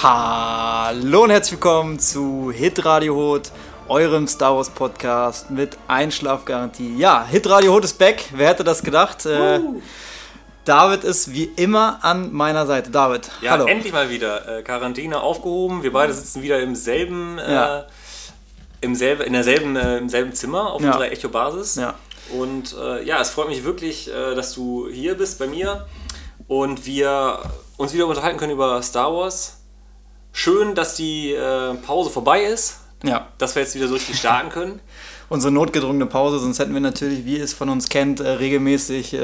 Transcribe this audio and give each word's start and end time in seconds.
Hallo 0.00 1.24
und 1.24 1.30
herzlich 1.30 1.54
willkommen 1.54 1.98
zu 1.98 2.52
Hit 2.54 2.84
Radio 2.84 3.16
Hot, 3.16 3.50
eurem 3.88 4.28
Star 4.28 4.54
Wars 4.54 4.70
Podcast 4.70 5.50
mit 5.50 5.76
Einschlafgarantie. 5.88 6.96
Ja, 6.96 7.24
Hit 7.24 7.48
Radio 7.48 7.72
Hot 7.74 7.82
ist 7.84 7.98
back. 7.98 8.22
Wer 8.32 8.50
hätte 8.50 8.62
das 8.62 8.82
gedacht? 8.84 9.26
Äh, 9.26 9.58
David 10.64 11.02
ist 11.02 11.32
wie 11.32 11.44
immer 11.56 11.98
an 12.02 12.32
meiner 12.32 12.64
Seite. 12.66 12.90
David, 12.90 13.28
Ja, 13.40 13.52
hallo. 13.52 13.66
endlich 13.66 13.92
mal 13.92 14.08
wieder. 14.08 14.58
Äh, 14.58 14.62
Quarantäne 14.62 15.20
aufgehoben. 15.20 15.82
Wir 15.82 15.92
beide 15.92 16.12
sitzen 16.12 16.42
wieder 16.42 16.60
im 16.60 16.76
selben, 16.76 17.38
Ja. 17.38 17.80
äh, 17.80 17.84
im 18.82 18.94
selbe, 18.94 19.24
in 19.24 19.32
derselben, 19.32 19.74
äh, 19.74 19.98
im 19.98 20.08
selben 20.08 20.32
Zimmer 20.32 20.72
auf 20.74 20.80
Ja. 20.80 20.92
unserer 20.92 21.10
Echo-Basis. 21.10 21.74
Ja. 21.74 21.94
Und 22.38 22.76
äh, 22.80 23.02
ja, 23.04 23.20
es 23.20 23.30
freut 23.30 23.48
mich 23.48 23.64
wirklich, 23.64 24.08
äh, 24.14 24.36
dass 24.36 24.54
du 24.54 24.88
hier 24.88 25.16
bist 25.16 25.40
bei 25.40 25.48
mir 25.48 25.86
und 26.46 26.86
wir 26.86 27.40
uns 27.78 27.92
wieder 27.94 28.06
unterhalten 28.06 28.38
können 28.38 28.52
über 28.52 28.80
Star 28.82 29.12
Wars. 29.12 29.54
Schön, 30.40 30.76
dass 30.76 30.94
die 30.94 31.32
äh, 31.32 31.74
Pause 31.74 32.10
vorbei 32.10 32.44
ist, 32.44 32.78
Ja, 33.02 33.26
dass 33.38 33.56
wir 33.56 33.62
jetzt 33.62 33.74
wieder 33.74 33.88
so 33.88 33.94
richtig 33.94 34.16
starten 34.18 34.50
können. 34.50 34.78
unsere 35.28 35.52
notgedrungene 35.52 36.06
Pause, 36.06 36.38
sonst 36.38 36.60
hätten 36.60 36.72
wir 36.74 36.80
natürlich, 36.80 37.24
wie 37.24 37.38
ihr 37.38 37.42
es 37.44 37.52
von 37.52 37.68
uns 37.68 37.88
kennt, 37.88 38.20
äh, 38.20 38.28
regelmäßig. 38.28 39.14
Äh, 39.14 39.18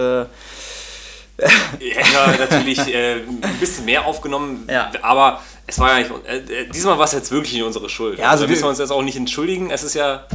wir 1.38 2.36
natürlich 2.38 2.80
äh, 2.92 3.20
ein 3.42 3.56
bisschen 3.60 3.84
mehr 3.84 4.06
aufgenommen, 4.06 4.66
Ja. 4.68 4.90
aber 5.02 5.40
es 5.68 5.78
war 5.78 5.92
ja 5.92 5.98
nicht. 6.00 6.10
Äh, 6.26 6.62
äh, 6.62 6.68
diesmal 6.70 6.98
war 6.98 7.04
es 7.04 7.12
jetzt 7.12 7.30
wirklich 7.30 7.52
nicht 7.54 7.62
unsere 7.62 7.88
Schuld. 7.88 8.18
Ja, 8.18 8.24
also 8.30 8.42
also, 8.42 8.44
da 8.46 8.50
müssen 8.50 8.62
wir- 8.62 8.66
wir 8.66 8.70
uns 8.70 8.78
jetzt 8.80 8.90
auch 8.90 9.02
nicht 9.02 9.16
entschuldigen. 9.16 9.70
Es 9.70 9.84
ist 9.84 9.94
ja. 9.94 10.26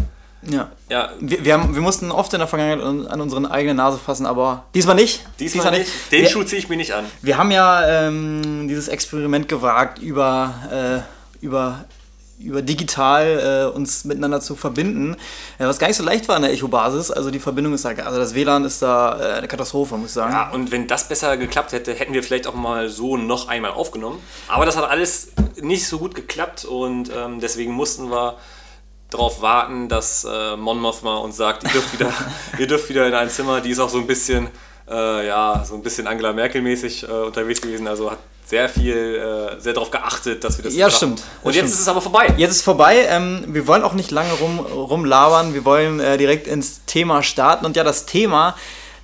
Ja. 0.44 0.72
ja 0.90 1.10
Wir, 1.20 1.44
wir, 1.44 1.54
haben, 1.54 1.76
wir 1.76 1.82
mussten 1.82 2.12
oft 2.12 2.34
in 2.34 2.40
der 2.40 2.48
Vergangenheit 2.48 2.86
an, 2.86 3.08
an 3.08 3.22
unsere 3.22 3.50
eigene 3.52 3.74
Nase 3.74 3.98
fassen, 3.98 4.26
aber 4.26 4.66
diesmal 4.74 4.96
nicht. 4.96 5.26
Diesmal 5.40 5.72
nicht. 5.72 5.92
Den 6.12 6.24
wir, 6.24 6.30
Schuh 6.30 6.44
ziehe 6.44 6.60
ich 6.60 6.70
mir 6.70 6.78
nicht 6.78 6.94
an. 6.94 7.06
Wir 7.22 7.38
haben 7.38 7.52
ja 7.52 8.08
ähm, 8.08 8.68
dieses 8.68 8.88
Experiment 8.88 9.48
gewagt, 9.48 10.00
über, 10.00 11.06
äh, 11.42 11.46
über, 11.46 11.86
über 12.40 12.62
digital 12.62 13.70
äh, 13.74 13.76
uns 13.76 14.06
miteinander 14.06 14.40
zu 14.40 14.56
verbinden, 14.56 15.16
äh, 15.58 15.66
was 15.66 15.78
gar 15.78 15.88
nicht 15.88 15.98
so 15.98 16.04
leicht 16.04 16.30
war 16.30 16.38
an 16.38 16.44
der 16.44 16.52
Echo-Basis. 16.54 17.12
Also 17.12 17.32
die 17.32 17.40
Verbindung 17.40 17.74
ist 17.74 17.84
da, 17.84 17.90
also 17.90 18.18
das 18.18 18.34
WLAN 18.34 18.64
ist 18.64 18.82
da 18.82 19.20
äh, 19.20 19.38
eine 19.40 19.48
Katastrophe, 19.50 19.98
muss 19.98 20.08
ich 20.08 20.14
sagen. 20.14 20.32
Ja, 20.32 20.50
und 20.52 20.72
wenn 20.72 20.88
das 20.88 21.10
besser 21.10 21.36
geklappt 21.36 21.74
hätte, 21.74 21.94
hätten 21.94 22.14
wir 22.14 22.24
vielleicht 22.24 22.48
auch 22.48 22.56
mal 22.56 22.88
so 22.88 23.18
noch 23.18 23.50
einmal 23.50 23.72
aufgenommen. 23.72 24.20
Aber 24.48 24.66
das 24.66 24.78
hat 24.78 24.90
alles 24.90 25.34
nicht 25.62 25.86
so 25.86 26.00
gut 26.00 26.16
geklappt 26.16 26.64
und 26.64 27.12
ähm, 27.14 27.42
deswegen 27.42 27.74
mussten 27.74 28.10
wir 28.10 28.38
darauf 29.10 29.42
warten, 29.42 29.88
dass 29.90 30.24
äh, 30.26 30.56
Mon 30.56 30.80
Mothma 30.80 31.18
uns 31.18 31.38
sagt, 31.38 31.64
ihr 31.64 31.70
dürft 31.72 31.94
wieder, 31.94 32.14
ihr 32.60 32.68
dürft 32.68 32.90
wieder 32.90 33.08
in 33.08 33.14
ein 33.14 33.30
Zimmer. 33.30 33.62
Die 33.62 33.72
ist 33.72 33.80
auch 33.80 33.90
so 33.90 33.98
ein 33.98 34.08
bisschen, 34.08 34.48
äh, 34.90 35.28
ja, 35.28 35.64
so 35.68 35.76
ein 35.76 35.82
bisschen 35.82 36.08
Angela 36.08 36.34
Merkel-mäßig 36.34 37.04
äh, 37.04 37.12
unterwegs 37.12 37.62
gewesen. 37.62 37.88
Also 37.88 38.12
hat 38.12 38.20
sehr 38.46 38.70
viel, 38.70 38.96
äh, 39.58 39.60
sehr 39.62 39.74
darauf 39.74 39.92
geachtet, 39.92 40.44
dass 40.44 40.58
wir 40.58 40.64
das 40.66 40.74
Ja, 40.76 40.88
machen. 40.88 40.96
stimmt. 40.98 41.24
Und 41.44 41.54
jetzt 41.56 41.66
stimmt. 41.66 41.74
ist 41.74 41.80
es 41.82 41.88
aber 41.88 42.02
vorbei. 42.02 42.34
Jetzt 42.38 42.52
ist 42.52 42.62
vorbei. 42.64 43.06
Ähm, 43.10 43.44
wir 43.48 43.68
wollen 43.68 43.84
auch 43.84 43.94
nicht 43.94 44.12
lange 44.12 44.34
rum, 44.34 44.60
rumlabern. 44.60 45.54
Wir 45.54 45.66
wollen 45.66 46.00
äh, 46.00 46.18
direkt 46.18 46.48
ins 46.48 46.86
Thema 46.86 47.22
starten. 47.24 47.66
Und 47.66 47.76
ja, 47.76 47.84
das 47.84 48.06
Thema, 48.06 48.56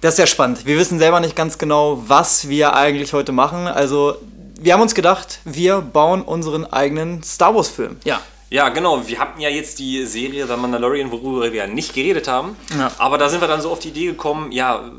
das 0.02 0.14
ist 0.16 0.20
ja 0.20 0.28
spannend. 0.28 0.66
Wir 0.66 0.78
wissen 0.78 1.00
selber 1.00 1.20
nicht 1.20 1.36
ganz 1.36 1.58
genau, 1.58 2.04
was 2.08 2.48
wir 2.50 2.76
eigentlich 2.76 3.14
heute 3.14 3.32
machen. 3.32 3.68
Also, 3.68 4.18
wir 4.60 4.74
haben 4.74 4.82
uns 4.82 4.96
gedacht, 4.96 5.40
wir 5.46 5.82
bauen 5.82 6.22
unseren 6.22 6.66
eigenen 6.66 7.22
Star 7.24 7.54
Wars-Film. 7.56 7.98
Ja. 8.04 8.22
Ja, 8.56 8.70
genau. 8.70 9.06
Wir 9.06 9.20
hatten 9.20 9.42
ja 9.42 9.50
jetzt 9.50 9.80
die 9.80 10.06
Serie 10.06 10.48
The 10.48 10.56
Mandalorian, 10.56 11.12
worüber 11.12 11.52
wir 11.52 11.66
ja 11.66 11.68
nicht 11.68 11.94
geredet 11.94 12.30
haben. 12.30 12.56
Ja. 12.80 12.90
Aber 13.00 13.18
da 13.18 13.28
sind 13.28 13.42
wir 13.42 13.50
dann 13.50 13.60
so 13.60 13.70
auf 13.70 13.80
die 13.80 13.90
Idee 13.90 14.06
gekommen, 14.06 14.54
ja, 14.54 14.92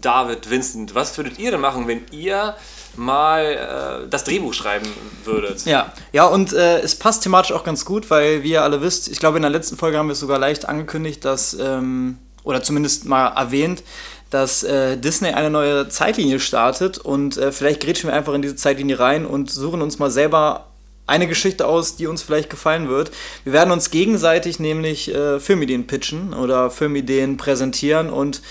David, 0.00 0.50
Vincent, 0.50 0.92
was 0.96 1.16
würdet 1.16 1.38
ihr 1.38 1.52
denn 1.52 1.60
machen, 1.60 1.86
wenn 1.86 2.00
ihr 2.10 2.56
mal 2.96 4.02
äh, 4.02 4.08
das 4.10 4.24
Drehbuch 4.24 4.52
schreiben 4.52 4.88
würdet? 5.22 5.64
Ja, 5.66 5.92
ja 6.10 6.26
und 6.26 6.52
äh, 6.52 6.80
es 6.80 6.96
passt 6.96 7.22
thematisch 7.22 7.52
auch 7.52 7.62
ganz 7.62 7.84
gut, 7.84 8.10
weil 8.10 8.42
wie 8.42 8.50
ihr 8.50 8.64
alle 8.64 8.82
wisst, 8.82 9.06
ich 9.06 9.20
glaube 9.20 9.38
in 9.38 9.42
der 9.42 9.52
letzten 9.52 9.76
Folge 9.76 9.98
haben 9.98 10.08
wir 10.08 10.14
es 10.14 10.20
sogar 10.20 10.40
leicht 10.40 10.68
angekündigt, 10.68 11.24
dass, 11.24 11.56
ähm, 11.60 12.18
oder 12.42 12.64
zumindest 12.64 13.04
mal 13.04 13.28
erwähnt, 13.28 13.84
dass 14.30 14.64
äh, 14.64 14.96
Disney 14.96 15.28
eine 15.28 15.50
neue 15.50 15.88
Zeitlinie 15.88 16.40
startet 16.40 16.98
und 16.98 17.36
äh, 17.36 17.52
vielleicht 17.52 17.82
grätschen 17.82 18.10
wir 18.10 18.16
einfach 18.16 18.34
in 18.34 18.42
diese 18.42 18.56
Zeitlinie 18.56 18.98
rein 18.98 19.26
und 19.26 19.48
suchen 19.48 19.80
uns 19.80 20.00
mal 20.00 20.10
selber 20.10 20.66
eine 21.06 21.26
Geschichte 21.28 21.66
aus, 21.66 21.96
die 21.96 22.06
uns 22.06 22.22
vielleicht 22.22 22.50
gefallen 22.50 22.88
wird. 22.88 23.10
Wir 23.44 23.52
werden 23.52 23.70
uns 23.70 23.90
gegenseitig 23.90 24.58
nämlich 24.58 25.14
äh, 25.14 25.38
Filmideen 25.40 25.86
pitchen 25.86 26.34
oder 26.34 26.70
Filmideen 26.70 27.36
präsentieren 27.36 28.10
und 28.10 28.42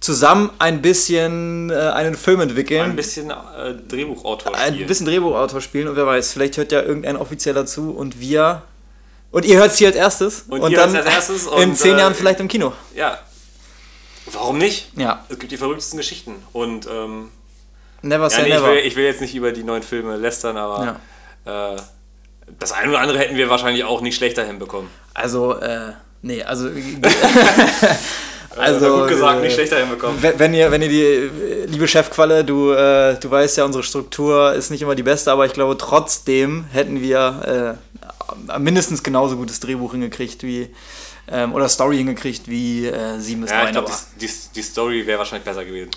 zusammen 0.00 0.50
ein 0.58 0.82
bisschen 0.82 1.70
äh, 1.70 1.74
einen 1.74 2.16
Film 2.16 2.40
entwickeln 2.40 2.82
Ein 2.82 2.96
bisschen 2.96 3.30
äh, 3.30 3.74
Drehbuchautor 3.88 4.54
ein 4.54 4.72
spielen. 4.74 4.88
bisschen 4.88 5.06
Drehbuchautor 5.06 5.60
spielen 5.60 5.88
und 5.88 5.96
wer 5.96 6.06
weiß, 6.06 6.32
vielleicht 6.32 6.56
hört 6.56 6.72
ja 6.72 6.82
irgendein 6.82 7.16
Offizieller 7.16 7.66
zu 7.66 7.92
und 7.92 8.20
wir. 8.20 8.62
Und 9.30 9.44
ihr 9.44 9.58
hört 9.58 9.70
es 9.70 9.78
hier 9.78 9.88
als 9.88 9.96
erstes. 9.96 10.44
Und 10.48 10.68
ihr 10.70 10.76
hört's 10.76 10.94
als 10.94 11.06
erstes 11.06 11.46
in 11.46 11.70
und, 11.70 11.76
zehn 11.76 11.96
äh, 11.96 12.00
Jahren 12.00 12.14
vielleicht 12.14 12.40
im 12.40 12.48
Kino. 12.48 12.72
Ja. 12.94 13.18
Warum 14.30 14.58
nicht? 14.58 14.90
Ja. 14.96 15.24
Es 15.28 15.38
gibt 15.38 15.52
die 15.52 15.56
verrücktesten 15.56 15.96
Geschichten. 15.96 16.34
Und 16.52 16.86
ähm, 16.86 17.30
Never 18.02 18.24
ja, 18.24 18.30
say 18.30 18.42
nee, 18.42 18.48
ich, 18.48 18.54
never. 18.54 18.66
will, 18.72 18.78
ich 18.78 18.96
will 18.96 19.04
jetzt 19.04 19.20
nicht 19.20 19.34
über 19.34 19.52
die 19.52 19.62
neuen 19.62 19.82
Filme 19.82 20.16
lästern, 20.16 20.56
aber 20.56 21.00
äh, 21.44 21.76
das 22.58 22.72
eine 22.72 22.90
oder 22.90 23.00
andere 23.00 23.18
hätten 23.18 23.36
wir 23.36 23.48
wahrscheinlich 23.48 23.84
auch 23.84 24.00
nicht 24.00 24.16
schlechter 24.16 24.44
hinbekommen. 24.44 24.90
Also, 25.14 25.58
äh, 25.58 25.92
nee, 26.22 26.42
also. 26.42 26.68
Also, 26.68 26.76
also 28.56 28.98
gut 29.00 29.08
gesagt, 29.08 29.40
äh, 29.40 29.42
nicht 29.44 29.54
schlechter 29.54 29.78
hinbekommen. 29.78 30.18
Wenn 30.20 30.54
ihr, 30.54 30.70
wenn 30.70 30.82
ihr 30.82 30.88
die, 30.88 31.02
äh, 31.02 31.66
liebe 31.66 31.88
Chefqualle, 31.88 32.44
du, 32.44 32.72
äh, 32.72 33.18
du 33.18 33.30
weißt 33.30 33.56
ja, 33.58 33.64
unsere 33.64 33.84
Struktur 33.84 34.52
ist 34.52 34.70
nicht 34.70 34.82
immer 34.82 34.94
die 34.94 35.02
beste, 35.02 35.32
aber 35.32 35.46
ich 35.46 35.52
glaube, 35.52 35.76
trotzdem 35.78 36.66
hätten 36.72 37.00
wir 37.00 37.78
äh, 38.52 38.58
mindestens 38.58 39.02
genauso 39.02 39.36
gutes 39.36 39.60
Drehbuch 39.60 39.92
hingekriegt 39.92 40.42
wie, 40.42 40.70
ähm, 41.30 41.54
oder 41.54 41.68
Story 41.68 41.98
hingekriegt 41.98 42.48
wie 42.48 42.86
äh, 42.86 43.18
7 43.18 43.42
bis 43.42 43.50
Ja, 43.50 43.58
9. 43.58 43.66
ich 43.66 43.72
glaube, 43.72 43.92
die, 44.20 44.26
die, 44.26 44.32
die 44.56 44.62
Story 44.62 45.06
wäre 45.06 45.18
wahrscheinlich 45.18 45.44
besser 45.44 45.64
gewesen. 45.64 45.90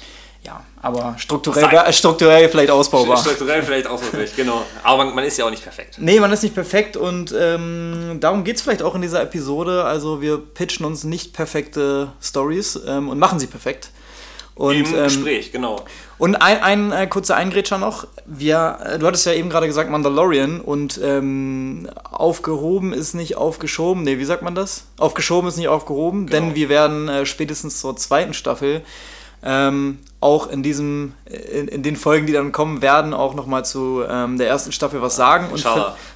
Ja, 0.45 0.63
aber 0.81 1.15
strukturell, 1.17 1.63
Sei- 1.63 1.91
strukturell 1.91 2.49
vielleicht 2.49 2.69
ausbaubar. 2.69 3.17
Strukturell 3.17 3.63
vielleicht 3.63 3.89
möglich, 3.89 4.35
genau. 4.35 4.61
Aber 4.83 5.05
man, 5.05 5.15
man 5.15 5.23
ist 5.23 5.37
ja 5.37 5.45
auch 5.45 5.49
nicht 5.49 5.63
perfekt. 5.63 5.95
Nee, 5.97 6.19
man 6.19 6.31
ist 6.31 6.43
nicht 6.43 6.53
perfekt 6.53 6.95
und 6.97 7.33
ähm, 7.37 8.17
darum 8.19 8.43
geht 8.43 8.57
es 8.57 8.61
vielleicht 8.61 8.83
auch 8.83 8.93
in 8.93 9.01
dieser 9.01 9.21
Episode. 9.23 9.83
Also 9.85 10.21
wir 10.21 10.37
pitchen 10.37 10.85
uns 10.85 11.03
nicht 11.03 11.33
perfekte 11.33 12.11
Stories 12.21 12.79
ähm, 12.87 13.09
und 13.09 13.17
machen 13.17 13.39
sie 13.39 13.47
perfekt. 13.47 13.89
Und, 14.53 14.75
Im 14.75 14.85
ähm, 14.85 15.03
Gespräch, 15.03 15.51
genau. 15.51 15.83
und 16.17 16.35
ein, 16.37 16.61
ein 16.63 16.91
äh, 16.93 17.07
kurzer 17.07 17.35
Eingrätscher 17.35 17.77
noch. 17.77 18.07
Wir, 18.25 18.77
äh, 18.85 18.99
du 18.99 19.05
hattest 19.05 19.25
ja 19.25 19.33
eben 19.33 19.49
gerade 19.49 19.67
gesagt 19.67 19.89
Mandalorian 19.89 20.61
und 20.61 20.97
ähm, 21.03 21.89
aufgehoben 22.09 22.93
ist 22.93 23.15
nicht 23.15 23.35
aufgeschoben. 23.35 24.03
Nee, 24.03 24.17
wie 24.17 24.23
sagt 24.23 24.43
man 24.43 24.55
das? 24.55 24.85
Aufgeschoben 24.97 25.49
ist 25.49 25.57
nicht 25.57 25.67
aufgehoben, 25.67 26.27
Genau. 26.27 26.39
denn 26.45 26.55
wir 26.55 26.69
werden 26.69 27.09
äh, 27.09 27.25
spätestens 27.25 27.81
zur 27.81 27.97
zweiten 27.97 28.33
Staffel 28.33 28.81
ähm, 29.45 29.99
auch 30.19 30.47
in 30.47 30.63
diesem, 30.63 31.13
in, 31.25 31.67
in 31.67 31.83
den 31.83 31.95
Folgen, 31.95 32.25
die 32.25 32.33
dann 32.33 32.51
kommen 32.51 32.81
werden, 32.81 33.13
auch 33.13 33.35
nochmal 33.35 33.63
zu 33.63 34.03
ähm, 34.09 34.37
der 34.39 34.47
ersten 34.49 34.71
Staffel 34.71 35.01
was 35.01 35.15
sagen. 35.15 35.49
Und 35.51 35.63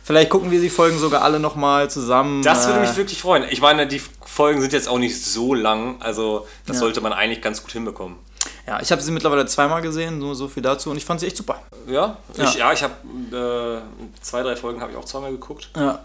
vielleicht 0.03 0.29
gucken 0.31 0.49
wir 0.49 0.59
die 0.59 0.69
Folgen 0.71 0.97
sogar 0.97 1.21
alle 1.21 1.39
nochmal 1.39 1.89
zusammen. 1.91 2.41
Das 2.41 2.65
würde 2.67 2.79
äh, 2.79 2.87
mich 2.87 2.97
wirklich 2.97 3.21
freuen. 3.21 3.43
Ich 3.51 3.61
meine, 3.61 3.85
die 3.85 4.01
Folgen 4.25 4.61
sind 4.61 4.73
jetzt 4.73 4.89
auch 4.89 4.97
nicht 4.97 5.23
so 5.23 5.53
lang, 5.53 6.01
also 6.01 6.47
das 6.65 6.77
Ja. 6.77 6.79
sollte 6.81 7.01
man 7.01 7.13
eigentlich 7.13 7.41
ganz 7.41 7.61
gut 7.61 7.71
hinbekommen. 7.71 8.17
Ja, 8.65 8.79
ich 8.81 8.91
habe 8.91 9.01
sie 9.01 9.11
mittlerweile 9.11 9.45
zweimal 9.45 9.81
gesehen, 9.81 10.17
nur 10.19 10.33
so 10.35 10.47
viel 10.47 10.63
dazu 10.63 10.89
und 10.89 10.97
ich 10.97 11.05
fand 11.05 11.19
sie 11.19 11.27
echt 11.27 11.37
super. 11.37 11.61
Ja, 11.87 12.17
Ja. 12.35 12.43
ich, 12.45 12.55
ja, 12.55 12.73
ich 12.73 12.83
habe 12.83 12.93
äh, 13.31 14.21
zwei, 14.21 14.41
drei 14.43 14.55
Folgen 14.55 14.81
habe 14.81 14.91
ich 14.91 14.97
auch 14.97 15.05
zweimal 15.05 15.31
geguckt. 15.31 15.69
Ja. 15.75 15.99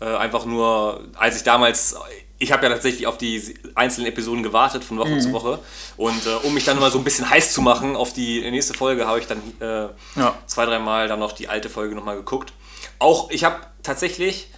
Äh, 0.00 0.04
einfach 0.16 0.44
nur, 0.44 1.00
als 1.16 1.36
ich 1.36 1.42
damals, 1.42 1.96
ich 2.40 2.50
habe 2.52 2.64
ja 2.66 2.72
tatsächlich 2.72 3.06
auf 3.06 3.18
die 3.18 3.54
einzelnen 3.76 4.06
Episoden 4.08 4.42
gewartet 4.42 4.82
von 4.82 4.98
Woche 4.98 5.10
Mhm. 5.10 5.20
zu 5.20 5.32
Woche. 5.32 5.58
Und 5.96 6.26
äh, 6.26 6.30
um 6.46 6.52
mich 6.54 6.64
dann 6.64 6.80
mal 6.80 6.90
so 6.90 6.98
ein 6.98 7.04
bisschen 7.04 7.28
heiß 7.30 7.52
zu 7.52 7.60
machen 7.62 7.94
auf 7.94 8.12
die 8.12 8.40
nächste 8.50 8.74
Folge, 8.74 9.06
habe 9.06 9.20
ich 9.20 9.26
dann 9.28 9.40
äh, 9.60 9.88
Ja. 10.18 10.34
zwei, 10.46 10.64
dreimal 10.66 11.06
dann 11.06 11.20
noch 11.20 11.32
die 11.32 11.48
alte 11.48 11.68
Folge 11.70 11.94
nochmal 11.94 12.16
geguckt. 12.16 12.52
Auch, 12.98 13.30
ich 13.30 13.44
habe 13.44 13.56
tatsächlich 13.82 14.48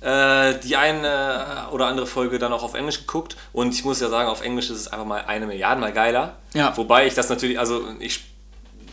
äh, 0.00 0.54
die 0.64 0.76
eine 0.76 1.68
oder 1.72 1.86
andere 1.86 2.06
Folge 2.06 2.38
dann 2.38 2.52
auch 2.52 2.62
auf 2.62 2.74
Englisch 2.74 3.00
geguckt. 3.00 3.36
Und 3.52 3.72
ich 3.74 3.84
muss 3.84 4.00
ja 4.00 4.08
sagen, 4.08 4.28
auf 4.28 4.40
Englisch 4.42 4.70
ist 4.70 4.78
es 4.78 4.88
einfach 4.88 5.06
mal 5.06 5.22
eine 5.26 5.46
Milliarde 5.46 5.80
mal 5.80 5.92
geiler. 5.92 6.36
Ja. 6.54 6.76
Wobei 6.76 7.06
ich 7.06 7.14
das 7.14 7.28
natürlich, 7.28 7.58
also 7.58 7.84
ich, 7.98 8.24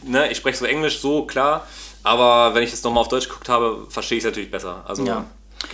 ne, 0.04 0.30
ich 0.32 0.38
spreche 0.38 0.58
so 0.58 0.66
Englisch, 0.66 1.00
so 1.00 1.26
klar. 1.26 1.66
Aber 2.04 2.54
wenn 2.56 2.64
ich 2.64 2.72
das 2.72 2.84
nochmal 2.84 3.02
auf 3.02 3.08
Deutsch 3.08 3.30
geguckt 3.30 3.48
habe, 3.48 3.88
verstehe 3.90 4.18
ich 4.18 4.24
es 4.26 4.30
natürlich 4.30 4.52
besser. 4.52 4.84
Also 4.86 5.06
Ja. 5.06 5.26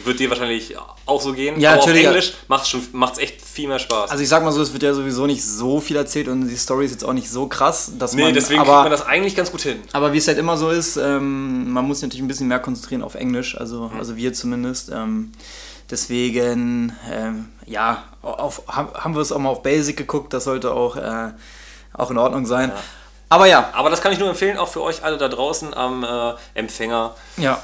Wird 0.03 0.19
dir 0.19 0.29
wahrscheinlich 0.29 0.75
auch 1.05 1.21
so 1.21 1.33
gehen. 1.33 1.59
Ja, 1.59 1.71
aber 1.71 1.79
natürlich. 1.79 2.07
auf 2.07 2.13
Englisch 2.13 2.33
macht 2.47 2.73
es 2.73 2.93
macht's 2.93 3.19
echt 3.19 3.41
viel 3.41 3.67
mehr 3.67 3.79
Spaß. 3.79 4.11
Also 4.11 4.23
ich 4.23 4.29
sag 4.29 4.43
mal 4.43 4.51
so, 4.51 4.61
es 4.61 4.73
wird 4.73 4.83
ja 4.83 4.93
sowieso 4.93 5.25
nicht 5.25 5.43
so 5.43 5.79
viel 5.79 5.95
erzählt 5.95 6.27
und 6.27 6.47
die 6.47 6.55
Story 6.55 6.85
ist 6.85 6.91
jetzt 6.91 7.03
auch 7.03 7.13
nicht 7.13 7.29
so 7.29 7.47
krass, 7.47 7.91
dass 7.97 8.13
nee, 8.13 8.23
man. 8.23 8.33
deswegen 8.33 8.61
kriegt 8.61 8.71
aber, 8.71 8.83
man 8.83 8.91
das 8.91 9.05
eigentlich 9.05 9.35
ganz 9.35 9.51
gut 9.51 9.61
hin. 9.61 9.79
aber 9.93 10.13
wie 10.13 10.17
es 10.17 10.27
halt 10.27 10.37
immer 10.37 10.57
so 10.57 10.69
ist, 10.69 10.97
ähm, 10.97 11.71
man 11.71 11.85
muss 11.85 11.99
sich 11.99 12.07
natürlich 12.07 12.23
ein 12.23 12.27
bisschen 12.27 12.47
mehr 12.47 12.59
konzentrieren 12.59 13.03
auf 13.03 13.15
Englisch, 13.15 13.57
also, 13.57 13.91
also 13.97 14.15
wir 14.15 14.33
zumindest. 14.33 14.89
Ähm, 14.89 15.31
deswegen, 15.89 16.95
ähm, 17.11 17.49
ja, 17.65 18.03
auf, 18.21 18.63
haben 18.67 19.15
wir 19.15 19.21
es 19.21 19.31
auch 19.31 19.39
mal 19.39 19.49
auf 19.49 19.63
Basic 19.63 19.97
geguckt, 19.97 20.33
das 20.33 20.43
sollte 20.43 20.71
auch, 20.71 20.95
äh, 20.95 21.31
auch 21.93 22.11
in 22.11 22.17
Ordnung 22.17 22.45
sein. 22.45 22.71
Aber 23.29 23.45
ja, 23.45 23.69
Aber 23.73 23.89
das 23.89 24.01
kann 24.01 24.11
ich 24.11 24.19
nur 24.19 24.29
empfehlen, 24.29 24.57
auch 24.57 24.69
für 24.69 24.81
euch 24.81 25.03
alle 25.03 25.17
da 25.17 25.27
draußen 25.27 25.73
am 25.73 26.03
äh, 26.03 26.33
Empfänger. 26.53 27.15
ja. 27.37 27.59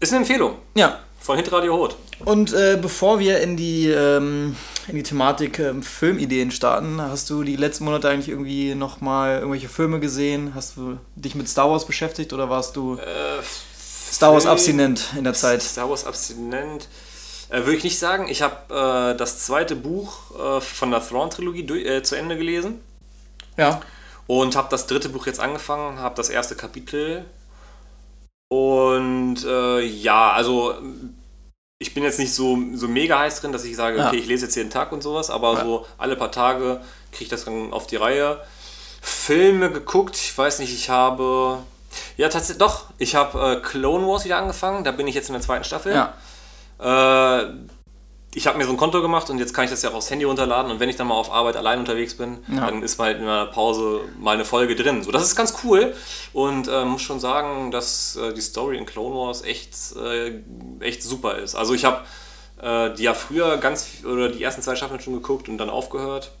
Ist 0.00 0.12
eine 0.12 0.22
Empfehlung. 0.22 0.56
Ja. 0.74 0.98
Von 1.22 1.36
Hitradio 1.36 1.76
Hot. 1.76 1.96
Und 2.24 2.52
äh, 2.52 2.76
bevor 2.80 3.20
wir 3.20 3.40
in 3.40 3.56
die, 3.56 3.86
ähm, 3.88 4.56
in 4.88 4.96
die 4.96 5.04
Thematik 5.04 5.60
ähm, 5.60 5.82
Filmideen 5.82 6.50
starten, 6.50 7.00
hast 7.00 7.30
du 7.30 7.44
die 7.44 7.54
letzten 7.54 7.84
Monate 7.84 8.08
eigentlich 8.08 8.28
irgendwie 8.28 8.74
nochmal 8.74 9.36
irgendwelche 9.38 9.68
Filme 9.68 10.00
gesehen? 10.00 10.52
Hast 10.56 10.76
du 10.76 10.98
dich 11.14 11.36
mit 11.36 11.48
Star 11.48 11.70
Wars 11.70 11.86
beschäftigt 11.86 12.32
oder 12.32 12.50
warst 12.50 12.74
du 12.74 12.96
Äh, 12.96 13.42
Star 14.12 14.32
Wars 14.32 14.46
abstinent 14.46 15.10
in 15.16 15.22
der 15.22 15.34
Zeit? 15.34 15.62
Star 15.62 15.88
Wars 15.88 16.04
abstinent. 16.04 16.88
Äh, 17.50 17.58
Würde 17.58 17.76
ich 17.76 17.84
nicht 17.84 18.00
sagen. 18.00 18.26
Ich 18.28 18.42
habe 18.42 19.12
äh, 19.12 19.16
das 19.16 19.44
zweite 19.46 19.76
Buch 19.76 20.18
äh, 20.38 20.60
von 20.60 20.90
der 20.90 21.06
Thrawn-Trilogie 21.06 21.86
äh, 21.86 22.02
zu 22.02 22.16
Ende 22.16 22.36
gelesen. 22.36 22.80
Ja. 23.56 23.80
Und 24.26 24.56
habe 24.56 24.68
das 24.70 24.88
dritte 24.88 25.08
Buch 25.08 25.26
jetzt 25.26 25.38
angefangen, 25.38 26.00
habe 26.00 26.16
das 26.16 26.30
erste 26.30 26.56
Kapitel. 26.56 27.24
Und 28.52 29.46
äh, 29.46 29.80
ja, 29.80 30.30
also 30.32 30.74
ich 31.78 31.94
bin 31.94 32.02
jetzt 32.04 32.18
nicht 32.18 32.34
so, 32.34 32.58
so 32.74 32.86
mega 32.86 33.18
heiß 33.18 33.40
drin, 33.40 33.50
dass 33.50 33.64
ich 33.64 33.74
sage, 33.74 33.96
Ja. 33.96 34.08
okay, 34.08 34.18
ich 34.18 34.26
lese 34.26 34.44
jetzt 34.44 34.54
jeden 34.56 34.68
Tag 34.68 34.92
und 34.92 35.02
sowas, 35.02 35.30
aber 35.30 35.54
Ja. 35.54 35.64
so 35.64 35.86
alle 35.96 36.16
paar 36.16 36.30
Tage 36.30 36.82
kriege 37.12 37.24
ich 37.24 37.28
das 37.30 37.46
dann 37.46 37.72
auf 37.72 37.86
die 37.86 37.96
Reihe. 37.96 38.40
Filme 39.00 39.70
geguckt, 39.72 40.16
ich 40.16 40.36
weiß 40.36 40.58
nicht, 40.58 40.74
ich 40.74 40.90
habe. 40.90 41.60
Ja, 42.18 42.28
tatsächlich, 42.28 42.58
doch, 42.58 42.84
ich 42.98 43.14
habe 43.14 43.56
äh, 43.56 43.60
Clone 43.66 44.06
Wars 44.06 44.26
wieder 44.26 44.36
angefangen, 44.36 44.84
da 44.84 44.92
bin 44.92 45.06
ich 45.08 45.14
jetzt 45.14 45.30
in 45.30 45.32
der 45.32 45.42
zweiten 45.42 45.64
Staffel. 45.64 45.94
Ja. 45.94 46.12
Äh, 46.78 47.46
ich 48.34 48.46
habe 48.46 48.56
mir 48.58 48.64
so 48.64 48.70
ein 48.70 48.76
Konto 48.78 49.02
gemacht 49.02 49.28
und 49.30 49.38
jetzt 49.38 49.52
kann 49.52 49.64
ich 49.64 49.70
das 49.70 49.82
ja 49.82 49.90
auch 49.90 49.94
aufs 49.94 50.10
Handy 50.10 50.24
runterladen 50.24 50.70
und 50.72 50.80
wenn 50.80 50.88
ich 50.88 50.96
dann 50.96 51.06
mal 51.06 51.14
auf 51.16 51.30
Arbeit 51.30 51.56
allein 51.56 51.78
unterwegs 51.78 52.14
bin, 52.14 52.38
Ja. 52.48 52.66
dann 52.66 52.82
ist 52.82 52.98
mal 52.98 53.06
halt 53.08 53.18
in 53.18 53.24
einer 53.24 53.46
Pause 53.46 54.00
mal 54.18 54.32
eine 54.32 54.44
Folge 54.44 54.74
drin. 54.74 55.02
So, 55.02 55.10
das 55.12 55.22
ist 55.24 55.36
ganz 55.36 55.54
cool 55.64 55.94
und 56.32 56.66
äh, 56.68 56.84
muss 56.84 57.02
schon 57.02 57.20
sagen, 57.20 57.70
dass 57.70 58.16
äh, 58.16 58.32
die 58.32 58.40
Story 58.40 58.78
in 58.78 58.86
Clone 58.86 59.14
Wars 59.14 59.42
echt, 59.42 59.74
äh, 59.96 60.40
echt 60.80 61.02
super 61.02 61.36
ist. 61.36 61.54
Also 61.54 61.74
ich 61.74 61.84
habe 61.84 62.00
äh, 62.62 62.94
die 62.94 63.02
ja 63.02 63.12
früher 63.14 63.58
ganz 63.58 63.88
oder 64.04 64.28
die 64.30 64.42
ersten 64.42 64.62
zwei 64.62 64.76
Staffeln 64.76 65.00
schon 65.00 65.12
geguckt 65.14 65.48
und 65.50 65.58
dann 65.58 65.68
aufgehört, 65.68 66.32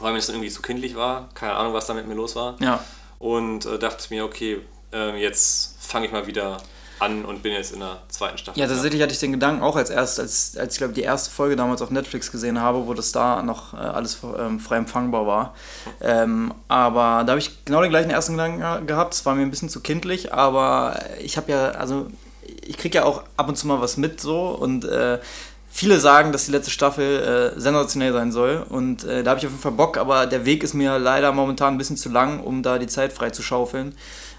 weil 0.00 0.12
mir 0.12 0.18
das 0.18 0.26
dann 0.26 0.36
irgendwie 0.36 0.52
zu 0.52 0.60
kindlich 0.60 0.96
war. 0.96 1.28
Keine 1.34 1.54
Ahnung, 1.54 1.72
was 1.72 1.86
da 1.86 1.94
mit 1.94 2.06
mir 2.06 2.14
los 2.14 2.36
war. 2.36 2.56
Ja. 2.60 2.84
Und 3.18 3.64
äh, 3.64 3.78
dachte 3.78 4.04
mir, 4.10 4.24
okay, 4.26 4.60
äh, 4.92 5.18
jetzt 5.18 5.76
fange 5.80 6.04
ich 6.06 6.12
mal 6.12 6.26
wieder 6.26 6.58
an 6.58 6.60
und 7.00 7.42
bin 7.42 7.52
jetzt 7.52 7.72
in 7.72 7.80
der 7.80 7.98
zweiten 8.08 8.38
Staffel. 8.38 8.58
Ja, 8.58 8.66
tatsächlich 8.66 9.02
hatte 9.02 9.12
ich 9.12 9.18
den 9.18 9.32
Gedanken 9.32 9.62
auch 9.62 9.76
als 9.76 9.90
erst, 9.90 10.18
als, 10.18 10.56
als 10.56 10.74
ich 10.74 10.78
glaube 10.78 10.94
die 10.94 11.02
erste 11.02 11.30
Folge 11.30 11.54
damals 11.56 11.82
auf 11.82 11.90
Netflix 11.90 12.32
gesehen 12.32 12.60
habe, 12.60 12.86
wo 12.86 12.94
das 12.94 13.12
da 13.12 13.42
noch 13.42 13.74
äh, 13.74 13.76
alles 13.76 14.18
ähm, 14.38 14.58
frei 14.60 14.76
empfangbar 14.76 15.26
war. 15.26 15.54
Ähm, 16.00 16.54
aber 16.68 17.24
da 17.24 17.32
habe 17.32 17.38
ich 17.38 17.64
genau 17.64 17.82
den 17.82 17.90
gleichen 17.90 18.10
ersten 18.10 18.32
Gedanken 18.32 18.60
ge- 18.60 18.86
gehabt. 18.86 19.14
Es 19.14 19.26
war 19.26 19.34
mir 19.34 19.42
ein 19.42 19.50
bisschen 19.50 19.68
zu 19.68 19.80
kindlich, 19.80 20.32
aber 20.32 20.98
ich 21.20 21.36
habe 21.36 21.52
ja, 21.52 21.70
also 21.72 22.06
ich 22.62 22.76
kriege 22.76 22.98
ja 22.98 23.04
auch 23.04 23.22
ab 23.36 23.48
und 23.48 23.56
zu 23.56 23.66
mal 23.66 23.80
was 23.80 23.96
mit 23.96 24.20
so 24.20 24.48
und 24.48 24.84
äh, 24.84 25.18
viele 25.68 26.00
sagen, 26.00 26.32
dass 26.32 26.46
die 26.46 26.52
letzte 26.52 26.70
Staffel 26.70 27.52
äh, 27.56 27.60
sensationell 27.60 28.12
sein 28.14 28.32
soll 28.32 28.64
und 28.68 29.04
äh, 29.04 29.22
da 29.22 29.32
habe 29.32 29.40
ich 29.40 29.46
auf 29.46 29.52
jeden 29.52 29.62
Fall 29.62 29.72
Bock, 29.72 29.98
aber 29.98 30.26
der 30.26 30.46
Weg 30.46 30.62
ist 30.62 30.72
mir 30.72 30.98
leider 30.98 31.32
momentan 31.32 31.74
ein 31.74 31.78
bisschen 31.78 31.98
zu 31.98 32.08
lang, 32.08 32.40
um 32.40 32.62
da 32.62 32.78
die 32.78 32.86
Zeit 32.86 33.12
frei 33.12 33.28
zu 33.30 33.42
schaufeln. 33.42 33.94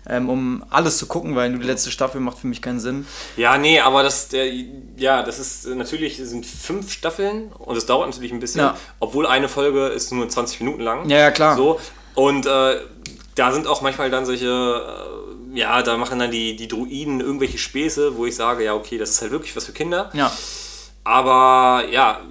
Ähm, 0.09 0.29
um 0.29 0.63
alles 0.69 0.97
zu 0.97 1.05
gucken, 1.07 1.35
weil 1.35 1.49
nur 1.49 1.59
die 1.59 1.67
letzte 1.67 1.91
Staffel 1.91 2.21
macht 2.21 2.37
für 2.39 2.47
mich 2.47 2.61
keinen 2.61 2.79
Sinn. 2.79 3.05
Ja, 3.35 3.57
nee, 3.57 3.79
aber 3.81 4.03
das, 4.03 4.29
der, 4.29 4.49
ja, 4.95 5.21
das 5.21 5.37
ist 5.37 5.65
äh, 5.65 5.75
natürlich 5.75 6.17
es 6.19 6.29
sind 6.29 6.45
fünf 6.45 6.91
Staffeln 6.93 7.51
und 7.51 7.75
es 7.75 7.85
dauert 7.85 8.07
natürlich 8.09 8.31
ein 8.31 8.39
bisschen, 8.39 8.61
Ja. 8.61 8.77
obwohl 9.01 9.27
eine 9.27 9.49
Folge 9.49 9.87
ist 9.87 10.13
nur 10.13 10.29
20 10.29 10.61
Minuten 10.61 10.81
lang. 10.81 11.09
Ja, 11.09 11.17
ja, 11.17 11.31
klar. 11.31 11.57
So 11.57 11.79
und 12.15 12.45
äh, 12.45 12.77
da 13.35 13.51
sind 13.51 13.67
auch 13.67 13.81
manchmal 13.81 14.09
dann 14.09 14.25
solche, 14.25 14.47
äh, 14.47 15.59
ja, 15.59 15.81
da 15.83 15.97
machen 15.97 16.19
dann 16.19 16.31
die, 16.31 16.55
die 16.55 16.67
Druiden 16.69 17.19
irgendwelche 17.19 17.57
Späße, 17.57 18.15
wo 18.17 18.25
ich 18.25 18.35
sage, 18.35 18.63
ja, 18.63 18.73
okay, 18.75 18.97
das 18.97 19.09
ist 19.11 19.21
halt 19.21 19.31
wirklich 19.31 19.55
was 19.57 19.65
für 19.65 19.73
Kinder. 19.73 20.09
Ja. 20.13 20.31
Aber 21.03 21.85
ja, 21.89 22.21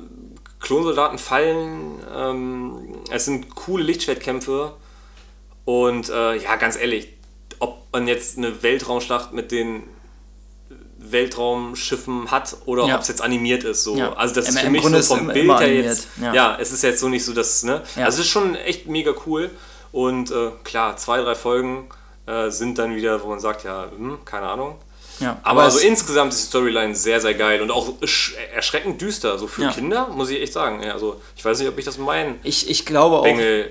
Klonsoldaten 0.61 1.19
fallen, 1.19 2.02
ähm, 2.17 2.96
es 3.11 3.26
sind 3.26 3.55
coole 3.55 3.84
Lichtschwertkämpfe 3.84 4.72
und 5.64 6.08
äh, 6.08 6.37
ja, 6.37 6.56
ganz 6.56 6.76
ehrlich, 6.76 7.08
ob 7.61 7.79
man 7.93 8.06
jetzt 8.08 8.38
eine 8.38 8.62
Weltraumschlacht 8.62 9.32
mit 9.32 9.53
den 9.53 9.82
Weltraumschiffen 10.99 12.31
hat 12.31 12.56
oder 12.67 12.87
Ja. 12.87 12.97
ob 12.97 13.03
es 13.03 13.08
jetzt 13.08 13.23
animiert 13.23 13.64
ist. 13.64 13.85
So. 13.85 13.97
Ja. 13.97 14.14
Also 14.14 14.35
das 14.35 14.47
Im- 14.49 14.55
ist 14.55 14.61
für 14.61 14.67
im 14.67 14.73
mich 14.73 14.82
Grunde 14.82 15.03
so 15.03 15.17
vom 15.17 15.26
Bild 15.29 15.61
her 15.61 15.75
jetzt, 15.75 16.08
ja. 16.20 16.32
ja. 16.35 16.58
es 16.61 16.73
ist 16.73 16.82
jetzt 16.82 17.00
so 17.00 17.08
nicht 17.08 17.25
so, 17.25 17.32
dass, 17.32 17.62
ne? 17.62 17.82
Also 17.97 18.20
es 18.20 18.26
ist 18.26 18.29
schon 18.29 18.55
echt 18.55 18.87
mega 18.87 19.12
cool 19.26 19.50
und 19.93 20.31
äh, 20.31 20.50
klar, 20.64 20.97
zwei, 20.97 21.20
drei 21.20 21.35
Folgen 21.35 21.88
äh, 22.26 22.50
sind 22.50 22.79
dann 22.79 22.97
wieder, 22.97 23.23
wo 23.23 23.29
man 23.29 23.41
sagt, 23.41 23.64
ja, 23.64 23.88
hm, 23.97 24.19
keine 24.25 24.49
Ahnung. 24.49 24.76
Ja, 25.20 25.38
Aber, 25.44 25.62
also 25.62 25.79
es- 25.79 25.85
insgesamt 25.85 26.32
ist 26.32 26.43
die 26.43 26.47
Storyline 26.49 26.94
sehr, 26.94 27.20
sehr 27.20 27.35
geil 27.35 27.62
und 27.62 27.70
auch 27.70 27.88
ersch- 28.00 28.35
erschreckend 28.55 29.00
düster. 29.00 29.38
So 29.38 29.47
für 29.47 29.62
Ja. 29.62 29.73
Kinder, 29.73 30.08
muss 30.08 30.29
ich 30.31 30.41
echt 30.43 30.53
sagen. 30.53 30.82
Ja, 30.82 30.93
also 30.93 31.20
ich 31.37 31.44
weiß 31.44 31.58
nicht, 31.61 31.69
ob 31.69 31.79
ich 31.79 31.85
das 31.85 31.97
meinen 31.99 32.38
ich, 32.43 32.69
ich 32.69 32.85
glaube 32.85 33.17
auch. 33.17 33.23
Bengel 33.23 33.70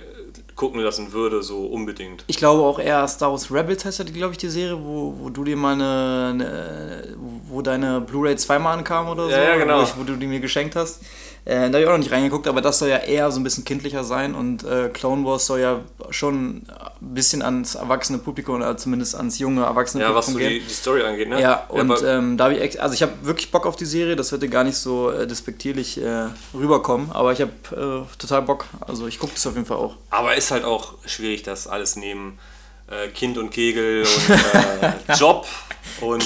gucken 0.56 0.82
lassen 0.82 1.12
würde, 1.12 1.44
so 1.44 1.66
unbedingt. 1.66 2.24
Ich 2.28 2.38
glaube 2.38 2.64
auch 2.64 2.80
eher 2.80 3.08
Star 3.08 3.32
Wars 3.32 3.52
Rebels 3.52 3.86
heißt 3.86 4.00
ja, 4.00 4.06
glaube 4.06 4.32
ich, 4.32 4.38
die 4.38 4.50
Serie, 4.50 4.78
wo, 4.82 5.16
wo 5.20 5.30
du 5.30 5.44
dir 5.44 5.58
mal 5.58 5.74
eine, 5.74 6.30
eine 6.34 7.16
wo 7.56 7.62
deine 7.62 8.02
Blu-ray 8.02 8.36
zweimal 8.36 8.78
ankam 8.78 9.08
oder 9.08 9.24
so, 9.26 9.32
Ja, 9.32 9.44
ja, 9.44 9.56
genau. 9.58 9.80
wo, 9.80 9.84
ich, 9.84 9.98
wo 9.98 10.04
du 10.04 10.16
die 10.16 10.28
mir 10.28 10.40
geschenkt 10.40 10.76
hast. 10.76 11.02
Äh, 11.48 11.56
da 11.58 11.66
habe 11.66 11.82
ich 11.82 11.86
auch 11.86 11.92
noch 11.92 12.00
nicht 12.00 12.12
reingeguckt, 12.12 12.48
aber 12.48 12.60
das 12.60 12.80
soll 12.80 12.90
ja 12.90 12.98
eher 12.98 13.30
so 13.32 13.40
ein 13.40 13.44
bisschen 13.44 13.64
kindlicher 13.66 14.04
sein 14.04 14.34
und 14.34 14.64
äh, 14.64 14.90
Clone 14.90 15.24
Wars 15.26 15.46
soll 15.46 15.60
ja 15.60 15.82
schon 16.10 16.64
ein 16.66 16.66
bisschen 17.00 17.44
ans 17.44 17.76
erwachsene 17.76 18.18
Publikum 18.18 18.56
oder 18.56 18.76
zumindest 18.78 19.14
ans 19.16 19.38
junge 19.38 19.64
erwachsene 19.64 20.04
Ja, 20.04 20.16
was 20.16 20.26
so 20.26 20.32
Publikum 20.32 20.54
die, 20.54 20.60
gehen. 20.62 20.68
die 20.68 20.74
Story 20.74 21.04
angeht, 21.04 21.30
ne? 21.30 21.40
Ja, 21.40 21.66
und 21.70 22.02
ähm, 22.04 22.38
da 22.38 22.46
habe 22.46 22.56
ich, 22.56 22.82
also 22.82 22.96
ich 22.96 23.04
habe 23.04 23.12
wirklich 23.22 23.52
Bock 23.52 23.68
auf 23.68 23.76
die 23.76 23.86
Serie, 23.86 24.16
das 24.16 24.32
würde 24.32 24.50
gar 24.50 24.64
nicht 24.64 24.78
so 24.78 25.12
äh, 25.12 25.28
despektierlich 25.28 26.02
äh, 26.02 26.30
rüberkommen, 26.56 27.12
aber 27.12 27.32
ich 27.32 27.42
habe 27.42 27.52
äh, 28.10 28.18
total 28.18 28.42
Bock, 28.42 28.66
also 28.88 29.06
ich 29.06 29.20
gucke 29.20 29.34
das 29.36 29.46
auf 29.46 29.54
jeden 29.54 29.68
Fall 29.68 29.78
auch. 29.78 29.98
aber 30.10 30.34
ist 30.36 30.50
halt 30.50 30.64
auch 30.64 30.96
schwierig, 31.06 31.44
das 31.44 31.68
alles 31.68 31.96
neben 31.96 32.40
äh, 32.90 33.08
Kind 33.10 33.38
und 33.38 33.52
Kegel 33.52 34.04
und 34.04 34.30
äh, 35.12 35.14
Job 35.20 35.46
und 36.02 36.26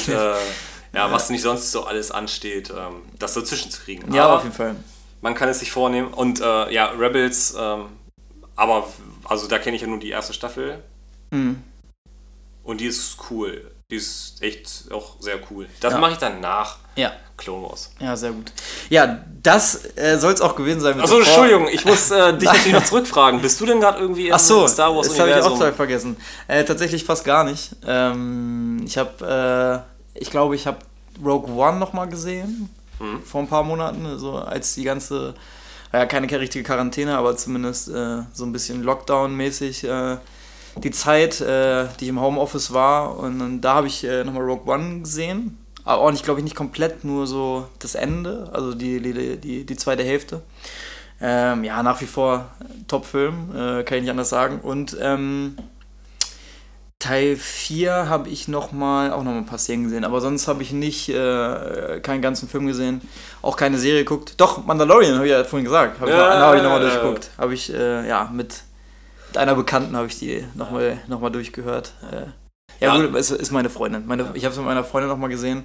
ja, 0.93 1.11
was 1.11 1.29
nicht 1.29 1.41
sonst 1.41 1.71
so 1.71 1.83
alles 1.85 2.11
ansteht, 2.11 2.69
ähm, 2.71 3.01
das 3.17 3.33
dazwischen 3.33 3.71
zu 3.71 3.81
kriegen. 3.81 4.13
Ja, 4.13 4.25
Aber 4.25 4.37
auf 4.37 4.43
jeden 4.43 4.55
Fall. 4.55 4.75
man 5.21 5.33
kann 5.35 5.49
es 5.49 5.59
sich 5.59 5.71
vornehmen. 5.71 6.13
Und 6.13 6.41
äh, 6.41 6.71
ja, 6.73 6.87
Rebels, 6.91 7.55
ähm, 7.57 7.85
aber 8.55 8.87
also 9.25 9.47
da 9.47 9.59
kenne 9.59 9.75
ich 9.75 9.81
ja 9.81 9.87
nur 9.87 9.99
die 9.99 10.09
erste 10.09 10.33
Staffel. 10.33 10.83
Mhm. 11.31 11.61
Und 12.63 12.81
die 12.81 12.85
ist 12.87 13.17
cool. 13.29 13.71
Die 13.91 13.95
ist 13.95 14.41
echt 14.41 14.85
auch 14.91 15.15
sehr 15.19 15.39
cool. 15.49 15.67
Das 15.79 15.93
Ja. 15.93 15.99
mache 15.99 16.11
ich 16.11 16.17
dann 16.19 16.39
nach 16.41 16.77
Ja. 16.95 17.11
Clone 17.37 17.67
Wars. 17.69 17.91
Ja, 17.99 18.15
sehr 18.17 18.31
gut. 18.31 18.51
Ja, 18.89 19.23
das 19.41 19.95
äh, 19.97 20.17
soll 20.19 20.33
es 20.33 20.41
auch 20.41 20.55
gewesen 20.55 20.81
sein. 20.81 20.99
Achso, 20.99 21.17
Entschuldigung, 21.19 21.67
ich 21.69 21.85
muss 21.85 22.11
äh, 22.11 22.33
dich 22.37 22.43
natürlich 22.49 22.73
noch 22.73 22.83
zurückfragen. 22.83 23.41
Bist 23.41 23.59
du 23.61 23.65
denn 23.65 23.79
gerade 23.79 23.99
irgendwie 23.99 24.27
im 24.27 24.33
Ach 24.33 24.39
so, 24.39 24.67
Star 24.67 24.93
Wars 24.95 25.07
das 25.07 25.19
habe 25.19 25.29
ich 25.29 25.35
auch 25.37 25.53
total 25.53 25.73
vergessen. 25.73 26.17
Äh, 26.47 26.65
tatsächlich 26.65 27.03
fast 27.05 27.23
gar 27.23 27.45
nicht. 27.45 27.71
Ähm, 27.87 28.83
ich 28.85 28.97
habe, 28.97 29.85
äh, 29.87 29.98
ich 30.13 30.29
glaube, 30.29 30.55
ich 30.55 30.67
habe 30.67 30.79
Rogue 31.23 31.51
One 31.53 31.79
noch 31.79 31.93
mal 31.93 32.05
gesehen 32.07 32.69
Mhm. 32.99 33.23
vor 33.23 33.41
ein 33.41 33.47
paar 33.47 33.63
Monaten, 33.63 34.17
so 34.19 34.35
als 34.35 34.75
die 34.75 34.83
ganze, 34.83 35.33
ja 35.93 36.05
keine 36.05 36.29
richtige 36.37 36.65
Quarantäne, 36.65 37.17
aber 37.17 37.37
zumindest 37.37 37.87
äh, 37.87 38.23
so 38.33 38.43
ein 38.45 38.51
bisschen 38.51 38.83
Lockdown-mäßig 38.83 39.87
äh, 39.87 40.17
die 40.83 40.91
Zeit, 40.91 41.39
äh, 41.41 41.87
die 41.99 42.05
ich 42.05 42.09
im 42.09 42.19
Homeoffice 42.19 42.73
war 42.73 43.17
und, 43.17 43.39
dann 43.39 43.61
da 43.61 43.75
habe 43.75 43.87
ich 43.87 44.03
äh, 44.03 44.23
nochmal 44.23 44.43
Rogue 44.43 44.71
One 44.73 44.99
gesehen. 44.99 45.57
Aber 45.85 46.01
auch 46.03 46.11
nicht, 46.11 46.23
glaube 46.25 46.41
ich, 46.41 46.43
nicht 46.43 46.55
komplett, 46.57 47.03
nur 47.03 47.25
so 47.25 47.67
das 47.79 47.95
Ende, 47.95 48.49
also 48.53 48.73
die, 48.75 49.01
die, 49.01 49.37
die, 49.37 49.65
die 49.65 49.75
zweite 49.77 50.03
Hälfte. 50.03 50.41
Ähm, 51.21 51.63
ja, 51.63 51.81
nach 51.83 51.99
wie 52.01 52.05
vor 52.05 52.49
Top-Film, 52.87 53.49
äh, 53.55 53.83
kann 53.83 53.97
ich 53.97 54.01
nicht 54.03 54.11
anders 54.11 54.29
sagen. 54.29 54.59
Und 54.61 54.95
ähm, 55.01 55.57
Teil 56.99 57.37
4 57.37 58.09
habe 58.09 58.27
ich 58.27 58.49
noch 58.49 58.73
mal, 58.73 59.13
auch 59.13 59.23
noch 59.23 59.31
mal 59.31 59.37
ein 59.37 59.45
paar 59.45 59.57
Szenen 59.57 59.85
gesehen, 59.85 60.03
aber 60.03 60.19
sonst 60.19 60.49
habe 60.49 60.61
ich 60.63 60.73
nicht 60.73 61.07
äh, 61.07 62.01
keinen 62.01 62.21
ganzen 62.21 62.49
Film 62.49 62.67
gesehen, 62.67 62.99
auch 63.41 63.55
keine 63.55 63.77
Serie 63.77 64.03
geguckt. 64.03 64.33
Doch, 64.35 64.65
Mandalorian, 64.65 65.15
habe 65.15 65.25
ich 65.25 65.31
ja 65.31 65.41
vorhin 65.45 65.63
gesagt, 65.63 66.01
habe 66.01 66.11
ich, 66.11 66.17
Ja, 66.17 66.37
noch- 66.39 66.45
hab 66.47 66.55
ich 66.55 66.61
nochmal 66.63 66.81
durchgeguckt. 66.81 67.29
Habe 67.37 67.53
ich, 67.53 67.73
äh, 67.73 68.05
ja, 68.05 68.29
mit, 68.33 68.63
mit 69.29 69.37
einer 69.37 69.55
Bekannten 69.55 69.95
habe 69.95 70.07
ich 70.07 70.19
die 70.19 70.43
nochmal 70.55 70.99
noch 71.07 71.21
mal 71.21 71.29
durchgehört. 71.29 71.93
Äh, 72.11 72.83
ja, 72.83 72.95
Ja. 72.97 73.05
gut, 73.05 73.15
es 73.15 73.31
ist 73.31 73.51
meine 73.51 73.69
Freundin. 73.69 74.05
Meine, 74.05 74.31
Ich 74.33 74.43
habe 74.43 74.51
es 74.51 74.57
mit 74.57 74.65
meiner 74.65 74.83
Freundin 74.83 75.09
nochmal 75.09 75.29
gesehen. 75.29 75.63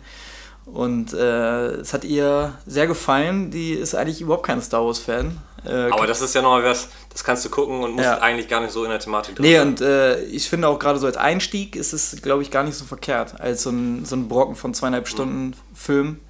Und 0.66 1.12
äh, 1.14 1.66
es 1.80 1.92
hat 1.92 2.04
ihr 2.04 2.54
sehr 2.64 2.86
gefallen. 2.86 3.50
Die 3.50 3.72
ist 3.72 3.94
eigentlich 3.96 4.20
überhaupt 4.20 4.46
kein 4.46 4.62
Star 4.62 4.86
Wars-Fan. 4.86 5.36
Äh, 5.66 5.90
Aber 5.90 6.06
das 6.06 6.20
ist 6.20 6.34
ja 6.34 6.42
noch 6.42 6.50
mal 6.50 6.64
was, 6.64 6.88
das 7.10 7.24
kannst 7.24 7.44
du 7.44 7.50
gucken 7.50 7.80
und 7.80 7.92
musst 7.92 8.04
Ja. 8.04 8.18
eigentlich 8.18 8.48
gar 8.48 8.60
nicht 8.60 8.72
so 8.72 8.84
in 8.84 8.90
der 8.90 8.98
Thematik 9.00 9.36
drin 9.36 9.44
Nee, 9.46 9.56
sein. 9.56 9.68
und 9.68 9.80
äh, 9.80 10.22
ich 10.24 10.48
finde 10.48 10.68
auch 10.68 10.78
gerade 10.78 10.98
so 10.98 11.06
als 11.06 11.16
Einstieg 11.16 11.74
ist 11.76 11.92
es, 11.92 12.20
glaube 12.22 12.42
ich, 12.42 12.50
gar 12.50 12.62
nicht 12.64 12.76
so 12.76 12.84
verkehrt, 12.84 13.40
als 13.40 13.62
so 13.62 13.70
ein, 13.70 14.04
so 14.04 14.14
ein 14.16 14.28
Brocken 14.28 14.56
von 14.56 14.74
zweieinhalb 14.74 15.08
Stunden 15.08 15.54
Film. 15.74 16.20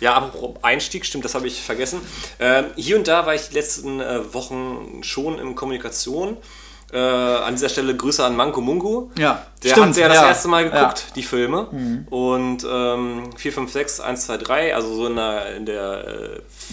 Ja, 0.00 0.14
apropos 0.14 0.62
Einstieg, 0.62 1.06
stimmt, 1.06 1.24
das 1.24 1.34
habe 1.36 1.46
ich 1.46 1.62
vergessen. 1.62 2.00
Ähm, 2.40 2.66
hier 2.76 2.96
und 2.96 3.06
da 3.06 3.26
war 3.26 3.34
ich 3.34 3.48
die 3.48 3.54
letzten 3.54 4.00
äh, 4.00 4.34
Wochen 4.34 5.00
schon 5.02 5.38
in 5.38 5.54
Kommunikation 5.54 6.36
Äh, 6.94 6.98
an 6.98 7.54
dieser 7.54 7.68
Stelle 7.68 7.96
Grüße 7.96 8.24
an 8.24 8.36
Manko 8.36 8.60
Mungo. 8.60 9.10
Ja, 9.18 9.44
Der 9.64 9.70
stimmt, 9.70 9.88
hat 9.88 9.96
ja 9.96 10.06
das 10.08 10.16
ja. 10.18 10.28
erste 10.28 10.46
Mal 10.48 10.64
geguckt, 10.70 11.04
Ja. 11.08 11.14
die 11.16 11.22
Filme. 11.24 12.04
Und 12.08 12.64
ähm, 12.70 13.30
4, 13.36 13.52
5, 13.52 13.72
6, 13.72 14.00
1, 14.00 14.26
2, 14.26 14.36
3, 14.36 14.74
also 14.76 14.94
so 14.94 15.06
in 15.08 15.16
der, 15.16 15.56
in 15.56 15.66
der 15.66 16.04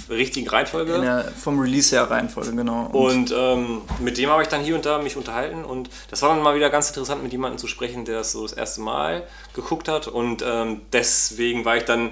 äh, 0.09 0.13
richtigen 0.13 0.47
Reihenfolge. 0.47 0.93
In 0.93 1.01
der, 1.01 1.23
vom 1.41 1.59
Release 1.59 1.95
her 1.95 2.09
Reihenfolge, 2.11 2.53
genau. 2.55 2.85
Und 2.91 3.33
ähm, 3.35 3.81
mit 3.99 4.17
dem 4.19 4.29
habe 4.29 4.43
ich 4.43 4.47
dann 4.47 4.61
hier 4.61 4.75
und 4.75 4.85
da 4.85 4.99
mich 4.99 5.17
unterhalten 5.17 5.65
und 5.65 5.89
das 6.11 6.21
war 6.21 6.29
dann 6.29 6.43
mal 6.43 6.55
wieder 6.55 6.69
ganz 6.69 6.89
interessant, 6.89 7.23
mit 7.23 7.31
jemandem 7.31 7.57
zu 7.57 7.65
sprechen, 7.67 8.05
der 8.05 8.19
das 8.19 8.31
so 8.33 8.43
das 8.43 8.53
erste 8.53 8.81
Mal 8.81 9.23
geguckt 9.55 9.87
hat 9.87 10.07
und 10.07 10.43
ähm, 10.45 10.81
deswegen 10.93 11.65
war 11.65 11.77
ich 11.77 11.85
dann 11.85 12.11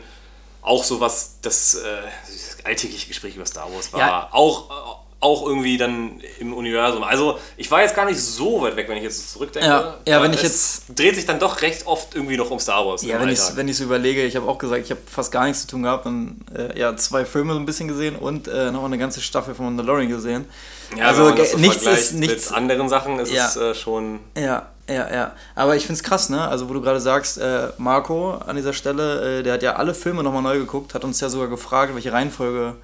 auch 0.62 0.84
so 0.84 1.00
was, 1.00 1.36
das, 1.42 1.76
äh, 1.76 1.80
das 2.28 2.66
alltägliche 2.66 3.08
Gespräch 3.08 3.36
über 3.36 3.46
Star 3.46 3.72
Wars 3.74 3.94
war 3.94 4.00
Ja. 4.00 4.30
auch, 4.32 5.00
auch 5.22 5.46
irgendwie 5.46 5.78
dann 5.78 6.22
im 6.40 6.54
Universum. 6.54 7.04
Also 7.04 7.40
ich 7.58 7.70
war 7.70 7.82
jetzt 7.82 7.94
gar 7.96 8.06
nicht 8.06 8.20
so 8.22 8.62
weit 8.62 8.78
weg, 8.78 8.88
wenn 8.88 8.98
ich 8.98 9.04
jetzt 9.04 9.34
zurückdenke. 9.34 9.68
Ja, 9.68 9.98
ja, 10.08 10.22
wenn 10.22 10.32
ich 10.32 10.44
es 10.44 10.84
dreht 10.96 11.16
sich 11.16 11.26
dann 11.26 11.40
doch 11.40 11.62
recht 11.62 11.88
oft 11.88 12.16
irgendwie 12.16 12.38
noch 12.38 12.50
um 12.52 12.60
Star 12.60 12.86
Wars. 12.86 13.04
Ja, 13.04 13.20
wenn 13.20 13.28
ich 13.28 13.40
wenn 13.56 13.68
ich 13.68 13.76
so 13.78 13.84
überlege, 13.84 14.24
ich 14.24 14.38
habe 14.38 14.48
auch 14.48 14.58
gesagt, 14.58 14.86
ich 14.86 14.92
habe 14.92 15.02
fast 15.06 15.32
gar 15.32 15.46
nichts 15.46 15.62
zu 15.62 15.68
tun 15.68 15.84
gehabt 15.84 16.06
und 16.06 16.40
äh, 16.56 16.80
ja, 16.80 16.96
zwei 16.96 17.26
Filme 17.26 17.54
so 17.54 17.60
ein 17.60 17.66
bisschen 17.66 17.90
gesehen 17.90 18.16
und 18.16 18.48
äh, 18.48 18.72
noch 18.72 18.86
eine 18.86 18.98
ganze 18.98 19.20
Staffel 19.20 19.56
von 19.56 19.66
Mandalorian 19.66 20.08
gesehen. 20.10 20.46
ja, 20.98 21.08
also 21.08 21.36
so 21.36 21.58
nichts 21.58 21.86
ist 21.86 22.14
nichts. 22.14 22.50
mit 22.50 22.58
anderen 22.58 22.88
Sachen 22.88 23.20
ist 23.20 23.34
Ja. 23.34 23.48
es 23.48 23.58
äh, 23.58 23.76
schon 23.76 24.22
Ja, 24.38 24.68
ja, 24.88 25.14
ja. 25.14 25.34
Aber 25.54 25.76
ich 25.76 25.86
find's 25.86 26.02
krass, 26.02 26.30
ne? 26.30 26.48
Also 26.48 26.70
wo 26.70 26.74
du 26.74 26.82
gerade 26.82 27.02
sagst, 27.02 27.38
äh, 27.40 27.68
Marco 27.78 28.36
an 28.36 28.56
dieser 28.56 28.72
Stelle, 28.74 29.40
äh, 29.40 29.44
der 29.44 29.56
hat 29.56 29.64
ja 29.64 29.76
alle 29.76 29.94
Filme 29.94 30.24
nochmal 30.24 30.42
neu 30.44 30.58
geguckt, 30.60 30.94
hat 30.94 31.04
uns 31.04 31.20
ja 31.20 31.28
sogar 31.28 31.50
gefragt, 31.50 31.94
welche 31.94 32.14
Reihenfolge 32.14 32.76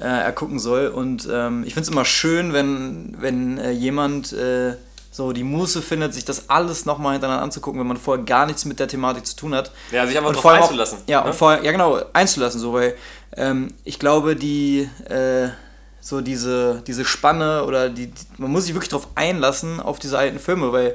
äh, 0.00 0.04
er 0.04 0.32
gucken 0.32 0.58
soll. 0.58 0.86
Und 0.88 1.28
ähm, 1.30 1.62
ich 1.66 1.74
find's 1.74 1.88
immer 1.88 2.04
schön, 2.04 2.52
wenn, 2.52 3.16
wenn 3.20 3.58
äh, 3.58 3.70
jemand 3.70 4.32
äh, 4.32 4.74
so 5.12 5.32
die 5.32 5.42
Muße 5.44 5.82
findet, 5.82 6.14
sich 6.14 6.24
das 6.24 6.48
alles 6.48 6.86
nochmal 6.86 7.12
hintereinander 7.12 7.42
anzugucken, 7.44 7.80
wenn 7.80 7.86
man 7.88 7.96
vorher 7.96 8.24
gar 8.24 8.46
nichts 8.46 8.64
mit 8.64 8.78
der 8.78 8.88
Thematik 8.88 9.26
zu 9.26 9.36
tun 9.36 9.54
hat. 9.54 9.72
Ja, 9.90 10.06
sich 10.06 10.16
einfach 10.16 10.32
drauf 10.32 10.46
allem 10.46 10.58
auch- 10.60 10.64
einzulassen, 10.66 10.98
Ja, 11.06 11.20
ne? 11.22 11.26
und 11.28 11.34
vorher, 11.34 11.64
ja 11.64 11.72
genau, 11.72 12.00
einzulassen, 12.12 12.60
so, 12.60 12.72
weil 12.72 12.94
ähm, 13.36 13.68
ich 13.84 13.98
glaube, 13.98 14.36
die, 14.36 14.88
äh, 15.08 15.48
so 16.00 16.20
diese, 16.20 16.82
diese 16.86 17.04
Spanne 17.04 17.64
oder 17.64 17.88
die, 17.90 18.06
die, 18.06 18.22
man 18.38 18.50
muss 18.52 18.64
sich 18.64 18.74
wirklich 18.74 18.88
drauf 18.88 19.08
einlassen 19.16 19.80
auf 19.80 19.98
diese 19.98 20.16
alten 20.16 20.38
Filme, 20.38 20.72
weil 20.72 20.94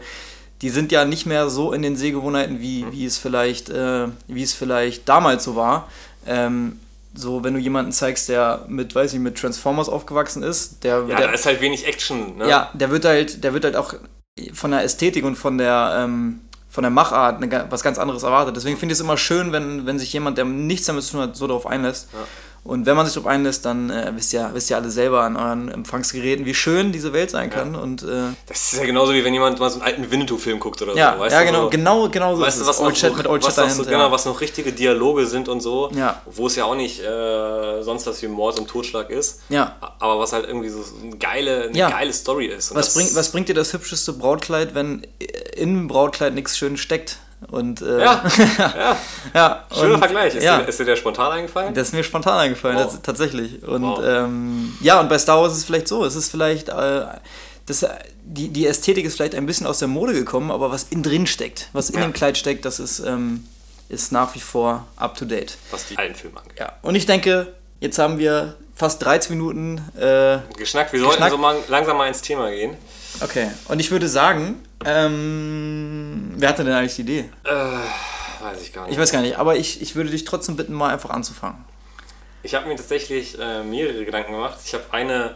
die 0.61 0.69
sind 0.69 0.91
ja 0.93 1.03
nicht 1.05 1.25
mehr 1.25 1.49
so 1.49 1.73
in 1.73 1.81
den 1.81 1.95
Sehgewohnheiten, 1.97 2.61
wie, 2.61 2.85
Mhm. 2.85 2.91
wie 2.93 3.05
es 3.05 3.17
vielleicht, 3.17 3.69
äh, 3.69 4.07
wie 4.27 4.41
es 4.43 4.53
vielleicht 4.53 5.07
damals 5.09 5.43
so 5.43 5.55
war. 5.57 5.89
Ähm, 6.25 6.79
so, 7.15 7.43
wenn 7.43 7.53
du 7.53 7.59
jemanden 7.59 7.91
zeigst, 7.91 8.29
der 8.29 8.65
mit, 8.67 8.93
weiß 8.93 9.13
ich, 9.13 9.19
mit 9.19 9.37
Transformers 9.37 9.89
aufgewachsen 9.89 10.43
ist, 10.43 10.83
der, 10.83 11.05
Ja, 11.07 11.17
der 11.17 11.27
da 11.27 11.33
ist 11.33 11.45
halt 11.45 11.61
wenig 11.61 11.87
Action. 11.87 12.37
Ne? 12.37 12.49
ja, 12.49 12.69
der 12.73 12.89
wird 12.91 13.05
halt, 13.05 13.43
der 13.43 13.53
wird 13.53 13.63
halt 13.65 13.75
auch 13.75 13.93
von 14.53 14.71
der 14.71 14.83
Ästhetik 14.83 15.23
und 15.23 15.35
von 15.35 15.57
der, 15.57 15.95
ähm, 15.99 16.41
von 16.69 16.83
der 16.83 16.91
Machart 16.91 17.41
eine, 17.41 17.65
was 17.69 17.83
ganz 17.83 17.97
anderes 17.97 18.23
erwartet. 18.23 18.55
Deswegen 18.55 18.77
finde 18.77 18.93
ich 18.93 18.99
es 18.99 19.03
immer 19.03 19.17
schön, 19.17 19.51
wenn, 19.53 19.85
wenn 19.85 19.97
sich 19.97 20.11
jemand, 20.11 20.37
der 20.37 20.45
nichts 20.45 20.87
damit 20.87 21.03
zu 21.03 21.13
tun 21.13 21.21
hat, 21.21 21.35
so 21.35 21.47
darauf 21.47 21.67
einlässt. 21.67 22.09
Und 22.65 22.87
wenn 22.87 22.95
man 22.95 23.05
sich 23.05 23.13
darauf 23.13 23.29
einlässt, 23.29 23.63
dann 23.63 23.91
äh, 23.91 24.11
wisst, 24.15 24.33
ihr, 24.33 24.49
wisst 24.53 24.71
ihr 24.71 24.75
alle 24.77 24.89
selber 24.89 25.21
an 25.21 25.37
euren 25.37 25.69
Empfangsgeräten, 25.69 26.47
wie 26.47 26.55
schön 26.55 26.91
diese 26.91 27.13
Welt 27.13 27.29
sein 27.29 27.51
kann. 27.51 27.75
Und 27.75 28.01
äh, 28.01 28.33
Das 28.47 28.73
ist 28.73 28.79
ja 28.79 28.85
genauso 28.87 29.13
wie 29.13 29.23
wenn 29.23 29.35
jemand 29.35 29.59
mal 29.59 29.69
so 29.69 29.75
einen 29.79 29.83
alten 29.83 30.09
Winnetou-Film 30.09 30.59
guckt 30.59 30.81
oder 30.81 30.95
ja, 30.95 31.13
so. 31.13 31.19
Weißt 31.19 31.33
ja 31.35 31.43
genau, 31.43 31.61
so, 31.65 31.69
genau, 31.69 32.09
genau 32.09 32.35
so 32.35 32.41
Weißt 32.41 32.61
du, 32.61 32.65
was 32.65 32.79
noch, 32.79 32.87
Old 32.87 32.95
Chat 32.95 33.15
mit 33.15 33.27
Old 33.27 33.43
was 33.43 33.53
Chat 33.55 33.65
noch 33.65 33.69
so, 33.71 33.83
dahinter. 33.83 33.97
genau, 33.99 34.11
was 34.11 34.25
noch 34.25 34.41
richtige 34.41 34.71
Dialoge 34.71 35.27
sind 35.27 35.47
und 35.47 35.61
so, 35.61 35.91
Ja. 35.95 36.19
wo 36.25 36.47
es 36.47 36.55
ja 36.55 36.65
auch 36.65 36.73
nicht 36.75 36.99
äh, 37.03 37.83
sonst 37.83 38.07
was 38.07 38.19
wie 38.23 38.27
Mord 38.27 38.57
und 38.59 38.67
Totschlag 38.67 39.11
ist, 39.11 39.41
Ja. 39.49 39.75
aber 39.99 40.17
was 40.17 40.33
halt 40.33 40.47
irgendwie 40.47 40.69
so 40.69 40.79
eine 41.03 41.15
geile, 41.17 41.65
eine 41.65 41.77
Ja. 41.77 41.91
geile 41.91 42.11
Story 42.13 42.47
ist. 42.47 42.71
Und 42.71 42.77
Was 42.77 42.95
bringt, 42.95 43.15
was 43.15 43.29
bringt 43.31 43.47
dir 43.47 43.53
das 43.53 43.73
hübscheste 43.73 44.11
Brautkleid, 44.13 44.73
wenn 44.73 45.05
in 45.55 45.75
dem 45.75 45.87
Brautkleid 45.87 46.33
nichts 46.33 46.57
schön 46.57 46.77
steckt? 46.77 47.19
Und, 47.51 47.81
äh, 47.81 48.01
Ja, 48.01 48.23
ja, 48.67 48.97
ja, 49.33 49.65
schöner 49.73 49.97
Vergleich. 49.99 50.33
Ist, 50.35 50.43
ja. 50.43 50.59
dir, 50.59 50.67
ist 50.67 50.79
dir 50.79 50.85
der 50.85 50.95
spontan 50.95 51.31
eingefallen? 51.31 51.73
Das 51.73 51.89
ist 51.89 51.93
mir 51.93 52.03
spontan 52.03 52.37
eingefallen, 52.39 52.77
Wow. 52.77 52.85
tats- 52.93 53.01
tatsächlich. 53.03 53.61
Und 53.63 53.83
Wow. 53.83 54.01
ähm, 54.03 54.75
ja, 54.81 54.99
und 54.99 55.09
bei 55.09 55.17
Star 55.19 55.41
Wars 55.41 55.51
ist 55.53 55.59
es 55.59 55.65
vielleicht 55.65 55.87
so, 55.87 56.03
es 56.05 56.15
ist 56.15 56.29
vielleicht, 56.31 56.69
äh, 56.69 57.05
das, 57.67 57.85
die, 58.23 58.49
die 58.49 58.65
Ästhetik 58.67 59.05
ist 59.05 59.15
vielleicht 59.15 59.35
ein 59.35 59.45
bisschen 59.45 59.67
aus 59.67 59.79
der 59.79 59.87
Mode 59.87 60.13
gekommen, 60.13 60.49
aber 60.51 60.71
was 60.71 60.83
innen 60.89 61.03
drin 61.03 61.27
steckt, 61.27 61.69
was 61.73 61.89
in 61.89 61.97
Ja. 61.99 62.01
dem 62.05 62.13
Kleid 62.13 62.37
steckt, 62.37 62.65
das 62.65 62.79
ist, 62.79 62.99
ähm, 62.99 63.45
ist 63.89 64.11
nach 64.11 64.33
wie 64.33 64.39
vor 64.39 64.87
up 64.95 65.15
to 65.15 65.25
date. 65.25 65.57
was 65.71 65.87
die 65.87 65.97
alten 65.97 66.15
Filme 66.15 66.37
angeht. 66.39 66.59
Ja, 66.59 66.73
und 66.81 66.95
ich 66.95 67.05
denke, 67.05 67.53
jetzt 67.79 67.99
haben 67.99 68.17
wir 68.17 68.55
fast 68.75 69.03
13 69.03 69.37
Minuten. 69.37 69.77
Äh, 69.97 70.39
Geschnackt, 70.57 70.91
wir 70.93 70.99
sollten 70.99 71.13
Geschnackt. 71.13 71.31
so 71.31 71.37
mal, 71.37 71.57
langsam 71.67 71.97
mal 71.97 72.07
ins 72.07 72.21
Thema 72.21 72.49
gehen. 72.49 72.75
Okay, 73.21 73.49
und 73.67 73.79
ich 73.79 73.91
würde 73.91 74.07
sagen, 74.07 74.63
ähm, 74.85 76.33
wer 76.37 76.49
hatte 76.49 76.63
denn 76.63 76.73
eigentlich 76.73 76.95
die 76.95 77.01
Idee? 77.01 77.29
Äh, 77.43 77.49
weiß 77.51 78.61
ich 78.61 78.73
gar 78.73 78.83
nicht. 78.83 78.93
Ich 78.93 78.99
weiß 78.99 79.11
gar 79.11 79.21
nicht, 79.21 79.37
aber 79.37 79.55
ich, 79.55 79.81
ich 79.81 79.95
würde 79.95 80.09
dich 80.09 80.25
trotzdem 80.25 80.55
bitten, 80.55 80.73
mal 80.73 80.91
einfach 80.93 81.09
anzufangen. 81.09 81.63
Ich 82.43 82.53
habe 82.53 82.67
mir 82.67 82.75
tatsächlich 82.75 83.39
äh, 83.39 83.63
mehrere 83.63 84.05
Gedanken 84.05 84.33
gemacht. 84.33 84.59
Ich 84.63 84.73
habe 84.73 84.83
eine, 84.91 85.35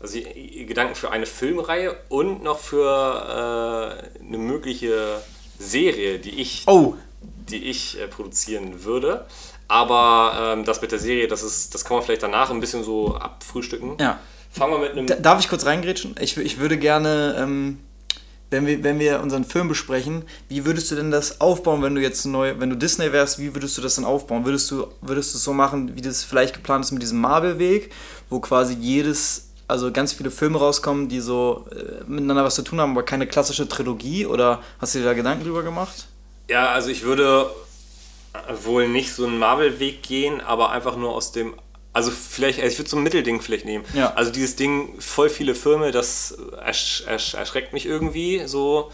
also 0.00 0.18
Gedanken 0.66 0.94
für 0.94 1.10
eine 1.10 1.24
Filmreihe 1.26 1.96
und 2.08 2.42
noch 2.42 2.58
für 2.58 4.02
äh, 4.20 4.22
eine 4.22 4.38
mögliche 4.38 5.20
Serie, 5.58 6.18
die 6.18 6.40
ich, 6.40 6.64
Oh, 6.66 6.94
die 7.22 7.64
ich 7.64 7.98
äh, 7.98 8.06
produzieren 8.08 8.84
würde. 8.84 9.24
Aber 9.68 10.54
ähm, 10.56 10.64
das 10.64 10.80
mit 10.82 10.92
der 10.92 10.98
Serie, 10.98 11.28
das 11.28 11.42
ist, 11.42 11.74
das 11.74 11.84
kann 11.84 11.96
man 11.96 12.04
vielleicht 12.04 12.22
danach 12.22 12.50
ein 12.50 12.60
bisschen 12.60 12.84
so 12.84 13.14
abfrühstücken. 13.16 13.96
ja. 13.98 14.18
Fangen 14.50 14.72
wir 14.72 14.78
mit 14.80 14.92
einem. 14.92 15.06
Da- 15.06 15.16
Darf 15.16 15.40
ich 15.40 15.48
kurz 15.48 15.66
reingrätschen? 15.66 16.14
Ich, 16.20 16.36
ich 16.36 16.58
würde 16.58 16.78
gerne, 16.78 17.36
ähm, 17.38 17.78
wenn, 18.50 18.66
wir, 18.66 18.82
wenn 18.82 18.98
wir 18.98 19.20
unseren 19.20 19.44
Film 19.44 19.68
besprechen, 19.68 20.24
wie 20.48 20.64
würdest 20.64 20.90
du 20.90 20.94
denn 20.96 21.10
das 21.10 21.40
aufbauen, 21.40 21.82
wenn 21.82 21.94
du 21.94 22.00
jetzt 22.00 22.24
neu, 22.24 22.54
wenn 22.58 22.70
du 22.70 22.76
Disney 22.76 23.12
wärst, 23.12 23.38
wie 23.38 23.54
würdest 23.54 23.76
du 23.76 23.82
das 23.82 23.96
dann 23.96 24.04
aufbauen? 24.04 24.44
Würdest 24.46 24.70
du, 24.70 24.86
würdest 25.02 25.34
du 25.34 25.38
es 25.38 25.44
so 25.44 25.52
machen, 25.52 25.94
wie 25.96 26.00
das 26.00 26.24
vielleicht 26.24 26.54
geplant 26.54 26.84
ist 26.84 26.92
mit 26.92 27.02
diesem 27.02 27.20
Marvel-Weg, 27.20 27.90
wo 28.30 28.40
quasi 28.40 28.74
jedes, 28.74 29.50
also 29.68 29.92
ganz 29.92 30.14
viele 30.14 30.30
Filme 30.30 30.58
rauskommen, 30.58 31.08
die 31.08 31.20
so 31.20 31.66
äh, 31.70 32.04
miteinander 32.10 32.42
was 32.44 32.54
zu 32.54 32.62
tun 32.62 32.80
haben, 32.80 32.92
aber 32.92 33.02
keine 33.02 33.26
klassische 33.26 33.68
Trilogie? 33.68 34.24
Oder 34.24 34.62
hast 34.80 34.94
du 34.94 35.00
dir 35.00 35.04
da 35.04 35.12
Gedanken 35.12 35.44
drüber 35.44 35.62
gemacht? 35.62 36.06
Ja, 36.48 36.70
also 36.70 36.88
ich 36.88 37.02
würde 37.02 37.50
wohl 38.64 38.88
nicht 38.88 39.12
so 39.12 39.26
einen 39.26 39.38
Marvel-Weg 39.38 40.02
gehen, 40.02 40.40
aber 40.40 40.70
einfach 40.70 40.96
nur 40.96 41.10
aus 41.14 41.32
dem. 41.32 41.54
Also 41.92 42.10
vielleicht, 42.10 42.60
also 42.60 42.72
ich 42.72 42.78
würde 42.78 42.90
so 42.90 42.96
ein 42.96 43.02
Mittelding 43.02 43.40
vielleicht 43.40 43.64
nehmen. 43.64 43.84
Ja. 43.94 44.12
Also 44.14 44.30
dieses 44.30 44.56
Ding, 44.56 45.00
voll 45.00 45.28
viele 45.30 45.54
Filme, 45.54 45.90
das 45.90 46.36
ersch 46.62 47.02
ersch 47.06 47.34
erschreckt 47.34 47.72
mich 47.72 47.86
irgendwie 47.86 48.42
so. 48.46 48.92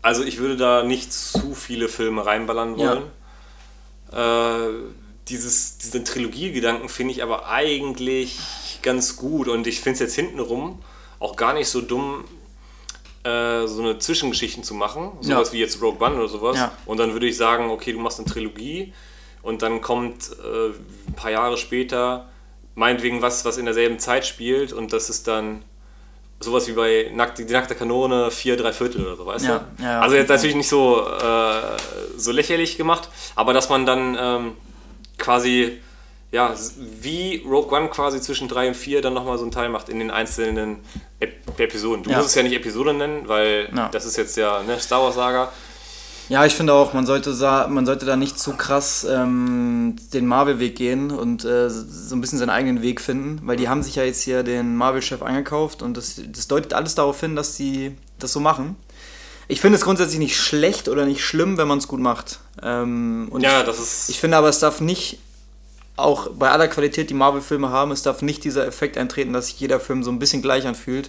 Also 0.00 0.22
ich 0.22 0.38
würde 0.38 0.56
da 0.56 0.82
nicht 0.84 1.12
zu 1.12 1.54
viele 1.54 1.88
Filme 1.88 2.24
reinballern 2.24 2.78
Ja. 2.78 3.02
wollen. 4.12 4.70
Äh, 4.70 4.92
dieses, 5.28 5.76
diesen 5.78 6.04
Trilogiegedanken 6.04 6.88
finde 6.88 7.12
ich 7.12 7.22
aber 7.22 7.48
eigentlich 7.48 8.38
ganz 8.82 9.16
gut 9.16 9.48
und 9.48 9.66
ich 9.66 9.80
finde 9.80 9.94
es 9.94 10.00
jetzt 10.00 10.14
hintenrum 10.14 10.80
auch 11.18 11.36
gar 11.36 11.52
nicht 11.52 11.68
so 11.68 11.82
dumm, 11.82 12.24
äh, 13.24 13.66
so 13.66 13.82
eine 13.82 13.98
Zwischengeschichten 13.98 14.62
zu 14.62 14.72
machen, 14.72 15.10
sowas 15.20 15.48
Ja. 15.48 15.52
wie 15.52 15.58
jetzt 15.58 15.82
Rogue 15.82 16.00
One 16.06 16.16
oder 16.16 16.28
sowas. 16.28 16.56
Ja. 16.56 16.72
Und 16.86 16.96
dann 16.98 17.12
würde 17.12 17.26
ich 17.26 17.36
sagen, 17.36 17.68
okay, 17.70 17.92
du 17.92 17.98
machst 17.98 18.18
eine 18.20 18.28
Trilogie 18.28 18.94
und 19.48 19.62
dann 19.62 19.80
kommt 19.80 20.30
äh, 20.44 20.68
ein 21.08 21.14
paar 21.16 21.30
Jahre 21.30 21.56
später 21.56 22.26
meinetwegen 22.74 23.22
was, 23.22 23.44
was 23.46 23.56
in 23.56 23.64
derselben 23.64 23.98
Zeit 23.98 24.26
spielt 24.26 24.72
und 24.72 24.92
das 24.92 25.08
ist 25.10 25.26
dann 25.26 25.62
sowas 26.38 26.68
wie 26.68 26.72
bei 26.72 27.10
Nackte, 27.14 27.44
die 27.44 27.52
nackte 27.52 27.74
Kanone, 27.74 28.30
vier, 28.30 28.56
drei 28.56 28.72
Viertel 28.72 29.04
oder 29.06 29.16
so, 29.16 29.26
weißt 29.26 29.46
Ja, 29.46 29.64
du? 29.78 29.82
ja, 29.82 30.00
also 30.00 30.14
jetzt 30.16 30.28
natürlich 30.28 30.54
nicht 30.54 30.68
so, 30.68 31.00
äh, 31.08 31.76
so 32.16 32.30
lächerlich 32.30 32.76
gemacht, 32.76 33.08
aber 33.34 33.52
dass 33.54 33.68
man 33.70 33.86
dann 33.86 34.16
ähm, 34.20 34.52
quasi, 35.16 35.78
ja, 36.30 36.54
wie 37.00 37.42
Rogue 37.44 37.74
One 37.76 37.88
quasi 37.88 38.20
zwischen 38.20 38.46
drei 38.48 38.68
und 38.68 38.76
vier 38.76 39.00
dann 39.02 39.14
nochmal 39.14 39.38
so 39.38 39.44
einen 39.44 39.50
Teil 39.50 39.70
macht 39.70 39.88
in 39.88 39.98
den 39.98 40.10
einzelnen 40.10 40.76
Ep 41.20 41.58
Episoden. 41.58 42.04
Du 42.04 42.10
Ja. 42.10 42.18
musst 42.18 42.28
es 42.28 42.34
ja 42.36 42.42
nicht 42.44 42.54
Episode 42.54 42.92
nennen, 42.94 43.26
weil 43.26 43.68
das 43.90 44.04
ist 44.04 44.16
jetzt 44.16 44.36
ja 44.36 44.62
ne, 44.62 44.78
Star 44.78 45.02
Wars 45.02 45.16
Saga. 45.16 45.50
Ja, 46.28 46.44
ich 46.44 46.54
finde 46.54 46.74
auch, 46.74 46.92
man 46.92 47.06
sollte, 47.06 47.30
man 47.68 47.86
sollte 47.86 48.04
da 48.04 48.16
nicht 48.16 48.38
zu 48.38 48.52
krass 48.52 49.06
ähm, 49.08 49.96
den 50.12 50.26
Marvel-Weg 50.26 50.76
gehen 50.76 51.10
und 51.10 51.44
äh, 51.44 51.70
so 51.70 52.14
ein 52.14 52.20
bisschen 52.20 52.38
seinen 52.38 52.50
eigenen 52.50 52.82
Weg 52.82 53.00
finden, 53.00 53.40
weil 53.46 53.56
die 53.56 53.68
haben 53.68 53.82
sich 53.82 53.94
ja 53.94 54.04
jetzt 54.04 54.22
hier 54.22 54.42
den 54.42 54.76
Marvel-Chef 54.76 55.22
eingekauft 55.22 55.80
und 55.82 55.96
das, 55.96 56.20
das 56.26 56.46
deutet 56.46 56.74
alles 56.74 56.94
darauf 56.94 57.18
hin, 57.20 57.34
dass 57.34 57.56
sie 57.56 57.96
das 58.18 58.32
so 58.32 58.40
machen. 58.40 58.76
Ich 59.50 59.62
finde 59.62 59.76
es 59.76 59.84
grundsätzlich 59.84 60.18
nicht 60.18 60.36
schlecht 60.36 60.88
oder 60.90 61.06
nicht 61.06 61.24
schlimm, 61.24 61.56
wenn 61.56 61.66
man 61.66 61.78
es 61.78 61.88
gut 61.88 62.00
macht. 62.00 62.40
Ähm, 62.62 63.30
Ja, 63.38 63.60
ich, 63.60 63.66
das 63.66 63.78
ist. 63.78 64.10
ich 64.10 64.20
finde 64.20 64.36
aber, 64.36 64.50
es 64.50 64.58
darf 64.58 64.82
nicht, 64.82 65.18
auch 65.96 66.30
bei 66.30 66.50
aller 66.50 66.68
Qualität, 66.68 67.08
die 67.08 67.14
Marvel-Filme 67.14 67.70
haben, 67.70 67.90
es 67.90 68.02
darf 68.02 68.20
nicht 68.20 68.44
dieser 68.44 68.66
Effekt 68.66 68.98
eintreten, 68.98 69.32
dass 69.32 69.46
sich 69.46 69.58
jeder 69.58 69.80
Film 69.80 70.04
so 70.04 70.10
ein 70.10 70.18
bisschen 70.18 70.42
gleich 70.42 70.66
anfühlt. 70.66 71.08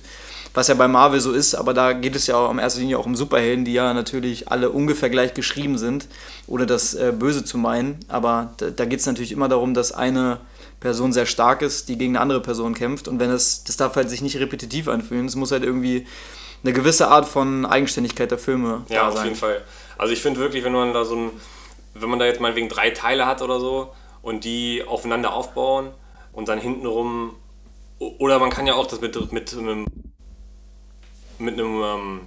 Was 0.53 0.68
ja 0.68 0.74
bei 0.74 0.88
Marvel 0.88 1.20
so 1.22 1.32
ist, 1.32 1.53
aber 1.53 1.74
da 1.74 1.94
geht 1.94 2.15
es 2.15 2.25
ja 2.27 2.36
auch 2.36 2.51
in 2.51 2.58
erster 2.58 2.79
Linie 2.79 2.98
auch 2.98 3.06
um 3.06 3.15
Superhelden, 3.15 3.65
die 3.65 3.74
ja 3.74 3.94
natürlich 3.94 4.50
alle 4.51 4.72
ungefähr 4.72 5.10
gleich 5.10 5.34
geschrieben 5.34 5.77
sind, 5.77 6.08
ohne 6.48 6.65
das 6.65 6.96
äh, 6.96 7.13
Böse 7.18 7.46
zu 7.46 7.58
meinen. 7.58 8.00
Aber 8.08 8.53
da, 8.58 8.72
da 8.72 8.86
geht 8.86 9.00
es 9.00 9.06
natürlich 9.06 9.32
immer 9.32 9.48
darum, 9.48 9.74
dass 9.74 9.91
eine 9.91 10.39
Person 10.79 11.13
sehr 11.13 11.25
stark 11.25 11.62
ist, 11.62 11.88
die 11.89 11.98
gegen 11.98 12.15
eine 12.15 12.22
andere 12.22 12.41
Person 12.41 12.74
kämpft. 12.74 13.08
Und 13.08 13.20
wenn 13.20 13.29
es, 13.29 13.63
das 13.63 13.77
darf 13.77 13.96
halt 13.96 14.10
sich 14.10 14.22
nicht 14.22 14.38
repetitiv 14.38 14.88
anfühlen. 14.88 15.27
Es 15.27 15.36
muss 15.36 15.51
halt 15.51 15.63
irgendwie 15.63 16.08
eine 16.63 16.74
gewisse 16.74 17.10
Art 17.10 17.27
von 17.27 17.65
Eigenständigkeit 17.65 18.32
der 18.32 18.38
Filme 18.38 18.84
Ja, 18.89 19.01
da 19.01 19.08
auf 19.10 19.15
sein. 19.15 19.25
jeden 19.25 19.38
Fall. 19.38 19.62
Also 19.98 20.13
ich 20.13 20.22
finde 20.22 20.39
wirklich, 20.39 20.63
wenn 20.63 20.74
man 20.74 20.94
da 20.94 21.06
so 21.06 21.15
ein, 21.15 21.32
wenn 21.94 22.10
man 22.10 22.20
da 22.20 22.25
jetzt 22.25 22.41
meinetwegen 22.41 22.70
drei 22.70 22.89
Teile 22.89 23.25
hat 23.25 23.41
oder 23.41 23.60
so 23.60 23.94
und 24.22 24.44
die 24.44 24.84
aufeinander 24.86 25.34
aufbauen 25.34 25.91
und 26.34 26.48
dann 26.50 26.60
hintenrum, 26.60 27.36
oder 28.00 28.39
man 28.39 28.50
kann 28.50 28.65
ja 28.65 28.75
auch 28.75 28.88
das 28.88 29.01
mit, 29.01 29.32
mit 29.34 29.53
einem, 29.53 29.86
mit 31.39 31.53
einem, 31.55 31.81
ähm, 31.84 32.22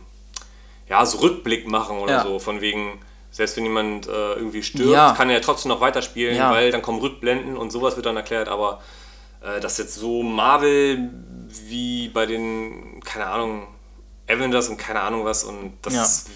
ja, 0.89 1.05
so 1.07 1.19
Rückblick 1.19 1.67
machen 1.67 1.99
oder 1.99 2.13
Ja. 2.13 2.23
so, 2.25 2.39
von 2.39 2.61
wegen, 2.61 3.01
selbst 3.31 3.57
wenn 3.57 3.65
jemand 3.65 4.07
äh, 4.09 4.35
irgendwie 4.35 4.63
stirbt, 4.63 4.91
Ja. 4.91 5.13
kann 5.13 5.31
er 5.31 5.41
trotzdem 5.41 5.71
noch 5.71 5.81
weiterspielen, 5.81 6.37
Ja. 6.37 6.51
weil 6.51 6.71
dann 6.71 6.83
kommen 6.83 7.01
Rückblenden 7.01 7.57
und 7.57 7.71
sowas 7.71 7.97
wird 7.97 8.07
dann 8.07 8.17
erklärt, 8.17 8.49
aber 8.49 8.81
äh, 9.43 9.59
das 9.61 9.79
jetzt 9.79 9.95
so 9.95 10.23
Marvel 10.23 11.11
wie 11.67 12.09
bei 12.09 12.27
den, 12.27 13.01
keine 13.05 13.27
Ahnung, 13.27 13.67
Avengers 14.29 14.69
und 14.69 14.77
keine 14.77 15.01
Ahnung 15.01 15.25
was 15.25 15.45
und 15.45 15.75
das 15.83 15.95
Ja. 15.95 16.03
ist- 16.03 16.31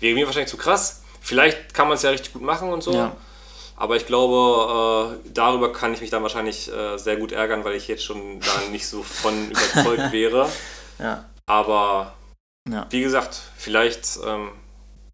wäre 0.00 0.14
mir 0.14 0.26
wahrscheinlich 0.26 0.50
zu 0.50 0.56
krass. 0.56 1.02
Vielleicht 1.20 1.74
kann 1.74 1.86
man 1.88 1.96
es 1.96 2.02
ja 2.02 2.10
richtig 2.10 2.32
gut 2.32 2.42
machen 2.42 2.72
und 2.72 2.82
so. 2.82 2.94
Ja. 2.94 3.12
Aber 3.76 3.96
ich 3.96 4.06
glaube, 4.06 5.18
äh, 5.24 5.30
darüber 5.32 5.72
kann 5.72 5.92
ich 5.94 6.00
mich 6.00 6.10
dann 6.10 6.22
wahrscheinlich 6.22 6.70
äh, 6.72 6.96
sehr 6.98 7.16
gut 7.16 7.32
ärgern, 7.32 7.64
weil 7.64 7.74
ich 7.74 7.88
jetzt 7.88 8.04
schon 8.04 8.40
da 8.40 8.70
nicht 8.70 8.86
so 8.86 9.02
von 9.02 9.50
überzeugt 9.50 10.12
wäre. 10.12 10.48
Ja. 10.98 11.24
Aber 11.50 12.14
Ja. 12.70 12.86
wie 12.90 13.00
gesagt, 13.00 13.40
vielleicht 13.56 14.18
ähm, 14.24 14.50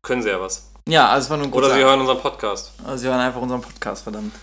können 0.02 0.20
sie 0.22 0.28
ja 0.28 0.38
was. 0.40 0.70
ja, 0.86 1.08
also 1.08 1.24
es 1.24 1.30
war 1.30 1.38
nur 1.38 1.46
ein 1.46 1.52
Oder 1.52 1.68
kurzer- 1.68 1.74
sie 1.78 1.82
hören 1.84 2.00
unseren 2.00 2.20
Podcast. 2.20 2.72
Also 2.84 2.98
sie 2.98 3.08
hören 3.08 3.20
einfach 3.20 3.40
unseren 3.40 3.62
Podcast, 3.62 4.02
verdammt. 4.02 4.34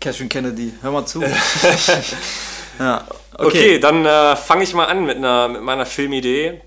Catherine 0.00 0.30
Kennedy, 0.30 0.72
hör 0.80 0.90
mal 0.92 1.04
zu. 1.04 1.22
ja, 2.78 3.04
Okay, 3.34 3.46
okay. 3.46 3.78
dann 3.78 4.06
äh, 4.06 4.34
fange 4.36 4.62
ich 4.64 4.72
mal 4.72 4.86
an 4.86 5.04
mit, 5.04 5.18
einer, 5.18 5.48
mit 5.48 5.60
meiner 5.62 5.84
Filmidee. 5.84 6.62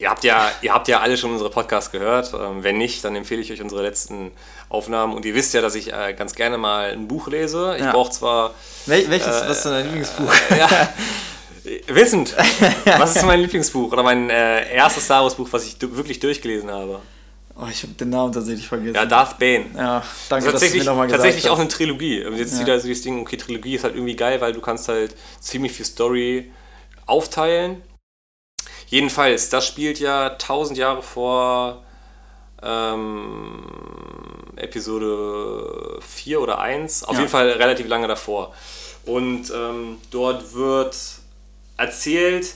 Ihr 0.00 0.08
habt, 0.08 0.24
ja, 0.24 0.50
ihr 0.62 0.72
habt 0.72 0.88
ja 0.88 1.00
alle 1.00 1.18
schon 1.18 1.30
unsere 1.32 1.50
Podcasts 1.50 1.90
gehört. 1.92 2.32
Ähm, 2.32 2.62
wenn 2.64 2.78
nicht, 2.78 3.04
dann 3.04 3.14
empfehle 3.16 3.42
ich 3.42 3.52
euch 3.52 3.60
unsere 3.60 3.82
letzten 3.82 4.32
Aufnahmen. 4.70 5.12
Und 5.14 5.26
ihr 5.26 5.34
wisst 5.34 5.52
ja, 5.52 5.60
dass 5.60 5.74
ich 5.74 5.92
äh, 5.92 6.14
ganz 6.14 6.34
gerne 6.34 6.56
mal 6.56 6.90
ein 6.92 7.06
Buch 7.06 7.28
lese. 7.28 7.74
Ich 7.76 7.82
Ja. 7.84 7.92
brauche 7.92 8.10
zwar. 8.10 8.54
Wel 8.86 9.10
welches, 9.10 9.28
was 9.28 9.50
ist 9.58 9.66
dein 9.66 9.84
Lieblingsbuch? 9.84 10.32
Ja, 10.56 10.68
Vincent, 11.86 12.34
was 12.98 13.16
ist 13.16 13.24
mein 13.24 13.40
Lieblingsbuch 13.40 13.92
oder 13.92 14.02
mein 14.02 14.30
äh, 14.30 14.74
erstes 14.74 15.04
Star 15.04 15.22
Wars 15.22 15.34
Buch, 15.34 15.48
was 15.50 15.64
ich 15.66 15.76
wirklich 15.80 16.18
durchgelesen 16.20 16.70
habe? 16.70 17.00
Oh, 17.56 17.66
ich 17.70 17.82
habe 17.82 17.92
den 17.92 18.08
Namen 18.10 18.32
tatsächlich 18.32 18.66
vergessen. 18.66 18.94
Ja, 18.94 19.04
Darth 19.04 19.38
Bane. 19.38 19.66
Ja, 19.76 20.02
danke, 20.30 20.46
dass 20.46 20.52
tatsächlich, 20.54 20.82
du 20.82 20.84
mir 20.86 20.90
nochmal 20.92 21.06
gesagt 21.08 21.22
tatsächlich 21.22 21.50
auch 21.50 21.58
eine 21.58 21.68
Trilogie. 21.68 22.24
Und 22.24 22.36
Jetzt 22.36 22.54
Ja. 22.54 22.60
wieder 22.60 22.80
so 22.80 22.86
dieses 22.88 23.02
Ding, 23.04 23.20
okay, 23.20 23.36
Trilogie 23.36 23.74
ist 23.74 23.84
halt 23.84 23.94
irgendwie 23.94 24.16
geil, 24.16 24.40
weil 24.40 24.52
du 24.54 24.60
kannst 24.60 24.88
halt 24.88 25.14
ziemlich 25.40 25.72
viel 25.72 25.84
Story 25.84 26.50
aufteilen. 27.06 27.82
Jedenfalls, 28.88 29.50
das 29.50 29.66
spielt 29.66 30.00
ja 30.00 30.30
tausend 30.30 30.78
Jahre 30.78 31.02
vor 31.02 31.82
ähm, 32.62 33.62
Episode 34.56 35.98
4 36.00 36.40
oder 36.40 36.60
1. 36.60 37.04
Auf 37.04 37.12
Ja. 37.14 37.20
jeden 37.20 37.30
Fall 37.30 37.50
relativ 37.50 37.88
lange 37.88 38.08
davor. 38.08 38.54
Und 39.06 39.50
ähm, 39.54 39.98
dort 40.10 40.54
wird 40.54 40.96
erzählt, 41.80 42.54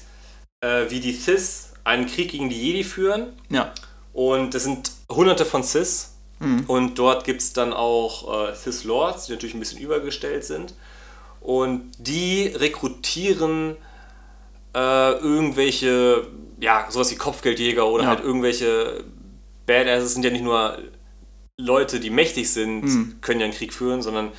äh, 0.61 0.85
wie 0.91 1.01
die 1.01 1.13
Sith 1.13 1.73
einen 1.85 2.07
Krieg 2.07 2.31
gegen 2.31 2.49
die 2.49 2.61
Jedi 2.61 2.85
führen. 2.85 3.33
Ja, 3.51 3.73
Und 4.13 4.55
es 4.55 4.63
sind 4.65 4.91
hunderte 5.11 5.45
von 5.45 5.63
Cis. 5.65 6.11
Und 6.67 6.99
dort 6.99 7.25
gibt 7.25 7.41
es 7.41 7.55
dann 7.55 7.73
auch 7.73 8.51
äh, 8.51 8.55
Cis 8.55 8.85
Lords, 8.85 9.27
die 9.27 9.33
natürlich 9.33 9.55
ein 9.55 9.61
bisschen 9.61 9.81
übergestellt 9.81 10.45
sind. 10.45 10.75
Und 11.41 11.91
die 11.99 12.49
rekrutieren 12.49 13.77
äh, 14.75 15.13
irgendwelche, 15.13 16.27
ja, 16.61 16.87
sowas 16.91 17.11
wie 17.13 17.17
Kopfgeldjäger 17.17 17.87
oder 17.87 18.05
Ja. 18.05 18.09
halt 18.11 18.21
irgendwelche 18.21 19.05
Badasses. 19.65 20.13
sind 20.15 20.25
ja 20.25 20.31
nicht 20.31 20.45
nur 20.45 20.77
Leute, 21.59 21.99
die 22.01 22.11
mächtig 22.11 22.51
sind, 22.53 23.23
können 23.23 23.41
ja 23.41 23.45
einen 23.47 23.55
Krieg 23.55 23.73
führen, 23.73 24.03
sondern 24.03 24.31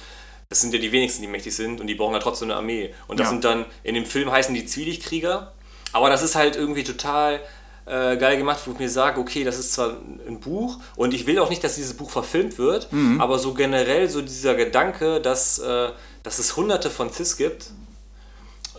das 0.49 0.61
sind 0.61 0.73
ja 0.73 0.79
die 0.79 0.91
wenigsten, 0.91 1.21
die 1.21 1.27
mächtig 1.27 1.55
sind 1.55 1.81
und 1.81 1.87
die 1.87 1.95
brauchen 1.95 2.13
ja 2.13 2.19
trotzdem 2.19 2.49
eine 2.49 2.57
Armee. 2.57 2.93
Und 3.07 3.19
das 3.19 3.25
Ja. 3.27 3.31
sind 3.31 3.43
dann, 3.43 3.65
in 3.83 3.95
dem 3.95 4.05
Film 4.05 4.31
heißen 4.31 4.53
die 4.53 4.65
Zwielichtkrieger, 4.65 5.53
aber 5.91 6.09
das 6.09 6.21
ist 6.23 6.35
halt 6.35 6.55
irgendwie 6.55 6.83
total 6.83 7.39
äh, 7.87 8.17
geil 8.17 8.37
gemacht, 8.37 8.59
wo 8.65 8.71
ich 8.71 8.79
mir 8.79 8.89
sage, 8.89 9.19
okay, 9.19 9.43
das 9.43 9.59
ist 9.59 9.73
zwar 9.73 9.97
ein 10.27 10.39
Buch 10.39 10.79
und 10.95 11.13
ich 11.13 11.27
will 11.27 11.37
auch 11.39 11.49
nicht, 11.51 11.63
dass 11.63 11.75
dieses 11.75 11.95
Buch 11.95 12.09
verfilmt 12.09 12.57
wird, 12.57 12.87
aber 13.19 13.37
so 13.37 13.53
generell 13.53 14.09
so 14.09 14.21
dieser 14.21 14.55
Gedanke, 14.55 15.21
dass, 15.21 15.59
äh, 15.59 15.89
dass 16.23 16.39
es 16.39 16.55
hunderte 16.57 16.89
von 16.89 17.11
Cis 17.11 17.37
gibt. 17.37 17.67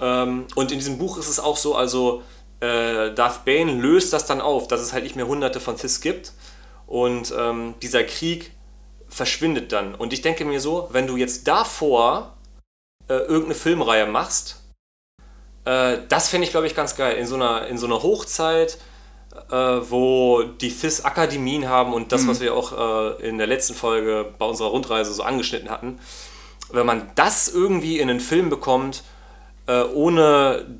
Ähm, 0.00 0.46
und 0.57 0.72
in 0.72 0.79
diesem 0.79 0.98
Buch 0.98 1.18
ist 1.18 1.29
es 1.29 1.38
auch 1.40 1.57
so, 1.57 1.74
also 1.76 2.22
äh, 2.61 3.12
Darth 3.14 3.44
Bane 3.44 3.72
löst 3.72 4.12
das 4.12 4.26
dann 4.26 4.40
auf, 4.40 4.68
dass 4.68 4.81
es 4.81 4.92
halt 4.92 5.05
nicht 5.05 5.16
mehr 5.16 5.26
hunderte 5.26 5.61
von 5.61 5.76
Cis 5.76 6.00
gibt 6.00 6.33
und 6.87 7.33
ähm, 7.38 7.74
dieser 7.83 8.05
Krieg 8.05 8.50
verschwindet 9.16 9.72
dann. 9.72 9.94
Und 9.94 10.12
ich 10.12 10.20
denke 10.20 10.44
mir 10.44 10.61
so, 10.61 10.88
wenn 10.92 11.07
du 11.07 11.16
jetzt 11.16 11.48
davor 11.48 12.37
äh, 13.09 13.14
irgendeine 13.14 13.55
Filmreihe 13.55 14.05
machst, 14.05 14.62
äh, 15.64 15.98
das 16.11 16.29
fände 16.29 16.44
ich, 16.44 16.50
glaube 16.50 16.66
ich, 16.66 16.74
ganz 16.74 16.96
geil. 16.96 17.16
In 17.16 17.26
so 17.26 17.37
einer, 17.37 17.66
in 17.66 17.79
so 17.79 17.87
einer 17.87 18.02
Hochzeit, 18.02 18.76
äh, 19.50 19.55
wo 19.55 20.42
die 20.42 20.68
FIS 20.68 21.02
Akademien 21.07 21.66
haben 21.66 21.94
und 21.94 22.12
das, 22.12 22.29
was 22.29 22.40
wir 22.40 22.55
auch 22.55 23.16
äh, 23.18 23.26
in 23.26 23.38
der 23.38 23.46
letzten 23.46 23.74
Folge 23.74 24.35
bei 24.38 24.44
unserer 24.44 24.68
Rundreise 24.68 25.14
so 25.14 25.22
angeschnitten 25.22 25.70
hatten, 25.70 25.98
wenn 26.70 26.85
man 26.85 27.11
das 27.14 27.48
irgendwie 27.48 27.98
in 27.98 28.11
einen 28.11 28.20
Film 28.20 28.50
bekommt, 28.50 29.02
äh, 29.66 29.83
ohne 29.83 30.79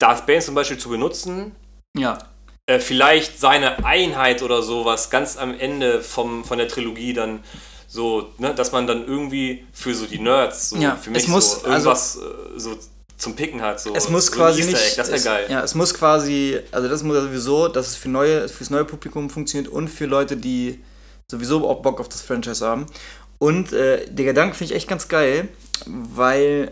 Darth 0.00 0.26
Bane 0.26 0.40
zum 0.40 0.56
Beispiel 0.56 0.78
zu 0.78 0.88
benutzen, 0.88 1.54
ja, 1.96 2.18
äh, 2.66 2.80
vielleicht 2.80 3.38
seine 3.38 3.84
Einheit 3.84 4.42
oder 4.42 4.62
sowas 4.62 5.10
ganz 5.10 5.36
am 5.36 5.58
Ende 5.58 6.02
vom, 6.02 6.44
von 6.44 6.58
der 6.58 6.68
Trilogie 6.68 7.14
dann 7.14 7.42
so, 7.90 8.28
ne, 8.38 8.54
dass 8.54 8.70
man 8.70 8.86
dann 8.86 9.06
irgendwie 9.06 9.64
für 9.72 9.94
so 9.94 10.06
die 10.06 10.18
Nerds, 10.20 10.70
so 10.70 10.76
Ja, 10.76 10.94
für 10.94 11.10
mich 11.10 11.26
muss- 11.26 11.62
so 11.62 11.66
irgendwas 11.66 12.16
äh, 12.16 12.58
so 12.58 12.78
zum 13.16 13.34
Picken 13.34 13.60
hat. 13.62 13.80
So, 13.80 13.94
es 13.94 14.08
muss 14.08 14.26
so 14.26 14.32
quasi 14.32 14.62
nicht. 14.64 14.96
Das 14.98 15.10
wäre 15.10 15.20
geil. 15.20 15.46
Ja, 15.48 15.62
es 15.64 15.74
muss 15.74 15.92
quasi, 15.94 16.58
also 16.70 16.86
das 16.88 17.02
muss 17.02 17.16
sowieso, 17.16 17.66
dass 17.68 17.88
es 17.88 17.96
für 17.96 18.08
neue, 18.08 18.48
fürs 18.48 18.70
neue 18.70 18.84
Publikum 18.84 19.28
funktioniert 19.30 19.72
und 19.72 19.88
für 19.88 20.06
Leute, 20.06 20.36
die 20.36 20.78
sowieso 21.30 21.68
auch 21.68 21.82
Bock 21.82 21.98
auf 21.98 22.08
das 22.08 22.20
Franchise 22.20 22.64
haben. 22.64 22.86
Und 23.38 23.72
äh, 23.72 24.06
der 24.08 24.24
Gedanke 24.26 24.54
finde 24.54 24.72
ich 24.72 24.76
echt 24.76 24.88
ganz 24.88 25.08
geil, 25.08 25.48
weil 25.86 26.70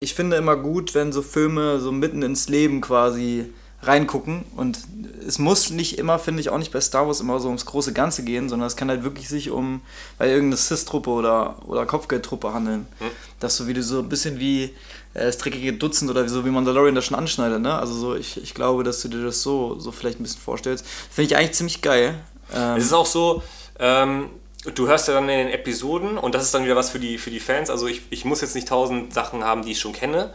ich 0.00 0.14
finde 0.14 0.36
immer 0.36 0.56
gut, 0.56 0.94
wenn 0.94 1.12
so 1.12 1.22
Filme 1.22 1.78
so 1.80 1.92
mitten 1.92 2.22
ins 2.22 2.48
Leben 2.48 2.80
quasi 2.80 3.52
reingucken 3.86 4.44
und 4.56 4.78
es 5.26 5.38
muss 5.38 5.70
nicht 5.70 5.98
immer, 5.98 6.18
finde 6.18 6.40
ich, 6.40 6.50
auch 6.50 6.58
nicht 6.58 6.72
bei 6.72 6.80
Star 6.80 7.06
Wars 7.06 7.20
immer 7.20 7.40
so 7.40 7.48
ums 7.48 7.64
große 7.64 7.92
Ganze 7.92 8.24
gehen, 8.24 8.48
sondern 8.48 8.66
es 8.66 8.76
kann 8.76 8.88
halt 8.90 9.04
wirklich 9.04 9.28
sich 9.28 9.50
um 9.50 9.80
bei 10.18 10.28
irgendeine 10.28 10.56
Cis-Truppe 10.56 11.10
oder, 11.10 11.56
oder 11.66 11.86
Kopfgeldtruppe 11.86 12.52
handeln. 12.52 12.86
Dass 13.40 13.56
so 13.56 13.66
wie 13.66 13.74
du 13.74 13.82
so 13.82 14.00
ein 14.00 14.08
bisschen 14.08 14.38
wie 14.38 14.64
äh, 15.14 15.26
das 15.26 15.38
dreckige 15.38 15.72
Dutzend 15.72 16.10
oder 16.10 16.28
so 16.28 16.44
wie 16.44 16.50
Mandalorian 16.50 16.94
das 16.94 17.06
schon 17.06 17.16
anschneidet, 17.16 17.60
ne? 17.60 17.74
Also 17.74 17.94
so, 17.94 18.14
ich, 18.14 18.42
ich 18.42 18.54
glaube, 18.54 18.84
dass 18.84 19.00
du 19.00 19.08
dir 19.08 19.22
das 19.24 19.42
so, 19.42 19.78
so 19.78 19.92
vielleicht 19.92 20.20
ein 20.20 20.24
bisschen 20.24 20.40
vorstellst. 20.40 20.84
Finde 21.10 21.32
ich 21.32 21.36
eigentlich 21.36 21.52
ziemlich 21.52 21.80
geil. 21.80 22.14
Ähm, 22.54 22.76
Es 22.76 22.84
ist 22.84 22.92
auch 22.92 23.06
so, 23.06 23.42
ähm, 23.78 24.28
du 24.74 24.86
hörst 24.86 25.08
ja 25.08 25.14
dann 25.14 25.28
in 25.28 25.46
den 25.46 25.48
Episoden 25.48 26.18
und 26.18 26.34
das 26.34 26.44
ist 26.44 26.54
dann 26.54 26.64
wieder 26.64 26.76
was 26.76 26.90
für 26.90 26.98
die, 26.98 27.18
für 27.18 27.30
die 27.30 27.40
Fans. 27.40 27.70
Also 27.70 27.86
ich, 27.86 28.02
ich 28.10 28.24
muss 28.24 28.40
jetzt 28.40 28.54
nicht 28.54 28.68
tausend 28.68 29.14
Sachen 29.14 29.42
haben, 29.44 29.62
die 29.62 29.72
ich 29.72 29.80
schon 29.80 29.92
kenne. 29.92 30.32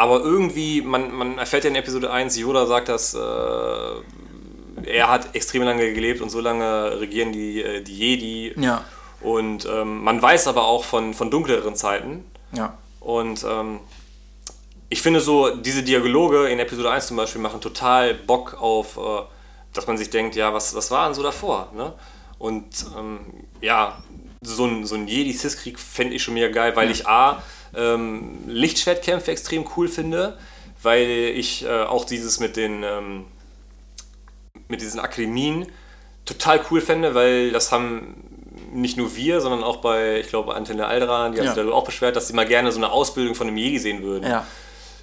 Aber 0.00 0.22
irgendwie, 0.22 0.80
man, 0.80 1.12
man 1.12 1.36
erfährt 1.36 1.64
ja 1.64 1.68
in 1.68 1.76
Episode 1.76 2.10
1, 2.10 2.34
Yoda 2.38 2.64
sagt, 2.64 2.88
dass 2.88 3.12
äh, 3.12 3.18
er 3.18 5.10
hat 5.10 5.34
extrem 5.36 5.62
lange 5.62 5.92
gelebt 5.92 6.22
und 6.22 6.30
so 6.30 6.40
lange 6.40 6.98
regieren 6.98 7.32
die, 7.32 7.62
äh, 7.62 7.82
die 7.82 7.98
Jedi. 7.98 8.54
ja, 8.58 8.82
Und 9.20 9.68
ähm, 9.70 10.02
man 10.02 10.22
weiß 10.22 10.46
aber 10.46 10.64
auch 10.64 10.84
von, 10.84 11.12
von 11.12 11.30
dunkleren 11.30 11.76
Zeiten. 11.76 12.24
ja. 12.52 12.78
Und 12.98 13.44
ähm, 13.46 13.80
ich 14.88 15.02
finde 15.02 15.20
so, 15.20 15.54
diese 15.54 15.82
Dialoge 15.82 16.48
in 16.48 16.60
Episode 16.60 16.90
1 16.90 17.08
zum 17.08 17.18
Beispiel 17.18 17.42
machen 17.42 17.60
total 17.60 18.14
Bock 18.14 18.56
auf, 18.58 18.96
äh, 18.96 19.00
dass 19.74 19.86
man 19.86 19.98
sich 19.98 20.08
denkt, 20.08 20.34
ja, 20.34 20.54
was, 20.54 20.74
was 20.74 20.90
war 20.90 21.04
denn 21.04 21.14
so 21.14 21.22
davor? 21.22 21.72
Ne? 21.76 21.92
Und 22.38 22.86
ähm, 22.98 23.20
ja, 23.60 24.02
so 24.40 24.64
ein, 24.64 24.86
so 24.86 24.94
ein 24.94 25.06
Jedi-Cis-Krieg 25.06 25.78
fände 25.78 26.14
ich 26.14 26.22
schon 26.22 26.32
mega 26.32 26.48
geil, 26.48 26.74
weil 26.74 26.90
ich 26.90 27.06
A, 27.06 27.42
ähm, 27.76 28.38
Lichtschwertkämpfe 28.46 29.30
extrem 29.30 29.64
cool 29.76 29.88
finde, 29.88 30.36
weil 30.82 31.08
ich 31.08 31.64
äh, 31.64 31.82
auch 31.82 32.04
dieses 32.04 32.40
mit 32.40 32.56
den 32.56 32.82
ähm, 32.82 33.24
mit 34.68 34.80
diesen 34.80 35.00
Akademien 35.00 35.66
total 36.24 36.60
cool 36.70 36.80
fände, 36.80 37.14
weil 37.14 37.50
das 37.50 37.72
haben 37.72 38.24
nicht 38.72 38.96
nur 38.96 39.16
wir, 39.16 39.40
sondern 39.40 39.64
auch 39.64 39.76
bei, 39.78 40.20
ich 40.20 40.28
glaube, 40.28 40.54
Antenne 40.54 40.86
Alderan, 40.86 41.32
die 41.32 41.38
hat 41.38 41.44
Ja. 41.46 41.52
sich 41.52 41.56
darüber 41.60 41.74
auch 41.74 41.84
beschwert, 41.84 42.14
dass 42.14 42.28
sie 42.28 42.34
mal 42.34 42.46
gerne 42.46 42.70
so 42.70 42.78
eine 42.78 42.92
Ausbildung 42.92 43.34
von 43.34 43.48
einem 43.48 43.56
Jedi 43.56 43.78
sehen 43.78 44.02
würden. 44.02 44.28
Ja. 44.30 44.46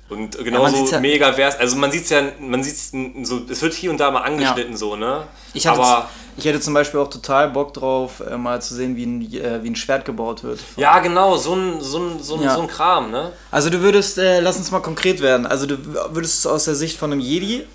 Und 0.09 0.37
genauso 0.37 0.85
ja, 0.85 0.91
ja, 0.91 0.99
mega 0.99 1.35
wär's. 1.35 1.57
Also 1.57 1.75
man 1.75 1.91
sieht 1.91 2.05
es 2.05 2.09
ja, 2.09 2.21
man 2.39 2.63
sieht's 2.63 2.91
so, 3.23 3.41
es 3.49 3.61
wird 3.61 3.73
hier 3.73 3.91
und 3.91 3.99
da 3.99 4.09
mal 4.09 4.21
angeschnitten 4.21 4.71
ja. 4.71 4.77
so, 4.77 4.95
ne? 4.95 5.23
Ich 5.53 5.67
hatte, 5.67 5.81
Aber 5.81 6.09
ich 6.37 6.45
hätte 6.45 6.61
zum 6.61 6.73
Beispiel 6.73 6.99
auch 7.01 7.09
total 7.09 7.49
Bock 7.49 7.73
drauf, 7.73 8.21
äh, 8.21 8.37
mal 8.37 8.61
zu 8.61 8.73
sehen, 8.73 8.95
wie 8.95 9.05
ein, 9.05 9.21
äh, 9.33 9.63
wie 9.63 9.69
ein 9.69 9.75
Schwert 9.75 10.05
gebaut 10.05 10.43
wird. 10.43 10.61
Ja, 10.77 10.99
genau, 10.99 11.35
so 11.35 11.55
ein, 11.55 11.81
so 11.81 11.99
ein, 11.99 12.23
so 12.23 12.35
ein, 12.35 12.49
so 12.49 12.61
ein 12.61 12.67
Kram, 12.67 13.11
ne? 13.11 13.33
Also 13.51 13.69
du 13.69 13.81
würdest, 13.81 14.17
äh, 14.17 14.39
lass 14.39 14.57
uns 14.57 14.71
mal 14.71 14.79
konkret 14.79 15.21
werden. 15.21 15.45
Also 15.45 15.65
du 15.65 15.77
würdest 16.11 16.39
es 16.39 16.47
aus 16.47 16.63
der 16.65 16.75
Sicht 16.75 16.97
von 16.97 17.11
einem 17.11 17.19
Jedi 17.19 17.65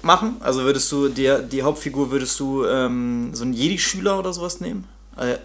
machen? 0.00 0.36
Also 0.40 0.62
würdest 0.62 0.90
du 0.90 1.08
dir 1.08 1.38
die 1.40 1.62
Hauptfigur 1.62 2.10
würdest 2.10 2.40
du 2.40 2.64
ähm, 2.64 3.30
so 3.34 3.44
einen 3.44 3.52
Jedi-Schüler 3.52 4.18
oder 4.18 4.32
sowas 4.32 4.60
nehmen? 4.60 4.88
Äh, 5.18 5.36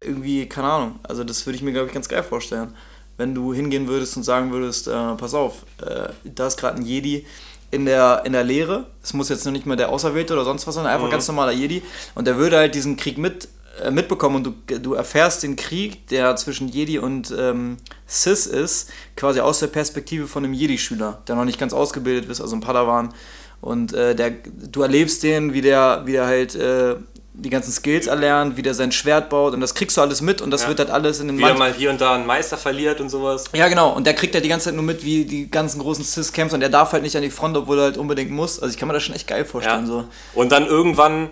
irgendwie, 0.00 0.46
keine 0.46 0.68
Ahnung. 0.68 1.00
Also 1.04 1.24
das 1.24 1.46
würde 1.46 1.56
ich 1.56 1.62
mir, 1.62 1.72
glaube 1.72 1.86
ich, 1.86 1.94
ganz 1.94 2.08
geil 2.08 2.22
vorstellen 2.22 2.74
wenn 3.16 3.34
du 3.34 3.54
hingehen 3.54 3.88
würdest 3.88 4.16
und 4.16 4.22
sagen 4.22 4.52
würdest, 4.52 4.88
äh, 4.88 5.14
pass 5.16 5.34
auf, 5.34 5.64
äh, 5.82 6.08
da 6.24 6.46
ist 6.46 6.58
gerade 6.58 6.76
ein 6.76 6.84
Jedi 6.84 7.26
in 7.70 7.84
der, 7.84 8.22
in 8.24 8.32
der 8.32 8.44
Lehre, 8.44 8.86
es 9.02 9.12
muss 9.12 9.28
jetzt 9.28 9.44
noch 9.44 9.52
nicht 9.52 9.66
mal 9.66 9.76
der 9.76 9.90
Auserwählte 9.90 10.34
oder 10.34 10.44
sonst 10.44 10.66
was 10.66 10.74
sein, 10.74 10.86
einfach 10.86 11.06
mhm. 11.06 11.12
ganz 11.12 11.28
normaler 11.28 11.52
Jedi. 11.52 11.82
Und 12.14 12.26
der 12.26 12.36
würde 12.36 12.56
halt 12.56 12.74
diesen 12.74 12.96
Krieg 12.96 13.18
mit, 13.18 13.48
äh, 13.82 13.90
mitbekommen 13.90 14.36
und 14.36 14.44
du, 14.44 14.78
du 14.78 14.94
erfährst 14.94 15.42
den 15.42 15.56
Krieg, 15.56 16.06
der 16.08 16.36
zwischen 16.36 16.68
Jedi 16.68 16.98
und 16.98 17.34
ähm, 17.36 17.78
Sis 18.06 18.46
ist, 18.46 18.90
quasi 19.16 19.40
aus 19.40 19.58
der 19.60 19.66
Perspektive 19.68 20.26
von 20.26 20.44
einem 20.44 20.54
Jedi-Schüler, 20.54 21.22
der 21.26 21.36
noch 21.36 21.44
nicht 21.44 21.58
ganz 21.58 21.72
ausgebildet 21.72 22.30
ist, 22.30 22.40
also 22.40 22.56
ein 22.56 22.60
Padawan. 22.60 23.12
Und 23.60 23.94
äh, 23.94 24.14
der, 24.14 24.32
du 24.70 24.82
erlebst 24.82 25.22
den, 25.22 25.52
wie 25.52 25.62
der, 25.62 26.02
wie 26.04 26.12
der 26.12 26.26
halt 26.26 26.54
äh, 26.54 26.96
die 27.38 27.50
ganzen 27.50 27.70
Skills 27.70 28.06
erlernt, 28.06 28.56
wie 28.56 28.62
der 28.62 28.72
sein 28.72 28.92
Schwert 28.92 29.28
baut 29.28 29.52
und 29.52 29.60
das 29.60 29.74
kriegst 29.74 29.96
du 29.96 30.00
alles 30.00 30.22
mit 30.22 30.40
und 30.40 30.50
das 30.50 30.62
ja. 30.62 30.68
wird 30.68 30.78
halt 30.78 30.90
alles 30.90 31.20
in 31.20 31.28
den 31.28 31.38
Wie 31.38 31.42
er 31.42 31.54
mal 31.54 31.72
hier 31.72 31.90
und 31.90 32.00
da 32.00 32.14
einen 32.14 32.24
Meister 32.24 32.56
verliert 32.56 32.98
und 33.00 33.10
sowas. 33.10 33.44
Ja, 33.52 33.68
genau. 33.68 33.92
Und 33.92 34.06
der 34.06 34.14
kriegt 34.14 34.34
ja 34.34 34.40
die 34.40 34.48
ganze 34.48 34.66
Zeit 34.66 34.74
nur 34.74 34.84
mit, 34.84 35.04
wie 35.04 35.26
die 35.26 35.50
ganzen 35.50 35.80
großen 35.80 36.02
Cis-Camps 36.02 36.54
und 36.54 36.60
der 36.60 36.70
darf 36.70 36.92
halt 36.92 37.02
nicht 37.02 37.14
an 37.14 37.22
die 37.22 37.30
Front, 37.30 37.56
obwohl 37.56 37.78
er 37.78 37.84
halt 37.84 37.98
unbedingt 37.98 38.30
muss. 38.30 38.58
Also 38.58 38.72
ich 38.72 38.78
kann 38.78 38.88
mir 38.88 38.94
das 38.94 39.02
schon 39.02 39.14
echt 39.14 39.26
geil 39.26 39.44
vorstellen. 39.44 39.82
Ja. 39.82 39.86
So. 39.86 40.04
Und 40.34 40.50
dann 40.50 40.66
irgendwann 40.66 41.28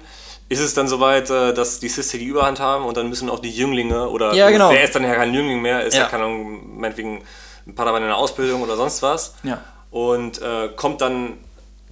ist 0.51 0.61
es 0.61 0.75
dann 0.75 0.89
soweit, 0.89 1.31
äh, 1.31 1.55
dass 1.55 1.81
die 1.81 1.89
Cis 1.89 2.11
die 2.11 2.23
Überhand 2.23 2.61
haben 2.61 2.85
und 2.85 2.99
dann 2.99 3.09
müssen 3.09 3.31
auch 3.31 3.39
die 3.39 3.51
Jünglinge 3.51 4.09
oder 4.09 4.35
ja, 4.35 4.51
genau. 4.51 4.71
wer 4.71 4.85
ist 4.85 4.95
dann 4.95 5.05
ja 5.05 5.15
kein 5.15 5.33
Jüngling 5.33 5.63
mehr, 5.63 5.85
ist 5.85 5.95
ja, 5.95 6.03
ja 6.03 6.09
keine 6.09 6.25
Ahnung, 6.25 6.79
meinetwegen 6.79 7.23
ein 7.67 7.75
Padawan 7.75 8.03
in 8.03 8.09
der 8.09 8.19
Ausbildung 8.19 8.61
oder 8.61 8.77
sonst 8.77 9.03
was. 9.03 9.35
Ja. 9.43 9.63
Und 9.91 10.43
äh, 10.43 10.69
kommt 10.77 11.01
dann 11.01 11.39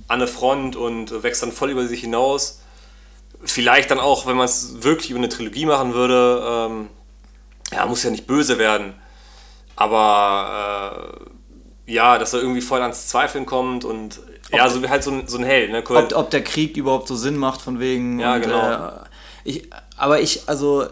an 0.09 0.21
eine 0.21 0.27
Front 0.27 0.77
und 0.77 1.23
wächst 1.23 1.43
dann 1.43 1.53
voll 1.53 1.71
über 1.71 1.87
sich 1.87 2.01
hinaus 2.01 2.62
vielleicht 3.45 3.91
dann 3.91 4.01
auch, 4.01 4.27
wenn 4.27 4.37
man 4.37 4.47
es 4.47 4.83
wirklich 4.83 5.11
über 5.11 5.19
eine 5.19 5.29
Trilogie 5.29 5.67
machen 5.67 5.95
würde, 5.95 6.43
ähm, 6.47 6.89
ja, 7.73 7.87
muss 7.87 8.03
ja 8.03 8.11
nicht 8.11 8.27
böse 8.27 8.59
werden. 8.59 8.95
Aber 9.77 11.25
äh, 11.87 11.93
ja, 11.93 12.19
dass 12.19 12.33
er 12.33 12.41
irgendwie 12.41 12.61
voll 12.61 12.83
ans 12.83 13.09
Zweifeln 13.09 13.47
kommt 13.47 13.85
und 13.85 14.21
ob 14.53 14.59
ja, 14.59 14.69
so 14.69 14.83
wie 14.83 14.89
halt 14.89 15.03
so 15.03 15.11
ein, 15.11 15.29
so 15.29 15.39
ein 15.39 15.45
Held. 15.45 15.71
Ne? 15.71 15.83
Ob, 15.89 16.13
ob 16.15 16.31
der 16.31 16.45
Krieg 16.45 16.77
überhaupt 16.77 17.09
so 17.09 17.17
Sinn 17.17 17.37
macht, 17.37 17.63
von 17.63 17.81
wegen. 17.81 18.19
Ja, 18.21 18.35
und, 18.35 18.43
genau. 18.43 18.87
Äh, 18.87 18.93
ich, 19.45 19.71
aber 19.97 20.21
ich, 20.21 20.43
also, 20.47 20.87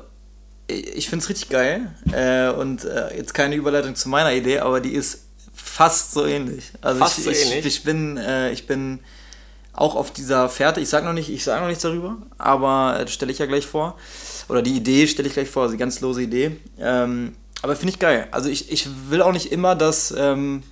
ich 0.67 1.09
finde 1.09 1.23
es 1.23 1.29
richtig 1.29 1.51
geil. 1.51 1.95
Äh, 2.13 2.51
und 2.51 2.85
äh, 2.85 3.17
jetzt 3.17 3.35
keine 3.35 3.55
Überleitung 3.55 3.95
zu 3.95 4.09
meiner 4.09 4.33
Idee, 4.33 4.61
aber 4.61 4.81
die 4.81 4.93
ist 4.93 5.27
fast 5.53 6.13
so 6.13 6.25
ähnlich. 6.25 6.73
Also 6.81 6.99
fast 7.01 7.19
ich, 7.19 7.25
so 7.25 7.31
ich, 7.31 7.47
ähnlich. 7.47 7.67
ich 7.67 7.85
bin, 7.85 8.17
äh, 8.17 8.51
ich 8.53 8.67
bin 8.67 9.01
auch 9.73 9.95
auf 9.95 10.13
dieser 10.13 10.49
Fährte. 10.49 10.81
Ich 10.81 10.89
sage 10.89 11.07
noch 11.07 11.13
nicht, 11.13 11.31
ich 11.31 11.45
sage 11.45 11.61
noch 11.61 11.69
nichts 11.69 11.83
darüber, 11.83 12.19
aber 12.39 12.99
das 13.01 13.13
stelle 13.13 13.33
ich 13.33 13.39
ja 13.39 13.47
gleich 13.47 13.67
vor. 13.67 13.97
Oder 14.49 14.63
die 14.63 14.77
Idee 14.77 15.07
stelle 15.07 15.29
ich 15.29 15.35
gleich 15.35 15.49
vor, 15.49 15.63
also 15.63 15.73
die 15.73 15.79
ganz 15.79 16.01
lose 16.01 16.23
Idee. 16.23 16.57
Ähm, 16.79 17.37
aber 17.63 17.77
finde 17.77 17.93
ich 17.93 17.99
geil. 17.99 18.27
Also 18.31 18.49
ich, 18.49 18.71
ich 18.71 18.89
will 19.09 19.23
auch 19.23 19.33
nicht 19.33 19.53
immer, 19.53 19.75
dass, 19.75 20.15
ähm, 20.17 20.63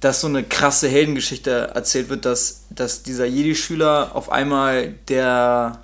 dass 0.00 0.20
so 0.20 0.26
eine 0.26 0.44
krasse 0.44 0.88
Heldengeschichte 0.88 1.72
erzählt 1.74 2.08
wird, 2.08 2.24
dass, 2.24 2.66
dass 2.70 3.02
dieser 3.02 3.26
Jedi-Schüler 3.26 4.12
auf 4.14 4.30
einmal 4.30 4.94
der 5.08 5.81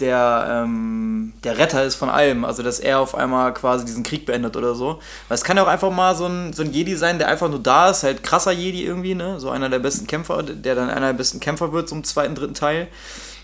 der, 0.00 0.64
ähm, 0.64 1.32
der 1.44 1.58
Retter 1.58 1.84
ist 1.84 1.94
von 1.94 2.10
allem. 2.10 2.44
Also, 2.44 2.62
dass 2.62 2.80
er 2.80 2.98
auf 2.98 3.14
einmal 3.14 3.54
quasi 3.54 3.84
diesen 3.84 4.02
Krieg 4.02 4.26
beendet 4.26 4.56
oder 4.56 4.74
so. 4.74 5.00
Weil 5.28 5.36
es 5.36 5.44
kann 5.44 5.56
ja 5.56 5.62
auch 5.62 5.68
einfach 5.68 5.90
mal 5.90 6.14
so 6.16 6.26
ein, 6.26 6.52
so 6.52 6.62
ein 6.62 6.72
Jedi 6.72 6.96
sein, 6.96 7.18
der 7.18 7.28
einfach 7.28 7.48
nur 7.48 7.60
da 7.60 7.90
ist, 7.90 8.02
halt 8.02 8.22
krasser 8.22 8.52
Jedi 8.52 8.84
irgendwie, 8.84 9.14
ne? 9.14 9.38
So 9.38 9.50
einer 9.50 9.68
der 9.68 9.78
besten 9.78 10.06
Kämpfer, 10.06 10.42
der 10.42 10.74
dann 10.74 10.90
einer 10.90 11.08
der 11.08 11.14
besten 11.14 11.40
Kämpfer 11.40 11.72
wird, 11.72 11.88
so 11.88 11.94
im 11.94 12.04
zweiten, 12.04 12.34
dritten 12.34 12.54
Teil. 12.54 12.88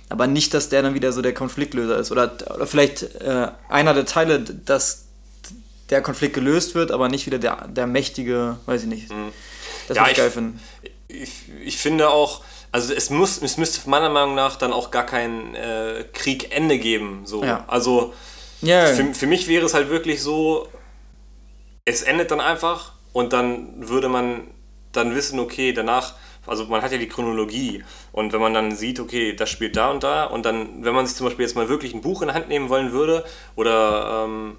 Aber 0.08 0.26
nicht, 0.26 0.54
dass 0.54 0.68
der 0.68 0.82
dann 0.82 0.94
wieder 0.94 1.12
so 1.12 1.22
der 1.22 1.34
Konfliktlöser 1.34 1.98
ist. 1.98 2.10
Oder, 2.10 2.32
oder 2.54 2.66
vielleicht 2.66 3.02
äh, 3.20 3.48
einer 3.68 3.94
der 3.94 4.06
Teile, 4.06 4.40
dass 4.40 5.04
der 5.90 6.02
Konflikt 6.02 6.34
gelöst 6.34 6.74
wird, 6.74 6.90
aber 6.90 7.08
nicht 7.08 7.26
wieder 7.26 7.38
der, 7.38 7.68
der 7.68 7.86
mächtige, 7.86 8.56
weiß 8.66 8.82
ich 8.82 8.88
nicht. 8.88 9.10
Mhm. 9.10 9.32
Das 9.86 9.96
ja, 9.96 10.02
würde 10.02 10.12
ich 10.12 10.18
geil 10.18 10.30
finden. 10.30 10.60
Ich, 11.08 11.30
ich 11.64 11.78
finde 11.78 12.10
auch, 12.10 12.42
also 12.72 12.92
es 12.92 13.10
muss, 13.10 13.40
es 13.40 13.56
müsste 13.56 13.88
meiner 13.88 14.10
Meinung 14.10 14.34
nach 14.34 14.56
dann 14.56 14.72
auch 14.72 14.90
gar 14.90 15.06
kein 15.06 15.54
äh, 15.54 16.04
Kriegende 16.12 16.78
geben. 16.78 17.22
So. 17.24 17.42
Ja. 17.44 17.64
Also 17.66 18.12
ja, 18.60 18.86
für, 18.86 19.14
für 19.14 19.26
mich 19.26 19.48
wäre 19.48 19.64
es 19.66 19.74
halt 19.74 19.88
wirklich 19.88 20.22
so, 20.22 20.68
es 21.84 22.02
endet 22.02 22.30
dann 22.30 22.40
einfach 22.40 22.92
und 23.12 23.32
dann 23.32 23.88
würde 23.88 24.08
man 24.08 24.48
dann 24.92 25.14
wissen, 25.14 25.38
okay, 25.38 25.72
danach, 25.72 26.14
also 26.46 26.66
man 26.66 26.82
hat 26.82 26.92
ja 26.92 26.98
die 26.98 27.08
Chronologie 27.08 27.84
und 28.12 28.32
wenn 28.32 28.40
man 28.40 28.54
dann 28.54 28.74
sieht, 28.74 29.00
okay, 29.00 29.34
das 29.34 29.50
spielt 29.50 29.76
da 29.76 29.90
und 29.90 30.02
da 30.02 30.24
und 30.24 30.44
dann, 30.44 30.84
wenn 30.84 30.94
man 30.94 31.06
sich 31.06 31.16
zum 31.16 31.26
Beispiel 31.26 31.44
jetzt 31.44 31.54
mal 31.54 31.68
wirklich 31.68 31.94
ein 31.94 32.00
Buch 32.00 32.22
in 32.22 32.34
Hand 32.34 32.48
nehmen 32.48 32.68
wollen 32.68 32.92
würde 32.92 33.24
oder 33.54 34.24
ähm, 34.24 34.58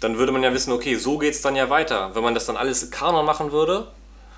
dann 0.00 0.18
würde 0.18 0.32
man 0.32 0.42
ja 0.42 0.52
wissen, 0.52 0.72
okay, 0.72 0.96
so 0.96 1.18
geht 1.18 1.34
es 1.34 1.42
dann 1.42 1.56
ja 1.56 1.70
weiter. 1.70 2.14
Wenn 2.14 2.22
man 2.22 2.34
das 2.34 2.46
dann 2.46 2.56
alles 2.56 2.90
Kanon 2.90 3.24
machen 3.24 3.52
würde, 3.52 3.88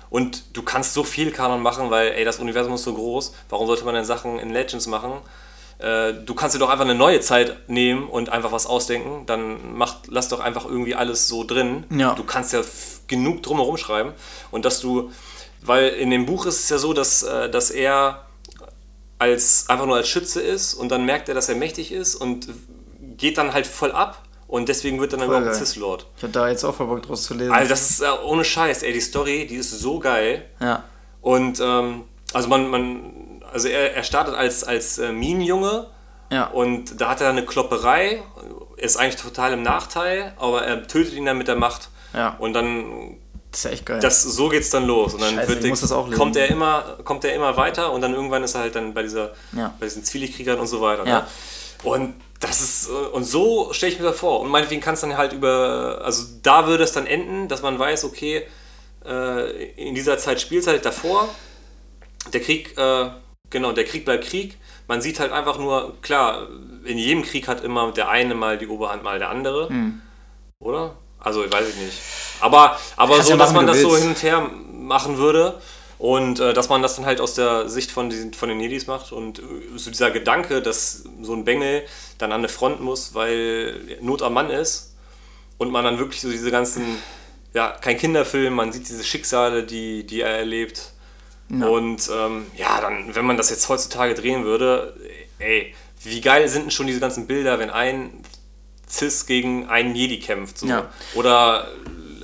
und 0.09 0.55
du 0.55 0.61
kannst 0.61 0.93
so 0.93 1.03
viel 1.03 1.31
Kanon 1.31 1.61
machen, 1.61 1.89
weil, 1.89 2.09
ey, 2.09 2.25
das 2.25 2.39
Universum 2.39 2.73
ist 2.73 2.83
so 2.83 2.93
groß. 2.93 3.33
Warum 3.49 3.67
sollte 3.67 3.85
man 3.85 3.95
denn 3.95 4.05
Sachen 4.05 4.39
in 4.39 4.51
Legends 4.51 4.87
machen? 4.87 5.13
Äh, 5.79 6.13
du 6.13 6.33
kannst 6.33 6.55
dir 6.55 6.59
doch 6.59 6.69
einfach 6.69 6.85
eine 6.85 6.95
neue 6.95 7.19
Zeit 7.19 7.69
nehmen 7.69 8.07
und 8.07 8.29
einfach 8.29 8.51
was 8.51 8.65
ausdenken. 8.65 9.25
Dann 9.25 9.75
mach, 9.75 9.97
lass 10.07 10.29
doch 10.29 10.39
einfach 10.39 10.65
irgendwie 10.65 10.95
alles 10.95 11.27
so 11.27 11.43
drin. 11.43 11.83
Ja. 11.89 12.13
Du 12.13 12.23
kannst 12.23 12.53
ja 12.53 12.61
genug 13.07 13.43
drumherum 13.43 13.77
schreiben. 13.77 14.13
Und 14.51 14.65
dass 14.65 14.79
du, 14.79 15.11
weil 15.61 15.89
in 15.89 16.11
dem 16.11 16.25
Buch 16.25 16.45
ist 16.45 16.63
es 16.63 16.69
ja 16.69 16.77
so, 16.77 16.93
dass, 16.93 17.23
äh, 17.23 17.49
dass 17.49 17.71
er 17.71 18.25
als, 19.19 19.69
einfach 19.69 19.85
nur 19.85 19.95
als 19.95 20.07
Schütze 20.07 20.41
ist 20.41 20.73
und 20.73 20.89
dann 20.89 21.05
merkt 21.05 21.29
er, 21.29 21.35
dass 21.35 21.49
er 21.49 21.55
mächtig 21.55 21.91
ist 21.91 22.15
und 22.15 22.47
geht 23.17 23.37
dann 23.37 23.53
halt 23.53 23.65
voll 23.65 23.91
ab 23.91 24.21
und 24.55 24.69
deswegen 24.69 25.01
wird 25.01 25.11
dann 25.11 25.19
Voll 25.19 25.27
überhaupt 25.27 25.47
ein 25.47 25.53
Cis-Lord. 25.53 26.05
Ich 26.15 26.23
hab 26.23 26.31
da 26.31 26.47
jetzt 26.47 26.63
auch 26.63 26.75
Bock 26.75 27.03
draus 27.03 27.23
zu 27.23 27.33
lesen. 27.33 27.51
Also 27.51 27.69
das 27.69 27.89
ist 27.89 28.01
äh, 28.01 28.05
ohne 28.23 28.45
Scheiß, 28.45 28.83
ey, 28.83 28.93
die 28.93 29.01
Story, 29.01 29.45
die 29.47 29.55
ist 29.57 29.69
so 29.69 29.99
geil. 29.99 30.45
Ja. 30.61 30.85
Und 31.19 31.59
ähm, 31.59 32.05
also 32.31 32.47
man, 32.47 32.69
man, 32.69 33.41
also 33.51 33.67
er, 33.67 33.93
er 33.93 34.03
startet 34.03 34.33
als, 34.33 34.63
als 34.63 34.97
äh, 34.97 35.11
Minenjunge. 35.11 35.87
Ja. 36.31 36.47
Und 36.47 37.01
da 37.01 37.09
hat 37.09 37.19
er 37.19 37.31
eine 37.31 37.43
Klopperei, 37.43 38.23
ist 38.77 38.95
eigentlich 38.95 39.21
total 39.21 39.51
im 39.51 39.61
Nachteil, 39.61 40.31
aber 40.37 40.63
er 40.63 40.87
tötet 40.87 41.15
ihn 41.15 41.25
dann 41.25 41.37
mit 41.37 41.49
der 41.49 41.57
Macht. 41.57 41.89
Ja. 42.13 42.37
Und 42.39 42.53
dann 42.53 43.17
das 43.51 43.59
ist 43.59 43.63
ja 43.65 43.71
echt 43.71 43.85
geil. 43.85 43.99
Das, 43.99 44.23
so 44.23 44.47
geht's 44.47 44.69
dann 44.69 44.85
los. 44.85 45.15
Und 45.15 45.21
dann 45.21 45.35
Scheiße, 45.35 45.49
wird, 45.61 46.17
kommt, 46.17 46.37
er 46.37 46.47
immer, 46.47 46.97
kommt 47.03 47.25
er 47.25 47.35
immer 47.35 47.57
weiter 47.57 47.91
und 47.91 47.99
dann 47.99 48.13
irgendwann 48.13 48.41
ist 48.43 48.55
er 48.55 48.61
halt 48.61 48.75
dann 48.75 48.93
bei, 48.93 49.03
dieser, 49.03 49.33
ja. 49.51 49.73
bei 49.81 49.85
diesen 49.85 50.05
Zwilligkriegern 50.05 50.59
und 50.59 50.67
so 50.67 50.79
weiter. 50.79 51.05
Ja. 51.05 51.19
Ne? 51.19 51.27
Und 51.83 52.13
das 52.45 52.61
ist, 52.61 52.89
äh, 52.89 52.91
und 52.91 53.23
so 53.23 53.73
stelle 53.73 53.93
ich 53.93 53.99
mir 53.99 54.05
das 54.05 54.19
vor. 54.19 54.39
Und 54.41 54.49
meinetwegen 54.49 54.81
kann 54.81 54.95
es 54.95 55.01
dann 55.01 55.17
halt 55.17 55.33
über, 55.33 56.01
also 56.03 56.23
da 56.43 56.67
würde 56.67 56.83
es 56.83 56.91
dann 56.91 57.07
enden, 57.07 57.47
dass 57.47 57.61
man 57.61 57.77
weiß, 57.79 58.03
okay, 58.05 58.45
äh, 59.05 59.65
in 59.73 59.95
dieser 59.95 60.17
Zeit 60.17 60.41
spielt 60.41 60.67
halt 60.67 60.85
davor, 60.85 61.29
der 62.33 62.41
Krieg, 62.41 62.77
äh, 62.77 63.09
genau, 63.49 63.71
der 63.71 63.85
Krieg 63.85 64.05
bleibt 64.05 64.25
Krieg. 64.25 64.57
Man 64.87 65.01
sieht 65.01 65.19
halt 65.19 65.31
einfach 65.31 65.57
nur, 65.57 65.99
klar, 66.01 66.47
in 66.85 66.97
jedem 66.97 67.23
Krieg 67.23 67.47
hat 67.47 67.63
immer 67.63 67.91
der 67.91 68.09
eine 68.09 68.35
mal 68.35 68.57
die 68.57 68.67
Oberhand, 68.67 69.03
mal 69.03 69.19
der 69.19 69.29
andere. 69.29 69.69
Hm. 69.69 70.01
Oder? 70.59 70.95
Also, 71.19 71.51
weiß 71.51 71.69
ich 71.69 71.75
nicht. 71.75 71.97
Aber, 72.39 72.79
aber 72.95 73.21
so, 73.21 73.31
ja 73.31 73.37
dass 73.37 73.51
man 73.51 73.65
das 73.65 73.77
willst. 73.77 73.89
so 73.89 73.97
hin 73.97 74.09
und 74.09 74.21
her 74.21 74.47
machen 74.71 75.17
würde. 75.17 75.59
Und 75.97 76.39
äh, 76.39 76.53
dass 76.53 76.69
man 76.69 76.81
das 76.81 76.97
dann 76.97 77.05
halt 77.05 77.21
aus 77.21 77.35
der 77.35 77.69
Sicht 77.69 77.91
von, 77.91 78.09
diesen, 78.09 78.33
von 78.33 78.49
den 78.49 78.59
Jedis 78.59 78.87
macht 78.87 79.11
und 79.11 79.39
äh, 79.39 79.43
so 79.75 79.89
dieser 79.89 80.11
Gedanke, 80.11 80.61
dass 80.61 81.03
so 81.21 81.33
ein 81.33 81.45
Bengel 81.45 81.83
dann 82.17 82.31
an 82.31 82.39
eine 82.39 82.49
Front 82.49 82.81
muss, 82.81 83.13
weil 83.13 83.79
Not 84.01 84.21
am 84.21 84.33
Mann 84.33 84.49
ist 84.49 84.95
und 85.57 85.71
man 85.71 85.85
dann 85.85 85.97
wirklich 85.97 86.21
so 86.21 86.29
diese 86.29 86.51
ganzen, 86.51 86.97
ja, 87.53 87.69
kein 87.69 87.97
Kinderfilm, 87.97 88.53
man 88.53 88.73
sieht 88.73 88.89
diese 88.89 89.03
Schicksale, 89.03 89.63
die, 89.63 90.05
die 90.05 90.21
er 90.21 90.37
erlebt. 90.37 90.91
Ja. 91.49 91.67
Und 91.67 92.09
ähm, 92.13 92.47
ja, 92.57 92.81
dann, 92.81 93.15
wenn 93.15 93.25
man 93.25 93.37
das 93.37 93.49
jetzt 93.49 93.69
heutzutage 93.69 94.15
drehen 94.15 94.43
würde, 94.43 94.95
ey, 95.39 95.73
wie 96.03 96.19
geil 96.19 96.47
sind 96.49 96.63
denn 96.63 96.71
schon 96.71 96.87
diese 96.87 96.99
ganzen 96.99 97.25
Bilder, 97.25 97.57
wenn 97.59 97.69
ein 97.69 98.11
Cis 98.89 99.25
gegen 99.25 99.67
einen 99.67 99.95
Jedi 99.95 100.19
kämpft. 100.19 100.59
So. 100.59 100.67
Ja. 100.67 100.89
Oder 101.15 101.69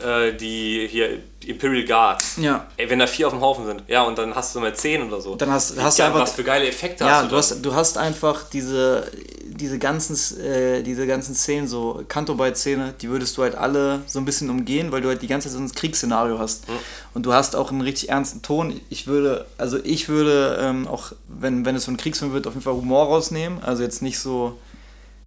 äh, 0.03 0.33
die 0.33 0.87
hier 0.89 1.19
Imperial 1.45 1.85
Guards. 1.85 2.37
Ja. 2.37 2.67
Ey, 2.77 2.89
wenn 2.89 2.99
da 2.99 3.07
vier 3.07 3.27
auf 3.27 3.33
dem 3.33 3.41
Haufen 3.41 3.65
sind. 3.65 3.83
Ja, 3.87 4.03
und 4.03 4.17
dann 4.17 4.35
hast 4.35 4.55
du 4.55 4.59
mal 4.59 4.75
zehn 4.75 5.01
oder 5.01 5.21
so. 5.21 5.35
Dann 5.35 5.51
hast, 5.51 5.79
hast 5.79 5.99
du 5.99 6.03
einfach. 6.03 6.21
Was 6.21 6.33
für 6.33 6.43
geile 6.43 6.67
Effekte 6.67 7.03
ja, 7.03 7.11
hast 7.11 7.23
du. 7.25 7.29
du 7.29 7.35
hast, 7.37 7.65
du 7.65 7.75
hast 7.75 7.97
einfach 7.97 8.49
diese, 8.49 9.09
diese 9.43 9.79
ganzen, 9.79 10.39
äh, 10.41 10.83
diese 10.83 11.07
ganzen 11.07 11.33
Szenen, 11.33 11.67
so 11.67 12.03
Kanto-Bite-Szene, 12.07 12.93
die 13.01 13.09
würdest 13.09 13.37
du 13.37 13.43
halt 13.43 13.55
alle 13.55 14.01
so 14.05 14.19
ein 14.19 14.25
bisschen 14.25 14.49
umgehen, 14.49 14.91
weil 14.91 15.01
du 15.01 15.07
halt 15.07 15.21
die 15.21 15.27
ganze 15.27 15.49
Zeit 15.49 15.57
so 15.57 15.63
ein 15.63 15.71
Kriegsszenario 15.71 16.37
hast. 16.37 16.67
Mhm. 16.67 16.73
Und 17.13 17.25
du 17.25 17.33
hast 17.33 17.55
auch 17.55 17.71
einen 17.71 17.81
richtig 17.81 18.09
ernsten 18.09 18.41
Ton. 18.41 18.79
Ich 18.89 19.07
würde, 19.07 19.45
also 19.57 19.79
ich 19.83 20.09
würde 20.09 20.59
ähm, 20.61 20.87
auch, 20.87 21.11
wenn, 21.27 21.65
wenn 21.65 21.75
es 21.75 21.85
so 21.85 21.91
ein 21.91 21.97
Kriegsfilm 21.97 22.33
wird, 22.33 22.47
auf 22.47 22.53
jeden 22.53 22.63
Fall 22.63 22.73
Humor 22.73 23.07
rausnehmen. 23.07 23.63
Also 23.63 23.83
jetzt 23.83 24.01
nicht 24.01 24.19
so, 24.19 24.57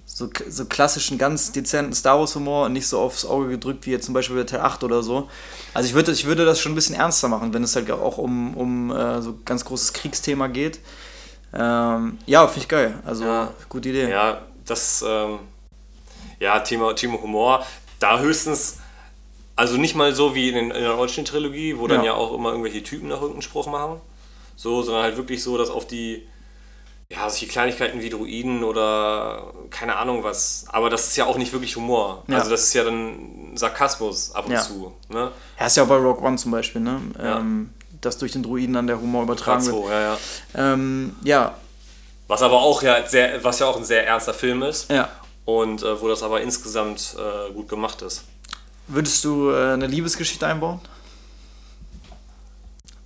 so, 0.06 0.28
so 0.48 0.64
klassischen, 0.66 1.18
ganz 1.18 1.52
dezenten 1.52 1.94
Star 1.94 2.18
Wars-Humor 2.18 2.66
und 2.66 2.72
nicht 2.72 2.86
so 2.86 3.00
aufs 3.00 3.24
Auge 3.24 3.48
gedrückt 3.48 3.86
wie 3.86 3.90
jetzt 3.90 4.04
zum 4.04 4.14
Beispiel 4.14 4.36
bei 4.36 4.44
Teil 4.44 4.60
8 4.60 4.84
oder 4.84 5.02
so. 5.02 5.28
Also 5.72 5.88
ich 5.88 5.94
würde, 5.94 6.12
ich 6.12 6.24
würde 6.26 6.44
das 6.44 6.60
schon 6.60 6.72
ein 6.72 6.74
bisschen 6.74 6.94
ernster 6.94 7.28
machen, 7.28 7.52
wenn 7.52 7.64
es 7.64 7.74
halt 7.74 7.90
auch 7.90 8.18
um, 8.18 8.54
um 8.56 8.90
äh, 8.90 9.22
so 9.22 9.38
ganz 9.44 9.64
großes 9.64 9.92
Kriegsthema 9.92 10.46
geht. 10.46 10.80
Ähm, 11.52 12.18
ja, 12.26 12.46
finde 12.46 12.60
ich 12.60 12.68
geil. 12.68 12.98
Also, 13.04 13.24
ja. 13.24 13.52
gute 13.68 13.88
Idee. 13.88 14.10
Ja, 14.10 14.42
das, 14.64 15.04
ähm, 15.06 15.40
ja, 16.40 16.60
Thema, 16.60 16.94
Thema 16.94 17.20
Humor, 17.22 17.64
da 18.00 18.18
höchstens, 18.18 18.78
also 19.56 19.76
nicht 19.76 19.94
mal 19.94 20.14
so 20.14 20.34
wie 20.34 20.48
in, 20.48 20.56
in 20.56 20.70
der 20.70 20.98
Olstein-Trilogie, 20.98 21.78
wo 21.78 21.86
dann 21.86 22.00
ja. 22.00 22.06
ja 22.06 22.14
auch 22.14 22.34
immer 22.34 22.50
irgendwelche 22.50 22.82
Typen 22.82 23.08
nach 23.08 23.16
irgendeinen 23.16 23.42
Spruch 23.42 23.66
machen, 23.66 24.00
so, 24.56 24.82
sondern 24.82 25.04
halt 25.04 25.16
wirklich 25.16 25.42
so, 25.42 25.56
dass 25.56 25.70
auf 25.70 25.86
die, 25.86 26.26
ja, 27.10 27.28
solche 27.28 27.46
Kleinigkeiten 27.46 28.00
wie 28.00 28.08
Druiden 28.08 28.64
oder 28.64 29.52
keine 29.70 29.96
Ahnung 29.96 30.24
was, 30.24 30.64
aber 30.68 30.90
das 30.90 31.08
ist 31.08 31.16
ja 31.16 31.26
auch 31.26 31.36
nicht 31.36 31.52
wirklich 31.52 31.76
Humor. 31.76 32.24
Ja. 32.28 32.38
Also 32.38 32.50
das 32.50 32.64
ist 32.64 32.74
ja 32.74 32.84
dann 32.84 33.52
Sarkasmus 33.54 34.34
ab 34.34 34.46
und 34.46 34.52
ja. 34.52 34.60
zu. 34.60 34.92
Ne? 35.08 35.30
Ja, 35.58 35.66
ist 35.66 35.76
ja 35.76 35.84
auch 35.84 35.88
bei 35.88 35.96
Rock 35.96 36.22
One 36.22 36.36
zum 36.36 36.50
Beispiel, 36.50 36.80
ne? 36.80 37.00
Ja. 37.18 37.38
Ähm, 37.38 37.70
dass 38.00 38.18
durch 38.18 38.32
den 38.32 38.42
Druiden 38.42 38.74
dann 38.74 38.86
der 38.86 39.00
Humor 39.00 39.22
übertragen 39.22 39.64
wird. 39.64 39.88
Ja, 39.88 40.00
ja. 40.00 40.18
Ähm, 40.54 41.16
ja. 41.22 41.54
Was 42.26 42.42
aber 42.42 42.60
auch 42.60 42.82
ja 42.82 43.06
sehr, 43.06 43.42
was 43.44 43.58
ja 43.58 43.66
auch 43.66 43.76
ein 43.76 43.84
sehr 43.84 44.06
ernster 44.06 44.34
Film 44.34 44.62
ist. 44.62 44.90
Ja. 44.90 45.08
Und 45.44 45.82
äh, 45.82 46.00
wo 46.00 46.08
das 46.08 46.22
aber 46.22 46.40
insgesamt 46.40 47.16
äh, 47.18 47.52
gut 47.52 47.68
gemacht 47.68 48.00
ist. 48.02 48.24
Würdest 48.86 49.24
du 49.24 49.50
äh, 49.50 49.72
eine 49.72 49.86
Liebesgeschichte 49.86 50.46
einbauen? 50.46 50.80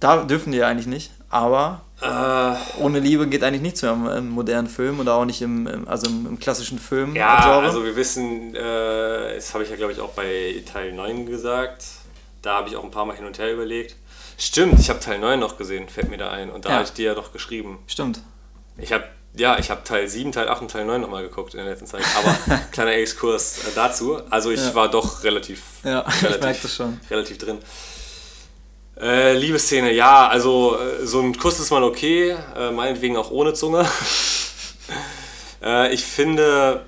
Da 0.01 0.23
dürfen 0.23 0.53
die 0.53 0.59
ja 0.59 0.69
eigentlich 0.69 0.87
nicht, 0.87 1.11
aber 1.31 1.81
äh, 2.01 2.55
ohne 2.81 3.01
Liebe 3.01 3.27
geht 3.27 3.43
eigentlich 3.43 3.63
nichts 3.63 3.83
mehr 3.83 3.93
im, 3.93 4.07
im, 4.07 4.29
modernen 4.31 4.69
Film 4.69 5.01
oder 5.01 5.15
auch 5.15 5.25
nicht 5.25 5.43
im, 5.43 5.67
im 5.67 5.89
also 5.89 6.09
im, 6.09 6.27
im, 6.27 6.39
klassischen 6.39 6.79
Film. 6.79 7.17
Ja, 7.17 7.43
Genre. 7.43 7.67
also 7.67 7.85
wir 7.85 7.97
wissen, 7.97 8.55
äh, 8.55 9.35
das 9.35 9.53
habe 9.55 9.65
ich 9.65 9.71
ja 9.71 9.77
glaube 9.77 9.93
ich 9.93 10.01
auch 10.01 10.11
bei 10.11 10.63
Teil 10.71 10.93
9 10.93 11.27
gesagt, 11.27 11.85
da 12.43 12.59
habe 12.59 12.69
ich 12.69 12.77
auch 12.77 12.85
ein 12.85 12.91
paar 12.91 13.05
Mal 13.05 13.17
hin 13.17 13.27
und 13.27 13.39
her 13.39 13.53
überlegt. 13.53 13.97
Stimmt, 14.37 14.79
ich 14.79 14.89
habe 14.91 15.01
Teil 15.01 15.19
9 15.19 15.41
noch 15.41 15.59
gesehen, 15.59 15.89
fällt 15.89 16.11
mir 16.11 16.19
da 16.19 16.31
ein. 16.31 16.51
Und 16.51 16.65
da 16.65 16.69
ja. 16.69 16.75
habe 16.77 16.85
ich 16.85 16.93
dir 16.93 17.07
ja 17.07 17.15
noch 17.15 17.33
geschrieben. 17.33 17.81
Stimmt. 17.89 18.23
Ich 18.77 18.93
habe 18.93 19.05
ja, 19.35 19.59
ich 19.59 19.71
habe 19.71 19.85
Teil 19.85 20.09
7, 20.09 20.33
Teil 20.33 20.49
8 20.49 20.63
und 20.63 20.71
Teil 20.71 20.85
9 20.85 21.01
nochmal 21.01 21.23
geguckt 21.23 21.55
in 21.55 21.61
der 21.61 21.69
letzten 21.69 21.87
Zeit. 21.87 22.03
Aber 22.19 22.59
kleiner 22.73 22.93
Exkurs 22.93 23.59
äh, 23.59 23.71
dazu. 23.75 24.21
Also 24.31 24.51
ich 24.51 24.61
ja. 24.61 24.75
war 24.75 24.91
doch 24.91 25.23
relativ, 25.25 25.63
ja, 25.85 26.01
relativ, 26.23 26.65
ich 26.65 26.73
schon. 26.73 27.01
relativ 27.11 27.39
drin. 27.39 27.59
Äh, 29.01 29.37
Liebesszene, 29.37 29.93
ja, 29.93 30.27
also 30.29 30.77
äh, 30.77 31.07
so 31.07 31.21
ein 31.21 31.37
Kuss 31.37 31.61
ist 31.61 31.71
mal 31.71 31.85
okay, 31.85 32.37
äh, 32.57 32.71
meinetwegen 32.71 33.17
auch 33.17 33.31
ohne 33.31 33.55
Zunge. 33.55 33.89
äh, 35.63 35.93
ich 35.93 36.05
finde, 36.05 36.85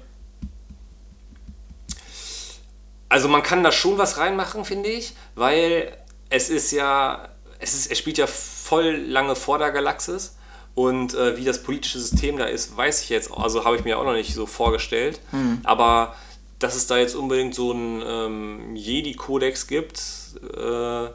also 3.09 3.29
man 3.29 3.43
kann 3.43 3.63
da 3.63 3.71
schon 3.71 3.99
was 3.99 4.19
reinmachen, 4.19 4.65
finde 4.65 4.89
ich, 4.89 5.15
weil 5.35 5.97
es 6.31 6.51
ist 6.51 6.73
ja 6.73 7.31
es, 7.61 7.75
ist, 7.75 7.93
es 7.93 7.99
spielt 7.99 8.19
ja 8.19 8.27
voll 8.27 8.97
lange 8.97 9.37
vor 9.37 9.59
der 9.59 9.71
Galaxis. 9.71 10.37
Und 10.75 11.15
äh, 11.15 11.37
wie 11.37 11.45
das 11.45 11.63
politische 11.63 11.99
System 11.99 12.39
da 12.39 12.45
ist, 12.45 12.77
weiß 12.77 13.03
ich 13.03 13.11
jetzt, 13.11 13.31
also 13.33 13.65
habe 13.65 13.77
ich 13.77 13.85
mir 13.85 13.99
auch 13.99 14.05
noch 14.05 14.15
nicht 14.15 14.35
so 14.35 14.47
vorgestellt. 14.47 15.21
Hm. 15.31 15.61
Aber 15.65 16.15
dass 16.59 16.77
es 16.77 16.87
da 16.87 16.97
jetzt 16.97 17.15
unbedingt 17.15 17.55
so 17.55 17.73
einen 17.73 18.03
ähm, 18.05 18.77
Jedi-Kodex 18.77 19.67
gibt, 19.67 20.01
äh, 20.57 21.09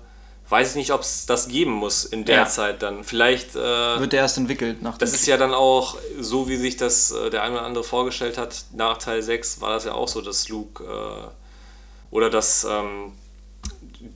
weiß 0.49 0.71
ich 0.71 0.75
nicht, 0.75 0.91
ob 0.91 1.01
es 1.01 1.25
das 1.25 1.47
geben 1.47 1.71
muss 1.71 2.05
in 2.05 2.25
der 2.25 2.35
ja. 2.35 2.45
Zeit 2.45 2.81
dann. 2.81 3.03
Vielleicht. 3.03 3.55
Äh, 3.55 3.99
Wird 3.99 4.13
der 4.13 4.21
erst 4.21 4.37
entwickelt 4.37 4.81
nach 4.81 4.97
Das 4.97 5.13
ist 5.13 5.25
ja 5.25 5.37
dann 5.37 5.53
auch 5.53 5.97
so, 6.19 6.47
wie 6.47 6.57
sich 6.57 6.77
das 6.77 7.11
äh, 7.11 7.29
der 7.29 7.43
eine 7.43 7.55
oder 7.55 7.65
andere 7.65 7.83
vorgestellt 7.83 8.37
hat. 8.37 8.65
Nach 8.73 8.97
Teil 8.97 9.21
6 9.21 9.61
war 9.61 9.71
das 9.71 9.85
ja 9.85 9.93
auch 9.93 10.07
so, 10.07 10.21
dass 10.21 10.49
Luke 10.49 10.83
äh, 10.83 12.15
oder 12.15 12.29
dass. 12.29 12.65
Ähm, 12.65 13.13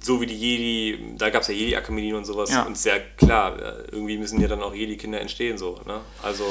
so 0.01 0.21
wie 0.21 0.27
die 0.27 0.35
Jedi, 0.35 1.15
da 1.17 1.31
gab 1.31 1.41
es 1.41 1.47
ja 1.47 1.55
Jedi-Akademien 1.55 2.15
und 2.15 2.25
sowas. 2.25 2.51
Ja. 2.51 2.63
Und 2.63 2.77
sehr 2.77 2.99
klar, 2.99 3.57
äh, 3.57 3.73
irgendwie 3.91 4.17
müssen 4.17 4.39
ja 4.39 4.47
dann 4.47 4.61
auch 4.61 4.73
Jedi-Kinder 4.73 5.19
entstehen. 5.19 5.57
So, 5.57 5.79
ne? 5.87 6.01
Also, 6.21 6.45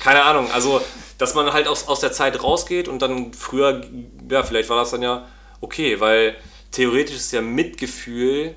keine 0.00 0.24
Ahnung. 0.24 0.50
Also, 0.50 0.80
dass 1.18 1.34
man 1.34 1.52
halt 1.52 1.68
aus, 1.68 1.86
aus 1.86 2.00
der 2.00 2.10
Zeit 2.10 2.42
rausgeht 2.42 2.88
und 2.88 3.00
dann 3.00 3.32
früher, 3.32 3.82
ja, 4.28 4.42
vielleicht 4.42 4.70
war 4.70 4.78
das 4.78 4.90
dann 4.90 5.02
ja 5.02 5.26
okay, 5.60 6.00
weil 6.00 6.36
theoretisch 6.72 7.16
ist 7.16 7.32
ja 7.32 7.40
Mitgefühl 7.40 8.56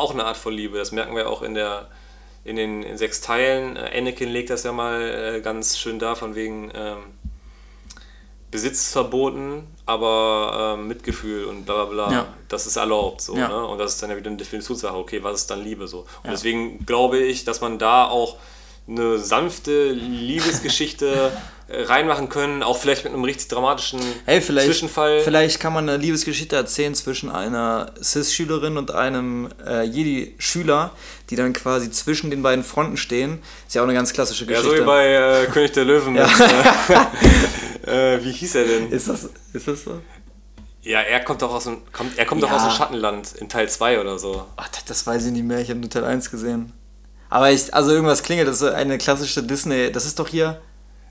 auch 0.00 0.12
eine 0.12 0.24
Art 0.24 0.36
von 0.36 0.52
Liebe. 0.52 0.78
Das 0.78 0.92
merken 0.92 1.14
wir 1.14 1.28
auch 1.28 1.42
in 1.42 1.54
der 1.54 1.88
in 2.44 2.56
den 2.56 2.82
in 2.82 2.96
sechs 2.96 3.20
Teilen. 3.20 3.76
Äh, 3.76 3.98
Anakin 3.98 4.28
legt 4.28 4.50
das 4.50 4.64
ja 4.64 4.72
mal 4.72 5.36
äh, 5.36 5.40
ganz 5.40 5.78
schön 5.78 5.98
da, 5.98 6.14
von 6.14 6.34
wegen 6.34 6.70
ähm, 6.74 6.98
Besitz 8.50 8.90
verboten, 8.90 9.66
aber 9.86 10.76
äh, 10.76 10.82
Mitgefühl 10.82 11.44
und 11.44 11.66
bla 11.66 11.84
bla 11.84 12.06
bla, 12.06 12.12
ja. 12.12 12.26
das 12.48 12.66
ist 12.66 12.76
erlaubt. 12.76 13.20
So, 13.20 13.36
ja. 13.36 13.48
ne? 13.48 13.66
Und 13.66 13.78
das 13.78 13.92
ist 13.94 14.02
dann 14.02 14.10
ja 14.10 14.16
wieder 14.16 14.28
eine 14.28 14.38
Definitionssache, 14.38 14.96
okay, 14.96 15.22
was 15.22 15.42
ist 15.42 15.50
dann 15.50 15.62
Liebe 15.62 15.86
so. 15.86 16.00
Und 16.00 16.06
ja. 16.24 16.30
deswegen 16.32 16.84
glaube 16.84 17.18
ich, 17.18 17.44
dass 17.44 17.60
man 17.60 17.78
da 17.78 18.06
auch 18.06 18.36
eine 18.88 19.18
sanfte 19.18 19.92
Liebesgeschichte 19.92 21.30
reinmachen 21.72 22.28
können, 22.28 22.62
auch 22.62 22.76
vielleicht 22.76 23.04
mit 23.04 23.12
einem 23.12 23.24
richtig 23.24 23.48
dramatischen 23.48 24.00
hey, 24.26 24.40
vielleicht, 24.40 24.66
Zwischenfall. 24.66 25.20
Vielleicht 25.20 25.60
kann 25.60 25.72
man 25.72 25.88
eine 25.88 25.98
Liebesgeschichte 25.98 26.56
erzählen 26.56 26.94
zwischen 26.94 27.30
einer 27.30 27.92
Cis-Schülerin 28.02 28.76
und 28.76 28.90
einem 28.92 29.48
äh, 29.64 29.84
Jedi-Schüler, 29.84 30.90
die 31.30 31.36
dann 31.36 31.52
quasi 31.52 31.90
zwischen 31.90 32.30
den 32.30 32.42
beiden 32.42 32.64
Fronten 32.64 32.96
stehen. 32.96 33.40
Ist 33.66 33.74
ja 33.74 33.82
auch 33.82 33.86
eine 33.86 33.94
ganz 33.94 34.12
klassische 34.12 34.46
Geschichte. 34.46 34.68
Ja, 34.68 34.76
so 34.76 34.82
wie 34.82 34.86
bei 34.86 35.14
äh, 35.14 35.46
König 35.46 35.72
der 35.72 35.84
Löwen. 35.84 36.16
ja. 36.16 36.26
äh, 37.86 38.24
wie 38.24 38.32
hieß 38.32 38.56
er 38.56 38.64
denn? 38.64 38.90
Ist 38.90 39.08
das, 39.08 39.28
ist 39.52 39.68
das 39.68 39.84
so? 39.84 40.00
Ja, 40.82 41.00
er 41.00 41.20
kommt 41.20 41.42
doch 41.42 41.52
aus 41.52 41.64
dem, 41.64 41.82
kommt, 41.92 42.18
er 42.18 42.24
kommt 42.24 42.42
ja. 42.42 42.48
doch 42.48 42.56
aus 42.56 42.62
dem 42.62 42.72
Schattenland 42.72 43.34
in 43.34 43.48
Teil 43.48 43.68
2 43.68 44.00
oder 44.00 44.18
so. 44.18 44.46
Ach, 44.56 44.68
das 44.86 45.06
weiß 45.06 45.26
ich 45.26 45.32
nicht 45.32 45.44
mehr, 45.44 45.60
ich 45.60 45.68
habe 45.68 45.78
nur 45.78 45.90
Teil 45.90 46.04
1 46.04 46.30
gesehen. 46.30 46.72
Aber 47.28 47.50
ich, 47.50 47.72
also 47.74 47.92
irgendwas 47.92 48.22
klingelt, 48.22 48.48
das 48.48 48.60
ist 48.60 48.72
eine 48.72 48.98
klassische 48.98 49.42
Disney, 49.42 49.92
das 49.92 50.06
ist 50.06 50.18
doch 50.18 50.26
hier. 50.26 50.60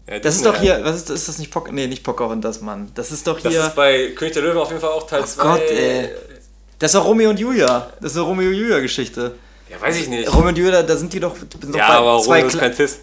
Ja, 0.10 0.20
das 0.20 0.36
ist 0.36 0.46
doch 0.46 0.56
hier, 0.56 0.80
was 0.84 0.96
ist, 0.96 1.10
ist 1.10 1.28
das 1.28 1.38
nicht 1.38 1.52
Poker? 1.52 1.72
Nee, 1.72 1.86
nicht 1.86 2.04
Pocahontas, 2.04 2.62
Mann. 2.62 2.92
Das 2.96 3.12
ist 3.12 3.28
doch 3.28 3.38
hier. 3.38 3.52
Das 3.52 3.68
ist 3.68 3.76
bei 3.76 4.10
König 4.16 4.34
der 4.34 4.42
Löwen 4.44 4.58
auf 4.58 4.70
jeden 4.70 4.82
Fall 4.82 4.90
auch 4.90 5.06
Teil 5.06 5.26
2. 5.26 5.42
Oh 5.42 5.46
Gott, 5.46 5.62
ey. 5.70 6.10
Das 6.80 6.94
ist 6.94 6.96
doch 6.96 7.06
Romeo 7.06 7.30
und 7.30 7.40
Julia. 7.40 7.92
Das 8.02 8.14
ist 8.14 8.18
eine 8.18 8.26
Romeo 8.26 8.48
und 8.50 8.56
Julia 8.56 8.80
Geschichte. 8.80 9.36
Ja, 9.70 9.80
weiß 9.80 9.98
ich 9.98 10.08
nicht. 10.08 10.34
Romeo 10.34 10.50
und 10.50 10.58
Julia, 10.58 10.82
da 10.82 10.96
sind 10.96 11.14
die 11.14 11.20
doch. 11.20 11.36
Sind 11.36 11.76
ja, 11.76 11.88
aber 11.90 12.14
Romeo 12.14 12.48
ist 12.48 12.58
kein 12.58 12.74
Cis. 12.74 13.00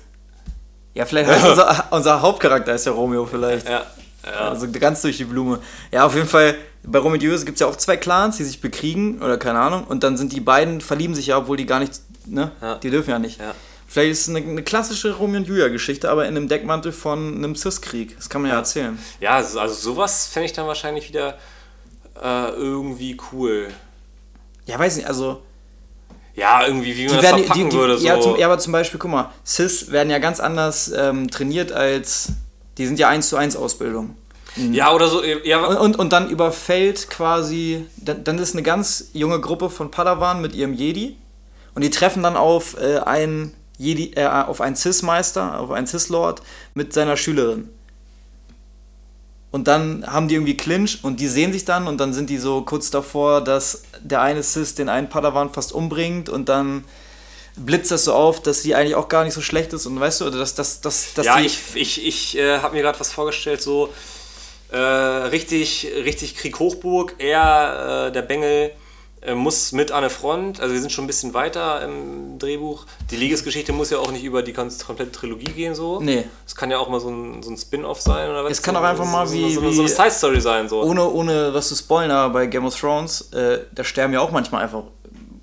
Ja, 0.94 1.04
vielleicht 1.04 1.30
heißt 1.30 1.46
unser, 1.48 1.84
unser 1.90 2.22
Hauptcharakter 2.22 2.74
ist 2.74 2.86
ja 2.86 2.92
Romeo 2.92 3.24
vielleicht. 3.24 3.68
Ja, 3.68 3.84
ja. 4.24 4.48
Also 4.48 4.66
ganz 4.72 5.02
durch 5.02 5.18
die 5.18 5.24
Blume. 5.24 5.60
Ja, 5.92 6.06
auf 6.06 6.14
jeden 6.14 6.26
Fall, 6.26 6.56
bei 6.82 6.98
Romeo 6.98 7.14
und 7.14 7.22
Julia 7.22 7.38
gibt 7.44 7.54
es 7.54 7.60
ja 7.60 7.68
auch 7.68 7.76
zwei 7.76 7.96
Clans, 7.98 8.38
die 8.38 8.44
sich 8.44 8.60
bekriegen 8.60 9.22
oder 9.22 9.36
keine 9.36 9.60
Ahnung. 9.60 9.84
Und 9.84 10.02
dann 10.02 10.16
sind 10.16 10.32
die 10.32 10.40
beiden, 10.40 10.80
verlieben 10.80 11.14
sich 11.14 11.28
ja, 11.28 11.38
obwohl 11.38 11.56
die 11.56 11.66
gar 11.66 11.78
nicht, 11.78 12.00
ne? 12.24 12.50
Ja. 12.60 12.76
Die 12.76 12.90
dürfen 12.90 13.10
ja 13.10 13.20
nicht. 13.20 13.38
Ja. 13.38 13.54
Vielleicht 13.96 14.12
ist 14.12 14.28
es 14.28 14.36
eine, 14.36 14.46
eine 14.46 14.62
klassische 14.62 15.14
Romeo 15.14 15.38
und 15.38 15.48
Julia-Geschichte, 15.48 16.10
aber 16.10 16.26
in 16.26 16.36
einem 16.36 16.48
Deckmantel 16.48 16.92
von 16.92 17.34
einem 17.34 17.56
Cis-Krieg. 17.56 18.14
Das 18.14 18.28
kann 18.28 18.42
man 18.42 18.50
ja, 18.50 18.56
ja 18.56 18.60
erzählen. 18.60 18.98
Ja, 19.20 19.36
also, 19.36 19.66
sowas 19.68 20.26
fände 20.26 20.44
ich 20.44 20.52
dann 20.52 20.66
wahrscheinlich 20.66 21.08
wieder 21.08 21.38
äh, 22.22 22.50
irgendwie 22.50 23.16
cool. 23.32 23.68
Ja, 24.66 24.78
weiß 24.78 24.96
nicht, 24.96 25.08
also. 25.08 25.40
Ja, 26.34 26.66
irgendwie, 26.66 26.94
wie 26.94 27.06
man 27.06 27.14
das 27.14 27.22
werden, 27.22 27.38
verpacken 27.38 27.62
die, 27.62 27.70
die, 27.70 27.74
würde. 27.74 27.96
So. 27.96 28.06
Ja, 28.06 28.20
zum, 28.20 28.36
ja, 28.36 28.44
aber 28.44 28.58
zum 28.58 28.74
Beispiel, 28.74 29.00
guck 29.00 29.10
mal, 29.10 29.32
Cis 29.46 29.90
werden 29.90 30.10
ja 30.10 30.18
ganz 30.18 30.40
anders 30.40 30.92
ähm, 30.94 31.30
trainiert 31.30 31.72
als. 31.72 32.32
Die 32.76 32.86
sind 32.86 32.98
ja 32.98 33.08
1 33.08 33.30
zu 33.30 33.38
1 33.38 33.56
Ausbildung. 33.56 34.14
Ja, 34.72 34.92
oder 34.92 35.08
so. 35.08 35.24
Ja. 35.24 35.64
Und, 35.64 35.78
und, 35.78 35.98
und, 35.98 36.12
dann 36.12 36.28
überfällt 36.28 37.08
quasi. 37.08 37.86
Dann, 37.96 38.24
dann 38.24 38.38
ist 38.38 38.52
eine 38.52 38.62
ganz 38.62 39.08
junge 39.14 39.40
Gruppe 39.40 39.70
von 39.70 39.90
Padawan 39.90 40.42
mit 40.42 40.54
ihrem 40.54 40.74
Jedi. 40.74 41.16
Und 41.74 41.80
die 41.80 41.88
treffen 41.88 42.22
dann 42.22 42.36
auf 42.36 42.78
äh, 42.78 42.98
einen 42.98 43.54
Jedi, 43.78 44.12
äh, 44.14 44.26
auf 44.26 44.60
einen 44.60 44.76
Cis-Meister, 44.76 45.60
auf 45.60 45.70
einen 45.70 45.86
Cis-Lord 45.86 46.42
mit 46.74 46.92
seiner 46.92 47.16
Schülerin. 47.16 47.68
Und 49.50 49.68
dann 49.68 50.06
haben 50.06 50.28
die 50.28 50.34
irgendwie 50.34 50.56
Clinch 50.56 50.98
und 51.02 51.20
die 51.20 51.28
sehen 51.28 51.52
sich 51.52 51.64
dann 51.64 51.86
und 51.86 51.98
dann 51.98 52.12
sind 52.12 52.28
die 52.28 52.38
so 52.38 52.62
kurz 52.62 52.90
davor, 52.90 53.42
dass 53.42 53.84
der 54.00 54.20
eine 54.20 54.42
Cis 54.42 54.74
den 54.74 54.88
einen 54.88 55.08
Padawan 55.08 55.52
fast 55.52 55.72
umbringt 55.72 56.28
und 56.28 56.48
dann 56.48 56.84
blitzt 57.56 57.90
das 57.90 58.04
so 58.04 58.12
auf, 58.12 58.42
dass 58.42 58.62
sie 58.62 58.74
eigentlich 58.74 58.96
auch 58.96 59.08
gar 59.08 59.24
nicht 59.24 59.32
so 59.32 59.40
schlecht 59.40 59.72
ist 59.72 59.86
und 59.86 59.98
weißt 59.98 60.20
du, 60.20 60.26
oder 60.26 60.38
dass, 60.38 60.54
dass, 60.54 60.80
dass, 60.82 61.14
dass 61.14 61.24
Ja, 61.24 61.40
ich, 61.40 61.58
ich, 61.74 62.06
ich 62.06 62.36
äh, 62.36 62.58
habe 62.58 62.74
mir 62.74 62.82
gerade 62.82 63.00
was 63.00 63.10
vorgestellt, 63.10 63.62
so 63.62 63.92
äh, 64.70 64.76
richtig, 64.76 65.88
richtig 66.04 66.36
Krieg 66.36 66.58
Hochburg, 66.58 67.14
er, 67.18 68.08
äh, 68.08 68.12
der 68.12 68.22
Bengel, 68.22 68.72
muss 69.34 69.72
mit 69.72 69.90
an 69.92 70.02
der 70.02 70.10
Front, 70.10 70.60
also 70.60 70.72
wir 70.72 70.80
sind 70.80 70.92
schon 70.92 71.04
ein 71.04 71.06
bisschen 71.08 71.34
weiter 71.34 71.82
im 71.82 72.38
Drehbuch. 72.38 72.84
Die 73.10 73.16
Ligesgeschichte 73.16 73.72
muss 73.72 73.90
ja 73.90 73.98
auch 73.98 74.12
nicht 74.12 74.22
über 74.24 74.42
die 74.42 74.52
komplette 74.52 75.10
Trilogie 75.10 75.50
gehen, 75.52 75.74
so. 75.74 76.00
Nee. 76.00 76.24
Es 76.46 76.54
kann 76.54 76.70
ja 76.70 76.78
auch 76.78 76.88
mal 76.88 77.00
so 77.00 77.08
ein, 77.10 77.42
so 77.42 77.50
ein 77.50 77.56
Spin-off 77.56 78.00
sein 78.00 78.30
oder 78.30 78.44
was. 78.44 78.52
Es 78.52 78.62
kann 78.62 78.76
auch 78.76 78.82
einfach 78.82 79.04
mal 79.04 79.30
wie- 79.32 79.52
so, 79.52 79.60
so, 79.60 79.70
so 79.72 79.80
eine 79.82 79.88
Side-Story 79.88 80.40
sein, 80.40 80.68
so. 80.68 80.82
Ohne, 80.82 81.04
ohne 81.10 81.52
was 81.52 81.68
zu 81.68 81.74
spoilern, 81.74 82.10
aber 82.12 82.32
bei 82.34 82.46
Game 82.46 82.64
of 82.66 82.78
Thrones, 82.78 83.32
äh, 83.32 83.60
da 83.72 83.82
sterben 83.82 84.12
ja 84.12 84.20
auch 84.20 84.30
manchmal 84.30 84.62
einfach 84.62 84.82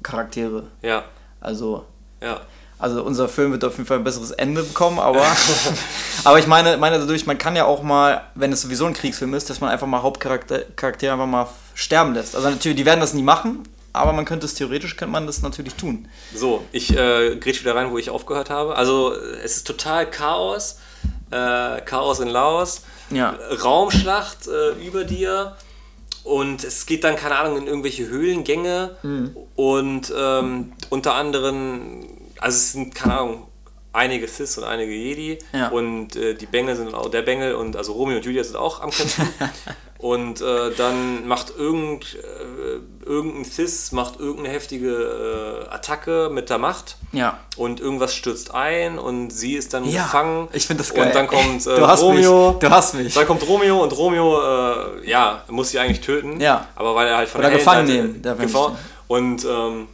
Charaktere. 0.02 0.64
Ja, 0.82 1.04
Also, 1.42 1.86
ja. 2.22 2.42
also 2.80 3.04
unser 3.04 3.28
Film 3.30 3.52
wird 3.52 3.64
auf 3.66 3.74
jeden 3.74 3.86
Fall 3.86 3.98
ein 3.98 4.04
besseres 4.04 4.32
Ende 4.32 4.64
bekommen, 4.64 5.00
aber, 5.00 5.26
aber 6.24 6.40
ich 6.40 6.48
meine, 6.48 6.78
meine 6.78 7.00
dadurch, 7.00 7.26
man 7.26 7.38
kann 7.38 7.56
ja 7.56 7.66
auch 7.66 7.82
mal, 7.84 8.22
wenn 8.36 8.52
es 8.52 8.62
sowieso 8.62 8.86
ein 8.86 8.94
Kriegsfilm 8.94 9.34
ist, 9.34 9.50
dass 9.50 9.62
man 9.62 9.70
einfach 9.70 9.88
mal 9.88 10.02
Hauptcharaktere 10.02 10.66
Charaktere 10.76 11.14
einfach 11.14 11.26
mal 11.28 11.48
sterben 11.74 12.14
lässt. 12.14 12.36
Also 12.36 12.50
natürlich, 12.50 12.78
die 12.78 12.86
werden 12.86 13.00
das 13.00 13.14
nie 13.14 13.24
machen, 13.24 13.64
aber 13.94 14.12
man 14.14 14.26
könnte 14.26 14.46
es 14.46 14.56
theoretisch, 14.56 14.96
könnte 14.96 15.12
man 15.12 15.28
das 15.28 15.42
natürlich 15.42 15.76
tun. 15.76 16.08
So, 16.34 16.64
ich 16.72 16.96
äh, 16.98 17.36
grätsch 17.36 17.62
wieder 17.62 17.76
rein, 17.76 17.92
wo 17.92 17.98
ich 17.98 18.10
aufgehört 18.10 18.50
habe. 18.50 18.76
Also, 18.76 19.14
es 19.14 19.58
ist 19.58 19.68
total 19.68 20.10
Chaos. 20.10 20.80
Äh, 21.30 21.82
Chaos 21.82 22.20
in 22.20 22.28
Laos. 22.28 22.82
Ja. 23.12 23.38
Raumschlacht 23.64 24.48
äh, 24.48 24.86
über 24.86 25.04
dir. 25.04 25.56
Und 26.24 26.64
es 26.64 26.86
geht 26.86 27.04
dann, 27.04 27.16
keine 27.16 27.36
Ahnung, 27.36 27.58
in 27.58 27.68
irgendwelche 27.68 28.08
Höhlengänge. 28.08 28.96
Mhm. 29.04 29.36
Und 29.56 30.14
ähm, 30.18 30.74
unter 30.90 31.14
anderem, 31.14 32.08
also 32.40 32.56
es 32.56 32.72
sind, 32.72 32.96
keine 32.96 33.20
Ahnung, 33.20 33.48
einige 33.94 34.28
Sis 34.28 34.58
und 34.58 34.64
einige 34.66 34.92
Jedi. 34.92 35.40
Ja. 35.54 35.70
Und 35.70 36.16
äh, 36.16 36.34
die 36.36 36.46
Bengel 36.48 36.76
sind 36.76 36.94
auch, 36.94 37.10
der 37.10 37.22
Bengel 37.22 37.56
und 37.56 37.78
also 37.78 37.94
Romeo 37.94 38.18
und 38.18 38.26
Julia 38.26 38.44
sind 38.44 38.56
auch 38.58 38.82
am 38.82 38.90
Kämpfen. 38.92 39.30
und 40.00 40.42
äh, 40.42 40.72
dann 40.76 41.28
macht 41.28 41.54
irgend, 41.58 42.16
äh, 42.16 43.06
irgendein 43.06 43.46
Sis 43.46 43.92
macht 43.92 44.20
irgendeine 44.20 44.50
heftige 44.50 44.90
äh, 45.70 45.74
Attacke 45.74 46.30
mit 46.32 46.50
der 46.50 46.58
Macht. 46.58 46.98
Ja. 47.14 47.38
Und 47.56 47.80
irgendwas 47.80 48.14
stürzt 48.16 48.54
ein 48.54 48.98
und 49.00 49.30
sie 49.32 49.54
ist 49.54 49.74
dann 49.74 49.86
Ja, 49.90 50.04
gefangen. 50.04 50.48
ich 50.54 50.66
finde 50.66 50.84
das 50.84 50.94
geil. 50.94 51.06
Und 51.08 51.16
dann 51.16 51.28
kommt 51.28 51.66
äh, 51.68 51.76
Du 51.76 51.88
hast 51.88 52.02
Romeo. 52.02 52.52
mich. 52.54 52.60
Du 52.60 52.70
hast 52.70 52.96
mich. 52.96 53.14
Dann 53.14 53.28
kommt 53.28 53.48
Romeo 53.48 53.82
und 53.84 53.96
Romeo, 53.96 54.42
äh, 54.42 55.08
ja, 55.10 55.44
muss 55.50 55.70
sie 55.70 55.80
eigentlich 55.80 56.02
töten. 56.02 56.42
Ja. 56.42 56.68
Aber 56.76 56.96
weil 56.96 57.08
er 57.08 57.18
halt 57.18 57.30
von 57.30 57.40
Oder 57.40 57.50
der 57.50 57.60
gefangen 57.60 57.88
Heldenseite- 57.88 58.08
nehmen, 58.08 58.22
darf 58.24 58.40
gefa- 58.40 58.70
nicht. 58.72 58.80
Und, 59.08 59.46
ähm, 59.46 59.88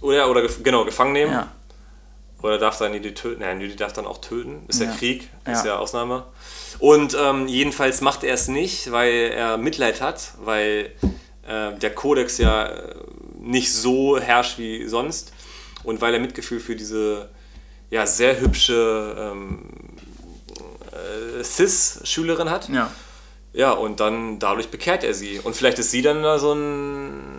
oder, 0.00 0.28
oder 0.30 0.40
gef- 0.40 0.62
genau, 0.62 0.84
gefangen 0.84 1.12
nehmen. 1.12 1.32
Ja. 1.32 1.48
Oder 2.46 2.58
darf 2.58 2.78
dann 2.78 2.92
die 2.92 3.14
töten? 3.14 3.40
Nein, 3.40 3.58
die 3.60 3.74
darf 3.76 3.92
dann 3.92 4.06
auch 4.06 4.18
töten. 4.18 4.64
Ist 4.68 4.80
ja, 4.80 4.86
Ja. 4.86 4.92
Krieg, 4.96 5.22
ist 5.44 5.64
Ja. 5.64 5.72
ja 5.72 5.78
Ausnahme. 5.78 6.24
Und 6.78 7.16
ähm, 7.20 7.48
jedenfalls 7.48 8.00
macht 8.00 8.22
er 8.24 8.34
es 8.34 8.48
nicht, 8.48 8.92
weil 8.92 9.32
er 9.34 9.56
Mitleid 9.56 10.00
hat, 10.00 10.32
weil 10.44 10.92
äh, 11.46 11.72
der 11.78 11.94
Kodex 11.94 12.38
ja 12.38 12.66
äh, 12.66 12.94
nicht 13.40 13.72
so 13.72 14.18
herrscht 14.18 14.58
wie 14.58 14.86
sonst 14.86 15.32
und 15.84 16.00
weil 16.00 16.14
er 16.14 16.20
Mitgefühl 16.20 16.60
für 16.60 16.76
diese 16.76 17.28
ja, 17.90 18.06
sehr 18.06 18.40
hübsche 18.40 19.16
ähm, 19.18 19.58
äh, 20.92 21.42
Cis-Schülerin 21.42 22.50
hat. 22.50 22.68
Ja. 22.68 22.90
Ja, 23.52 23.72
und 23.72 24.00
dann 24.00 24.38
dadurch 24.38 24.68
bekehrt 24.68 25.02
er 25.02 25.14
sie. 25.14 25.38
Und 25.40 25.56
vielleicht 25.56 25.78
ist 25.78 25.90
sie 25.90 26.02
dann 26.02 26.22
da 26.22 26.38
so 26.38 26.52
ein 26.52 27.35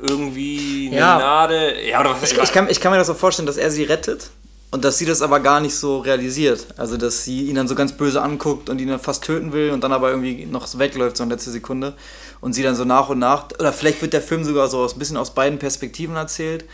irgendwie 0.00 0.88
eine 0.88 0.96
Ja. 0.98 1.18
Gnade. 1.18 1.86
Ja, 1.88 2.00
oder 2.00 2.10
was 2.10 2.30
Ich, 2.30 2.38
ich, 2.38 2.52
kann, 2.52 2.68
ich 2.68 2.80
kann 2.80 2.92
mir 2.92 2.98
das 2.98 3.06
so 3.06 3.14
vorstellen, 3.14 3.46
dass 3.46 3.56
er 3.56 3.70
sie 3.70 3.84
rettet 3.84 4.30
und 4.70 4.84
dass 4.84 4.98
sie 4.98 5.04
das 5.04 5.20
aber 5.22 5.40
gar 5.40 5.60
nicht 5.60 5.74
so 5.74 5.98
realisiert. 5.98 6.66
Also, 6.76 6.96
dass 6.96 7.24
sie 7.24 7.46
ihn 7.48 7.56
dann 7.56 7.68
so 7.68 7.74
ganz 7.74 7.92
böse 7.92 8.22
anguckt 8.22 8.70
und 8.70 8.80
ihn 8.80 8.88
dann 8.88 9.00
fast 9.00 9.24
töten 9.24 9.52
will 9.52 9.70
und 9.70 9.82
dann 9.82 9.92
aber 9.92 10.10
irgendwie 10.10 10.46
noch 10.46 10.66
so 10.66 10.78
wegläuft, 10.78 11.16
so 11.16 11.24
in 11.24 11.30
letzter 11.30 11.50
Sekunde. 11.50 11.94
Und 12.40 12.54
sie 12.54 12.62
dann 12.62 12.74
so 12.74 12.84
nach 12.84 13.08
und 13.08 13.18
nach, 13.18 13.48
oder 13.58 13.72
vielleicht 13.72 14.00
wird 14.00 14.12
der 14.12 14.22
Film 14.22 14.44
sogar 14.44 14.68
so 14.68 14.86
ein 14.86 14.98
bisschen 14.98 15.16
aus 15.16 15.34
beiden 15.34 15.58
Perspektiven 15.58 16.16
erzählt, 16.16 16.64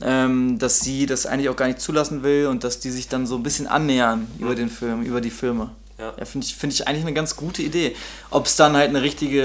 ähm, 0.00 0.58
dass 0.58 0.80
sie 0.80 1.04
das 1.04 1.26
eigentlich 1.26 1.50
auch 1.50 1.56
gar 1.56 1.66
nicht 1.66 1.80
zulassen 1.80 2.22
will 2.22 2.46
und 2.46 2.64
dass 2.64 2.80
die 2.80 2.90
sich 2.90 3.08
dann 3.08 3.26
so 3.26 3.36
ein 3.36 3.42
bisschen 3.42 3.66
annähern 3.66 4.26
über 4.38 4.54
den 4.54 4.70
Film, 4.70 5.02
über 5.02 5.20
die 5.20 5.30
Filme. 5.30 5.70
Ja. 5.98 6.14
Ja, 6.18 6.24
finde 6.24 6.46
ich, 6.46 6.56
find 6.56 6.72
ich 6.72 6.88
eigentlich 6.88 7.04
eine 7.04 7.12
ganz 7.12 7.36
gute 7.36 7.62
Idee. 7.62 7.94
Ob 8.30 8.46
es 8.46 8.56
dann 8.56 8.74
halt 8.74 8.88
eine 8.88 9.02
richtige 9.02 9.42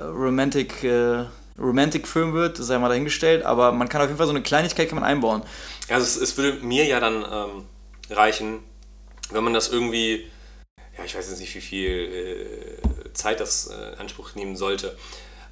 äh, 0.00 0.04
Romantic, 0.04 0.84
äh, 0.84 1.24
Romantic-Film 1.58 2.32
wird, 2.34 2.56
sei 2.58 2.78
mal 2.78 2.88
dahingestellt, 2.88 3.44
aber 3.44 3.72
man 3.72 3.88
kann 3.88 4.00
auf 4.00 4.06
jeden 4.08 4.18
Fall 4.18 4.26
so 4.26 4.32
eine 4.32 4.42
Kleinigkeit 4.42 4.88
kann 4.88 4.98
man 5.00 5.04
einbauen. 5.08 5.42
Also 5.88 6.04
es, 6.04 6.16
es 6.30 6.36
würde 6.36 6.58
mir 6.64 6.84
ja 6.84 7.00
dann 7.00 7.24
ähm, 7.30 7.64
reichen, 8.10 8.60
wenn 9.30 9.42
man 9.44 9.54
das 9.54 9.68
irgendwie, 9.68 10.26
ja, 10.98 11.04
ich 11.04 11.16
weiß 11.16 11.28
jetzt 11.30 11.40
nicht, 11.40 11.54
wie 11.54 11.60
viel 11.60 11.90
äh, 11.90 13.12
Zeit 13.14 13.40
das 13.40 13.68
äh, 13.68 13.94
in 13.94 14.00
Anspruch 14.00 14.34
nehmen 14.34 14.56
sollte. 14.56 14.96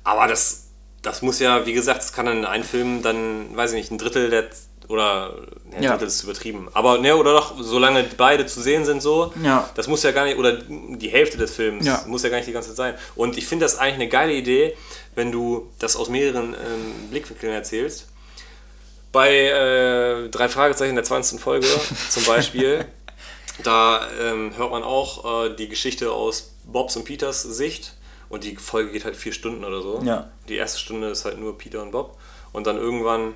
Aber 0.04 0.26
das, 0.26 0.68
das 1.02 1.22
muss 1.22 1.38
ja, 1.40 1.64
wie 1.66 1.72
gesagt, 1.72 2.00
das 2.00 2.12
kann 2.12 2.26
dann 2.26 2.38
in 2.38 2.44
einem 2.44 2.64
Film 2.64 3.02
dann, 3.02 3.56
weiß 3.56 3.72
ich 3.72 3.76
nicht, 3.76 3.90
ein 3.90 3.98
Drittel 3.98 4.30
der 4.30 4.44
oder 4.86 5.34
ne, 5.64 5.76
ein 5.78 5.82
Ja. 5.82 5.90
Drittel 5.92 6.08
ist 6.08 6.22
übertrieben. 6.24 6.68
Aber 6.74 6.98
ne, 6.98 7.16
oder 7.16 7.32
doch, 7.32 7.54
solange 7.58 8.04
beide 8.18 8.44
zu 8.44 8.60
sehen 8.60 8.84
sind 8.84 9.00
so, 9.00 9.32
Ja. 9.42 9.70
das 9.74 9.88
muss 9.88 10.02
ja 10.02 10.10
gar 10.12 10.26
nicht, 10.26 10.36
oder 10.36 10.52
die 10.58 11.08
Hälfte 11.08 11.38
des 11.38 11.54
Films 11.54 11.86
Ja. 11.86 12.04
muss 12.06 12.22
ja 12.22 12.28
gar 12.28 12.36
nicht 12.36 12.48
die 12.48 12.52
ganze 12.52 12.68
Zeit 12.68 12.76
sein. 12.76 12.94
Und 13.16 13.38
ich 13.38 13.46
finde 13.46 13.64
das 13.64 13.78
eigentlich 13.78 13.94
eine 13.94 14.08
geile 14.08 14.34
Idee, 14.34 14.76
wenn 15.14 15.32
du 15.32 15.70
das 15.78 15.96
aus 15.96 16.08
mehreren 16.08 16.54
ähm, 16.54 17.10
Blickwinkeln 17.10 17.52
erzählst. 17.52 18.08
Bei 19.12 19.30
äh, 19.30 20.28
drei 20.28 20.48
Fragezeichen 20.48 20.94
der 20.94 21.04
20. 21.04 21.40
Folge 21.40 21.68
zum 22.10 22.24
Beispiel, 22.24 22.84
da 23.62 24.08
ähm, 24.20 24.56
hört 24.56 24.70
man 24.70 24.82
auch 24.82 25.46
äh, 25.46 25.54
die 25.54 25.68
Geschichte 25.68 26.12
aus 26.12 26.54
Bobs 26.64 26.96
und 26.96 27.04
Peters 27.04 27.42
Sicht. 27.42 27.94
Und 28.28 28.42
die 28.42 28.56
Folge 28.56 28.90
geht 28.90 29.04
halt 29.04 29.14
vier 29.14 29.32
Stunden 29.32 29.64
oder 29.64 29.82
so. 29.82 30.02
Ja. 30.04 30.30
Die 30.48 30.56
erste 30.56 30.80
Stunde 30.80 31.08
ist 31.08 31.24
halt 31.24 31.38
nur 31.38 31.56
Peter 31.56 31.82
und 31.82 31.92
Bob. 31.92 32.18
Und 32.52 32.66
dann 32.66 32.76
irgendwann 32.76 33.34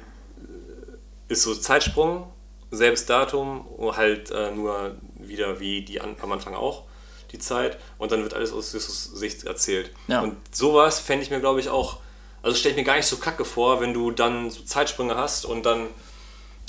ist 1.29 1.43
so 1.43 1.55
Zeitsprung, 1.55 2.33
selbes 2.71 3.07
Datum, 3.07 3.67
halt 3.97 4.31
äh, 4.31 4.51
nur 4.51 4.97
wieder 5.15 5.61
wie 5.61 5.83
die 5.83 6.01
an, 6.01 6.17
am 6.21 6.33
Anfang 6.33 6.55
auch 6.55 6.88
die 7.33 7.39
Zeit. 7.39 7.79
Und 7.99 8.13
dann 8.13 8.23
wird 8.23 8.35
alles 8.35 8.53
aus 8.53 8.73
Justus 8.73 9.05
Sicht 9.05 9.45
erzählt. 9.45 9.91
Ja. 10.07 10.21
Und 10.21 10.37
sowas 10.55 11.01
fände 11.01 11.25
ich 11.25 11.31
mir, 11.31 11.41
glaube 11.41 11.61
ich, 11.61 11.69
auch, 11.69 11.99
also 12.43 12.57
stelle 12.57 12.73
ich 12.73 12.79
mir 12.79 12.85
gar 12.85 12.97
nicht 12.97 13.07
so 13.07 13.17
kacke 13.17 13.45
vor, 13.45 13.81
wenn 13.81 13.93
du 13.93 14.11
dann 14.11 14.51
so 14.51 14.63
Zeitsprünge 14.63 15.17
hast 15.17 15.45
und 15.45 15.65
dann 15.65 15.89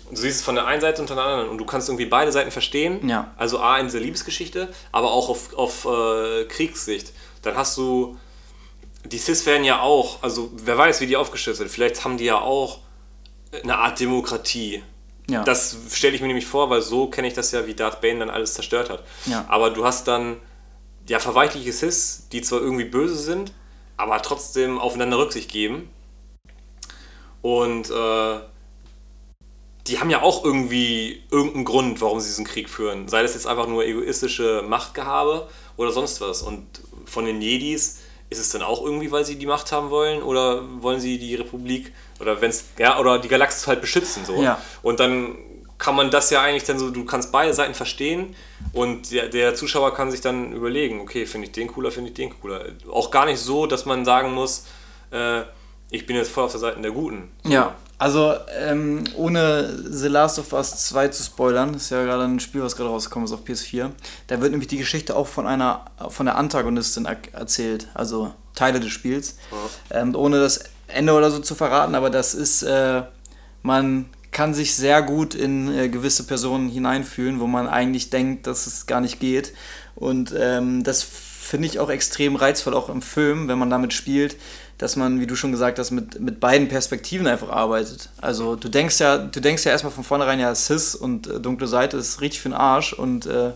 du 0.09 0.15
siehst 0.15 0.37
es 0.37 0.43
von 0.43 0.55
der 0.55 0.65
einen 0.65 0.81
Seite 0.81 1.01
und 1.01 1.07
von 1.07 1.17
der 1.17 1.25
anderen 1.25 1.49
und 1.49 1.57
du 1.57 1.65
kannst 1.65 1.89
irgendwie 1.89 2.05
beide 2.05 2.31
Seiten 2.31 2.51
verstehen. 2.51 3.07
Ja. 3.07 3.31
Also 3.37 3.59
A 3.59 3.77
in 3.77 3.87
dieser 3.87 3.99
Liebesgeschichte, 3.99 4.69
aber 4.91 5.11
auch 5.11 5.29
auf, 5.29 5.53
auf 5.55 5.85
äh, 5.85 6.45
Kriegssicht. 6.45 7.13
Dann 7.41 7.55
hast 7.55 7.77
du, 7.77 8.17
die 9.05 9.17
Cis 9.17 9.45
werden 9.45 9.63
ja 9.63 9.81
auch, 9.81 10.21
also 10.23 10.51
wer 10.53 10.77
weiß, 10.77 11.01
wie 11.01 11.07
die 11.07 11.17
aufgestellt 11.17 11.57
sind. 11.57 11.69
Vielleicht 11.69 12.03
haben 12.03 12.17
die 12.17 12.25
ja 12.25 12.39
auch 12.39 12.79
eine 13.63 13.77
Art 13.77 13.99
Demokratie. 13.99 14.83
Ja. 15.29 15.43
Das 15.43 15.77
stelle 15.91 16.15
ich 16.15 16.21
mir 16.21 16.27
nämlich 16.27 16.47
vor, 16.47 16.69
weil 16.69 16.81
so 16.81 17.07
kenne 17.07 17.27
ich 17.27 17.33
das 17.33 17.51
ja, 17.51 17.67
wie 17.67 17.75
Darth 17.75 18.01
Bane 18.01 18.19
dann 18.19 18.29
alles 18.29 18.55
zerstört 18.55 18.89
hat. 18.89 19.03
Ja. 19.25 19.45
Aber 19.47 19.69
du 19.69 19.85
hast 19.85 20.07
dann 20.07 20.37
ja 21.09 21.19
verweichliche 21.19 21.73
Cis, 21.73 22.27
die 22.31 22.41
zwar 22.41 22.61
irgendwie 22.61 22.85
böse 22.85 23.17
sind, 23.17 23.51
aber 23.97 24.21
trotzdem 24.21 24.79
aufeinander 24.79 25.17
Rücksicht 25.17 25.51
geben. 25.51 25.89
Und 27.41 27.89
äh, 27.89 28.39
die 29.87 29.99
haben 29.99 30.09
ja 30.09 30.21
auch 30.21 30.45
irgendwie 30.45 31.23
irgendeinen 31.31 31.65
Grund, 31.65 32.01
warum 32.01 32.19
sie 32.19 32.27
diesen 32.27 32.45
Krieg 32.45 32.69
führen. 32.69 33.07
Sei 33.07 33.23
das 33.23 33.33
jetzt 33.33 33.47
einfach 33.47 33.67
nur 33.67 33.85
egoistische 33.85 34.63
Machtgehabe 34.67 35.49
oder 35.77 35.91
sonst 35.91 36.21
was. 36.21 36.43
Und 36.43 36.65
von 37.05 37.25
den 37.25 37.41
Jedis 37.41 37.99
ist 38.29 38.39
es 38.39 38.49
dann 38.49 38.61
auch 38.61 38.83
irgendwie, 38.83 39.11
weil 39.11 39.25
sie 39.25 39.37
die 39.37 39.47
Macht 39.47 39.71
haben 39.71 39.89
wollen 39.89 40.21
oder 40.21 40.63
wollen 40.81 40.99
sie 40.99 41.17
die 41.17 41.33
Republik 41.35 41.91
oder 42.19 42.39
wenn's 42.41 42.65
ja 42.77 42.99
oder 42.99 43.17
die 43.17 43.27
Galaxis 43.27 43.65
halt 43.65 43.81
beschützen 43.81 44.23
so. 44.25 44.41
Ja. 44.41 44.61
Und 44.83 44.99
dann 44.99 45.37
kann 45.79 45.95
man 45.95 46.11
das 46.11 46.29
ja 46.29 46.41
eigentlich 46.41 46.65
dann 46.65 46.77
so, 46.77 46.91
du 46.91 47.05
kannst 47.05 47.31
beide 47.31 47.53
Seiten 47.53 47.73
verstehen 47.73 48.35
und 48.73 49.11
der, 49.11 49.29
der 49.29 49.55
Zuschauer 49.55 49.93
kann 49.93 50.11
sich 50.11 50.21
dann 50.21 50.51
überlegen, 50.51 50.99
okay, 50.99 51.25
finde 51.25 51.47
ich 51.47 51.53
den 51.53 51.69
cooler, 51.69 51.89
finde 51.89 52.09
ich 52.09 52.15
den 52.15 52.37
cooler. 52.39 52.65
Auch 52.91 53.09
gar 53.09 53.25
nicht 53.25 53.39
so, 53.39 53.65
dass 53.65 53.85
man 53.85 54.03
sagen 54.03 54.33
muss, 54.33 54.65
äh, 55.11 55.41
ich 55.89 56.05
bin 56.05 56.17
jetzt 56.17 56.31
voll 56.31 56.43
auf 56.43 56.51
der 56.51 56.59
Seite 56.59 56.81
der 56.81 56.91
Guten. 56.91 57.31
Ja, 57.45 57.75
also 57.97 58.35
ähm, 58.57 59.05
ohne 59.15 59.73
The 59.89 60.09
Last 60.09 60.37
of 60.37 60.51
Us 60.51 60.85
2 60.87 61.07
zu 61.07 61.23
spoilern, 61.23 61.73
das 61.73 61.83
ist 61.83 61.89
ja 61.91 62.03
gerade 62.03 62.25
ein 62.25 62.41
Spiel, 62.41 62.61
was 62.61 62.75
gerade 62.75 62.89
rausgekommen 62.89 63.25
ist 63.25 63.33
auf 63.33 63.43
PS4, 63.45 63.89
da 64.27 64.41
wird 64.41 64.51
nämlich 64.51 64.67
die 64.67 64.77
Geschichte 64.77 65.15
auch 65.15 65.27
von 65.27 65.47
einer, 65.47 65.85
von 66.09 66.25
der 66.25 66.37
Antagonistin 66.37 67.05
er 67.05 67.17
erzählt, 67.33 67.87
also 67.93 68.33
Teile 68.53 68.81
des 68.81 68.91
Spiels, 68.91 69.37
ähm, 69.91 70.13
ohne 70.13 70.39
das 70.39 70.59
Ende 70.87 71.13
oder 71.13 71.31
so 71.31 71.39
zu 71.39 71.55
verraten, 71.55 71.95
aber 71.95 72.09
das 72.09 72.33
ist, 72.33 72.63
äh, 72.63 73.03
man 73.63 74.09
kann 74.31 74.53
sich 74.53 74.75
sehr 74.75 75.01
gut 75.01 75.35
in 75.35 75.73
äh, 75.75 75.89
gewisse 75.89 76.23
Personen 76.23 76.69
hineinfühlen, 76.69 77.39
wo 77.39 77.47
man 77.47 77.67
eigentlich 77.67 78.09
denkt, 78.09 78.47
dass 78.47 78.67
es 78.67 78.85
gar 78.85 79.01
nicht 79.01 79.19
geht 79.19 79.53
und 79.95 80.33
ähm, 80.37 80.83
das 80.83 81.03
finde 81.03 81.67
ich 81.67 81.79
auch 81.79 81.89
extrem 81.89 82.35
reizvoll, 82.35 82.73
auch 82.73 82.89
im 82.89 83.01
Film, 83.01 83.47
wenn 83.47 83.57
man 83.57 83.69
damit 83.69 83.91
spielt, 83.91 84.37
dass 84.77 84.95
man, 84.95 85.19
wie 85.19 85.27
du 85.27 85.35
schon 85.35 85.51
gesagt 85.51 85.77
hast, 85.77 85.91
mit, 85.91 86.19
mit 86.19 86.39
beiden 86.39 86.67
Perspektiven 86.67 87.27
einfach 87.27 87.49
arbeitet. 87.49 88.09
Also 88.21 88.55
du 88.55 88.69
denkst 88.69 88.99
ja, 88.99 89.17
du 89.17 89.41
denkst 89.41 89.65
ja 89.65 89.71
erstmal 89.71 89.91
von 89.91 90.03
vornherein, 90.03 90.39
ja, 90.39 90.55
Cis 90.55 90.95
und 90.95 91.27
äh, 91.27 91.39
dunkle 91.39 91.67
Seite 91.67 91.97
ist 91.97 92.21
richtig 92.21 92.41
für 92.41 92.49
den 92.49 92.57
Arsch 92.57 92.93
und 92.93 93.25
äh, 93.25 93.51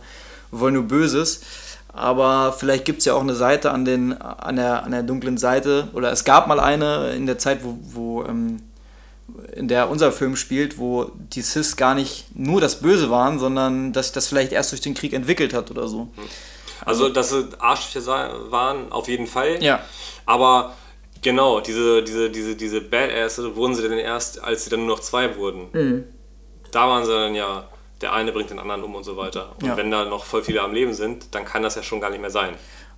wollen 0.51 0.73
nur 0.73 0.83
Böses. 0.83 1.41
Aber 1.93 2.53
vielleicht 2.57 2.85
gibt 2.85 2.99
es 2.99 3.05
ja 3.05 3.13
auch 3.13 3.21
eine 3.21 3.35
Seite 3.35 3.71
an, 3.71 3.85
den, 3.85 4.19
an, 4.19 4.55
der, 4.55 4.83
an 4.83 4.91
der 4.91 5.03
dunklen 5.03 5.37
Seite. 5.37 5.89
Oder 5.93 6.11
es 6.11 6.23
gab 6.23 6.47
mal 6.47 6.59
eine 6.59 7.13
in 7.13 7.27
der 7.27 7.37
Zeit, 7.37 7.59
wo, 7.63 7.77
wo 7.83 8.23
ähm, 8.23 8.57
in 9.55 9.67
der 9.67 9.89
unser 9.89 10.11
Film 10.11 10.35
spielt, 10.35 10.77
wo 10.77 11.11
die 11.15 11.41
Cis 11.41 11.75
gar 11.75 11.95
nicht 11.95 12.25
nur 12.35 12.61
das 12.61 12.79
Böse 12.81 13.09
waren, 13.09 13.39
sondern 13.39 13.93
dass 13.93 14.07
sich 14.07 14.13
das 14.13 14.27
vielleicht 14.27 14.51
erst 14.51 14.71
durch 14.71 14.81
den 14.81 14.93
Krieg 14.93 15.13
entwickelt 15.13 15.53
hat 15.53 15.71
oder 15.71 15.87
so. 15.87 16.09
Also, 16.85 17.09
dass 17.09 17.29
sie 17.29 17.47
Arschlöcher 17.59 18.51
waren, 18.51 18.91
auf 18.91 19.07
jeden 19.07 19.27
Fall. 19.27 19.63
Ja. 19.63 19.81
Aber 20.25 20.73
genau, 21.21 21.61
diese, 21.61 22.03
diese, 22.03 22.29
diese, 22.29 22.55
diese 22.55 22.81
Badass 22.81 23.41
wurden 23.55 23.75
sie 23.75 23.83
dann 23.83 23.93
erst, 23.97 24.43
als 24.43 24.65
sie 24.65 24.69
dann 24.69 24.85
nur 24.85 24.95
noch 24.97 24.99
zwei 24.99 25.35
wurden. 25.37 25.67
Mhm. 25.71 26.03
Da 26.71 26.87
waren 26.89 27.05
sie 27.05 27.11
dann 27.11 27.35
ja, 27.35 27.67
der 28.01 28.13
eine 28.13 28.31
bringt 28.31 28.49
den 28.49 28.59
anderen 28.59 28.83
um 28.83 28.95
und 28.95 29.03
so 29.03 29.15
weiter. 29.15 29.53
Und 29.59 29.65
Ja. 29.67 29.77
wenn 29.77 29.89
da 29.91 30.05
noch 30.05 30.25
voll 30.25 30.43
viele 30.43 30.61
am 30.61 30.73
Leben 30.73 30.93
sind, 30.93 31.33
dann 31.35 31.45
kann 31.45 31.63
das 31.63 31.75
ja 31.75 31.83
schon 31.83 32.01
gar 32.01 32.09
nicht 32.09 32.21
mehr 32.21 32.31
sein. 32.31 32.55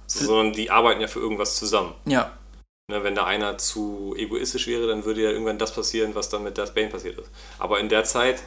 So, 0.07 0.25
sondern 0.25 0.53
die 0.53 0.69
arbeiten 0.71 1.01
ja 1.01 1.07
für 1.07 1.19
irgendwas 1.19 1.55
zusammen. 1.57 1.93
Ja. 2.05 2.31
Ne, 2.87 3.03
wenn 3.03 3.15
da 3.15 3.25
einer 3.25 3.57
zu 3.57 4.13
egoistisch 4.15 4.67
wäre, 4.67 4.85
dann 4.85 5.05
würde 5.05 5.23
ja 5.23 5.31
irgendwann 5.31 5.57
das 5.57 5.73
passieren, 5.73 6.13
was 6.13 6.29
dann 6.29 6.43
mit 6.43 6.59
Darth 6.59 6.75
Bane 6.75 6.89
passiert 6.89 7.17
ist. 7.17 7.31
Aber 7.57 7.79
in 7.79 7.89
der 7.89 8.03
Zeit 8.03 8.43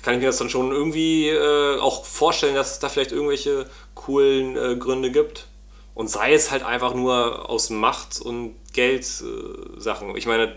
kann 0.00 0.14
ich 0.14 0.20
mir 0.20 0.26
das 0.26 0.38
dann 0.38 0.48
schon 0.48 0.72
irgendwie 0.72 1.28
äh, 1.28 1.78
auch 1.78 2.06
vorstellen, 2.06 2.54
dass 2.54 2.72
es 2.72 2.78
da 2.78 2.88
vielleicht 2.88 3.12
irgendwelche 3.12 3.68
coolen 3.94 4.56
äh, 4.56 4.76
Gründe 4.76 5.10
gibt. 5.10 5.48
Und 5.94 6.08
sei 6.08 6.32
es 6.32 6.50
halt 6.50 6.62
einfach 6.62 6.94
nur 6.94 7.50
aus 7.50 7.68
Macht- 7.68 8.22
und 8.22 8.54
Geld-Sachen. 8.72 10.14
Äh, 10.14 10.18
ich 10.18 10.26
meine, 10.26 10.56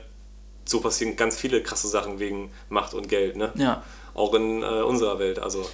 so 0.64 0.80
passieren 0.80 1.18
ganz 1.18 1.36
viele 1.38 1.62
krasse 1.62 1.90
Sachen 1.90 2.20
wegen 2.20 2.54
Macht 2.70 2.94
und 2.94 3.10
Geld, 3.10 3.36
ne? 3.36 3.52
Ja. 3.56 3.84
Auch 4.14 4.34
in 4.36 4.64
äh, 4.64 4.66
unserer 4.66 5.20
Welt. 5.20 5.40
Also, 5.40 5.70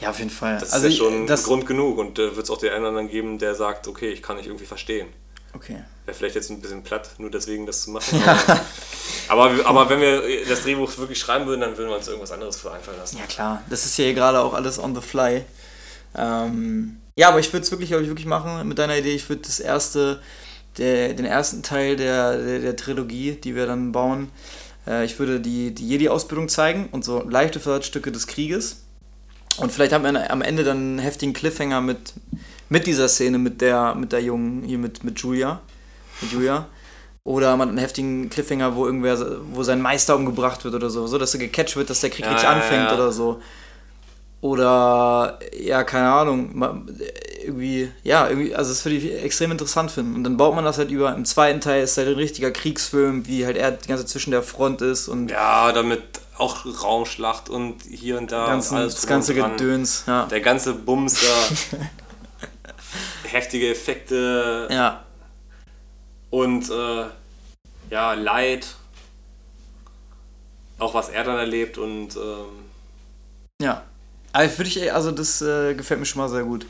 Ja, 0.00 0.10
auf 0.10 0.18
jeden 0.18 0.30
Fall. 0.30 0.58
das 0.58 0.72
also 0.72 0.88
ist 0.88 0.98
ja 0.98 1.04
schon 1.04 1.28
das, 1.28 1.44
Grund 1.44 1.64
genug. 1.64 1.96
Und 1.98 2.18
äh, 2.18 2.34
wird 2.34 2.44
es 2.44 2.50
auch 2.50 2.58
den 2.58 2.70
einen 2.70 2.80
oder 2.80 2.88
anderen 2.88 3.08
geben, 3.08 3.38
der 3.38 3.54
sagt, 3.54 3.86
okay, 3.86 4.10
ich 4.10 4.20
kann 4.20 4.36
nicht 4.36 4.46
irgendwie 4.46 4.66
verstehen. 4.66 5.06
Okay. 5.54 5.84
Wäre 6.04 6.16
vielleicht 6.16 6.34
jetzt 6.34 6.50
ein 6.50 6.60
bisschen 6.60 6.82
platt, 6.82 7.10
nur 7.18 7.30
deswegen 7.30 7.66
das 7.66 7.82
zu 7.82 7.90
machen. 7.90 8.20
Aber, 9.28 9.50
aber, 9.50 9.66
aber 9.66 9.88
wenn 9.88 10.00
wir 10.00 10.44
das 10.46 10.62
Drehbuch 10.62 10.98
wirklich 10.98 11.18
schreiben 11.18 11.46
würden, 11.46 11.60
dann 11.60 11.76
würden 11.78 11.88
wir 11.88 11.96
uns 11.96 12.08
irgendwas 12.08 12.32
anderes 12.32 12.56
für 12.56 12.72
einfallen 12.72 12.98
lassen. 12.98 13.18
Ja 13.18 13.26
klar, 13.26 13.62
das 13.70 13.86
ist 13.86 13.96
ja 13.96 14.04
hier 14.04 14.14
gerade 14.14 14.40
auch 14.40 14.52
alles 14.52 14.78
on 14.78 14.94
the 14.94 15.00
fly. 15.00 15.44
Ähm, 16.16 17.00
ja, 17.16 17.28
aber 17.28 17.38
ich 17.38 17.52
würde 17.52 17.64
es 17.64 17.70
wirklich, 17.70 17.90
glaube 17.90 18.02
ich, 18.02 18.08
wirklich 18.08 18.26
machen 18.26 18.66
mit 18.66 18.78
deiner 18.78 18.96
Idee. 18.96 19.14
Ich 19.14 19.28
würde 19.28 19.42
das 19.42 19.60
erste, 19.60 20.20
der, 20.78 21.14
den 21.14 21.24
ersten 21.24 21.62
Teil 21.62 21.96
der, 21.96 22.36
der, 22.36 22.58
der 22.58 22.76
Trilogie, 22.76 23.32
die 23.32 23.54
wir 23.54 23.66
dann 23.66 23.92
bauen, 23.92 24.30
äh, 24.86 25.04
ich 25.04 25.18
würde 25.18 25.40
die, 25.40 25.74
die 25.74 25.88
Jedi-Ausbildung 25.88 26.48
zeigen 26.48 26.88
und 26.90 27.04
so 27.04 27.22
leichte 27.22 27.60
Versatzstücke 27.60 28.12
des 28.12 28.26
Krieges. 28.26 28.82
Und 29.58 29.70
vielleicht 29.72 29.92
haben 29.92 30.04
wir 30.04 30.30
am 30.30 30.42
Ende 30.42 30.64
dann 30.64 30.78
einen 30.78 30.98
heftigen 30.98 31.34
Cliffhanger 31.34 31.80
mit, 31.80 32.14
mit 32.72 32.86
dieser 32.86 33.06
Szene 33.08 33.36
mit 33.38 33.60
der, 33.60 33.94
mit 33.94 34.12
der 34.12 34.22
Jungen, 34.22 34.62
hier 34.62 34.78
mit, 34.78 35.04
mit 35.04 35.18
Julia. 35.18 35.60
Mit 36.22 36.32
Julia. 36.32 36.66
Oder 37.22 37.50
man 37.50 37.60
hat 37.60 37.68
einen 37.68 37.78
heftigen 37.78 38.30
Cliffhanger, 38.30 38.74
wo 38.74 38.86
irgendwer, 38.86 39.18
wo 39.52 39.62
sein 39.62 39.82
Meister 39.82 40.16
umgebracht 40.16 40.64
wird 40.64 40.74
oder 40.74 40.88
so, 40.88 41.06
so 41.06 41.18
dass 41.18 41.34
er 41.34 41.40
gecatcht 41.40 41.76
wird, 41.76 41.90
dass 41.90 42.00
der 42.00 42.08
Krieg 42.08 42.24
Ja, 42.24 42.42
ja, 42.42 42.48
anfängt 42.48 42.88
ja. 42.88 42.94
oder 42.94 43.12
so. 43.12 43.42
Oder, 44.40 45.38
ja, 45.56 45.84
keine 45.84 46.10
Ahnung, 46.10 46.80
irgendwie, 47.44 47.92
ja, 48.02 48.26
irgendwie, 48.28 48.54
also 48.54 48.70
das 48.70 48.84
würde 48.86 48.96
ich 48.96 49.22
extrem 49.22 49.52
interessant 49.52 49.90
finden. 49.90 50.16
Und 50.16 50.24
dann 50.24 50.38
baut 50.38 50.54
man 50.54 50.64
das 50.64 50.78
halt 50.78 50.90
über, 50.90 51.14
im 51.14 51.26
zweiten 51.26 51.60
Teil 51.60 51.82
ist 51.84 51.98
halt 51.98 52.08
ein 52.08 52.14
richtiger 52.14 52.50
Kriegsfilm, 52.50 53.26
wie 53.26 53.44
halt 53.44 53.58
er 53.58 53.72
die 53.72 53.86
ganze 53.86 54.04
Zeit 54.04 54.10
zwischen 54.10 54.30
der 54.30 54.42
Front 54.42 54.80
ist 54.80 55.08
und 55.08 55.30
Ja, 55.30 55.70
damit 55.72 56.02
auch 56.38 56.64
Raumschlacht 56.82 57.50
und 57.50 57.82
hier 57.88 58.16
und 58.18 58.32
da 58.32 58.46
ganzen, 58.46 58.78
alles 58.78 58.94
das 58.94 59.06
ganze 59.06 59.34
dran. 59.34 59.58
Gedöns, 59.58 60.04
ja. 60.06 60.24
Der 60.24 60.40
ganze 60.40 60.72
Bums 60.72 61.20
da. 61.20 61.78
heftige 63.32 63.70
Effekte 63.70 64.68
Ja, 64.70 65.04
und 66.32 66.70
äh, 66.70 67.04
ja, 67.90 68.14
Leid. 68.14 68.74
Auch 70.78 70.94
was 70.94 71.10
er 71.10 71.22
dann 71.24 71.36
erlebt 71.36 71.78
und 71.78 72.16
ähm, 72.16 72.70
ja. 73.60 73.84
Also, 74.32 74.58
würde 74.58 74.68
ich, 74.70 74.92
also 74.92 75.12
das 75.12 75.42
äh, 75.42 75.74
gefällt 75.74 76.00
mir 76.00 76.06
schon 76.06 76.22
mal 76.22 76.28
sehr 76.28 76.42
gut. 76.42 76.66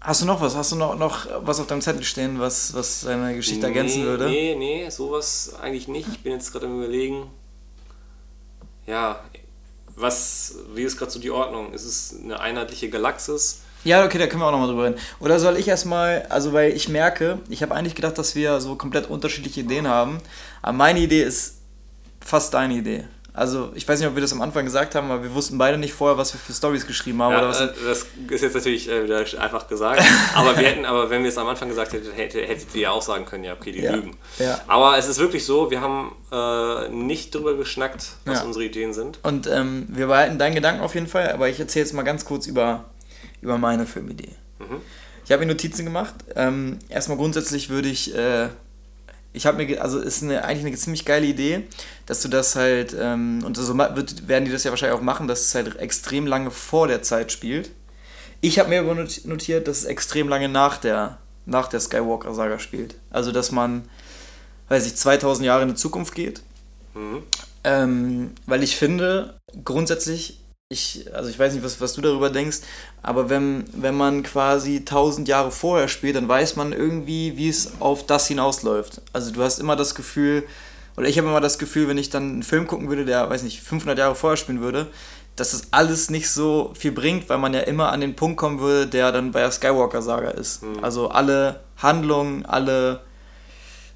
Hast 0.00 0.20
du 0.20 0.26
noch 0.26 0.40
was? 0.40 0.56
Hast 0.56 0.72
du 0.72 0.76
noch, 0.76 0.98
noch 0.98 1.28
was 1.46 1.60
auf 1.60 1.68
deinem 1.68 1.80
Zettel 1.80 2.02
stehen, 2.02 2.40
was, 2.40 2.74
was 2.74 3.02
deine 3.02 3.36
Geschichte 3.36 3.64
ergänzen 3.66 4.00
nee, 4.00 4.06
würde? 4.06 4.28
Nee, 4.28 4.56
nee, 4.56 4.90
sowas 4.90 5.54
eigentlich 5.62 5.86
nicht. 5.86 6.08
Ich 6.08 6.22
bin 6.24 6.32
jetzt 6.32 6.50
gerade 6.50 6.66
am 6.66 6.78
überlegen. 6.78 7.30
Ja, 8.84 9.22
was, 9.94 10.56
wie 10.74 10.82
ist 10.82 10.98
gerade 10.98 11.12
so 11.12 11.20
die 11.20 11.30
Ordnung? 11.30 11.72
Ist 11.72 11.84
es 11.84 12.16
eine 12.20 12.40
einheitliche 12.40 12.90
Galaxis? 12.90 13.61
Ja, 13.84 14.04
okay, 14.04 14.18
da 14.18 14.26
können 14.26 14.42
wir 14.42 14.46
auch 14.46 14.52
nochmal 14.52 14.68
drüber 14.68 14.84
reden. 14.84 14.96
Oder 15.20 15.38
soll 15.38 15.56
ich 15.56 15.66
erstmal, 15.68 16.26
also 16.28 16.52
weil 16.52 16.72
ich 16.72 16.88
merke, 16.88 17.38
ich 17.48 17.62
habe 17.62 17.74
eigentlich 17.74 17.94
gedacht, 17.94 18.16
dass 18.18 18.34
wir 18.34 18.60
so 18.60 18.76
komplett 18.76 19.10
unterschiedliche 19.10 19.60
Ideen 19.60 19.88
haben. 19.88 20.18
Aber 20.62 20.72
meine 20.72 21.00
Idee 21.00 21.22
ist 21.22 21.58
fast 22.20 22.54
deine 22.54 22.74
Idee. 22.74 23.04
Also 23.34 23.72
ich 23.74 23.88
weiß 23.88 23.98
nicht, 23.98 24.06
ob 24.08 24.14
wir 24.14 24.20
das 24.20 24.32
am 24.32 24.42
Anfang 24.42 24.66
gesagt 24.66 24.94
haben, 24.94 25.10
aber 25.10 25.22
wir 25.22 25.34
wussten 25.34 25.56
beide 25.56 25.78
nicht 25.78 25.94
vorher, 25.94 26.18
was 26.18 26.34
wir 26.34 26.38
für 26.38 26.52
Stories 26.52 26.86
geschrieben 26.86 27.22
haben. 27.22 27.32
Ja, 27.32 27.38
oder 27.38 27.48
was. 27.48 27.60
äh, 27.62 27.68
das 27.88 28.06
ist 28.28 28.42
jetzt 28.42 28.54
natürlich 28.54 28.90
äh, 28.90 29.04
wieder 29.04 29.24
einfach 29.40 29.68
gesagt. 29.68 30.02
aber 30.34 30.54
wir 30.58 30.66
hätten, 30.66 30.84
aber 30.84 31.08
wenn 31.08 31.22
wir 31.22 31.30
es 31.30 31.38
am 31.38 31.48
Anfang 31.48 31.70
gesagt 31.70 31.94
hätten, 31.94 32.12
hätte, 32.12 32.42
hättet 32.42 32.74
ihr 32.74 32.82
ja 32.82 32.90
auch 32.90 33.00
sagen 33.00 33.24
können, 33.24 33.44
ja, 33.44 33.54
okay, 33.54 33.72
die 33.72 33.80
Ja, 33.80 33.94
lügen. 33.94 34.18
ja. 34.38 34.60
Aber 34.66 34.98
es 34.98 35.08
ist 35.08 35.18
wirklich 35.18 35.46
so, 35.46 35.70
wir 35.70 35.80
haben 35.80 36.14
äh, 36.30 36.90
nicht 36.90 37.34
drüber 37.34 37.56
geschnackt, 37.56 38.04
was 38.26 38.42
unsere 38.42 38.66
Ideen 38.66 38.92
sind. 38.92 39.18
Und 39.22 39.46
ähm, 39.46 39.86
wir 39.88 40.08
behalten 40.08 40.38
deinen 40.38 40.54
Gedanken 40.54 40.82
auf 40.82 40.94
jeden 40.94 41.06
Fall, 41.08 41.32
aber 41.32 41.48
ich 41.48 41.58
erzähle 41.58 41.86
jetzt 41.86 41.94
mal 41.94 42.02
ganz 42.02 42.26
kurz 42.26 42.46
über, 42.46 42.84
über 43.42 43.58
meine 43.58 43.84
Filmidee. 43.86 44.30
Ich 45.24 45.30
habe 45.32 45.44
mir 45.44 45.52
Notizen 45.52 45.84
gemacht. 45.84 46.14
Ähm, 46.34 46.78
erstmal 46.88 47.18
grundsätzlich 47.18 47.68
würde 47.68 47.88
ich, 47.88 48.14
äh, 48.14 48.48
ich 49.32 49.46
habe 49.46 49.62
mir, 49.62 49.82
also 49.82 49.98
ist 49.98 50.22
eine, 50.22 50.44
eigentlich 50.44 50.66
eine 50.66 50.76
ziemlich 50.76 51.04
geile 51.04 51.26
Idee, 51.26 51.64
dass 52.06 52.22
du 52.22 52.28
das 52.28 52.56
halt, 52.56 52.96
ähm, 52.98 53.42
und 53.44 53.56
so 53.56 53.76
wird, 53.76 54.28
werden 54.28 54.44
die 54.44 54.50
das 54.52 54.64
ja 54.64 54.70
wahrscheinlich 54.70 54.98
auch 54.98 55.02
machen, 55.02 55.28
dass 55.28 55.42
es 55.42 55.54
halt 55.54 55.76
extrem 55.76 56.26
lange 56.26 56.50
vor 56.50 56.88
der 56.88 57.02
Zeit 57.02 57.30
spielt. 57.32 57.70
Ich 58.40 58.58
habe 58.58 58.68
mir 58.68 58.80
aber 58.80 58.94
not- 58.94 59.24
notiert, 59.24 59.68
dass 59.68 59.78
es 59.78 59.84
extrem 59.84 60.28
lange 60.28 60.48
nach 60.48 60.78
der, 60.78 61.18
nach 61.46 61.68
der 61.68 61.80
Skywalker-Saga 61.80 62.58
spielt. 62.58 62.96
Also, 63.10 63.30
dass 63.32 63.52
man, 63.52 63.84
weiß 64.68 64.86
ich, 64.86 64.96
2000 64.96 65.46
Jahre 65.46 65.62
in 65.62 65.68
die 65.68 65.74
Zukunft 65.76 66.14
geht. 66.14 66.42
Mhm. 66.94 67.22
Ähm, 67.64 68.32
weil 68.46 68.62
ich 68.64 68.76
finde, 68.76 69.38
grundsätzlich, 69.64 70.40
ich, 70.72 71.06
also 71.12 71.28
ich 71.30 71.38
weiß 71.38 71.52
nicht, 71.54 71.64
was, 71.64 71.80
was 71.80 71.92
du 71.92 72.00
darüber 72.00 72.30
denkst, 72.30 72.58
aber 73.02 73.30
wenn, 73.30 73.64
wenn 73.72 73.96
man 73.96 74.22
quasi 74.22 74.78
1000 74.78 75.28
Jahre 75.28 75.50
vorher 75.50 75.88
spielt, 75.88 76.16
dann 76.16 76.28
weiß 76.28 76.56
man 76.56 76.72
irgendwie, 76.72 77.36
wie 77.36 77.48
es 77.48 77.72
auf 77.80 78.06
das 78.06 78.26
hinausläuft. 78.26 79.00
Also 79.12 79.30
du 79.30 79.42
hast 79.42 79.58
immer 79.58 79.76
das 79.76 79.94
Gefühl, 79.94 80.44
oder 80.96 81.06
ich 81.08 81.18
habe 81.18 81.28
immer 81.28 81.40
das 81.40 81.58
Gefühl, 81.58 81.88
wenn 81.88 81.98
ich 81.98 82.10
dann 82.10 82.24
einen 82.24 82.42
Film 82.42 82.66
gucken 82.66 82.88
würde, 82.88 83.04
der, 83.04 83.30
weiß 83.30 83.42
nicht, 83.42 83.62
500 83.62 83.98
Jahre 83.98 84.14
vorher 84.14 84.36
spielen 84.36 84.60
würde, 84.60 84.88
dass 85.36 85.52
das 85.52 85.68
alles 85.70 86.10
nicht 86.10 86.30
so 86.30 86.72
viel 86.74 86.92
bringt, 86.92 87.28
weil 87.28 87.38
man 87.38 87.54
ja 87.54 87.60
immer 87.60 87.90
an 87.90 88.00
den 88.00 88.14
Punkt 88.16 88.36
kommen 88.36 88.60
würde, 88.60 88.86
der 88.86 89.12
dann 89.12 89.32
bei 89.32 89.40
der 89.40 89.50
Skywalker-Saga 89.50 90.30
ist. 90.30 90.62
Also 90.82 91.08
alle 91.08 91.60
Handlungen, 91.78 92.44
alle 92.44 93.00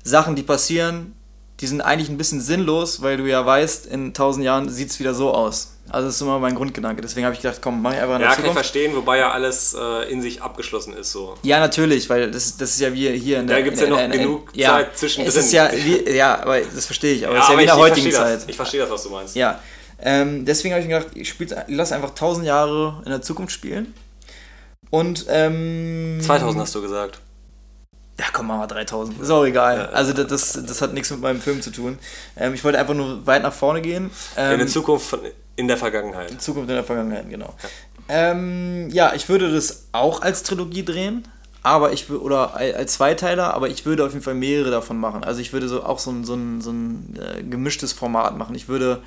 Sachen, 0.02 0.34
die 0.34 0.42
passieren, 0.42 1.14
die 1.60 1.66
sind 1.66 1.80
eigentlich 1.80 2.08
ein 2.10 2.18
bisschen 2.18 2.40
sinnlos, 2.40 3.00
weil 3.02 3.16
du 3.16 3.24
ja 3.24 3.44
weißt, 3.44 3.86
in 3.86 4.08
1000 4.08 4.44
Jahren 4.44 4.68
sieht 4.68 4.90
es 4.90 4.98
wieder 5.00 5.14
so 5.14 5.32
aus. 5.32 5.72
Also 5.88 6.08
das 6.08 6.16
ist 6.16 6.20
immer 6.20 6.38
mein 6.40 6.54
Grundgedanke. 6.56 7.00
Deswegen 7.00 7.24
habe 7.24 7.34
ich 7.36 7.40
gedacht, 7.40 7.60
komm, 7.62 7.80
mach 7.80 7.92
ich 7.92 7.98
einfach 8.00 8.16
in 8.16 8.20
der 8.20 8.28
Ja, 8.30 8.34
kann 8.34 8.44
ich 8.44 8.50
Zukunft. 8.50 8.54
verstehen, 8.72 8.96
wobei 8.96 9.18
ja 9.18 9.30
alles 9.30 9.74
äh, 9.78 10.10
in 10.10 10.20
sich 10.20 10.42
abgeschlossen 10.42 10.92
ist 10.94 11.12
so. 11.12 11.36
Ja, 11.42 11.60
natürlich, 11.60 12.10
weil 12.10 12.30
das, 12.30 12.56
das 12.56 12.70
ist 12.70 12.80
ja 12.80 12.92
wie 12.92 13.16
hier 13.18 13.38
in 13.40 13.46
Da 13.46 13.54
der... 13.54 13.62
gibt's 13.62 13.80
in 13.80 13.90
ja 13.90 13.96
der- 13.96 14.08
noch 14.08 14.14
in 14.14 14.18
der- 14.18 14.20
genug 14.28 14.50
ja, 14.54 14.68
Zeit 14.70 14.98
zwischendrin. 14.98 15.28
Es 15.28 15.36
ist 15.36 15.52
ja, 15.52 15.70
wie, 15.72 16.10
ja, 16.10 16.40
aber 16.42 16.60
das 16.60 16.86
verstehe 16.86 17.14
ich. 17.14 17.26
Aber 17.26 17.36
es 17.38 17.44
ist 17.44 17.50
ja 17.50 17.56
wie 17.56 17.60
in 17.62 17.66
der 17.68 17.74
ich, 17.76 17.80
heutigen 17.80 18.06
ich 18.08 18.14
Zeit. 18.14 18.36
Das. 18.36 18.48
Ich 18.48 18.56
verstehe 18.56 18.80
das, 18.80 18.90
was 18.90 19.02
du 19.04 19.10
meinst. 19.10 19.36
Ja, 19.36 19.60
ähm, 20.02 20.44
deswegen 20.44 20.74
habe 20.74 20.82
ich 20.82 20.88
mir 20.88 20.98
gedacht, 20.98 21.16
ich 21.16 21.28
spiel's, 21.28 21.54
lass 21.68 21.92
einfach 21.92 22.10
1000 22.10 22.46
Jahre 22.46 23.00
in 23.04 23.10
der 23.12 23.22
Zukunft 23.22 23.52
spielen. 23.52 23.94
Und, 24.90 25.26
ähm... 25.28 26.18
2000 26.20 26.62
hast 26.62 26.74
du 26.74 26.82
gesagt. 26.82 27.20
Ja, 28.18 28.26
komm, 28.32 28.46
machen 28.46 28.60
wir 28.60 28.66
3000. 28.66 29.20
Ist 29.20 29.30
auch 29.30 29.44
egal. 29.44 29.76
Ja, 29.76 29.82
ja. 29.84 29.88
Also 29.90 30.12
das, 30.12 30.26
das, 30.28 30.64
das 30.66 30.80
hat 30.82 30.94
nichts 30.94 31.10
mit 31.10 31.20
meinem 31.20 31.40
Film 31.40 31.60
zu 31.60 31.70
tun. 31.70 31.98
Ähm, 32.36 32.54
ich 32.54 32.64
wollte 32.64 32.78
einfach 32.78 32.94
nur 32.94 33.26
weit 33.26 33.42
nach 33.42 33.52
vorne 33.52 33.82
gehen. 33.82 34.10
Ähm, 34.36 34.52
in 34.52 34.58
der 34.60 34.68
Zukunft 34.68 35.06
von, 35.06 35.20
in 35.56 35.68
der 35.68 35.76
Vergangenheit. 35.76 36.40
Zukunft 36.40 36.68
in 36.70 36.74
der 36.76 36.84
Vergangenheit, 36.84 37.28
genau. 37.28 37.54
Ähm, 38.08 38.88
ja, 38.90 39.12
ich 39.14 39.28
würde 39.28 39.52
das 39.52 39.88
auch 39.92 40.22
als 40.22 40.42
Trilogie 40.44 40.84
drehen, 40.84 41.26
aber 41.62 41.92
ich 41.92 42.08
oder 42.10 42.54
al- 42.54 42.74
als 42.74 42.94
Zweiteiler, 42.94 43.52
aber 43.54 43.68
ich 43.68 43.84
würde 43.84 44.04
auf 44.04 44.12
jeden 44.12 44.22
Fall 44.24 44.34
mehrere 44.34 44.70
davon 44.70 44.96
machen. 44.98 45.24
Also 45.24 45.40
ich 45.40 45.52
würde 45.52 45.68
so 45.68 45.82
auch 45.82 45.98
so 45.98 46.10
ein, 46.10 46.24
so 46.24 46.34
ein, 46.34 46.60
so 46.60 46.70
ein 46.70 47.18
äh, 47.20 47.42
gemischtes 47.42 47.92
Format 47.92 48.36
machen. 48.38 48.54
Ich 48.54 48.68
würde 48.68 49.02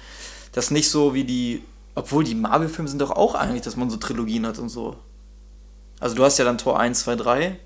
das 0.51 0.69
nicht 0.69 0.89
so 0.89 1.13
wie 1.13 1.23
die, 1.23 1.63
obwohl 1.95 2.23
die 2.23 2.35
Marvel-Filme 2.35 2.89
sind 2.89 2.99
doch 3.01 3.11
auch 3.11 3.35
eigentlich, 3.35 3.61
dass 3.61 3.75
man 3.75 3.89
so 3.89 3.97
Trilogien 3.97 4.45
hat 4.45 4.59
und 4.59 4.69
so. 4.69 4.97
Also 5.99 6.15
du 6.15 6.23
hast 6.23 6.37
ja 6.37 6.45
dann 6.45 6.57
Tor 6.57 6.79
1, 6.79 6.99
2, 7.01 7.15
3 7.15 7.59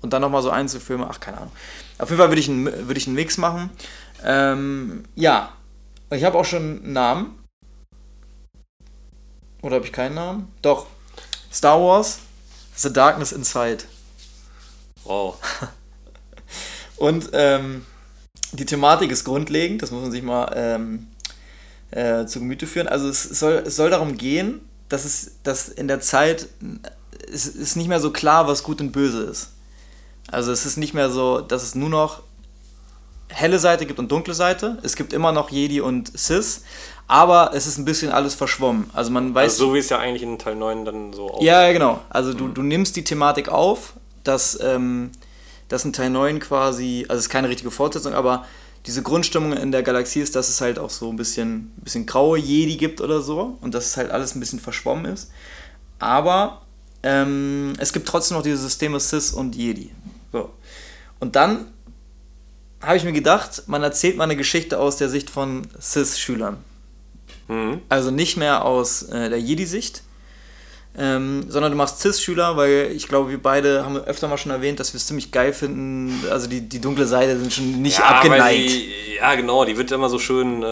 und 0.00 0.12
dann 0.12 0.22
nochmal 0.22 0.42
so 0.42 0.50
Einzelfilme, 0.50 1.06
ach 1.08 1.20
keine 1.20 1.38
Ahnung. 1.38 1.52
Auf 1.98 2.08
jeden 2.10 2.20
Fall 2.20 2.28
würde 2.28 2.40
ich 2.40 2.48
einen, 2.48 2.66
würde 2.66 2.98
ich 2.98 3.06
einen 3.06 3.16
Mix 3.16 3.38
machen. 3.38 3.70
Ähm, 4.24 5.04
ja, 5.14 5.52
ich 6.10 6.24
habe 6.24 6.38
auch 6.38 6.44
schon 6.44 6.82
einen 6.84 6.92
Namen. 6.92 7.38
Oder 9.62 9.76
habe 9.76 9.84
ich 9.84 9.92
keinen 9.92 10.14
Namen? 10.14 10.52
Doch. 10.62 10.86
Star 11.52 11.80
Wars, 11.80 12.20
The 12.76 12.92
Darkness 12.92 13.32
Inside. 13.32 13.84
Wow. 15.04 15.36
Und 16.96 17.30
ähm, 17.32 17.86
die 18.52 18.66
Thematik 18.66 19.10
ist 19.10 19.24
grundlegend, 19.24 19.82
das 19.82 19.90
muss 19.90 20.02
man 20.02 20.10
sich 20.10 20.22
mal 20.22 20.52
ähm, 20.54 21.08
äh, 21.90 22.26
zu 22.26 22.40
Gemüte 22.40 22.66
führen. 22.66 22.88
Also 22.88 23.08
es 23.08 23.22
soll, 23.22 23.62
es 23.66 23.76
soll 23.76 23.90
darum 23.90 24.16
gehen, 24.16 24.60
dass 24.88 25.04
es 25.04 25.32
dass 25.42 25.68
in 25.68 25.88
der 25.88 26.00
Zeit 26.00 26.48
es 27.30 27.46
ist 27.46 27.76
nicht 27.76 27.88
mehr 27.88 28.00
so 28.00 28.10
klar, 28.10 28.46
was 28.48 28.62
gut 28.62 28.80
und 28.80 28.92
böse 28.92 29.22
ist. 29.24 29.50
Also 30.30 30.52
es 30.52 30.66
ist 30.66 30.76
nicht 30.76 30.94
mehr 30.94 31.10
so, 31.10 31.40
dass 31.40 31.62
es 31.62 31.74
nur 31.74 31.88
noch 31.88 32.22
helle 33.28 33.58
Seite 33.58 33.86
gibt 33.86 33.98
und 33.98 34.10
dunkle 34.10 34.34
Seite. 34.34 34.78
Es 34.82 34.96
gibt 34.96 35.12
immer 35.12 35.32
noch 35.32 35.50
Jedi 35.50 35.80
und 35.80 36.16
Sis, 36.18 36.62
aber 37.06 37.52
es 37.54 37.66
ist 37.66 37.78
ein 37.78 37.84
bisschen 37.84 38.10
alles 38.10 38.34
verschwommen. 38.34 38.90
Also 38.92 39.10
man 39.10 39.34
weiß. 39.34 39.52
Also 39.52 39.66
so 39.68 39.74
wie 39.74 39.78
es 39.78 39.88
ja 39.88 39.98
eigentlich 39.98 40.22
in 40.22 40.38
Teil 40.38 40.56
9 40.56 40.84
dann 40.84 41.12
so 41.12 41.30
aussieht. 41.30 41.46
Ja, 41.46 41.70
genau. 41.72 42.00
Also 42.10 42.32
du, 42.34 42.48
du 42.48 42.62
nimmst 42.62 42.96
die 42.96 43.04
Thematik 43.04 43.48
auf, 43.48 43.94
dass, 44.24 44.58
ähm, 44.62 45.10
dass 45.68 45.84
in 45.84 45.92
Teil 45.92 46.10
9 46.10 46.40
quasi, 46.40 47.04
also 47.08 47.18
es 47.18 47.26
ist 47.26 47.30
keine 47.30 47.48
richtige 47.48 47.70
Fortsetzung, 47.70 48.14
aber 48.14 48.46
diese 48.86 49.02
Grundstimmung 49.02 49.52
in 49.52 49.72
der 49.72 49.82
Galaxie 49.82 50.20
ist, 50.20 50.36
dass 50.36 50.48
es 50.48 50.60
halt 50.60 50.78
auch 50.78 50.90
so 50.90 51.10
ein 51.10 51.16
bisschen, 51.16 51.56
ein 51.76 51.82
bisschen 51.82 52.06
graue 52.06 52.38
Jedi 52.38 52.76
gibt 52.76 53.00
oder 53.00 53.20
so 53.20 53.58
und 53.60 53.74
dass 53.74 53.86
es 53.86 53.96
halt 53.96 54.10
alles 54.10 54.34
ein 54.34 54.40
bisschen 54.40 54.60
verschwommen 54.60 55.04
ist. 55.06 55.30
Aber 55.98 56.62
ähm, 57.02 57.74
es 57.78 57.92
gibt 57.92 58.08
trotzdem 58.08 58.36
noch 58.36 58.42
diese 58.42 58.56
Systeme 58.56 58.98
Sis 59.00 59.32
und 59.32 59.56
Jedi. 59.56 59.90
So. 60.32 60.50
Und 61.20 61.36
dann 61.36 61.66
habe 62.82 62.96
ich 62.96 63.04
mir 63.04 63.12
gedacht, 63.12 63.64
man 63.66 63.82
erzählt 63.82 64.16
mal 64.16 64.24
eine 64.24 64.36
Geschichte 64.36 64.78
aus 64.78 64.96
der 64.96 65.08
Sicht 65.08 65.30
von 65.30 65.66
Cis-Schülern. 65.80 66.58
Mhm. 67.48 67.80
Also 67.88 68.10
nicht 68.10 68.36
mehr 68.36 68.64
aus 68.64 69.02
äh, 69.02 69.30
der 69.30 69.40
Jedi-Sicht, 69.40 70.02
ähm, 70.96 71.46
sondern 71.48 71.72
du 71.72 71.78
machst 71.78 72.00
Cis-Schüler, 72.00 72.56
weil 72.56 72.92
ich 72.94 73.08
glaube, 73.08 73.30
wir 73.30 73.42
beide 73.42 73.84
haben 73.84 73.96
öfter 73.96 74.28
mal 74.28 74.38
schon 74.38 74.52
erwähnt, 74.52 74.78
dass 74.80 74.92
wir 74.92 74.98
es 74.98 75.06
ziemlich 75.06 75.32
geil 75.32 75.52
finden. 75.52 76.24
Also 76.30 76.46
die, 76.46 76.60
die 76.60 76.80
dunkle 76.80 77.06
Seite 77.06 77.38
sind 77.38 77.52
schon 77.52 77.82
nicht 77.82 77.98
ja, 77.98 78.04
abgeneigt. 78.04 78.70
Die, 78.70 79.16
ja, 79.16 79.34
genau, 79.34 79.64
die 79.64 79.76
wird 79.76 79.90
immer 79.90 80.08
so 80.08 80.18
schön. 80.18 80.62
Äh, 80.62 80.66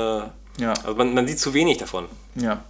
ja. 0.59 0.75
Also 0.85 0.95
man, 0.95 1.13
man 1.15 1.27
sieht 1.27 1.41
zu 1.41 1.55
wenig 1.55 1.79
davon. 1.79 2.07
Ja. 2.35 2.65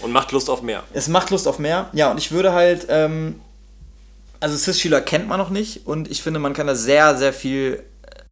Und 0.00 0.12
macht 0.12 0.32
Lust 0.32 0.48
auf 0.48 0.62
mehr. 0.62 0.84
Es 0.92 1.08
macht 1.08 1.30
Lust 1.30 1.48
auf 1.48 1.58
mehr. 1.58 1.90
Ja, 1.92 2.12
und 2.12 2.18
ich 2.18 2.32
würde 2.32 2.52
halt. 2.52 2.86
Ähm, 2.88 3.40
also 4.40 4.56
Cis-Schüler 4.56 5.00
kennt 5.00 5.28
man 5.28 5.38
noch 5.38 5.50
nicht 5.50 5.86
und 5.86 6.10
ich 6.10 6.22
finde, 6.22 6.40
man 6.40 6.54
kann 6.54 6.66
da 6.66 6.74
sehr, 6.74 7.16
sehr 7.16 7.32
viel 7.32 7.82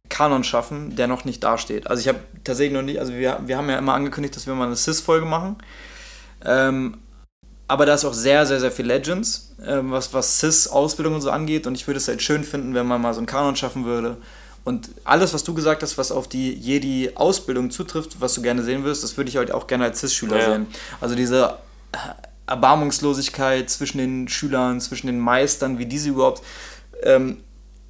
Kanon 0.09 0.43
schaffen, 0.43 0.95
der 0.95 1.07
noch 1.07 1.25
nicht 1.25 1.43
dasteht. 1.43 1.87
Also 1.87 2.01
ich 2.01 2.07
habe 2.07 2.19
tatsächlich 2.43 2.73
noch 2.73 2.81
nicht, 2.81 2.99
also 2.99 3.13
wir, 3.13 3.39
wir 3.45 3.57
haben 3.57 3.69
ja 3.69 3.77
immer 3.77 3.93
angekündigt, 3.93 4.35
dass 4.35 4.47
wir 4.47 4.55
mal 4.55 4.67
eine 4.67 4.75
Sis-Folge 4.75 5.25
machen. 5.25 5.57
Ähm, 6.45 6.99
aber 7.67 7.85
da 7.85 7.93
ist 7.93 8.05
auch 8.05 8.13
sehr, 8.13 8.45
sehr, 8.45 8.61
sehr 8.61 8.71
viel 8.71 8.85
Legends, 8.85 9.55
ähm, 9.65 9.91
was, 9.91 10.13
was 10.13 10.39
Sis-Ausbildung 10.39 11.15
und 11.15 11.21
so 11.21 11.31
angeht. 11.31 11.67
Und 11.67 11.75
ich 11.75 11.85
würde 11.87 11.97
es 11.97 12.07
halt 12.07 12.21
schön 12.21 12.43
finden, 12.45 12.73
wenn 12.73 12.87
man 12.87 13.01
mal 13.01 13.13
so 13.13 13.19
einen 13.19 13.27
Kanon 13.27 13.57
schaffen 13.57 13.83
würde. 13.83 14.17
Und 14.63 14.89
alles, 15.03 15.33
was 15.33 15.43
du 15.43 15.53
gesagt 15.53 15.83
hast, 15.83 15.97
was 15.97 16.11
auf 16.11 16.27
die 16.27 16.53
Jedi-Ausbildung 16.53 17.71
zutrifft, 17.71 18.21
was 18.21 18.33
du 18.33 18.41
gerne 18.41 18.63
sehen 18.63 18.83
würdest, 18.83 19.03
das 19.03 19.17
würde 19.17 19.29
ich 19.29 19.37
halt 19.37 19.51
auch 19.51 19.67
gerne 19.67 19.85
als 19.85 19.99
Cis-Schüler 19.99 20.37
ja. 20.37 20.45
sehen. 20.45 20.67
Also 21.01 21.15
diese 21.15 21.57
Erbarmungslosigkeit 22.47 23.69
zwischen 23.69 23.97
den 23.97 24.27
Schülern, 24.27 24.81
zwischen 24.81 25.07
den 25.07 25.19
Meistern, 25.19 25.79
wie 25.79 25.85
diese 25.85 26.09
überhaupt 26.09 26.41
ähm, 27.03 27.37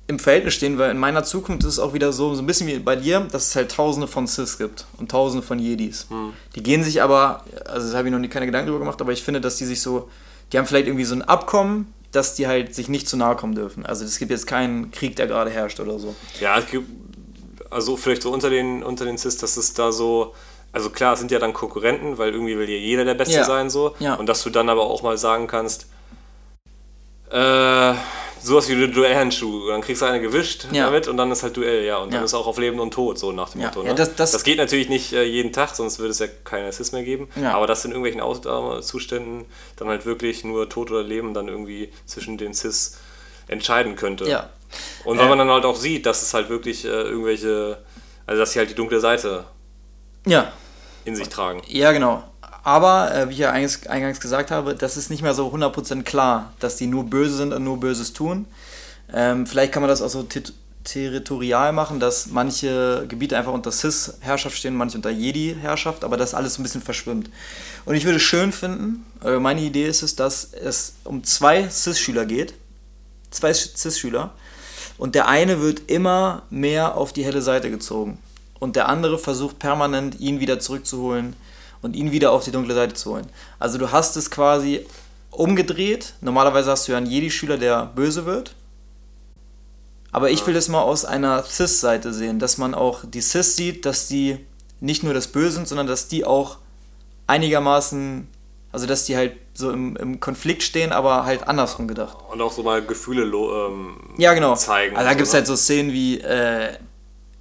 im 0.07 0.19
Verhältnis 0.19 0.53
stehen, 0.53 0.77
weil 0.77 0.91
in 0.91 0.97
meiner 0.97 1.23
Zukunft 1.23 1.63
ist 1.63 1.73
es 1.73 1.79
auch 1.79 1.93
wieder 1.93 2.13
so, 2.13 2.33
so 2.33 2.41
ein 2.41 2.47
bisschen 2.47 2.67
wie 2.67 2.79
bei 2.79 2.95
dir, 2.95 3.19
dass 3.31 3.49
es 3.49 3.55
halt 3.55 3.71
tausende 3.71 4.07
von 4.07 4.25
Cis 4.25 4.57
gibt 4.57 4.85
und 4.97 5.11
tausende 5.11 5.45
von 5.45 5.59
Jedis. 5.59 6.07
Hm. 6.09 6.33
Die 6.55 6.63
gehen 6.63 6.83
sich 6.83 7.01
aber, 7.01 7.43
also 7.65 7.91
da 7.91 7.97
habe 7.97 8.07
ich 8.07 8.13
noch 8.13 8.19
nie 8.19 8.29
keine 8.29 8.45
Gedanken 8.45 8.67
drüber 8.67 8.79
gemacht, 8.79 9.01
aber 9.01 9.11
ich 9.11 9.21
finde, 9.21 9.41
dass 9.41 9.57
die 9.57 9.65
sich 9.65 9.81
so, 9.81 10.09
die 10.51 10.57
haben 10.57 10.65
vielleicht 10.65 10.87
irgendwie 10.87 11.03
so 11.03 11.13
ein 11.13 11.23
Abkommen, 11.23 11.93
dass 12.13 12.35
die 12.35 12.47
halt 12.47 12.73
sich 12.73 12.87
nicht 12.87 13.09
zu 13.09 13.17
nahe 13.17 13.35
kommen 13.35 13.53
dürfen. 13.53 13.85
Also 13.85 14.05
es 14.05 14.17
gibt 14.17 14.31
jetzt 14.31 14.47
keinen 14.47 14.91
Krieg, 14.91 15.17
der 15.17 15.27
gerade 15.27 15.51
herrscht 15.51 15.81
oder 15.81 15.99
so. 15.99 16.15
Ja, 16.39 16.57
es 16.57 16.67
gibt, 16.67 16.89
also 17.69 17.97
vielleicht 17.97 18.21
so 18.21 18.31
unter 18.31 18.49
den, 18.49 18.83
unter 18.83 19.03
den 19.03 19.17
Cis, 19.17 19.35
dass 19.35 19.57
es 19.57 19.73
da 19.73 19.91
so, 19.91 20.33
also 20.71 20.89
klar, 20.89 21.13
es 21.13 21.19
sind 21.19 21.31
ja 21.31 21.39
dann 21.39 21.53
Konkurrenten, 21.53 22.17
weil 22.17 22.33
irgendwie 22.33 22.57
will 22.57 22.69
ja 22.69 22.77
jeder 22.77 23.05
der 23.05 23.15
Beste 23.15 23.35
ja. 23.35 23.43
sein 23.43 23.69
so. 23.69 23.95
Ja. 23.99 24.15
Und 24.15 24.27
dass 24.27 24.43
du 24.43 24.49
dann 24.49 24.69
aber 24.69 24.83
auch 24.83 25.01
mal 25.01 25.17
sagen 25.17 25.47
kannst, 25.47 25.87
äh, 27.31 27.93
sowas 28.41 28.69
wie 28.69 28.73
eine 28.73 28.89
Duellhandschuh. 28.89 29.67
Dann 29.67 29.81
kriegst 29.81 30.01
du 30.01 30.05
eine 30.05 30.21
gewischt 30.21 30.67
ja. 30.71 30.85
damit 30.85 31.07
und 31.07 31.17
dann 31.17 31.31
ist 31.31 31.43
halt 31.43 31.57
Duell, 31.57 31.83
ja. 31.83 31.97
Und 31.97 32.13
dann 32.13 32.21
ja. 32.21 32.25
ist 32.25 32.33
auch 32.33 32.47
auf 32.47 32.57
Leben 32.57 32.79
und 32.79 32.93
Tod, 32.93 33.19
so 33.19 33.31
nach 33.31 33.49
dem 33.49 33.61
ja. 33.61 33.67
Motto. 33.67 33.83
Ne? 33.83 33.95
Das, 33.95 34.15
das, 34.15 34.31
das, 34.31 34.43
geht 34.43 34.57
natürlich 34.57 34.89
nicht 34.89 35.13
äh, 35.13 35.23
jeden 35.23 35.51
Tag, 35.51 35.75
sonst 35.75 35.99
würde 35.99 36.11
es 36.11 36.19
ja 36.19 36.27
keine 36.43 36.67
Assist 36.67 36.93
mehr 36.93 37.03
geben. 37.03 37.27
Aber 37.43 37.67
dass 37.67 37.85
in 37.85 37.91
irgendwelchen 37.91 38.21
Auszuständen 38.21 39.45
dann 39.75 39.87
halt 39.87 40.05
wirklich 40.05 40.43
nur 40.43 40.69
Tod 40.69 40.91
oder 40.91 41.03
Leben 41.03 41.33
dann 41.33 41.47
irgendwie 41.47 41.91
zwischen 42.05 42.37
den 42.37 42.53
Cis 42.53 42.97
entscheiden 43.47 43.95
könnte. 43.95 44.27
Ja. 44.27 44.49
Und 45.05 45.17
weil 45.17 45.25
äh, 45.25 45.29
man 45.29 45.37
dann 45.37 45.49
halt 45.49 45.65
auch 45.65 45.75
sieht, 45.75 46.05
dass 46.05 46.21
es 46.21 46.33
halt 46.33 46.49
wirklich 46.49 46.85
äh, 46.85 46.89
irgendwelche, 46.89 47.79
also 48.25 48.39
dass 48.39 48.51
sie 48.51 48.59
halt 48.59 48.69
die 48.69 48.75
dunkle 48.75 48.99
Seite 48.99 49.45
ja. 50.29 50.51
in 51.05 51.15
sich 51.15 51.29
tragen. 51.29 51.61
Ja, 51.67 51.91
genau. 51.91 52.23
Aber, 52.63 53.15
äh, 53.15 53.29
wie 53.29 53.33
ich 53.33 53.39
ja 53.39 53.51
eingangs, 53.51 53.87
eingangs, 53.87 54.19
gesagt 54.19 54.51
habe, 54.51 54.75
das 54.75 54.97
ist 54.97 55.09
nicht 55.09 55.21
mehr 55.21 55.33
so 55.33 55.47
100% 55.47 56.03
klar, 56.03 56.51
dass 56.59 56.75
die 56.75 56.87
nur 56.87 57.05
böse 57.05 57.37
sind 57.37 57.53
und 57.53 57.63
nur 57.63 57.79
Böses 57.79 58.11
tun. 58.11 58.45
Ähm, 59.13 59.47
vielleicht 59.47 59.71
kann 59.71 59.81
man 59.81 59.89
das 59.89 60.01
auch 60.01 60.09
so 60.09 60.27
territorial 60.83 61.73
machen, 61.73 61.99
dass 61.99 62.27
manche 62.27 63.05
Gebiete 63.07 63.37
einfach 63.37 63.53
unter 63.53 63.71
Cis-Herrschaft 63.71 64.57
stehen, 64.57 64.75
manche 64.75 64.97
unter 64.97 65.09
Jedi-Herrschaft, 65.09 66.03
aber 66.03 66.17
das 66.17 66.33
alles 66.33 66.55
so 66.55 66.61
ein 66.61 66.63
bisschen 66.63 66.81
verschwimmt. 66.81 67.29
Und 67.85 67.95
ich 67.95 68.05
würde 68.05 68.19
schön 68.19 68.51
finden, 68.51 69.05
äh, 69.23 69.39
meine 69.39 69.61
Idee 69.61 69.87
ist 69.87 70.01
es, 70.01 70.15
dass 70.15 70.51
es 70.53 70.95
um 71.03 71.23
zwei 71.23 71.69
Cis-Schüler 71.69 72.25
geht. 72.25 72.53
Zwei 73.31 73.53
Cis-Schüler. 73.53 74.31
Und 74.97 75.15
der 75.15 75.27
eine 75.27 75.61
wird 75.61 75.89
immer 75.91 76.43
mehr 76.49 76.97
auf 76.97 77.13
die 77.13 77.23
helle 77.23 77.41
Seite 77.41 77.69
gezogen. 77.69 78.17
Und 78.59 78.75
der 78.75 78.89
andere 78.89 79.19
versucht 79.19 79.59
permanent, 79.59 80.19
ihn 80.19 80.39
wieder 80.39 80.59
zurückzuholen 80.59 81.35
und 81.81 81.95
ihn 81.95 82.11
wieder 82.11 82.31
auf 82.31 82.43
die 82.43 82.51
dunkle 82.51 82.73
Seite 82.73 82.95
zu 82.95 83.11
holen. 83.11 83.27
Also 83.59 83.77
du 83.77 83.91
hast 83.91 84.17
es 84.17 84.31
quasi 84.31 84.85
umgedreht. 85.31 86.13
Normalerweise 86.21 86.71
hast 86.71 86.87
du 86.87 86.93
ja 86.93 86.97
einen 86.97 87.07
Jedi-Schüler, 87.07 87.57
der 87.57 87.85
böse 87.85 88.25
wird. 88.25 88.55
Aber 90.11 90.31
ich 90.31 90.45
will 90.47 90.53
das 90.53 90.67
mal 90.67 90.81
aus 90.81 91.05
einer 91.05 91.43
Cis-Seite 91.43 92.13
sehen, 92.13 92.39
dass 92.39 92.57
man 92.57 92.73
auch 92.73 93.03
die 93.05 93.21
Cis 93.21 93.55
sieht, 93.55 93.85
dass 93.85 94.07
die 94.07 94.39
nicht 94.79 95.03
nur 95.03 95.13
das 95.13 95.27
Böse 95.27 95.57
sind, 95.57 95.67
sondern 95.67 95.87
dass 95.87 96.07
die 96.07 96.25
auch 96.25 96.57
einigermaßen, 97.27 98.27
also 98.71 98.87
dass 98.87 99.05
die 99.05 99.15
halt 99.15 99.33
so 99.53 99.71
im, 99.71 99.95
im 99.97 100.19
Konflikt 100.19 100.63
stehen, 100.63 100.91
aber 100.91 101.25
halt 101.25 101.47
andersrum 101.47 101.87
gedacht. 101.87 102.17
Und 102.31 102.41
auch 102.41 102.51
so 102.51 102.63
mal 102.63 102.83
Gefühle 102.83 103.23
ähm, 103.23 103.97
ja, 104.17 104.33
genau. 104.33 104.55
zeigen. 104.55 104.95
Also 104.95 105.07
da 105.07 105.13
gibt 105.13 105.27
es 105.27 105.33
halt 105.33 105.47
so 105.47 105.55
Szenen 105.55 105.91
wie, 105.91 106.19
äh, 106.19 106.77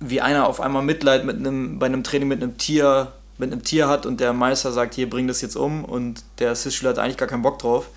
wie 0.00 0.20
einer 0.20 0.46
auf 0.46 0.60
einmal 0.60 0.82
Mitleid 0.82 1.24
mit 1.24 1.36
einem, 1.36 1.78
bei 1.78 1.86
einem 1.86 2.04
Training 2.04 2.28
mit 2.28 2.42
einem 2.42 2.58
Tier 2.58 3.12
mit 3.38 3.52
einem 3.52 3.62
Tier 3.62 3.88
hat 3.88 4.06
und 4.06 4.20
der 4.20 4.32
Meister 4.32 4.72
sagt, 4.72 4.94
hier, 4.94 5.10
bring 5.10 5.28
das 5.28 5.40
jetzt 5.42 5.56
um 5.56 5.84
und 5.84 6.24
der 6.38 6.54
Cis-Schüler 6.54 6.90
hat 6.90 6.98
eigentlich 6.98 7.18
gar 7.18 7.28
keinen 7.28 7.42
Bock 7.42 7.58
drauf 7.58 7.88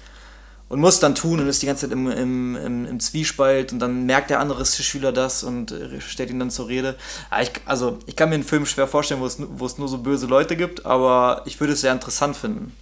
und 0.68 0.80
muss 0.80 1.00
dann 1.00 1.16
tun 1.16 1.40
und 1.40 1.48
ist 1.48 1.62
die 1.62 1.66
ganze 1.66 1.88
Zeit 1.88 1.94
im, 1.94 2.10
im, 2.12 2.56
im, 2.56 2.86
im 2.86 3.00
Zwiespalt 3.00 3.72
und 3.72 3.80
dann 3.80 4.06
merkt 4.06 4.30
der 4.30 4.40
andere 4.40 4.66
Cis-Schüler 4.66 5.12
das 5.12 5.44
und 5.44 5.72
äh, 5.72 6.02
stellt 6.02 6.30
ihn 6.30 6.40
dann 6.40 6.52
zur 6.52 6.68
Rede. 6.68 6.96
Ich, 7.42 7.52
also 7.66 8.00
ich 8.06 8.16
kann 8.16 8.30
mir 8.30 8.36
einen 8.36 8.44
Film 8.44 8.66
schwer 8.66 8.88
vorstellen, 8.88 9.22
wo 9.22 9.26
es, 9.26 9.38
wo 9.40 9.66
es 9.66 9.78
nur 9.78 9.88
so 9.88 10.00
böse 10.00 10.28
Leute 10.28 10.56
gibt, 10.56 10.86
aber 10.86 11.42
ich 11.46 11.60
würde 11.60 11.74
es 11.74 11.82
sehr 11.82 11.94
interessant 11.94 12.36
finden. 12.36 12.76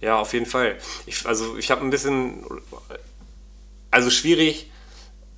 Ja, 0.00 0.18
auf 0.18 0.32
jeden 0.32 0.46
Fall. 0.46 0.76
Ich, 1.06 1.26
also 1.26 1.56
ich 1.58 1.70
habe 1.70 1.82
ein 1.82 1.90
bisschen, 1.90 2.44
also 3.90 4.08
schwierig, 4.10 4.70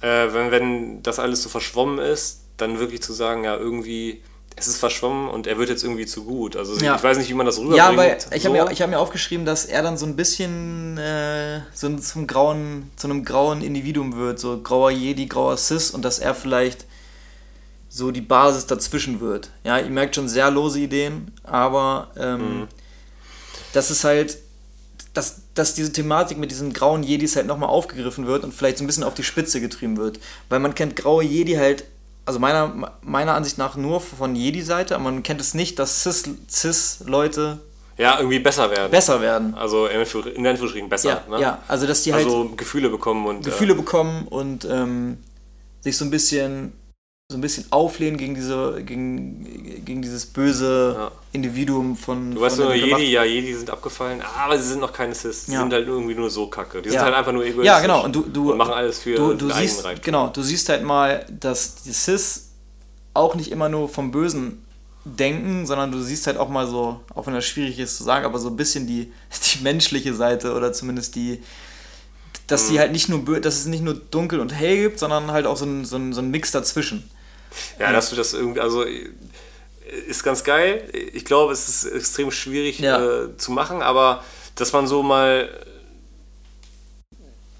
äh, 0.01 0.33
wenn, 0.33 0.51
wenn 0.51 1.03
das 1.03 1.19
alles 1.19 1.43
so 1.43 1.49
verschwommen 1.49 1.99
ist, 1.99 2.42
dann 2.57 2.79
wirklich 2.79 3.03
zu 3.03 3.13
sagen, 3.13 3.45
ja, 3.45 3.57
irgendwie 3.57 4.23
es 4.57 4.67
ist 4.67 4.79
verschwommen 4.79 5.29
und 5.29 5.47
er 5.47 5.59
wird 5.59 5.71
jetzt 5.71 5.83
irgendwie 5.83 6.07
zu 6.07 6.25
gut. 6.25 6.57
Also 6.57 6.77
ja. 6.85 6.97
ich 6.97 7.03
weiß 7.03 7.19
nicht, 7.19 7.29
wie 7.31 7.35
man 7.35 7.47
das 7.47 7.59
rüberbringt. 7.59 7.79
Ja, 7.79 7.97
weil 7.97 8.19
ich 8.35 8.43
so. 8.43 8.55
habe 8.55 8.71
mir, 8.71 8.79
hab 8.79 8.91
mir 8.91 8.99
aufgeschrieben, 8.99 9.47
dass 9.47 9.65
er 9.65 9.83
dann 9.83 9.97
so 9.97 10.07
ein 10.07 10.17
bisschen 10.17 10.99
äh, 10.99 11.61
so 11.73 11.95
zum 11.97 12.27
grauen, 12.27 12.91
zu 12.97 13.09
einem 13.09 13.25
grauen 13.25 13.63
Individuum 13.63 14.17
wird, 14.17 14.39
so 14.39 14.61
grauer 14.61 14.91
Jedi, 14.91 15.27
grauer 15.27 15.57
Cis 15.57 15.91
und 15.91 16.05
dass 16.05 16.19
er 16.19 16.35
vielleicht 16.35 16.87
so 17.89 18.11
die 18.11 18.21
Basis 18.21 18.67
dazwischen 18.67 19.21
wird. 19.21 19.51
Ja, 19.65 19.79
ihr 19.79 19.91
merkt 19.91 20.17
schon 20.17 20.29
sehr 20.29 20.51
lose 20.51 20.81
Ideen, 20.81 21.33
aber 21.45 22.11
ähm, 22.17 22.61
mhm. 22.61 22.69
das 23.73 23.91
ist 23.91 24.05
halt, 24.05 24.39
dass, 25.13 25.43
dass 25.55 25.75
diese 25.75 25.93
Thematik 25.93 26.39
mit 26.39 26.51
diesen 26.51 26.73
grauen 26.73 27.03
Jedis 27.03 27.37
halt 27.37 27.47
nochmal 27.47 27.69
aufgegriffen 27.69 28.27
wird 28.27 28.45
und 28.45 28.55
vielleicht 28.55 28.79
so 28.79 28.85
ein 28.85 28.87
bisschen 28.87 29.05
auf 29.05 29.13
die 29.13 29.25
Spitze 29.25 29.61
getrieben 29.61 29.99
wird. 29.99 30.21
Weil 30.49 30.59
man 30.59 30.75
kennt 30.75 30.97
graue 30.97 31.23
Jedi 31.23 31.55
halt 31.55 31.85
also 32.25 32.39
meiner, 32.39 32.93
meiner 33.03 33.35
Ansicht 33.35 33.59
nach 33.59 33.77
nur 33.77 34.01
von 34.01 34.37
Jedi-Seite, 34.37 34.95
aber 34.95 35.05
man 35.05 35.23
kennt 35.23 35.41
es 35.41 35.55
nicht, 35.55 35.79
dass 35.79 36.03
Cis-Leute 36.03 37.59
ja, 37.99 38.19
irgendwie 38.19 38.39
besser 38.39 38.71
werden. 38.71 38.91
Besser 38.91 39.21
werden. 39.21 39.55
Also 39.55 39.87
in 39.87 40.01
Anführungsstrichen 40.01 40.89
besser. 40.89 41.23
Ja, 41.29 41.37
ne? 41.37 41.41
ja, 41.41 41.59
also 41.69 41.87
dass 41.87 42.03
die 42.03 42.13
halt 42.13 42.25
also 42.25 42.51
Gefühle 42.57 42.89
bekommen 42.89 43.27
und 43.27 43.45
Gefühle 43.45 43.75
äh, 43.75 43.77
bekommen 43.77 44.27
und 44.29 44.65
ähm, 44.65 45.19
sich 45.81 45.97
so 45.97 46.05
ein 46.05 46.11
bisschen 46.11 46.73
so 47.33 47.39
ein 47.39 47.41
bisschen 47.41 47.67
auflehnen 47.71 48.17
gegen 48.17 48.35
diese 48.35 48.83
gegen, 48.85 49.85
gegen 49.85 50.03
dieses 50.03 50.27
böse 50.27 50.95
ja. 50.97 51.11
Individuum 51.33 51.97
von. 51.97 52.35
Du 52.35 52.41
weißt 52.41 52.59
nur, 52.59 52.75
Jedi, 52.75 53.11
ja, 53.11 53.25
Jedi 53.25 53.55
sind 53.55 53.71
abgefallen, 53.71 54.23
aber 54.45 54.59
sie 54.59 54.69
sind 54.69 54.81
noch 54.81 54.93
keine 54.93 55.15
Sith. 55.15 55.47
Sie 55.47 55.53
ja. 55.53 55.61
sind 55.61 55.73
halt 55.73 55.89
irgendwie 55.89 56.15
nur 56.15 56.31
so 56.31 56.47
kacke. 56.47 56.81
Die 56.83 56.89
ja. 56.89 56.93
sind 56.93 57.03
halt 57.03 57.15
einfach 57.15 57.33
nur 57.33 57.43
egoistisch. 57.43 57.67
Ja, 57.67 57.81
genau. 57.81 58.05
Und 58.05 58.15
du, 58.15 58.23
du 58.23 58.53
und 58.53 58.59
machen 58.59 58.75
alles 58.75 59.01
für 59.01 59.17
du, 59.17 59.35
du 59.35 59.51
siehst, 59.51 59.85
Genau, 60.03 60.29
du 60.29 60.43
siehst 60.43 60.69
halt 60.69 60.85
mal, 60.85 61.27
dass 61.41 61.83
die 61.83 61.93
Sith 61.93 62.51
auch 63.15 63.35
nicht 63.35 63.51
immer 63.51 63.69
nur 63.69 63.89
vom 63.89 64.11
Bösen 64.13 64.63
denken, 65.05 65.67
sondern 65.67 65.91
du 65.91 66.01
siehst 66.01 66.27
halt 66.27 66.37
auch 66.37 66.49
mal 66.49 66.67
so, 66.67 67.01
auch 67.15 67.27
wenn 67.27 67.35
das 67.35 67.45
schwierig 67.45 67.79
ist 67.79 67.97
zu 67.97 68.05
sagen, 68.05 68.25
aber 68.25 68.39
so 68.39 68.49
ein 68.49 68.57
bisschen 68.57 68.87
die, 68.87 69.13
die 69.55 69.63
menschliche 69.63 70.15
Seite 70.15 70.55
oder 70.55 70.73
zumindest 70.73 71.17
die, 71.17 71.43
dass 72.47 72.69
sie 72.69 72.75
mhm. 72.75 72.79
halt 72.79 72.93
nicht 72.93 73.09
nur, 73.09 73.41
dass 73.41 73.59
es 73.59 73.67
nicht 73.67 73.83
nur 73.83 73.95
dunkel 73.95 74.41
und 74.41 74.51
hell 74.51 74.83
gibt, 74.83 74.99
sondern 74.99 75.31
halt 75.31 75.47
auch 75.47 75.57
so 75.57 75.65
ein, 75.65 75.85
so 75.85 75.97
ein, 75.97 76.13
so 76.13 76.21
ein 76.21 76.31
Mix 76.31 76.51
dazwischen. 76.51 77.11
Ja, 77.79 77.93
dass 77.93 78.11
du 78.11 78.17
das 78.17 78.35
irgendwie, 78.35 78.61
also 78.61 78.85
ist 80.09 80.23
ganz 80.23 80.45
geil. 80.45 80.89
Ich 81.13 81.25
glaube, 81.25 81.53
es 81.53 81.69
ist 81.69 81.85
extrem 81.85 82.31
schwierig 82.31 82.79
ja. 82.79 83.25
äh, 83.25 83.37
zu 83.37 83.53
machen, 83.53 83.83
aber 83.83 84.25
dass 84.55 84.73
man 84.73 84.87
so 84.87 85.03
mal 85.03 85.49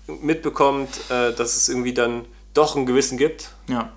mitbekommt, 0.07 0.89
äh, 1.11 1.33
dass 1.33 1.57
es 1.57 1.69
irgendwie 1.69 1.95
dann 1.95 2.25
doch 2.55 2.77
einen 2.77 2.87
gewissen 2.87 3.19
gibt. 3.19 3.51
Ja. 3.69 3.93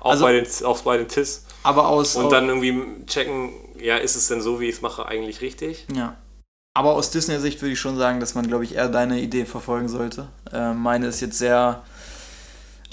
Auch, 0.00 0.12
also, 0.12 0.24
bei, 0.24 0.32
den, 0.32 0.46
auch 0.64 0.80
bei 0.82 0.96
den 0.96 1.08
TIS. 1.08 1.44
Aber 1.62 1.88
aus. 1.88 2.16
Und 2.16 2.30
dann 2.30 2.48
irgendwie 2.48 3.04
checken, 3.06 3.52
ja, 3.78 3.96
ist 3.96 4.16
es 4.16 4.28
denn 4.28 4.40
so, 4.40 4.60
wie 4.60 4.66
ich 4.66 4.76
es 4.76 4.82
mache, 4.82 5.06
eigentlich 5.06 5.40
richtig? 5.40 5.86
Ja. 5.94 6.16
Aber 6.74 6.94
aus 6.94 7.10
Disney-Sicht 7.10 7.60
würde 7.60 7.72
ich 7.72 7.80
schon 7.80 7.96
sagen, 7.96 8.20
dass 8.20 8.34
man, 8.34 8.46
glaube 8.46 8.64
ich, 8.64 8.76
eher 8.76 8.88
deine 8.88 9.20
Idee 9.20 9.44
verfolgen 9.44 9.88
sollte. 9.88 10.28
Äh, 10.52 10.72
meine 10.72 11.08
ist 11.08 11.20
jetzt 11.20 11.36
sehr 11.36 11.82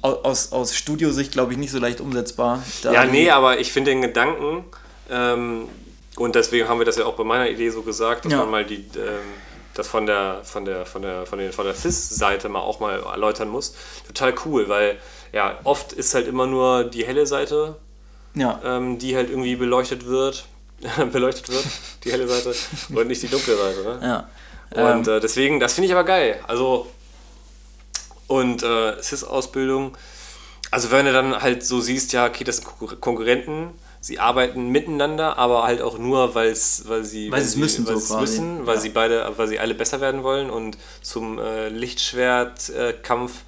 aus, 0.01 0.51
aus 0.51 0.75
Studiosicht, 0.75 1.31
glaube 1.31 1.53
ich, 1.53 1.57
nicht 1.57 1.71
so 1.71 1.79
leicht 1.79 2.01
umsetzbar. 2.01 2.63
ja, 2.83 3.05
nee, 3.05 3.29
aber 3.29 3.59
ich 3.59 3.71
finde 3.71 3.91
den 3.91 4.01
Gedanken, 4.01 4.65
ähm, 5.09 5.67
und 6.17 6.35
deswegen 6.35 6.67
haben 6.67 6.79
wir 6.79 6.85
das 6.85 6.97
ja 6.97 7.05
auch 7.05 7.15
bei 7.15 7.23
meiner 7.23 7.49
Idee 7.49 7.69
so 7.69 7.83
gesagt, 7.83 8.25
dass 8.25 8.31
ja. 8.31 8.39
man 8.39 8.49
mal 8.49 8.65
die, 8.65 8.85
ähm, 8.95 9.33
das 9.75 9.87
von 9.87 10.05
der, 10.05 10.41
von 10.43 10.65
der, 10.65 10.85
von 10.85 11.01
der, 11.01 11.25
von 11.25 11.39
der, 11.39 11.53
von 11.53 11.65
der 11.65 11.75
FIS-Seite 11.75 12.49
mal 12.49 12.59
auch 12.59 12.79
mal 12.79 12.99
erläutern 12.99 13.49
muss. 13.49 13.75
Total 14.07 14.33
cool, 14.45 14.67
weil 14.67 14.97
ja, 15.31 15.59
oft 15.63 15.93
ist 15.93 16.15
halt 16.15 16.27
immer 16.27 16.47
nur 16.47 16.85
die 16.85 17.05
helle 17.05 17.27
Seite, 17.27 17.75
ja. 18.33 18.59
ähm, 18.63 18.97
die 18.97 19.15
halt 19.15 19.29
irgendwie 19.29 19.55
beleuchtet 19.55 20.07
wird. 20.07 20.45
beleuchtet 21.11 21.49
wird, 21.49 21.65
die 22.03 22.11
helle 22.11 22.27
Seite, 22.27 22.55
und 22.93 23.07
nicht 23.07 23.21
die 23.21 23.27
dunkle 23.27 23.55
Seite. 23.55 23.83
Ne? 23.83 23.99
Ja. 24.01 24.29
Und 24.89 25.07
ähm. 25.07 25.13
äh, 25.15 25.19
deswegen, 25.19 25.59
das 25.59 25.73
finde 25.73 25.87
ich 25.87 25.93
aber 25.93 26.03
geil. 26.03 26.39
Also, 26.47 26.87
und 28.27 28.63
äh, 28.63 29.01
CIS-Ausbildung, 29.01 29.97
also 30.71 30.91
wenn 30.91 31.05
du 31.05 31.13
dann 31.13 31.41
halt 31.41 31.63
so 31.63 31.79
siehst, 31.79 32.13
ja, 32.13 32.27
okay, 32.27 32.43
das 32.43 32.57
sind 32.57 33.01
Konkurrenten, 33.01 33.71
sie 34.01 34.19
arbeiten 34.19 34.69
miteinander, 34.69 35.37
aber 35.37 35.63
halt 35.63 35.81
auch 35.81 35.97
nur, 35.97 36.35
weil's, 36.35 36.83
weil 36.87 37.03
sie 37.03 37.31
weil, 37.31 37.41
sie 37.41 37.59
müssen, 37.59 37.87
weil 37.87 37.97
so 37.97 38.19
müssen, 38.19 38.65
weil 38.65 38.75
ja. 38.75 38.81
sie 38.81 38.89
beide, 38.89 39.33
weil 39.37 39.47
sie 39.47 39.59
alle 39.59 39.73
besser 39.73 40.01
werden 40.01 40.23
wollen 40.23 40.49
und 40.49 40.77
zum 41.01 41.39
äh, 41.39 41.69
Lichtschwertkampf 41.69 43.31
äh, 43.31 43.43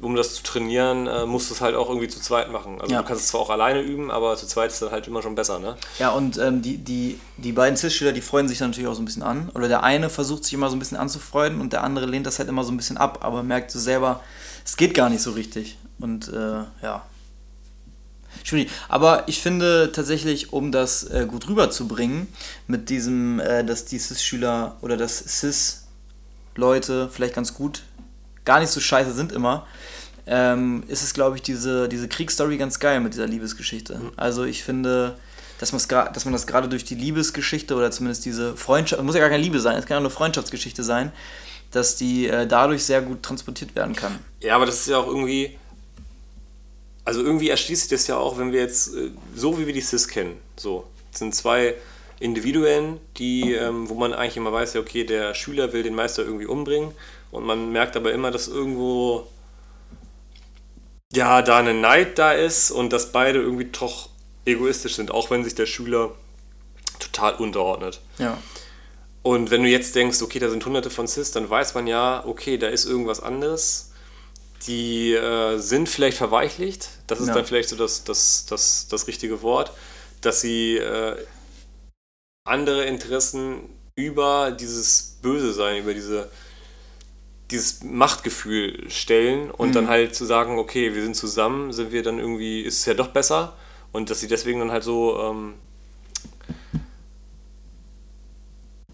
um 0.00 0.16
das 0.16 0.34
zu 0.34 0.42
trainieren, 0.42 1.06
äh, 1.06 1.26
musst 1.26 1.50
du 1.50 1.54
es 1.54 1.60
halt 1.60 1.76
auch 1.76 1.88
irgendwie 1.88 2.08
zu 2.08 2.20
zweit 2.20 2.50
machen. 2.50 2.80
Also 2.80 2.92
ja. 2.92 3.02
du 3.02 3.06
kannst 3.06 3.22
es 3.22 3.28
zwar 3.28 3.40
auch 3.40 3.50
alleine 3.50 3.80
üben, 3.80 4.10
aber 4.10 4.36
zu 4.36 4.46
zweit 4.46 4.72
ist 4.72 4.82
dann 4.82 4.90
halt 4.90 5.06
immer 5.06 5.22
schon 5.22 5.34
besser, 5.34 5.58
ne? 5.58 5.76
Ja, 5.98 6.10
und 6.10 6.38
ähm, 6.38 6.60
die, 6.60 6.78
die, 6.78 7.20
die 7.36 7.52
beiden 7.52 7.76
CIS-Schüler, 7.76 8.12
die 8.12 8.20
freuen 8.20 8.48
sich 8.48 8.58
dann 8.58 8.70
natürlich 8.70 8.88
auch 8.88 8.94
so 8.94 9.02
ein 9.02 9.04
bisschen 9.04 9.22
an. 9.22 9.50
Oder 9.54 9.68
der 9.68 9.84
eine 9.84 10.10
versucht 10.10 10.44
sich 10.44 10.54
immer 10.54 10.70
so 10.70 10.76
ein 10.76 10.80
bisschen 10.80 10.96
anzufreuden 10.96 11.60
und 11.60 11.72
der 11.72 11.84
andere 11.84 12.06
lehnt 12.06 12.26
das 12.26 12.38
halt 12.38 12.48
immer 12.48 12.64
so 12.64 12.72
ein 12.72 12.76
bisschen 12.76 12.96
ab, 12.96 13.18
aber 13.22 13.42
merkt 13.42 13.70
so 13.70 13.78
selber, 13.78 14.20
es 14.64 14.76
geht 14.76 14.94
gar 14.94 15.08
nicht 15.08 15.22
so 15.22 15.32
richtig. 15.32 15.78
Und 16.00 16.28
äh, 16.28 16.64
ja. 16.82 17.06
Schwierig. 18.42 18.70
Aber 18.88 19.24
ich 19.28 19.40
finde 19.40 19.92
tatsächlich, 19.92 20.52
um 20.52 20.72
das 20.72 21.04
äh, 21.04 21.26
gut 21.28 21.48
rüberzubringen, 21.48 22.26
mit 22.66 22.88
diesem, 22.88 23.38
äh, 23.38 23.62
dass 23.64 23.84
die 23.84 23.98
CIS-Schüler 23.98 24.78
oder 24.80 24.96
dass 24.96 25.18
CIS-Leute 25.18 27.08
vielleicht 27.12 27.34
ganz 27.34 27.54
gut 27.54 27.82
gar 28.44 28.60
nicht 28.60 28.70
so 28.70 28.80
scheiße 28.80 29.12
sind 29.12 29.32
immer, 29.32 29.66
ähm, 30.26 30.84
ist 30.88 31.02
es, 31.02 31.14
glaube 31.14 31.36
ich, 31.36 31.42
diese, 31.42 31.88
diese 31.88 32.08
Kriegsstory 32.08 32.56
ganz 32.56 32.78
geil 32.78 33.00
mit 33.00 33.14
dieser 33.14 33.26
Liebesgeschichte. 33.26 33.98
Mhm. 33.98 34.12
Also 34.16 34.44
ich 34.44 34.62
finde, 34.62 35.16
dass, 35.58 35.70
dass 35.88 36.24
man 36.24 36.32
das 36.32 36.46
gerade 36.46 36.68
durch 36.68 36.84
die 36.84 36.94
Liebesgeschichte 36.94 37.74
oder 37.74 37.90
zumindest 37.90 38.24
diese 38.24 38.56
Freundschaft, 38.56 39.02
muss 39.02 39.14
ja 39.14 39.20
gar 39.20 39.30
keine 39.30 39.42
Liebe 39.42 39.60
sein, 39.60 39.76
es 39.76 39.86
kann 39.86 39.96
ja 39.96 40.00
nur 40.00 40.10
Freundschaftsgeschichte 40.10 40.82
sein, 40.82 41.12
dass 41.70 41.96
die 41.96 42.28
äh, 42.28 42.46
dadurch 42.46 42.84
sehr 42.84 43.02
gut 43.02 43.22
transportiert 43.22 43.74
werden 43.74 43.96
kann. 43.96 44.18
Ja, 44.40 44.56
aber 44.56 44.66
das 44.66 44.80
ist 44.80 44.88
ja 44.88 44.98
auch 44.98 45.06
irgendwie, 45.06 45.58
also 47.04 47.22
irgendwie 47.22 47.48
erschließt 47.48 47.82
sich 47.82 47.90
das 47.90 48.06
ja 48.06 48.16
auch, 48.16 48.38
wenn 48.38 48.52
wir 48.52 48.60
jetzt, 48.60 48.94
äh, 48.94 49.10
so 49.34 49.58
wie 49.58 49.66
wir 49.66 49.72
die 49.72 49.80
CIS 49.80 50.08
kennen, 50.08 50.36
so, 50.56 50.84
das 51.10 51.20
sind 51.20 51.34
zwei 51.34 51.74
Individuen, 52.20 52.98
die, 53.16 53.52
ähm, 53.54 53.88
wo 53.88 53.94
man 53.94 54.12
eigentlich 54.12 54.36
immer 54.36 54.52
weiß, 54.52 54.74
ja, 54.74 54.80
okay, 54.80 55.04
der 55.04 55.34
Schüler 55.34 55.72
will 55.72 55.82
den 55.82 55.94
Meister 55.94 56.22
irgendwie 56.22 56.46
umbringen 56.46 56.92
und 57.30 57.44
man 57.44 57.72
merkt 57.72 57.96
aber 57.96 58.12
immer, 58.12 58.30
dass 58.30 58.48
irgendwo 58.48 59.26
ja, 61.14 61.42
da 61.42 61.58
eine 61.58 61.74
Neid 61.74 62.18
da 62.18 62.32
ist 62.32 62.70
und 62.70 62.92
dass 62.92 63.12
beide 63.12 63.40
irgendwie 63.40 63.66
doch 63.66 64.08
egoistisch 64.44 64.96
sind, 64.96 65.10
auch 65.10 65.30
wenn 65.30 65.44
sich 65.44 65.54
der 65.54 65.66
Schüler 65.66 66.12
total 66.98 67.34
unterordnet. 67.34 68.00
Ja. 68.18 68.38
Und 69.22 69.50
wenn 69.50 69.62
du 69.62 69.68
jetzt 69.68 69.94
denkst, 69.94 70.20
okay, 70.22 70.38
da 70.38 70.50
sind 70.50 70.64
hunderte 70.64 70.90
von 70.90 71.06
Cis, 71.06 71.30
dann 71.30 71.48
weiß 71.48 71.74
man 71.74 71.86
ja, 71.86 72.24
okay, 72.26 72.58
da 72.58 72.68
ist 72.68 72.86
irgendwas 72.86 73.20
anderes. 73.20 73.90
Die 74.66 75.12
äh, 75.12 75.58
sind 75.58 75.88
vielleicht 75.88 76.16
verweichlicht, 76.16 76.88
das 77.06 77.20
ist 77.20 77.28
ja. 77.28 77.34
dann 77.34 77.44
vielleicht 77.44 77.68
so 77.68 77.76
das, 77.76 78.04
das, 78.04 78.46
das, 78.46 78.86
das 78.88 79.06
richtige 79.06 79.42
Wort, 79.42 79.72
dass 80.20 80.40
sie 80.40 80.76
äh, 80.76 81.16
andere 82.44 82.84
Interessen 82.84 83.68
über 83.96 84.52
dieses 84.52 85.18
Böse 85.20 85.52
sein, 85.52 85.78
über 85.78 85.94
diese 85.94 86.30
dieses 87.52 87.82
Machtgefühl 87.82 88.90
stellen 88.90 89.50
und 89.50 89.68
mhm. 89.68 89.72
dann 89.72 89.88
halt 89.88 90.14
zu 90.14 90.24
sagen, 90.24 90.58
okay, 90.58 90.94
wir 90.94 91.02
sind 91.02 91.14
zusammen, 91.14 91.72
sind 91.72 91.92
wir 91.92 92.02
dann 92.02 92.18
irgendwie, 92.18 92.62
ist 92.62 92.80
es 92.80 92.86
ja 92.86 92.94
doch 92.94 93.08
besser 93.08 93.54
und 93.92 94.10
dass 94.10 94.20
sie 94.20 94.28
deswegen 94.28 94.60
dann 94.60 94.72
halt 94.72 94.82
so, 94.82 95.20
ähm, 95.20 95.54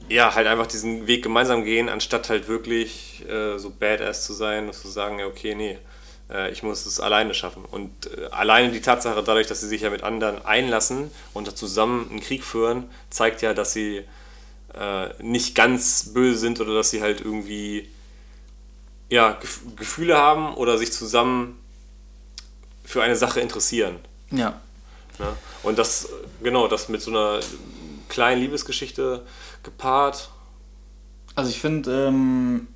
ja, 0.09 0.34
halt 0.34 0.46
einfach 0.46 0.66
diesen 0.66 1.06
Weg 1.06 1.22
gemeinsam 1.22 1.64
gehen, 1.64 1.88
anstatt 1.88 2.28
halt 2.30 2.48
wirklich 2.48 3.24
äh, 3.28 3.59
so 3.59 3.70
badass 3.70 4.24
zu 4.24 4.32
sein 4.32 4.66
und 4.66 4.74
zu 4.74 4.88
sagen, 4.88 5.18
ja, 5.18 5.26
okay, 5.26 5.54
nee, 5.54 5.78
äh, 6.30 6.50
ich 6.50 6.62
muss 6.62 6.86
es 6.86 7.00
alleine 7.00 7.34
schaffen. 7.34 7.64
Und 7.64 7.90
äh, 8.06 8.26
alleine 8.30 8.72
die 8.72 8.80
Tatsache, 8.80 9.22
dadurch, 9.22 9.46
dass 9.46 9.61
sie 9.61 9.68
sich 9.68 9.82
ja 9.82 9.90
mit 9.90 10.02
anderen 10.02 10.44
einlassen 10.44 11.11
und 11.34 11.56
zusammen 11.56 12.09
einen 12.11 12.20
Krieg 12.20 12.42
führen, 12.42 12.88
zeigt 13.11 13.42
ja, 13.42 13.54
dass 13.54 13.72
sie 13.72 14.04
äh, 14.74 15.22
nicht 15.22 15.54
ganz 15.54 16.12
böse 16.14 16.38
sind 16.38 16.61
oder 16.61 16.74
dass 16.74 16.90
sie 16.90 17.02
halt 17.02 17.20
irgendwie 17.20 17.88
ja, 19.11 19.38
Gefühle 19.76 20.16
haben 20.16 20.54
oder 20.54 20.78
sich 20.78 20.92
zusammen 20.92 21.59
für 22.84 23.02
eine 23.02 23.16
Sache 23.16 23.40
interessieren. 23.40 23.96
Ja. 24.30 24.61
ja. 25.18 25.36
Und 25.62 25.78
das, 25.78 26.09
genau, 26.42 26.68
das 26.68 26.88
mit 26.88 27.02
so 27.02 27.11
einer 27.11 27.40
kleinen 28.09 28.40
Liebesgeschichte 28.40 29.24
gepaart. 29.62 30.30
Also 31.34 31.50
ich 31.50 31.61
finde, 31.61 32.09
ähm, 32.09 32.68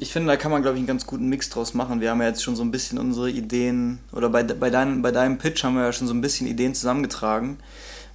ich 0.00 0.12
finde, 0.12 0.28
da 0.28 0.36
kann 0.36 0.52
man, 0.52 0.62
glaube 0.62 0.76
ich, 0.76 0.80
einen 0.80 0.86
ganz 0.86 1.06
guten 1.06 1.28
Mix 1.28 1.50
draus 1.50 1.74
machen. 1.74 2.00
Wir 2.00 2.10
haben 2.10 2.20
ja 2.20 2.28
jetzt 2.28 2.42
schon 2.42 2.54
so 2.54 2.62
ein 2.62 2.70
bisschen 2.70 2.98
unsere 2.98 3.30
Ideen, 3.30 3.98
oder 4.12 4.28
bei, 4.28 4.44
bei, 4.44 4.70
dein, 4.70 5.02
bei 5.02 5.10
deinem 5.10 5.38
Pitch 5.38 5.64
haben 5.64 5.74
wir 5.74 5.82
ja 5.82 5.92
schon 5.92 6.06
so 6.06 6.14
ein 6.14 6.20
bisschen 6.20 6.46
Ideen 6.46 6.74
zusammengetragen. 6.74 7.58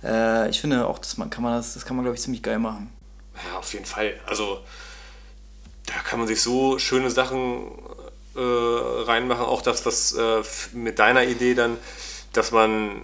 Äh, 0.01 0.49
ich 0.49 0.61
finde 0.61 0.87
auch, 0.87 0.99
dass 0.99 1.17
man, 1.17 1.29
kann 1.29 1.43
man 1.43 1.53
das, 1.53 1.73
das 1.73 1.85
kann 1.85 1.97
man, 1.97 2.05
glaube 2.05 2.15
ich, 2.15 2.21
ziemlich 2.21 2.41
geil 2.41 2.59
machen. 2.59 2.89
Ja, 3.35 3.59
auf 3.59 3.73
jeden 3.73 3.85
Fall. 3.85 4.13
Also 4.27 4.59
da 5.85 5.93
kann 6.03 6.19
man 6.19 6.27
sich 6.27 6.41
so 6.41 6.79
schöne 6.79 7.09
Sachen 7.09 7.63
äh, 8.35 8.39
reinmachen. 8.39 9.45
Auch 9.45 9.61
das, 9.61 9.85
was 9.85 10.13
äh, 10.13 10.41
mit 10.73 10.99
deiner 10.99 11.23
Idee 11.23 11.53
dann, 11.53 11.77
dass 12.33 12.51
man 12.51 13.01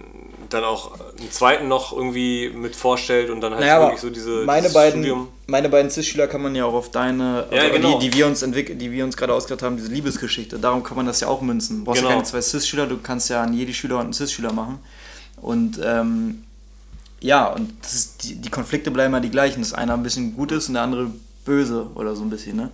dann 0.48 0.64
auch 0.64 0.92
einen 1.18 1.30
zweiten 1.30 1.68
noch 1.68 1.92
irgendwie 1.92 2.50
mit 2.50 2.74
vorstellt 2.74 3.30
und 3.30 3.40
dann 3.40 3.52
halt 3.52 3.62
naja, 3.62 3.80
wirklich 3.82 4.00
so 4.00 4.10
diese 4.10 4.44
meine 4.44 4.68
beiden 4.70 5.00
Studium. 5.00 5.28
meine 5.46 5.68
beiden 5.68 5.90
CIS-Schüler 5.90 6.26
kann 6.26 6.42
man 6.42 6.54
ja 6.56 6.64
auch 6.64 6.74
auf 6.74 6.90
deine 6.90 7.46
ja, 7.52 7.62
also 7.62 7.74
genau. 7.74 7.98
die, 7.98 8.10
die 8.10 8.16
wir 8.16 8.26
uns 8.26 8.42
entwickelt 8.42 8.80
die 8.80 8.90
wir 8.90 9.04
uns 9.04 9.16
gerade 9.16 9.32
ausgedacht 9.32 9.62
haben 9.62 9.76
diese 9.76 9.92
Liebesgeschichte 9.92 10.58
darum 10.58 10.82
kann 10.82 10.96
man 10.96 11.06
das 11.06 11.20
ja 11.20 11.28
auch 11.28 11.40
münzen 11.40 11.78
du 11.78 11.84
brauchst 11.84 12.00
genau. 12.00 12.10
ja 12.10 12.16
keine 12.16 12.26
zwei 12.26 12.40
CIS-Schüler 12.40 12.86
du 12.86 12.98
kannst 12.98 13.30
ja 13.30 13.42
an 13.42 13.54
jede 13.54 13.72
Schüler 13.72 13.96
und 13.96 14.06
einen 14.06 14.12
CIS-Schüler 14.12 14.52
machen 14.52 14.80
und 15.36 15.78
ähm, 15.84 16.42
ja 17.20 17.46
und 17.46 17.72
die, 18.24 18.34
die 18.36 18.50
Konflikte 18.50 18.90
bleiben 18.90 19.14
ja 19.14 19.20
die 19.20 19.30
gleichen 19.30 19.60
dass 19.60 19.72
einer 19.72 19.94
ein 19.94 20.02
bisschen 20.02 20.34
gut 20.34 20.50
ist 20.50 20.66
und 20.66 20.74
der 20.74 20.82
andere 20.82 21.12
böse 21.50 21.90
oder 21.96 22.14
so 22.14 22.22
ein 22.22 22.30
bisschen, 22.30 22.56
ne? 22.56 22.70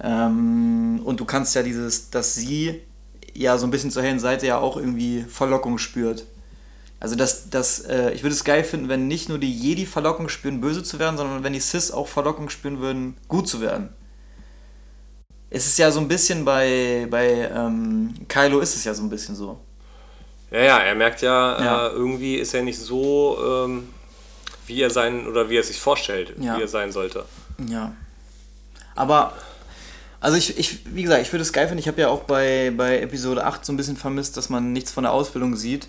Ähm, 0.00 1.00
und 1.04 1.18
du 1.18 1.24
kannst 1.24 1.54
ja 1.56 1.62
dieses, 1.62 2.10
dass 2.10 2.34
sie 2.34 2.80
ja 3.34 3.58
so 3.58 3.66
ein 3.66 3.70
bisschen 3.70 3.90
zur 3.90 4.02
hellen 4.02 4.20
Seite 4.20 4.46
ja 4.46 4.58
auch 4.58 4.76
irgendwie 4.76 5.24
Verlockung 5.28 5.78
spürt. 5.78 6.24
Also 7.00 7.16
das, 7.16 7.50
das, 7.50 7.80
äh, 7.80 8.12
ich 8.12 8.22
würde 8.22 8.34
es 8.34 8.44
geil 8.44 8.62
finden, 8.62 8.88
wenn 8.88 9.08
nicht 9.08 9.28
nur 9.28 9.38
die 9.38 9.52
Jedi 9.52 9.86
Verlockung 9.86 10.28
spüren, 10.28 10.60
böse 10.60 10.84
zu 10.84 11.00
werden, 11.00 11.16
sondern 11.16 11.42
wenn 11.42 11.52
die 11.52 11.60
Sis 11.60 11.90
auch 11.90 12.06
Verlockung 12.06 12.48
spüren 12.48 12.78
würden, 12.78 13.16
gut 13.26 13.48
zu 13.48 13.60
werden. 13.60 13.88
Es 15.50 15.66
ist 15.66 15.78
ja 15.78 15.90
so 15.90 15.98
ein 15.98 16.08
bisschen 16.08 16.44
bei, 16.44 17.08
bei 17.10 17.50
ähm, 17.54 18.14
Kylo 18.28 18.60
ist 18.60 18.76
es 18.76 18.84
ja 18.84 18.94
so 18.94 19.02
ein 19.02 19.10
bisschen 19.10 19.34
so. 19.34 19.58
Ja, 20.52 20.60
ja, 20.60 20.78
er 20.78 20.94
merkt 20.94 21.22
ja, 21.22 21.62
ja. 21.62 21.86
Äh, 21.88 21.90
irgendwie 21.90 22.36
ist 22.36 22.54
er 22.54 22.62
nicht 22.62 22.78
so, 22.78 23.36
ähm, 23.44 23.88
wie 24.66 24.80
er 24.80 24.90
sein 24.90 25.26
oder 25.26 25.50
wie 25.50 25.56
er 25.56 25.62
sich 25.64 25.80
vorstellt, 25.80 26.34
ja. 26.38 26.56
wie 26.56 26.62
er 26.62 26.68
sein 26.68 26.92
sollte. 26.92 27.24
Ja. 27.68 27.92
Aber, 28.94 29.32
also 30.20 30.36
ich, 30.36 30.58
ich 30.58 30.80
wie 30.94 31.02
gesagt, 31.02 31.22
ich 31.22 31.32
würde 31.32 31.42
es 31.42 31.52
geil 31.52 31.66
finden. 31.66 31.80
Ich 31.80 31.88
habe 31.88 32.00
ja 32.00 32.08
auch 32.08 32.24
bei, 32.24 32.72
bei 32.76 33.00
Episode 33.00 33.44
8 33.44 33.64
so 33.64 33.72
ein 33.72 33.76
bisschen 33.76 33.96
vermisst, 33.96 34.36
dass 34.36 34.48
man 34.48 34.72
nichts 34.72 34.92
von 34.92 35.04
der 35.04 35.12
Ausbildung 35.12 35.56
sieht. 35.56 35.88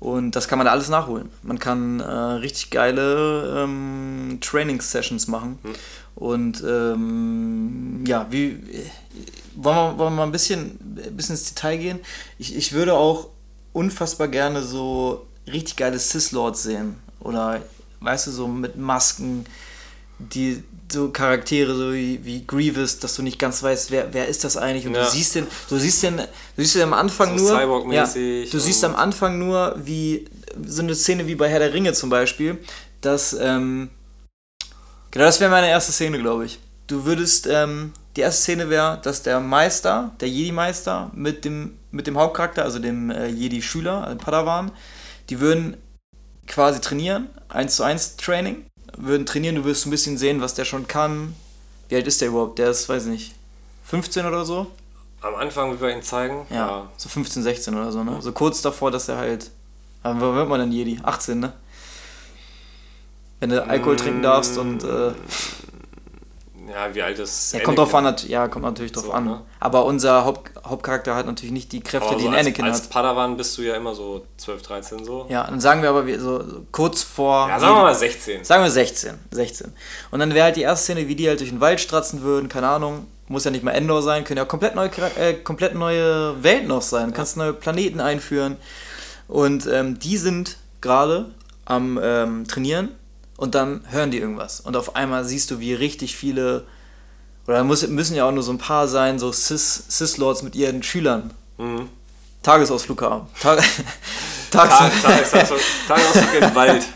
Und 0.00 0.36
das 0.36 0.46
kann 0.46 0.58
man 0.58 0.66
da 0.66 0.72
alles 0.72 0.88
nachholen. 0.88 1.28
Man 1.42 1.58
kann 1.58 1.98
äh, 1.98 2.04
richtig 2.04 2.70
geile 2.70 3.64
ähm, 3.64 4.38
Training-Sessions 4.40 5.26
machen. 5.26 5.58
Hm. 5.62 5.74
Und 6.14 6.62
ähm, 6.66 8.04
ja, 8.06 8.26
wie 8.30 8.60
wollen 9.56 9.76
wir, 9.76 9.98
wollen 9.98 10.12
wir 10.12 10.16
mal 10.16 10.22
ein 10.24 10.32
bisschen, 10.32 10.78
ein 11.04 11.16
bisschen 11.16 11.34
ins 11.34 11.52
Detail 11.52 11.78
gehen? 11.78 12.00
Ich, 12.38 12.56
ich 12.56 12.72
würde 12.72 12.94
auch 12.94 13.28
unfassbar 13.72 14.28
gerne 14.28 14.62
so 14.62 15.26
richtig 15.46 15.76
geile 15.76 15.98
Sith-Lords 15.98 16.62
sehen. 16.62 16.96
Oder, 17.20 17.62
weißt 18.00 18.28
du, 18.28 18.30
so 18.30 18.46
mit 18.46 18.76
Masken, 18.76 19.46
die 20.18 20.62
so 20.90 21.10
Charaktere 21.10 21.74
so 21.74 21.92
wie, 21.92 22.24
wie 22.24 22.46
Grievous, 22.46 22.98
dass 22.98 23.14
du 23.14 23.22
nicht 23.22 23.38
ganz 23.38 23.62
weißt, 23.62 23.90
wer, 23.90 24.12
wer 24.12 24.28
ist 24.28 24.44
das 24.44 24.56
eigentlich 24.56 24.86
und 24.86 24.94
ja. 24.94 25.04
du 25.04 25.10
siehst 25.10 25.34
den, 25.34 25.46
du 25.68 25.76
siehst 25.76 26.02
den, 26.02 26.16
du 26.16 26.24
siehst 26.56 26.76
den 26.76 26.82
am 26.82 26.94
Anfang 26.94 27.38
so 27.38 27.52
nur, 27.52 27.92
ja, 27.92 28.04
du 28.06 28.58
siehst 28.58 28.84
am 28.84 28.96
Anfang 28.96 29.38
nur 29.38 29.74
wie 29.78 30.26
so 30.66 30.82
eine 30.82 30.94
Szene 30.94 31.26
wie 31.26 31.34
bei 31.34 31.48
Herr 31.48 31.58
der 31.58 31.74
Ringe 31.74 31.92
zum 31.92 32.10
Beispiel, 32.10 32.58
dass 33.00 33.34
ähm, 33.34 33.90
genau 35.10 35.26
das 35.26 35.40
wäre 35.40 35.50
meine 35.50 35.68
erste 35.68 35.92
Szene, 35.92 36.18
glaube 36.18 36.46
ich. 36.46 36.58
Du 36.86 37.04
würdest 37.04 37.46
ähm, 37.46 37.92
die 38.16 38.22
erste 38.22 38.42
Szene 38.42 38.70
wäre, 38.70 38.98
dass 39.02 39.22
der 39.22 39.40
Meister, 39.40 40.12
der 40.20 40.28
Jedi-Meister 40.28 41.10
mit 41.14 41.44
dem 41.44 41.78
mit 41.90 42.06
dem 42.06 42.18
Hauptcharakter, 42.18 42.64
also 42.64 42.78
dem 42.78 43.10
äh, 43.10 43.28
Jedi-Schüler, 43.28 44.04
also 44.04 44.18
Padawan, 44.18 44.72
die 45.30 45.40
würden 45.40 45.76
quasi 46.46 46.80
trainieren, 46.80 47.28
1 47.48 47.76
zu 47.76 47.82
1 47.82 48.16
Training, 48.16 48.66
würden 49.00 49.26
trainieren, 49.26 49.56
du 49.56 49.64
wirst 49.64 49.86
ein 49.86 49.90
bisschen 49.90 50.18
sehen, 50.18 50.40
was 50.40 50.54
der 50.54 50.64
schon 50.64 50.86
kann. 50.86 51.34
Wie 51.88 51.96
alt 51.96 52.06
ist 52.06 52.20
der 52.20 52.28
überhaupt? 52.28 52.58
Der 52.58 52.70
ist, 52.70 52.88
weiß 52.88 53.06
nicht, 53.06 53.34
15 53.84 54.26
oder 54.26 54.44
so? 54.44 54.66
Am 55.20 55.34
Anfang, 55.34 55.74
wie 55.74 55.80
wir 55.80 55.90
ihn 55.90 56.02
zeigen? 56.02 56.46
Ja, 56.50 56.56
ja. 56.56 56.90
so 56.96 57.08
15, 57.08 57.42
16 57.42 57.74
oder 57.74 57.90
so, 57.90 58.04
ne? 58.04 58.20
So 58.20 58.32
kurz 58.32 58.62
davor, 58.62 58.90
dass 58.90 59.08
er 59.08 59.16
halt. 59.16 59.50
Wo 60.02 60.34
wird 60.34 60.48
man 60.48 60.60
denn 60.60 60.72
Jedi? 60.72 61.00
18, 61.02 61.40
ne? 61.40 61.52
Wenn 63.40 63.50
du 63.50 63.64
Alkohol 63.64 63.96
trinken 63.96 64.22
darfst 64.22 64.58
und. 64.58 64.84
Äh, 64.84 65.12
ja, 66.70 66.94
wie 66.94 67.02
alt 67.02 67.18
ist 67.18 67.52
ja, 67.52 67.60
kommt 67.60 67.78
drauf 67.78 67.94
an, 67.94 68.14
ja, 68.26 68.48
kommt 68.48 68.64
natürlich 68.64 68.92
drauf 68.92 69.06
so, 69.06 69.12
an. 69.12 69.24
Ne? 69.24 69.40
Aber 69.60 69.84
unser 69.84 70.24
Haupt, 70.24 70.50
Hauptcharakter 70.64 71.14
hat 71.14 71.26
natürlich 71.26 71.52
nicht 71.52 71.72
die 71.72 71.80
Kräfte, 71.80 72.16
die 72.16 72.26
ein 72.26 72.34
als, 72.34 72.46
Anakin 72.46 72.64
als 72.64 72.76
hat. 72.76 72.82
Als 72.82 72.90
Padawan 72.90 73.36
bist 73.36 73.56
du 73.58 73.62
ja 73.62 73.74
immer 73.74 73.94
so 73.94 74.24
12, 74.36 74.62
13 74.62 75.04
so. 75.04 75.26
Ja, 75.28 75.44
dann 75.44 75.60
sagen 75.60 75.82
wir 75.82 75.90
aber 75.90 76.06
so, 76.18 76.42
so 76.42 76.66
kurz 76.72 77.02
vor. 77.02 77.48
Ja, 77.48 77.58
sagen 77.58 77.76
wir 77.76 77.82
mal 77.82 77.94
16. 77.94 78.44
Sagen 78.44 78.62
wir 78.62 78.70
16. 78.70 79.14
16. 79.30 79.72
Und 80.10 80.20
dann 80.20 80.34
wäre 80.34 80.44
halt 80.44 80.56
die 80.56 80.62
erste 80.62 80.84
Szene, 80.84 81.08
wie 81.08 81.14
die 81.14 81.28
halt 81.28 81.40
durch 81.40 81.50
den 81.50 81.60
Wald 81.60 81.80
stratzen 81.80 82.22
würden, 82.22 82.48
keine 82.48 82.68
Ahnung. 82.68 83.06
Muss 83.28 83.44
ja 83.44 83.50
nicht 83.50 83.62
mal 83.62 83.72
Endor 83.72 84.02
sein, 84.02 84.24
können 84.24 84.38
ja 84.38 84.44
komplett 84.44 84.74
neue, 84.74 84.90
äh, 85.18 85.34
komplett 85.34 85.74
neue 85.74 86.42
Welten 86.42 86.68
noch 86.68 86.82
sein. 86.82 87.10
Ja. 87.10 87.14
Kannst 87.14 87.36
neue 87.36 87.52
Planeten 87.52 88.00
einführen. 88.00 88.56
Und 89.26 89.66
ähm, 89.66 89.98
die 89.98 90.16
sind 90.16 90.56
gerade 90.80 91.26
am 91.66 92.00
ähm, 92.02 92.46
Trainieren 92.48 92.97
und 93.38 93.54
dann 93.54 93.84
hören 93.88 94.10
die 94.10 94.18
irgendwas. 94.18 94.60
Und 94.60 94.76
auf 94.76 94.96
einmal 94.96 95.24
siehst 95.24 95.50
du, 95.50 95.60
wie 95.60 95.72
richtig 95.72 96.16
viele, 96.16 96.64
oder 97.46 97.62
muss, 97.64 97.86
müssen 97.86 98.16
ja 98.16 98.26
auch 98.26 98.32
nur 98.32 98.42
so 98.42 98.52
ein 98.52 98.58
paar 98.58 98.88
sein, 98.88 99.18
so 99.18 99.32
Cis-Lords 99.32 100.42
mit 100.42 100.56
ihren 100.56 100.82
Schülern. 100.82 101.32
Mhm. 101.56 101.88
Tagesausflug 102.42 103.00
haben. 103.00 103.28
Tag, 103.40 103.60
Tages 104.50 105.02
Tagesausflug, 105.02 105.60
Tagesausflug 105.86 106.42
im 106.42 106.54
Wald. 106.54 106.86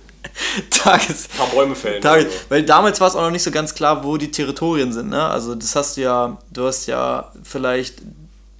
Tages. 0.70 1.28
Ein 1.32 1.38
paar 1.38 1.46
Bäume 1.48 1.74
fällen. 1.74 2.00
Tages, 2.00 2.26
also. 2.26 2.38
Weil 2.48 2.62
damals 2.62 3.00
war 3.00 3.08
es 3.08 3.14
auch 3.14 3.22
noch 3.22 3.30
nicht 3.30 3.42
so 3.42 3.50
ganz 3.50 3.74
klar, 3.74 4.02
wo 4.02 4.16
die 4.16 4.30
Territorien 4.30 4.90
sind. 4.90 5.10
Ne? 5.10 5.22
Also 5.22 5.54
das 5.54 5.76
hast 5.76 5.98
du 5.98 6.00
ja, 6.00 6.38
du 6.50 6.66
hast 6.66 6.86
ja 6.86 7.30
vielleicht, 7.42 7.96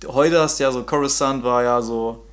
heute 0.07 0.41
hast 0.41 0.61
du 0.61 0.65
ja 0.65 0.71
so, 0.71 0.83
Coruscant 0.83 1.43
war 1.43 1.63
ja 1.63 1.81
so 1.81 2.27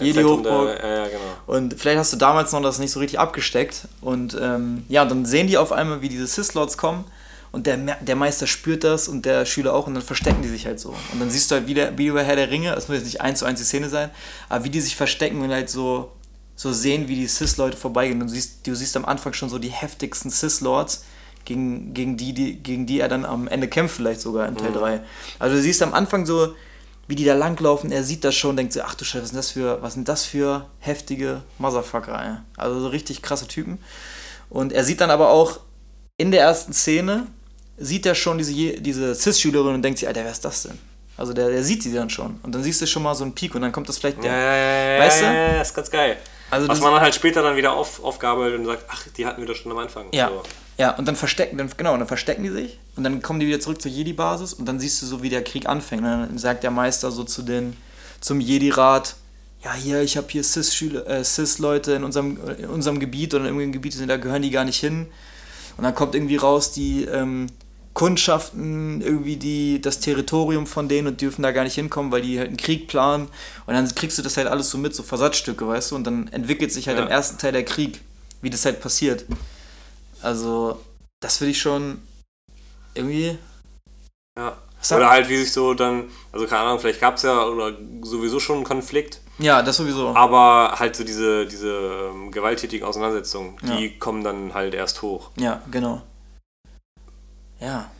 Jedi-Hochburg. 0.00 0.78
Ja, 0.82 0.88
ja, 0.88 1.04
genau. 1.06 1.20
Und 1.46 1.74
vielleicht 1.74 1.98
hast 1.98 2.12
du 2.12 2.16
damals 2.16 2.52
noch 2.52 2.62
das 2.62 2.78
nicht 2.78 2.90
so 2.90 3.00
richtig 3.00 3.18
abgesteckt. 3.18 3.88
Und 4.00 4.36
ähm, 4.40 4.84
ja, 4.88 5.04
dann 5.04 5.24
sehen 5.24 5.46
die 5.46 5.58
auf 5.58 5.72
einmal, 5.72 6.02
wie 6.02 6.08
diese 6.08 6.26
Sith-Lords 6.26 6.76
kommen. 6.76 7.04
Und 7.52 7.66
der, 7.66 7.76
der 7.76 8.16
Meister 8.16 8.46
spürt 8.46 8.84
das 8.84 9.08
und 9.08 9.24
der 9.24 9.46
Schüler 9.46 9.74
auch. 9.74 9.86
Und 9.86 9.94
dann 9.94 10.02
verstecken 10.02 10.42
die 10.42 10.48
sich 10.48 10.66
halt 10.66 10.78
so. 10.78 10.90
Und 11.12 11.20
dann 11.20 11.30
siehst 11.30 11.50
du 11.50 11.54
halt 11.54 11.66
wieder, 11.66 11.96
wie 11.96 12.06
über 12.06 12.22
Herr 12.22 12.36
der 12.36 12.50
Ringe, 12.50 12.74
es 12.74 12.88
muss 12.88 12.98
jetzt 12.98 13.06
nicht 13.06 13.20
eins 13.20 13.38
zu 13.38 13.46
eins 13.46 13.58
die 13.58 13.64
Szene 13.64 13.88
sein, 13.88 14.10
aber 14.48 14.64
wie 14.64 14.70
die 14.70 14.80
sich 14.80 14.96
verstecken 14.96 15.40
und 15.40 15.50
halt 15.50 15.70
so, 15.70 16.12
so 16.54 16.72
sehen, 16.72 17.08
wie 17.08 17.14
die 17.14 17.26
Sith-Leute 17.26 17.76
vorbeigehen. 17.76 18.20
Und 18.20 18.28
du 18.28 18.34
siehst, 18.34 18.66
du 18.66 18.74
siehst 18.74 18.96
am 18.96 19.04
Anfang 19.06 19.32
schon 19.32 19.48
so 19.48 19.58
die 19.58 19.70
heftigsten 19.70 20.30
Sith-Lords, 20.30 21.04
gegen, 21.46 21.94
gegen, 21.94 22.16
die, 22.18 22.34
die, 22.34 22.56
gegen 22.56 22.84
die 22.84 23.00
er 23.00 23.08
dann 23.08 23.24
am 23.24 23.48
Ende 23.48 23.68
kämpft, 23.68 23.96
vielleicht 23.96 24.20
sogar 24.20 24.46
in 24.48 24.56
Teil 24.56 24.70
mhm. 24.70 24.74
3. 24.74 25.00
Also 25.38 25.56
du 25.56 25.62
siehst 25.62 25.82
am 25.82 25.94
Anfang 25.94 26.26
so 26.26 26.54
wie 27.08 27.14
die 27.14 27.24
da 27.24 27.34
langlaufen, 27.34 27.92
er 27.92 28.02
sieht 28.02 28.24
das 28.24 28.34
schon, 28.34 28.56
denkt 28.56 28.72
sich, 28.72 28.82
ach 28.82 28.94
du 28.94 29.04
Scheiße, 29.04 29.22
was 29.22 29.30
sind 29.30 29.38
das 29.38 29.50
für, 29.50 29.82
was 29.82 29.94
sind 29.94 30.08
das 30.08 30.24
für 30.24 30.66
heftige 30.80 31.42
Motherfucker, 31.58 32.20
ey. 32.20 32.36
Also 32.56 32.80
so 32.80 32.88
richtig 32.88 33.22
krasse 33.22 33.46
Typen. 33.46 33.78
Und 34.50 34.72
er 34.72 34.84
sieht 34.84 35.00
dann 35.00 35.10
aber 35.10 35.30
auch 35.30 35.60
in 36.16 36.30
der 36.30 36.40
ersten 36.40 36.72
Szene, 36.72 37.26
sieht 37.76 38.06
er 38.06 38.14
schon 38.14 38.38
diese, 38.38 38.52
diese 38.80 39.14
Cis-Schülerin 39.14 39.74
und 39.74 39.82
denkt 39.82 39.98
sich, 39.98 40.08
Alter, 40.08 40.24
wer 40.24 40.32
ist 40.32 40.44
das 40.44 40.64
denn? 40.64 40.78
Also 41.16 41.32
der, 41.32 41.48
der 41.48 41.62
sieht 41.62 41.82
sie 41.82 41.92
dann 41.92 42.10
schon. 42.10 42.38
Und 42.42 42.54
dann 42.54 42.62
siehst 42.62 42.80
du 42.82 42.86
schon 42.86 43.02
mal 43.02 43.14
so 43.14 43.24
einen 43.24 43.34
Peak 43.34 43.54
und 43.54 43.62
dann 43.62 43.72
kommt 43.72 43.88
das 43.88 43.98
vielleicht 43.98 44.22
der. 44.22 44.32
Ja, 44.32 44.38
ja, 44.38 44.94
ja, 44.94 45.00
weißt 45.00 45.20
du? 45.20 45.24
Ja, 45.24 45.32
ja, 45.32 45.62
ist 45.62 45.74
ganz 45.74 45.90
geil. 45.90 46.18
Also 46.50 46.68
Was 46.68 46.80
man 46.80 46.92
dann 46.92 47.00
halt 47.00 47.14
später 47.14 47.42
dann 47.42 47.56
wieder 47.56 47.72
auf, 47.72 48.02
aufgabelt 48.04 48.58
und 48.58 48.66
sagt, 48.66 48.84
ach, 48.88 49.04
die 49.16 49.26
hatten 49.26 49.40
wir 49.40 49.48
doch 49.48 49.56
schon 49.56 49.72
am 49.72 49.78
Anfang. 49.78 50.06
Ja. 50.12 50.28
So. 50.28 50.42
Ja, 50.78 50.90
und 50.96 51.08
dann 51.08 51.16
verstecken, 51.16 51.56
dann, 51.56 51.70
genau, 51.76 51.96
dann 51.96 52.06
verstecken 52.06 52.42
die 52.42 52.50
sich 52.50 52.78
und 52.96 53.04
dann 53.04 53.22
kommen 53.22 53.40
die 53.40 53.46
wieder 53.46 53.60
zurück 53.60 53.80
zur 53.80 53.90
Jedi-Basis 53.90 54.52
und 54.52 54.66
dann 54.66 54.78
siehst 54.78 55.00
du 55.00 55.06
so, 55.06 55.22
wie 55.22 55.30
der 55.30 55.42
Krieg 55.42 55.66
anfängt. 55.66 56.02
Und 56.02 56.08
dann 56.08 56.38
sagt 56.38 56.64
der 56.64 56.70
Meister 56.70 57.10
so 57.10 57.24
zu 57.24 57.42
den, 57.42 57.76
zum 58.20 58.40
Jedi-Rat, 58.40 59.16
ja, 59.64 59.72
hier, 59.72 60.02
ich 60.02 60.16
habe 60.16 60.26
hier 60.30 60.44
Cis-Leute 60.44 61.06
äh, 61.06 61.24
Cis 61.24 61.58
in, 61.58 62.04
unserem, 62.04 62.38
in 62.58 62.68
unserem 62.68 63.00
Gebiet 63.00 63.32
oder 63.34 63.44
in 63.44 63.48
irgendeinem 63.48 63.72
Gebiet, 63.72 63.96
da 64.08 64.16
gehören 64.16 64.42
die 64.42 64.50
gar 64.50 64.64
nicht 64.64 64.78
hin. 64.78 65.06
Und 65.76 65.84
dann 65.84 65.94
kommt 65.94 66.14
irgendwie 66.14 66.36
raus, 66.36 66.72
die 66.72 67.04
ähm, 67.04 67.48
Kundschaften 67.94 69.00
irgendwie 69.00 69.36
die, 69.36 69.80
das 69.80 70.00
Territorium 70.00 70.66
von 70.66 70.88
denen 70.88 71.08
und 71.08 71.20
dürfen 71.20 71.42
da 71.42 71.52
gar 71.52 71.64
nicht 71.64 71.74
hinkommen, 71.74 72.12
weil 72.12 72.22
die 72.22 72.38
halt 72.38 72.48
einen 72.48 72.58
Krieg 72.58 72.88
planen. 72.88 73.28
Und 73.66 73.74
dann 73.74 73.92
kriegst 73.94 74.18
du 74.18 74.22
das 74.22 74.36
halt 74.36 74.46
alles 74.46 74.70
so 74.70 74.78
mit, 74.78 74.94
so 74.94 75.02
Versatzstücke, 75.02 75.66
weißt 75.66 75.90
du? 75.90 75.96
Und 75.96 76.06
dann 76.06 76.28
entwickelt 76.28 76.72
sich 76.72 76.88
halt 76.88 76.98
ja. 76.98 77.04
im 77.04 77.10
ersten 77.10 77.38
Teil 77.38 77.52
der 77.52 77.64
Krieg, 77.64 78.02
wie 78.42 78.50
das 78.50 78.66
halt 78.66 78.80
passiert. 78.80 79.24
Also, 80.26 80.80
das 81.20 81.36
finde 81.36 81.52
ich 81.52 81.60
schon 81.60 82.02
irgendwie. 82.94 83.38
Ja. 84.36 84.56
Oder 84.90 85.08
halt, 85.08 85.28
wie 85.28 85.36
sich 85.36 85.52
so 85.52 85.72
dann, 85.72 86.10
also 86.32 86.46
keine 86.46 86.62
Ahnung, 86.62 86.80
vielleicht 86.80 87.00
gab 87.00 87.14
es 87.14 87.22
ja 87.22 87.44
oder 87.44 87.76
sowieso 88.02 88.40
schon 88.40 88.56
einen 88.56 88.64
Konflikt. 88.64 89.20
Ja, 89.38 89.62
das 89.62 89.76
sowieso. 89.76 90.14
Aber 90.16 90.74
halt 90.78 90.96
so 90.96 91.04
diese, 91.04 91.46
diese 91.46 92.10
ähm, 92.12 92.32
gewalttätigen 92.32 92.86
Auseinandersetzungen, 92.86 93.56
die 93.62 93.86
ja. 93.86 93.92
kommen 93.98 94.24
dann 94.24 94.52
halt 94.52 94.74
erst 94.74 95.02
hoch. 95.02 95.30
Ja, 95.36 95.62
genau. 95.70 96.02
Ja. 97.60 97.90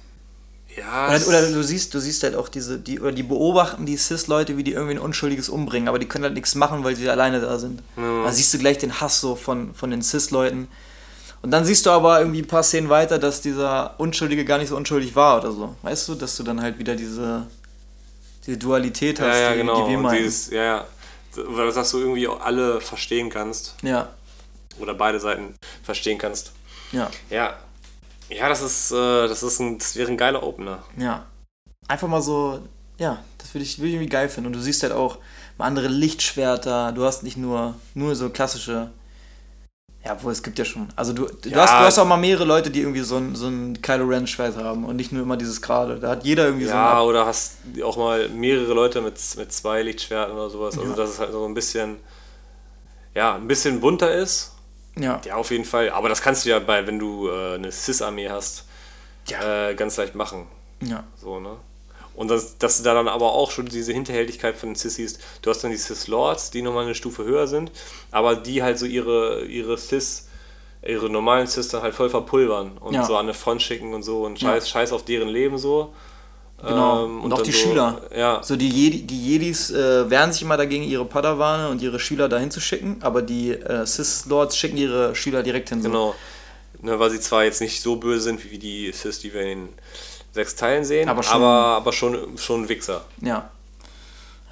Ja. 0.76 1.08
Oder, 1.08 1.28
oder, 1.28 1.52
du 1.52 1.62
siehst, 1.62 1.94
du 1.94 2.00
siehst 2.00 2.24
halt 2.24 2.34
auch 2.34 2.48
diese, 2.48 2.78
die, 2.78 3.00
oder 3.00 3.12
die 3.12 3.22
beobachten 3.22 3.86
die 3.86 3.96
Cis-Leute, 3.96 4.56
wie 4.56 4.64
die 4.64 4.72
irgendwie 4.72 4.94
ein 4.94 5.00
Unschuldiges 5.00 5.48
umbringen, 5.48 5.88
aber 5.88 6.00
die 6.00 6.06
können 6.06 6.24
halt 6.24 6.34
nichts 6.34 6.54
machen, 6.56 6.84
weil 6.84 6.96
sie 6.96 7.08
alleine 7.08 7.40
da 7.40 7.58
sind. 7.58 7.82
Ja. 7.96 8.24
Da 8.24 8.32
siehst 8.32 8.52
du 8.52 8.58
gleich 8.58 8.78
den 8.78 9.00
Hass 9.00 9.20
so 9.20 9.36
von, 9.36 9.74
von 9.74 9.90
den 9.90 10.02
Cis-Leuten 10.02 10.68
und 11.46 11.52
dann 11.52 11.64
siehst 11.64 11.86
du 11.86 11.90
aber 11.90 12.18
irgendwie 12.18 12.42
ein 12.42 12.48
paar 12.48 12.64
Szenen 12.64 12.88
weiter, 12.88 13.20
dass 13.20 13.40
dieser 13.40 13.94
Unschuldige 14.00 14.44
gar 14.44 14.58
nicht 14.58 14.70
so 14.70 14.76
unschuldig 14.76 15.14
war 15.14 15.38
oder 15.38 15.52
so. 15.52 15.76
Weißt 15.82 16.08
du, 16.08 16.16
dass 16.16 16.36
du 16.36 16.42
dann 16.42 16.60
halt 16.60 16.76
wieder 16.80 16.96
diese, 16.96 17.46
diese 18.44 18.58
Dualität 18.58 19.20
hast, 19.20 19.28
ja, 19.28 19.40
ja, 19.42 19.52
die, 19.52 19.58
genau. 19.58 19.84
die 19.84 19.92
wir 19.92 19.98
meinen. 19.98 20.24
Dieses, 20.24 20.50
ja, 20.50 20.64
ja. 20.64 20.84
Weil 21.36 21.72
dass 21.72 21.92
du 21.92 22.00
irgendwie 22.00 22.26
auch 22.26 22.40
alle 22.40 22.80
verstehen 22.80 23.30
kannst. 23.30 23.76
Ja. 23.82 24.08
Oder 24.80 24.94
beide 24.94 25.20
Seiten 25.20 25.54
verstehen 25.84 26.18
kannst. 26.18 26.50
Ja. 26.90 27.12
Ja. 27.30 27.54
Ja, 28.28 28.48
das 28.48 28.60
ist, 28.60 28.90
äh, 28.90 29.28
das 29.28 29.44
ist 29.44 29.60
ein, 29.60 29.78
das 29.78 29.94
wäre 29.94 30.10
ein 30.10 30.16
geiler 30.16 30.42
Opener. 30.42 30.82
Ja. 30.96 31.26
Einfach 31.86 32.08
mal 32.08 32.22
so, 32.22 32.58
ja, 32.98 33.22
das 33.38 33.54
würde 33.54 33.62
ich, 33.62 33.78
würd 33.78 33.86
ich 33.86 33.94
irgendwie 33.94 34.10
geil 34.10 34.28
finden. 34.28 34.48
Und 34.48 34.54
du 34.54 34.60
siehst 34.60 34.82
halt 34.82 34.92
auch 34.92 35.18
mal 35.58 35.66
andere 35.66 35.86
Lichtschwerter. 35.86 36.90
Du 36.90 37.04
hast 37.04 37.22
nicht 37.22 37.36
nur, 37.36 37.76
nur 37.94 38.16
so 38.16 38.30
klassische 38.30 38.90
ja, 40.06 40.12
obwohl 40.12 40.30
es 40.30 40.40
gibt 40.40 40.56
ja 40.56 40.64
schon. 40.64 40.88
Also 40.94 41.12
du, 41.12 41.26
du, 41.26 41.48
ja. 41.48 41.62
hast, 41.62 41.72
du 41.72 41.78
hast 41.78 41.98
auch 41.98 42.06
mal 42.06 42.16
mehrere 42.16 42.44
Leute, 42.44 42.70
die 42.70 42.80
irgendwie 42.80 43.00
so 43.00 43.16
ein, 43.16 43.34
so 43.34 43.48
ein 43.48 43.82
Kylo 43.82 44.04
Ren 44.04 44.28
Schwert 44.28 44.56
haben 44.56 44.84
und 44.84 44.94
nicht 44.94 45.10
nur 45.10 45.22
immer 45.22 45.36
dieses 45.36 45.60
gerade. 45.60 45.98
Da 45.98 46.10
hat 46.10 46.24
jeder 46.24 46.44
irgendwie 46.44 46.66
ja, 46.66 46.70
so 46.70 46.76
ein. 46.76 46.84
Ja, 46.84 47.02
oder 47.02 47.26
hast 47.26 47.56
auch 47.82 47.96
mal 47.96 48.28
mehrere 48.28 48.72
Leute 48.72 49.00
mit, 49.00 49.18
mit 49.36 49.52
zwei 49.52 49.82
Lichtschwerten 49.82 50.32
oder 50.32 50.48
sowas. 50.48 50.78
Also 50.78 50.90
ja. 50.90 50.96
dass 50.96 51.10
es 51.10 51.18
halt 51.18 51.32
so 51.32 51.44
ein 51.44 51.54
bisschen, 51.54 51.96
ja, 53.14 53.34
ein 53.34 53.48
bisschen 53.48 53.80
bunter 53.80 54.14
ist. 54.14 54.52
Ja. 54.96 55.20
Ja, 55.24 55.34
auf 55.34 55.50
jeden 55.50 55.64
Fall. 55.64 55.90
Aber 55.90 56.08
das 56.08 56.22
kannst 56.22 56.44
du 56.44 56.50
ja 56.50 56.60
bei, 56.60 56.86
wenn 56.86 57.00
du 57.00 57.28
äh, 57.28 57.56
eine 57.56 57.72
Cis-Armee 57.72 58.30
hast, 58.30 58.64
ja. 59.26 59.70
äh, 59.70 59.74
ganz 59.74 59.96
leicht 59.96 60.14
machen. 60.14 60.46
Ja. 60.82 61.02
So, 61.20 61.40
ne? 61.40 61.56
Und 62.16 62.28
das, 62.28 62.56
dass 62.58 62.78
du 62.78 62.82
da 62.84 62.94
dann 62.94 63.08
aber 63.08 63.32
auch 63.32 63.50
schon 63.50 63.66
diese 63.66 63.92
Hinterhältigkeit 63.92 64.56
von 64.56 64.70
den 64.70 64.74
Sith 64.74 64.94
siehst. 64.94 65.20
Du 65.42 65.50
hast 65.50 65.62
dann 65.62 65.70
die 65.70 65.76
Sith 65.76 66.08
Lords, 66.08 66.50
die 66.50 66.62
nochmal 66.62 66.84
eine 66.84 66.94
Stufe 66.94 67.24
höher 67.24 67.46
sind, 67.46 67.70
aber 68.10 68.34
die 68.36 68.62
halt 68.62 68.78
so 68.78 68.86
ihre, 68.86 69.44
ihre 69.44 69.76
Sith, 69.76 70.24
ihre 70.86 71.10
normalen 71.10 71.46
Sith 71.46 71.68
dann 71.68 71.82
halt 71.82 71.94
voll 71.94 72.08
verpulvern 72.08 72.78
und 72.78 72.94
Ja. 72.94 73.04
so 73.04 73.16
an 73.16 73.26
eine 73.26 73.34
Front 73.34 73.60
schicken 73.62 73.92
und 73.92 74.02
so 74.02 74.24
und 74.24 74.40
scheiß, 74.40 74.68
scheiß 74.68 74.92
auf 74.92 75.04
deren 75.04 75.28
Leben 75.28 75.58
so. 75.58 75.92
Genau. 76.62 77.04
Ähm, 77.04 77.22
und, 77.22 77.32
auch 77.34 77.36
dann 77.36 77.44
die 77.44 77.52
so, 77.52 77.58
Schüler. 77.58 78.00
Ja, 78.16 78.42
So 78.42 78.56
die, 78.56 78.70
Jedi, 78.70 79.02
die 79.02 79.32
Jedis 79.32 79.70
äh, 79.70 80.08
wehren 80.08 80.32
sich 80.32 80.40
immer 80.40 80.56
dagegen, 80.56 80.84
ihre 80.84 81.04
Padawane 81.04 81.68
und 81.68 81.82
ihre 81.82 82.00
Schüler 82.00 82.30
dahin 82.30 82.50
zu 82.50 82.60
schicken, 82.60 82.96
aber 83.00 83.20
die 83.20 83.50
äh, 83.50 83.84
Sith-Lords 83.84 84.56
schicken 84.56 84.78
ihre 84.78 85.14
Schüler 85.14 85.42
direkt 85.42 85.68
hin. 85.68 85.82
So. 85.82 85.90
genau. 85.90 86.14
Ne, 86.80 86.98
weil 86.98 87.10
sie 87.10 87.20
zwar 87.20 87.44
jetzt 87.44 87.60
nicht 87.60 87.82
so 87.82 87.96
böse 87.96 88.20
sind 88.20 88.50
wie 88.50 88.58
die 88.58 88.90
Sith, 88.92 89.18
die 89.20 89.34
wir 89.34 89.42
in 89.42 89.68
den 90.36 90.44
sechs 90.44 90.54
Teilen 90.54 90.84
sehen, 90.84 91.08
Aber 91.08 91.22
schon- 91.22 91.34
aber, 91.36 91.76
aber 91.76 91.92
schon, 91.92 92.36
schon 92.38 92.68
Wichser. 92.68 93.04
Ja. 93.22 93.50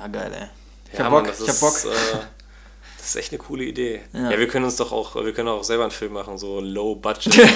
Ja, 0.01 0.07
geil, 0.09 0.33
ey. 0.35 0.47
Ich 0.93 0.99
Ja, 0.99 1.05
hab 1.07 1.13
Mann, 1.13 1.25
Bock, 1.25 1.33
das 1.33 1.41
ich 1.41 1.49
hab 1.49 1.55
ist, 1.55 1.61
Bock. 1.61 1.93
Äh, 1.93 2.19
das 2.99 3.07
ist 3.09 3.17
echt 3.17 3.33
eine 3.33 3.39
coole 3.39 3.65
Idee. 3.65 4.01
Ja. 4.13 4.31
Ja. 4.31 4.39
wir 4.39 4.49
können 4.49 4.65
uns 4.65 4.77
doch 4.77 4.93
auch, 4.93 5.15
wir 5.17 5.33
können 5.33 5.49
auch 5.49 5.63
selber 5.65 5.85
einen 5.85 5.93
Film 5.93 6.13
machen, 6.15 6.39
so 6.39 6.61
low 6.61 6.95
budget, 6.97 7.37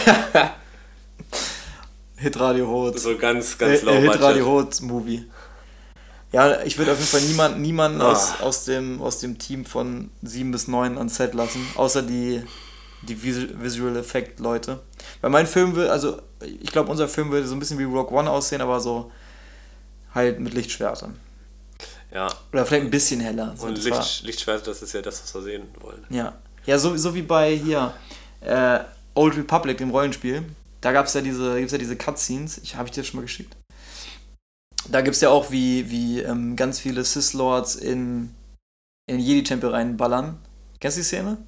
Hitradio 2.17 2.67
Rot. 2.67 2.99
so 2.99 3.17
ganz, 3.17 3.57
ganz 3.59 3.83
Äh, 3.83 3.85
low 3.85 3.93
äh, 3.93 4.01
Hitradio 4.03 4.45
budget. 4.45 4.81
Rot 4.83 4.83
Movie. 4.83 5.25
Ja, 6.33 6.63
ich 6.63 6.77
würde 6.77 6.93
auf 6.93 6.99
jeden 6.99 7.11
Fall 7.11 7.23
niemanden, 7.23 7.63
niemanden 7.63 8.01
Ah. 8.03 8.13
aus, 8.13 8.41
aus, 8.41 8.65
dem, 8.65 9.01
aus 9.01 9.19
dem 9.21 9.39
Team 9.39 9.65
von 9.65 10.11
7 10.23 10.51
bis 10.51 10.69
9 10.69 10.99
ans 10.99 11.17
Set 11.17 11.33
lassen, 11.35 11.67
außer 11.77 12.03
die, 12.03 12.43
die 13.03 13.17
Visu- 13.17 13.49
Visual 13.61 13.97
Effect 13.97 14.41
Leute. 14.41 14.81
Weil 15.21 15.31
mein 15.31 15.47
Film 15.47 15.75
will, 15.77 15.89
also 15.89 16.21
ich 16.41 16.71
glaube, 16.71 16.91
unser 16.91 17.09
Film 17.09 17.31
würde 17.31 17.47
so 17.47 17.55
ein 17.55 17.59
bisschen 17.59 17.79
wie 17.79 17.85
Rock 17.85 18.11
One 18.13 18.31
aussehen, 18.31 18.61
aber 18.61 18.81
so 18.81 19.11
halt 20.15 20.41
mit 20.41 20.55
Lichtschwertern. 20.55 21.19
Ja, 22.13 22.29
Oder 22.53 22.65
vielleicht 22.65 22.85
ein 22.87 22.91
bisschen 22.91 23.21
heller. 23.21 23.55
So, 23.57 23.67
und 23.67 23.83
Licht, 23.85 24.23
Lichtschwert, 24.23 24.67
das 24.67 24.81
ist 24.83 24.95
ja 24.95 25.03
das, 25.03 25.23
was 25.23 25.35
wir 25.35 25.43
sehen 25.43 25.69
wollen. 25.81 26.05
Ja, 26.09 26.39
ja 26.65 26.79
so, 26.79 26.97
so 26.97 27.15
wie 27.15 27.23
bei 27.23 27.55
hier 27.55 27.93
äh, 28.41 28.81
Old 29.15 29.37
Republic, 29.37 29.77
dem 29.79 29.91
Rollenspiel. 29.91 30.45
Da 30.81 30.93
gab 30.93 31.07
es 31.07 31.15
ja 31.15 31.21
diese, 31.21 31.57
gibt's 31.59 31.73
ja 31.73 31.79
diese 31.79 31.97
Cutscenes. 31.97 32.59
Ich 32.59 32.77
habe 32.77 32.89
ich 32.89 32.93
dir 32.93 33.03
das 33.03 33.09
schon 33.09 33.19
mal 33.19 33.25
geschickt. 33.25 33.55
Da 34.89 35.03
gibt 35.03 35.17
es 35.17 35.21
ja 35.21 35.29
auch, 35.29 35.51
wie, 35.51 35.91
wie 35.91 36.21
ähm, 36.21 36.57
ganz 36.57 36.79
viele 36.81 37.05
Sith-Lords 37.05 37.75
in, 37.75 38.35
in 39.07 39.19
Jedi-Tempel 39.19 39.71
reinballern. 39.71 40.39
Kennst 40.81 40.97
du 40.97 41.01
die 41.01 41.07
Szene? 41.07 41.39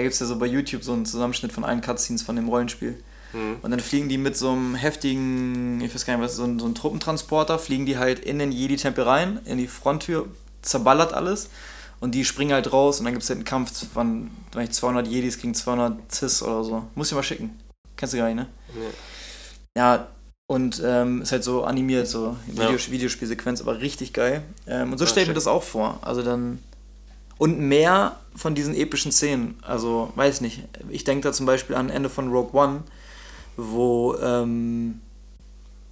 Da 0.00 0.04
gibt 0.04 0.14
es 0.14 0.20
ja 0.20 0.24
so 0.24 0.38
bei 0.38 0.46
YouTube 0.46 0.82
so 0.82 0.94
einen 0.94 1.04
Zusammenschnitt 1.04 1.52
von 1.52 1.62
allen 1.62 1.82
Cutscenes 1.82 2.22
von 2.22 2.34
dem 2.34 2.48
Rollenspiel. 2.48 3.02
Hm. 3.32 3.56
Und 3.60 3.70
dann 3.70 3.80
fliegen 3.80 4.08
die 4.08 4.16
mit 4.16 4.34
so 4.34 4.50
einem 4.50 4.74
heftigen, 4.74 5.78
ich 5.82 5.94
weiß 5.94 6.06
gar 6.06 6.16
nicht 6.16 6.24
was, 6.24 6.36
so 6.36 6.44
ein, 6.44 6.58
so 6.58 6.64
ein 6.64 6.74
Truppentransporter, 6.74 7.58
fliegen 7.58 7.84
die 7.84 7.98
halt 7.98 8.18
in 8.18 8.38
den 8.38 8.50
Jedi-Tempel 8.50 9.04
rein, 9.04 9.40
in 9.44 9.58
die 9.58 9.66
Fronttür, 9.68 10.26
zerballert 10.62 11.12
alles 11.12 11.50
und 12.00 12.14
die 12.14 12.24
springen 12.24 12.54
halt 12.54 12.72
raus 12.72 12.98
und 12.98 13.04
dann 13.04 13.12
gibt 13.12 13.24
es 13.24 13.28
halt 13.28 13.36
einen 13.40 13.44
Kampf 13.44 13.86
von 13.92 14.30
vielleicht 14.52 14.74
200 14.74 15.06
Jedis 15.06 15.38
gegen 15.38 15.52
200 15.52 16.10
Cis 16.10 16.42
oder 16.42 16.64
so. 16.64 16.86
Muss 16.94 17.08
ich 17.08 17.14
mal 17.14 17.22
schicken. 17.22 17.58
Kennst 17.98 18.14
du 18.14 18.18
gar 18.18 18.26
nicht, 18.28 18.36
ne? 18.36 18.46
Nee. 18.74 18.80
Ja, 19.76 20.08
und 20.46 20.82
ähm, 20.82 21.20
ist 21.20 21.32
halt 21.32 21.44
so 21.44 21.64
animiert, 21.64 22.08
so 22.08 22.36
Ja. 22.54 22.64
Videos 22.64 22.90
Videospielsequenz, 22.90 23.60
aber 23.60 23.80
richtig 23.80 24.14
geil. 24.14 24.42
Ähm, 24.66 24.92
und 24.92 24.98
so 24.98 25.04
Ja, 25.04 25.10
stelle 25.10 25.24
ich 25.24 25.28
mir 25.28 25.34
das 25.34 25.46
auch 25.46 25.62
vor. 25.62 25.98
Also 26.00 26.22
dann. 26.22 26.58
Und 27.40 27.58
mehr 27.58 28.16
von 28.36 28.54
diesen 28.54 28.74
epischen 28.74 29.12
Szenen. 29.12 29.58
Also, 29.62 30.12
weiß 30.14 30.42
nicht. 30.42 30.62
Ich 30.90 31.04
denke 31.04 31.22
da 31.26 31.32
zum 31.32 31.46
Beispiel 31.46 31.74
an 31.74 31.88
Ende 31.88 32.10
von 32.10 32.30
Rogue 32.30 32.52
One, 32.52 32.82
wo, 33.56 34.14
ähm, 34.22 35.00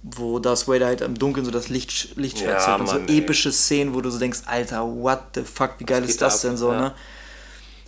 wo 0.03 0.37
Darth 0.37 0.67
Vader 0.67 0.85
halt 0.85 1.01
im 1.01 1.17
Dunkeln 1.17 1.43
so 1.45 1.51
das 1.51 1.69
Licht, 1.69 2.15
Lichtschwert 2.17 2.59
Ja, 2.59 2.65
zieht 2.65 2.79
und 2.79 2.85
Mann, 2.85 3.07
so 3.07 3.11
ey. 3.13 3.17
epische 3.19 3.51
Szenen, 3.51 3.95
wo 3.95 4.01
du 4.01 4.11
so 4.11 4.19
denkst, 4.19 4.41
Alter, 4.45 4.85
what 4.85 5.21
the 5.33 5.41
fuck, 5.41 5.71
wie 5.79 5.85
geil 5.85 6.03
Was 6.03 6.09
ist 6.11 6.21
das 6.21 6.35
ab? 6.35 6.41
denn 6.51 6.57
so, 6.57 6.71
Ja. 6.71 6.79
ne? 6.81 6.93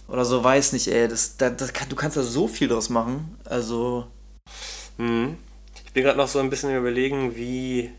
Oder 0.08 0.26
so, 0.26 0.44
weiß 0.44 0.74
nicht, 0.74 0.88
ey. 0.88 1.08
Das, 1.08 1.38
das, 1.38 1.54
das 1.58 1.72
du 1.88 1.96
kannst 1.96 2.18
da 2.18 2.24
so 2.24 2.48
viel 2.48 2.68
draus 2.68 2.90
machen. 2.90 3.38
Also, 3.46 4.08
Hm. 4.98 5.38
Ich 5.86 5.94
bin 5.94 6.04
gerade 6.04 6.18
noch 6.18 6.28
so 6.28 6.40
ein 6.40 6.50
bisschen 6.50 6.76
überlegen, 6.76 7.36
wie 7.36 7.92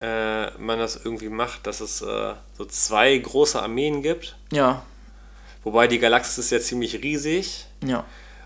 äh, 0.00 0.50
man 0.58 0.78
das 0.78 0.96
irgendwie 0.96 1.28
macht, 1.28 1.66
dass 1.66 1.80
es 1.80 2.02
äh, 2.02 2.34
so 2.56 2.64
zwei 2.66 3.16
große 3.16 3.60
Armeen 3.60 4.02
gibt. 4.02 4.36
ja, 4.52 4.82
Wobei 5.64 5.88
die 5.88 5.98
Galaxis 5.98 6.38
ist 6.38 6.50
ja 6.52 6.60
ziemlich 6.60 7.02
riesig. 7.02 7.66
ja. 7.84 8.04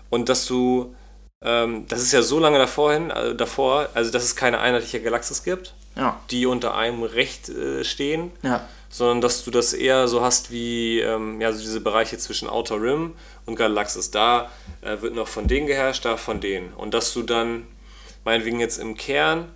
Und 0.09 0.27
dass 0.27 0.45
du, 0.47 0.95
ähm, 1.43 1.85
das 1.87 2.01
ist 2.01 2.11
ja 2.13 2.21
so 2.21 2.39
lange 2.39 2.57
davor 2.57 2.93
hin, 2.93 3.11
also 3.11 3.33
davor, 3.33 3.89
also 3.93 4.11
dass 4.11 4.23
es 4.23 4.35
keine 4.35 4.59
einheitliche 4.59 5.01
Galaxis 5.01 5.43
gibt, 5.43 5.73
Ja, 5.95 6.19
die 6.31 6.45
unter 6.47 6.75
einem 6.75 7.03
Recht 7.03 7.47
äh, 7.49 7.83
stehen, 7.85 8.31
ja, 8.41 8.67
sondern 8.89 9.21
dass 9.21 9.45
du 9.45 9.51
das 9.51 9.71
eher 9.73 10.07
so 10.09 10.21
hast 10.21 10.51
wie 10.51 10.99
ähm, 10.99 11.39
ja, 11.39 11.53
so 11.53 11.61
diese 11.61 11.79
Bereiche 11.79 12.17
zwischen 12.17 12.49
Outer 12.49 12.81
Rim 12.81 13.13
und 13.45 13.55
Galaxis. 13.55 14.09
Da 14.11 14.49
äh, 14.81 14.99
wird 15.01 15.13
noch 15.15 15.27
von 15.29 15.47
denen 15.47 15.67
geherrscht, 15.67 16.03
da 16.03 16.17
von 16.17 16.41
denen. 16.41 16.73
Und 16.73 16.93
dass 16.93 17.13
du 17.13 17.21
dann, 17.23 17.67
meinetwegen 18.25 18.59
jetzt 18.59 18.79
im 18.79 18.97
Kern, 18.97 19.49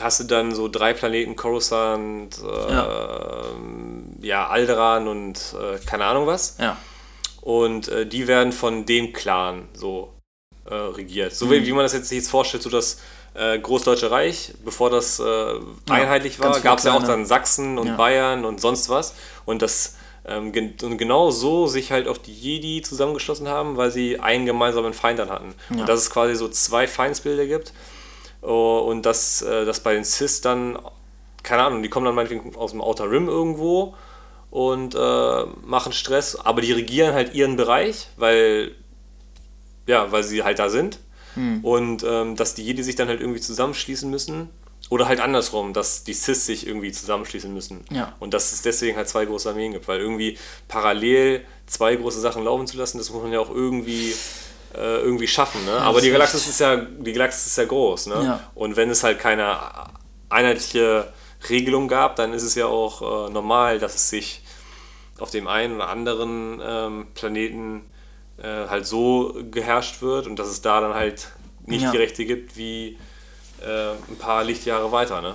hast 0.00 0.20
du 0.20 0.24
dann 0.24 0.54
so 0.54 0.68
drei 0.68 0.94
Planeten, 0.94 1.34
Coruscant, 1.36 2.38
äh, 2.42 2.72
ja. 4.26 4.46
Alderan 4.48 5.08
und 5.08 5.38
äh, 5.60 5.78
keine 5.86 6.04
Ahnung 6.04 6.26
was. 6.26 6.56
ja. 6.58 6.76
Und 7.40 7.88
äh, 7.88 8.04
die 8.04 8.26
werden 8.26 8.52
von 8.52 8.84
dem 8.84 9.12
Clan 9.12 9.68
so 9.72 10.12
äh, 10.68 10.74
regiert. 10.74 11.34
So 11.34 11.46
Mhm. 11.46 11.50
wie, 11.52 11.66
wie 11.68 11.72
man 11.72 11.84
das 11.84 11.92
jetzt 11.94 12.08
sich 12.08 12.18
jetzt 12.18 12.30
vorstellt, 12.30 12.62
so 12.62 12.68
das 12.68 13.00
äh, 13.34 13.58
Großdeutsche 13.58 14.10
Reich, 14.10 14.52
bevor 14.64 14.90
das 14.90 15.18
äh, 15.20 15.54
einheitlich 15.88 16.40
war, 16.40 16.46
ganz 16.48 16.56
viele 16.58 16.64
gab 16.64 16.78
es 16.78 16.84
ja 16.84 16.92
auch 16.94 17.02
dann 17.04 17.24
Sachsen 17.24 17.78
und 17.78 17.86
Ja. 17.86 17.96
Bayern 17.96 18.44
und 18.44 18.60
sonst 18.60 18.88
was. 18.90 19.14
Und 19.46 19.62
das 19.62 19.96
ähm, 20.26 20.52
gen 20.52 20.74
und 20.82 20.98
genau 20.98 21.30
so 21.30 21.66
sich 21.68 21.90
halt 21.90 22.06
auch 22.06 22.18
die 22.18 22.34
Jedi 22.34 22.82
zusammengeschlossen 22.82 23.48
haben, 23.48 23.76
weil 23.78 23.90
sie 23.92 24.18
einen 24.20 24.44
gemeinsamen 24.44 24.92
Feind 24.92 25.18
dann 25.20 25.30
hatten. 25.30 25.54
Ja. 25.70 25.80
Und 25.80 25.88
dass 25.88 26.00
es 26.00 26.10
quasi 26.10 26.34
so 26.34 26.48
zwei 26.48 26.86
Feindsbilder 26.86 27.46
gibt. 27.46 27.72
Oh, 28.40 28.84
und 28.88 29.04
dass, 29.04 29.42
äh, 29.42 29.64
dass 29.64 29.80
bei 29.80 29.94
den 29.94 30.04
Sith 30.04 30.40
dann, 30.40 30.78
keine 31.42 31.64
Ahnung, 31.64 31.82
die 31.82 31.88
kommen 31.88 32.06
dann 32.06 32.14
meinetwegen 32.14 32.54
aus 32.56 32.70
dem 32.70 32.80
Outer 32.80 33.10
Rim 33.10 33.28
irgendwo 33.28 33.94
und 34.50 34.94
äh, 34.94 35.44
machen 35.64 35.92
Stress, 35.92 36.36
aber 36.36 36.60
die 36.60 36.72
regieren 36.72 37.14
halt 37.14 37.34
ihren 37.34 37.56
Bereich, 37.56 38.08
weil, 38.16 38.72
ja, 39.86 40.10
weil 40.12 40.22
sie 40.22 40.42
halt 40.42 40.58
da 40.58 40.68
sind. 40.68 41.00
Hm. 41.34 41.64
Und 41.64 42.04
ähm, 42.04 42.36
dass 42.36 42.54
die 42.54 42.64
Jedi 42.64 42.82
sich 42.82 42.96
dann 42.96 43.08
halt 43.08 43.20
irgendwie 43.20 43.40
zusammenschließen 43.40 44.08
müssen. 44.10 44.50
Oder 44.90 45.06
halt 45.06 45.20
andersrum, 45.20 45.74
dass 45.74 46.04
die 46.04 46.14
Sith 46.14 46.46
sich 46.46 46.66
irgendwie 46.66 46.90
zusammenschließen 46.92 47.52
müssen. 47.52 47.84
Ja. 47.90 48.14
Und 48.20 48.32
dass 48.32 48.52
es 48.52 48.62
deswegen 48.62 48.96
halt 48.96 49.08
zwei 49.08 49.26
große 49.26 49.48
Armeen 49.50 49.72
gibt, 49.72 49.86
weil 49.86 50.00
irgendwie 50.00 50.38
parallel 50.66 51.44
zwei 51.66 51.96
große 51.96 52.20
Sachen 52.20 52.44
laufen 52.44 52.66
zu 52.66 52.78
lassen, 52.78 52.96
das 52.96 53.10
muss 53.10 53.22
man 53.22 53.32
ja 53.32 53.40
auch 53.40 53.50
irgendwie, 53.50 54.14
äh, 54.74 54.98
irgendwie 55.00 55.26
schaffen. 55.26 55.64
Ne? 55.64 55.72
Aber 55.72 55.94
das 55.94 56.04
die 56.04 56.10
Galaxis 56.10 56.46
ist 56.46 56.60
ja, 56.60 56.76
die 56.76 57.12
Galaxis 57.12 57.46
ist 57.46 57.56
ja 57.58 57.64
groß. 57.64 58.06
Ne? 58.08 58.14
Ja. 58.24 58.40
Und 58.54 58.76
wenn 58.76 58.90
es 58.90 59.02
halt 59.02 59.18
keine 59.18 59.58
einheitliche 60.28 61.12
Regelung 61.48 61.88
gab, 61.88 62.16
dann 62.16 62.32
ist 62.32 62.42
es 62.42 62.54
ja 62.54 62.66
auch 62.66 63.28
äh, 63.28 63.30
normal, 63.32 63.78
dass 63.78 63.94
es 63.94 64.10
sich 64.10 64.42
auf 65.18 65.30
dem 65.30 65.48
einen 65.48 65.76
oder 65.76 65.88
anderen 65.88 66.60
ähm, 66.64 67.06
Planeten 67.14 67.90
äh, 68.40 68.68
halt 68.68 68.86
so 68.86 69.34
geherrscht 69.50 70.00
wird 70.02 70.26
und 70.26 70.38
dass 70.38 70.48
es 70.48 70.60
da 70.60 70.80
dann 70.80 70.94
halt 70.94 71.28
nicht 71.66 71.82
Ja. 71.82 71.90
die 71.90 71.96
Rechte 71.96 72.24
gibt 72.24 72.56
wie 72.56 72.98
äh, 73.60 73.90
ein 74.08 74.16
paar 74.18 74.44
Lichtjahre 74.44 74.92
weiter. 74.92 75.20
Ne? 75.22 75.34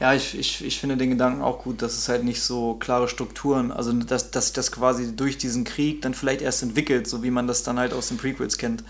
Ja, 0.00 0.14
ich, 0.14 0.36
ich, 0.38 0.64
ich 0.64 0.80
finde 0.80 0.96
den 0.96 1.10
Gedanken 1.10 1.42
auch 1.42 1.62
gut, 1.62 1.82
dass 1.82 1.92
es 1.98 2.08
halt 2.08 2.24
nicht 2.24 2.42
so 2.42 2.74
klare 2.74 3.06
Strukturen, 3.06 3.70
also 3.70 3.92
dass, 3.92 4.30
dass 4.30 4.46
sich 4.46 4.54
das 4.54 4.72
quasi 4.72 5.14
durch 5.14 5.36
diesen 5.36 5.64
Krieg 5.64 6.00
dann 6.00 6.14
vielleicht 6.14 6.40
erst 6.40 6.62
entwickelt, 6.62 7.06
so 7.06 7.22
wie 7.22 7.30
man 7.30 7.46
das 7.46 7.62
dann 7.64 7.78
halt 7.78 7.92
aus 7.92 8.08
den 8.08 8.16
Prequels 8.16 8.56
kennt. 8.56 8.82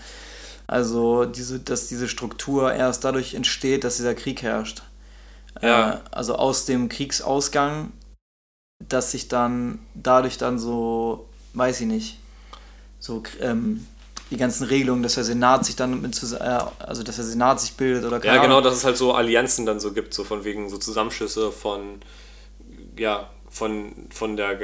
Also 0.67 1.25
diese, 1.25 1.59
dass 1.59 1.89
diese 1.89 2.07
Struktur 2.07 2.73
erst 2.73 3.03
dadurch 3.03 3.33
entsteht, 3.33 3.83
dass 3.83 3.97
dieser 3.97 4.15
Krieg 4.15 4.41
herrscht. 4.41 4.83
Ja. 5.61 5.95
Äh, 5.95 5.97
also 6.11 6.35
aus 6.35 6.63
dem 6.63 6.87
Kriegsausgang, 6.87 7.91
dass 8.79 9.11
sich 9.11 9.27
dann 9.27 9.79
dadurch 9.93 10.37
dann 10.37 10.59
so, 10.59 11.27
weiß 11.55 11.81
ich 11.81 11.87
nicht, 11.87 12.19
so 12.99 13.21
ähm, 13.41 13.85
die 14.31 14.37
ganzen 14.37 14.63
Regelungen, 14.63 15.03
dass 15.03 15.15
der 15.15 15.25
Senat 15.25 15.65
sich 15.65 15.75
dann 15.75 16.01
mit, 16.01 16.21
äh, 16.23 16.59
also 16.79 17.03
dass 17.03 17.17
der 17.17 17.25
Senat 17.25 17.59
sich 17.59 17.73
bildet 17.73 18.05
oder 18.05 18.19
keine 18.19 18.37
Ja, 18.37 18.41
genau, 18.41 18.61
dass 18.61 18.75
es 18.75 18.85
halt 18.85 18.97
so 18.97 19.13
Allianzen 19.13 19.65
dann 19.65 19.79
so 19.79 19.91
gibt, 19.91 20.13
so 20.13 20.23
von 20.23 20.43
wegen 20.45 20.69
so 20.69 20.77
Zusammenschlüsse 20.77 21.51
von, 21.51 21.99
ja, 22.97 23.29
von, 23.49 24.07
von 24.09 24.37
der 24.37 24.57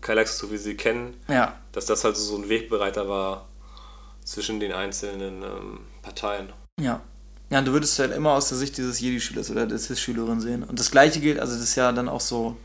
Galaxis, 0.00 0.38
so 0.38 0.52
wie 0.52 0.56
sie 0.56 0.76
kennen, 0.76 1.14
Ja, 1.28 1.56
dass 1.72 1.86
das 1.86 2.04
halt 2.04 2.16
so 2.16 2.36
ein 2.36 2.48
Wegbereiter 2.48 3.08
war 3.08 3.48
zwischen 4.24 4.60
den 4.60 4.72
einzelnen 4.72 5.42
ähm, 5.42 5.80
Parteien. 6.02 6.52
Ja. 6.80 7.02
Ja, 7.50 7.58
und 7.58 7.64
du 7.64 7.72
würdest 7.72 7.98
halt 7.98 8.14
immer 8.14 8.34
aus 8.34 8.48
der 8.48 8.58
Sicht 8.58 8.76
dieses 8.76 9.00
Jedi-Schülers 9.00 9.50
oder 9.50 9.66
der 9.66 9.76
Sith-Schülerin 9.76 10.40
sehen. 10.40 10.62
Und 10.62 10.78
das 10.78 10.92
gleiche 10.92 11.18
gilt, 11.18 11.40
also 11.40 11.54
das 11.54 11.64
ist 11.64 11.74
ja 11.74 11.90
dann 11.90 12.08
auch 12.08 12.20
so 12.20 12.56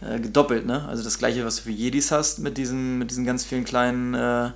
äh, 0.00 0.18
gedoppelt, 0.18 0.64
ne? 0.64 0.88
Also 0.88 1.02
das 1.02 1.18
gleiche, 1.18 1.44
was 1.44 1.56
du 1.56 1.62
für 1.64 1.70
Jedis 1.70 2.10
hast 2.10 2.38
mit 2.38 2.56
diesen, 2.56 2.98
mit 2.98 3.10
diesen 3.10 3.26
ganz 3.26 3.44
vielen 3.44 3.64
kleinen 3.64 4.14
äh, 4.14 4.52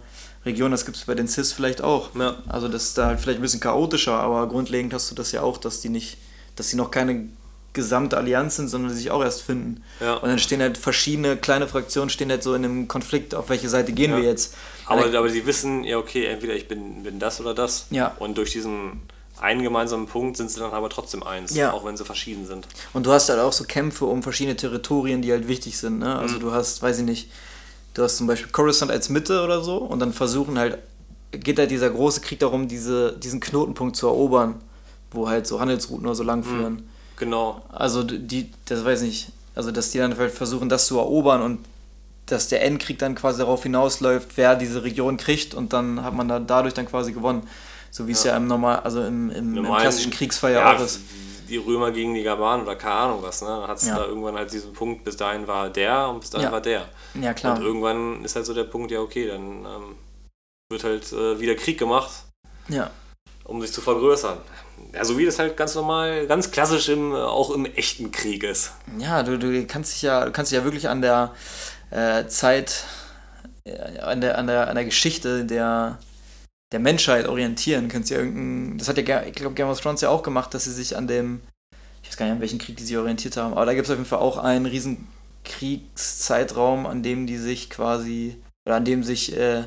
Regionen, 0.46 0.72
das 0.72 0.84
gibt 0.84 0.96
es 0.96 1.04
bei 1.04 1.14
den 1.14 1.26
Sith 1.26 1.52
vielleicht 1.52 1.82
auch. 1.82 2.14
Ja. 2.14 2.36
Also 2.48 2.68
das 2.68 2.84
ist 2.84 2.98
da 2.98 3.06
halt 3.06 3.20
vielleicht 3.20 3.38
ein 3.38 3.42
bisschen 3.42 3.60
chaotischer, 3.60 4.14
aber 4.18 4.46
grundlegend 4.48 4.92
hast 4.92 5.10
du 5.10 5.14
das 5.14 5.32
ja 5.32 5.42
auch, 5.42 5.58
dass 5.58 5.80
die 5.80 5.88
nicht, 5.88 6.18
dass 6.56 6.68
die 6.68 6.76
noch 6.76 6.90
keine 6.90 7.28
gesamte 7.72 8.16
Allianz 8.16 8.56
sind, 8.56 8.68
sondern 8.68 8.90
die 8.92 8.96
sich 8.96 9.10
auch 9.10 9.22
erst 9.22 9.42
finden. 9.42 9.82
Ja. 10.00 10.14
Und 10.14 10.28
dann 10.28 10.38
stehen 10.38 10.60
halt 10.60 10.78
verschiedene 10.78 11.36
kleine 11.36 11.66
Fraktionen, 11.66 12.08
stehen 12.08 12.30
halt 12.30 12.42
so 12.44 12.54
in 12.54 12.64
einem 12.64 12.86
Konflikt, 12.88 13.34
auf 13.34 13.48
welche 13.48 13.68
Seite 13.68 13.92
gehen 13.92 14.12
Ja. 14.12 14.18
wir 14.18 14.24
jetzt. 14.24 14.54
Aber, 14.86 15.06
aber 15.06 15.28
sie 15.28 15.44
wissen, 15.44 15.82
ja, 15.82 15.98
okay, 15.98 16.26
entweder 16.26 16.54
ich 16.54 16.68
bin, 16.68 17.02
bin 17.02 17.18
das 17.18 17.40
oder 17.40 17.52
das. 17.52 17.86
Ja. 17.90 18.14
Und 18.20 18.38
durch 18.38 18.52
diesen 18.52 19.02
einen 19.40 19.64
gemeinsamen 19.64 20.06
Punkt 20.06 20.36
sind 20.36 20.50
sie 20.52 20.60
dann 20.60 20.70
aber 20.72 20.88
trotzdem 20.88 21.24
eins, 21.24 21.52
Ja. 21.56 21.72
auch 21.72 21.84
wenn 21.84 21.96
sie 21.96 22.04
verschieden 22.04 22.46
sind. 22.46 22.68
Und 22.92 23.06
du 23.06 23.10
hast 23.12 23.28
halt 23.28 23.40
auch 23.40 23.52
so 23.52 23.64
Kämpfe 23.64 24.04
um 24.04 24.22
verschiedene 24.22 24.56
Territorien, 24.56 25.20
die 25.22 25.32
halt 25.32 25.48
wichtig 25.48 25.76
sind. 25.76 25.98
Ne? 25.98 26.06
Mhm. 26.06 26.12
Also 26.20 26.38
du 26.38 26.52
hast, 26.52 26.80
weiß 26.80 26.98
ich 27.00 27.04
nicht, 27.04 27.30
du 27.94 28.02
hast 28.02 28.16
zum 28.16 28.26
Beispiel 28.26 28.50
Coruscant 28.50 28.90
als 28.90 29.08
Mitte 29.08 29.42
oder 29.42 29.62
so 29.62 29.78
und 29.78 30.00
dann 30.00 30.12
versuchen 30.12 30.58
halt, 30.58 30.78
geht 31.32 31.58
halt 31.58 31.70
dieser 31.70 31.90
große 31.90 32.20
Krieg 32.20 32.40
darum, 32.40 32.68
diese, 32.68 33.12
diesen 33.12 33.40
Knotenpunkt 33.40 33.96
zu 33.96 34.06
erobern, 34.06 34.56
wo 35.10 35.28
halt 35.28 35.46
so 35.46 35.60
Handelsrouten 35.60 36.04
oder 36.04 36.14
so 36.14 36.24
lang 36.24 36.42
führen. 36.42 36.88
Genau. 37.16 37.62
Also 37.70 38.02
die, 38.02 38.50
das 38.66 38.84
weiß 38.84 39.02
ich 39.02 39.08
nicht, 39.08 39.32
also 39.54 39.70
dass 39.70 39.90
die 39.90 39.98
dann 39.98 40.16
halt 40.16 40.32
versuchen, 40.32 40.68
das 40.68 40.86
zu 40.86 40.98
erobern 40.98 41.42
und 41.42 41.60
dass 42.26 42.48
der 42.48 42.64
Endkrieg 42.64 42.98
dann 42.98 43.14
quasi 43.14 43.38
darauf 43.38 43.62
hinausläuft, 43.62 44.36
wer 44.36 44.56
diese 44.56 44.82
Region 44.82 45.16
kriegt 45.16 45.54
und 45.54 45.72
dann 45.72 46.02
hat 46.02 46.14
man 46.14 46.26
dann 46.28 46.46
dadurch 46.46 46.74
dann 46.74 46.86
quasi 46.86 47.12
gewonnen. 47.12 47.46
So 47.90 48.08
wie 48.08 48.12
es 48.12 48.24
ja 48.24 48.36
im 48.36 48.48
normal, 48.48 48.80
also 48.80 49.04
im, 49.04 49.30
im, 49.30 49.56
im 49.56 49.64
klassischen 49.64 50.10
Kriegsfall 50.10 50.52
ja, 50.52 50.60
ja, 50.60 50.76
auch 50.76 50.84
ist. 50.84 51.00
Die 51.48 51.56
Römer 51.58 51.90
gegen 51.90 52.14
die 52.14 52.22
Germanen 52.22 52.62
oder 52.62 52.76
keine 52.76 52.94
Ahnung 52.94 53.22
was, 53.22 53.42
ne? 53.42 53.48
Dann 53.48 53.68
hat 53.68 53.78
es 53.78 53.86
Ja. 53.88 53.96
da 53.96 54.06
irgendwann 54.06 54.36
halt 54.36 54.52
diesen 54.52 54.72
Punkt, 54.72 55.04
bis 55.04 55.16
dahin 55.16 55.46
war 55.46 55.68
der 55.70 56.08
und 56.08 56.20
bis 56.20 56.30
dahin 56.30 56.46
Ja. 56.46 56.52
war 56.52 56.60
der. 56.60 56.88
Ja 57.20 57.34
klar. 57.34 57.56
Und 57.56 57.62
irgendwann 57.62 58.24
ist 58.24 58.34
halt 58.36 58.46
so 58.46 58.54
der 58.54 58.64
Punkt, 58.64 58.90
ja 58.90 59.00
okay, 59.00 59.26
dann 59.28 59.64
ähm, 59.64 59.96
wird 60.70 60.84
halt 60.84 61.12
äh, 61.12 61.38
wieder 61.40 61.54
Krieg 61.54 61.78
gemacht, 61.78 62.10
Ja. 62.68 62.90
um 63.44 63.60
sich 63.60 63.72
zu 63.72 63.80
vergrößern. 63.80 64.38
Ja, 64.92 65.04
so 65.04 65.16
wie 65.18 65.24
das 65.24 65.38
halt 65.38 65.56
ganz 65.56 65.74
normal, 65.74 66.26
ganz 66.26 66.50
klassisch 66.50 66.88
im, 66.88 67.12
äh, 67.12 67.16
auch 67.16 67.50
im 67.50 67.64
echten 67.66 68.10
Krieg 68.10 68.42
ist. 68.42 68.72
Ja, 68.98 69.22
du, 69.22 69.38
du 69.38 69.66
kannst 69.66 69.92
dich 69.94 70.02
ja, 70.02 70.24
du 70.24 70.32
kannst 70.32 70.50
dich 70.50 70.58
ja 70.58 70.64
wirklich 70.64 70.88
an 70.88 71.00
der 71.02 71.32
äh, 71.90 72.26
Zeit, 72.26 72.84
äh, 73.64 73.98
an 74.00 74.20
der, 74.20 74.38
an 74.38 74.46
der, 74.46 74.68
an 74.68 74.74
der 74.74 74.84
Geschichte 74.84 75.44
der, 75.44 75.98
der 76.72 76.80
Menschheit 76.80 77.28
orientieren. 77.28 77.88
Kannst 77.88 78.10
ja 78.10 78.18
irgendein, 78.18 78.78
das 78.78 78.88
hat 78.88 78.98
ja, 78.98 79.22
ich 79.22 79.34
glaube, 79.34 79.54
Game 79.54 79.68
of 79.68 79.80
Thrones 79.80 80.00
ja 80.00 80.08
auch 80.08 80.22
gemacht, 80.22 80.52
dass 80.54 80.64
sie 80.64 80.72
sich 80.72 80.96
an 80.96 81.06
dem, 81.06 81.40
ich 82.02 82.08
weiß 82.08 82.16
gar 82.16 82.26
nicht, 82.26 82.34
an 82.34 82.40
welchen 82.40 82.58
Krieg 82.58 82.76
die 82.76 82.84
sich 82.84 82.96
orientiert 82.96 83.36
haben, 83.36 83.52
aber 83.52 83.66
da 83.66 83.74
gibt 83.74 83.86
es 83.86 83.90
auf 83.90 83.96
jeden 83.96 84.08
Fall 84.08 84.18
auch 84.18 84.38
einen 84.38 84.66
riesen 84.66 85.06
Kriegszeitraum, 85.44 86.86
an 86.86 87.02
dem 87.02 87.26
die 87.26 87.36
sich 87.38 87.70
quasi, 87.70 88.36
oder 88.66 88.76
an 88.76 88.84
dem 88.84 89.04
sich 89.04 89.36
äh, 89.36 89.64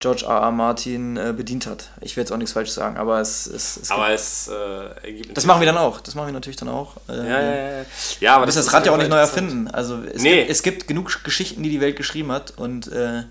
George 0.00 0.24
R. 0.26 0.42
R. 0.42 0.50
Martin 0.52 1.16
äh, 1.16 1.34
bedient 1.36 1.66
hat. 1.66 1.90
Ich 2.00 2.16
will 2.16 2.22
jetzt 2.22 2.30
auch 2.30 2.36
nichts 2.36 2.52
falsch 2.52 2.70
sagen, 2.70 2.96
aber 2.98 3.20
es, 3.20 3.46
es, 3.46 3.76
es 3.78 3.90
Aber 3.90 4.10
es 4.10 4.48
äh, 4.48 5.06
ergibt. 5.06 5.36
das 5.36 5.44
machen 5.44 5.60
wir 5.60 5.66
dann 5.66 5.76
auch. 5.78 6.00
Das 6.00 6.14
machen 6.14 6.28
wir 6.28 6.32
natürlich 6.32 6.56
dann 6.56 6.68
auch. 6.68 6.96
Ja, 7.08 7.24
ja, 7.24 7.40
ja. 7.78 7.84
ja 8.20 8.36
aber 8.36 8.46
das 8.46 8.54
ist 8.56 8.72
Rad 8.72 8.86
ja 8.86 8.92
auch 8.92 8.96
nicht 8.96 9.10
neu 9.10 9.16
erfinden. 9.16 9.66
Also 9.68 10.00
es, 10.02 10.22
Nee. 10.22 10.36
gibt, 10.40 10.50
es 10.50 10.62
gibt 10.62 10.88
genug 10.88 11.24
Geschichten, 11.24 11.64
die 11.64 11.70
die 11.70 11.80
Welt 11.80 11.96
geschrieben 11.96 12.30
hat 12.30 12.52
und 12.56 12.86
äh, 12.92 13.24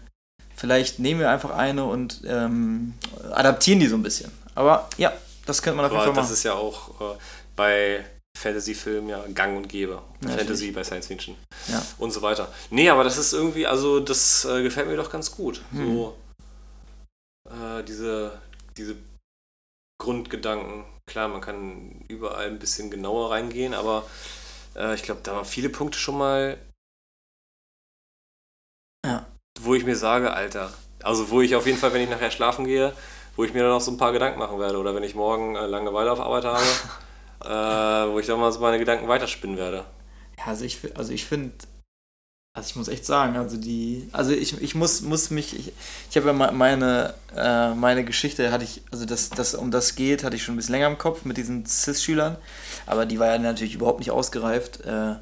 vielleicht 0.58 1.00
nehmen 1.00 1.22
wir 1.22 1.30
einfach 1.30 1.52
eine 1.52 1.86
und 1.86 2.22
ähm, 2.26 2.94
adaptieren 3.32 3.80
die 3.80 3.88
so 3.88 3.96
ein 3.96 4.04
bisschen. 4.04 4.32
Aber 4.56 4.90
ja, 4.98 5.14
das 5.46 5.62
könnte 5.62 5.78
man 5.78 5.86
auf 5.86 5.92
jeden 5.92 6.02
Aber 6.04 6.14
Fall 6.14 6.22
das 6.22 6.26
machen. 6.26 6.34
ist 6.34 6.44
ja 6.44 6.54
auch 6.54 7.00
äh, 7.16 7.18
bei 7.56 8.06
Fantasy-Filmen 8.38 9.10
ja 9.10 9.24
gang 9.34 9.56
und 9.56 9.70
gäbe. 9.70 10.02
Ja, 10.22 10.30
Fantasy 10.30 10.72
bei 10.72 10.84
Science 10.84 11.08
Fiction 11.08 11.36
Ja. 11.68 11.82
und 11.98 12.12
so 12.12 12.22
weiter. 12.22 12.52
Nee, 12.70 12.90
aber 12.90 13.04
das 13.04 13.18
ist 13.18 13.34
irgendwie, 13.34 13.66
also 13.66 14.00
das 14.00 14.44
äh, 14.46 14.62
gefällt 14.64 14.88
mir 14.88 14.98
doch 14.98 15.10
ganz 15.12 15.32
gut. 15.32 15.62
Hm. 15.72 15.86
So 15.96 16.18
äh, 17.50 17.84
diese, 17.84 18.40
diese 18.76 18.96
Grundgedanken. 20.02 20.84
Klar, 21.10 21.30
man 21.30 21.42
kann 21.42 22.04
überall 22.08 22.48
ein 22.48 22.60
bisschen 22.60 22.92
genauer 22.92 23.32
reingehen, 23.32 23.74
aber 23.74 24.06
äh, 24.76 24.94
ich 24.96 25.04
glaube, 25.04 25.22
da 25.24 25.36
waren 25.36 25.46
viele 25.46 25.70
Punkte 25.70 25.98
schon 25.98 26.18
mal. 26.18 26.58
Wo 29.64 29.76
ich 29.76 29.86
mir 29.86 29.96
sage, 29.96 30.34
Alter, 30.34 30.72
also 31.04 31.30
wo 31.30 31.42
ich 31.42 31.56
auf 31.56 31.66
jeden 31.66 31.78
Fall, 31.78 31.94
wenn 31.94 32.02
ich 32.02 32.10
nachher 32.10 32.32
schlafen 32.32 32.66
gehe, 32.66 32.94
wo 33.36 33.44
ich 33.44 33.54
mir 33.54 33.62
dann 33.64 33.72
noch 33.72 33.82
so 33.82 33.92
ein 33.92 33.98
paar 33.98 34.12
Gedanken 34.12 34.40
machen 34.40 34.60
werde 34.60 34.78
oder 34.78 34.96
wenn 34.96 35.04
ich 35.04 35.16
morgen 35.16 35.56
äh, 35.56 35.66
Langeweile 35.68 36.12
auf 36.12 36.20
Arbeit 36.20 36.46
habe, 36.46 36.64
äh, 37.44 38.12
wo 38.14 38.20
ich 38.20 38.28
dann 38.28 38.40
mal 38.40 38.52
so 38.52 38.60
meine 38.60 38.80
Gedanken 38.80 39.08
weiterspinnen 39.08 39.58
werde. 39.58 39.86
Ja, 40.40 40.46
also 40.48 40.66
ich, 40.66 40.80
also 40.98 41.14
ich 41.14 41.26
finde, 41.26 41.54
also 42.54 42.70
ich 42.72 42.76
muss 42.76 42.88
echt 42.88 43.06
sagen, 43.06 43.36
also 43.38 43.56
die, 43.58 44.10
also 44.14 44.32
ich, 44.32 44.60
ich 44.62 44.74
muss, 44.74 45.02
muss 45.02 45.30
mich, 45.30 45.56
ich, 45.58 45.74
ich 46.10 46.18
habe 46.18 46.28
ja 46.28 46.34
me- 46.34 46.52
meine, 46.52 47.14
äh, 47.36 47.76
meine 47.76 48.04
Geschichte, 48.04 48.52
hatte 48.52 48.64
ich, 48.64 48.82
also 48.92 49.06
das, 49.06 49.30
das, 49.30 49.54
um 49.54 49.70
das 49.70 49.94
geht, 49.96 50.24
hatte 50.24 50.36
ich 50.36 50.42
schon 50.44 50.56
ein 50.56 50.58
bisschen 50.58 50.74
länger 50.74 50.88
im 50.88 50.98
Kopf 50.98 51.24
mit 51.24 51.38
diesen 51.38 51.68
CIS-Schülern, 51.68 52.36
aber 52.88 53.06
die 53.06 53.20
war 53.20 53.28
ja 53.28 53.38
natürlich 53.38 53.76
überhaupt 53.76 54.00
nicht 54.00 54.10
ausgereift. 54.10 54.82
Äh, 54.86 55.16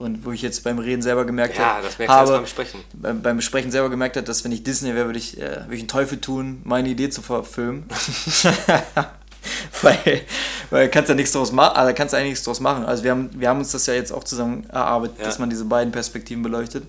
und 0.00 0.24
wo 0.24 0.32
ich 0.32 0.40
jetzt 0.42 0.64
beim 0.64 0.78
Reden 0.78 1.02
selber 1.02 1.24
gemerkt 1.26 1.58
Ja, 1.58 1.74
habe, 1.74 1.82
das 1.86 1.98
merkst 1.98 2.14
du 2.14 2.20
habe, 2.20 2.32
beim 2.32 2.46
Sprechen. 2.46 2.80
beim, 2.94 3.22
beim 3.22 3.36
Besprechen 3.36 3.70
selber 3.70 3.90
gemerkt 3.90 4.16
hat, 4.16 4.28
dass 4.28 4.42
wenn 4.44 4.52
ich 4.52 4.62
Disney 4.62 4.94
wäre, 4.94 5.06
würde 5.06 5.18
ich, 5.18 5.38
äh, 5.38 5.60
würde 5.64 5.74
ich 5.74 5.80
einen 5.80 5.88
Teufel 5.88 6.18
tun, 6.20 6.62
meine 6.64 6.88
Idee 6.88 7.10
zu 7.10 7.20
verfilmen. 7.22 7.84
weil, 9.82 10.22
weil 10.70 10.88
kannst 10.88 11.08
ja 11.08 11.14
nichts 11.14 11.32
draus 11.32 11.52
machen, 11.52 11.76
also 11.76 11.94
kannst 11.94 12.12
du 12.12 12.16
eigentlich 12.18 12.30
nichts 12.32 12.44
draus 12.44 12.60
machen. 12.60 12.84
Also 12.84 13.04
wir 13.04 13.10
haben, 13.10 13.30
wir 13.34 13.48
haben 13.48 13.58
uns 13.58 13.72
das 13.72 13.86
ja 13.86 13.94
jetzt 13.94 14.12
auch 14.12 14.24
zusammen 14.24 14.68
erarbeitet, 14.70 15.18
Ja. 15.18 15.24
dass 15.26 15.38
man 15.38 15.50
diese 15.50 15.64
beiden 15.66 15.92
Perspektiven 15.92 16.42
beleuchtet. 16.42 16.84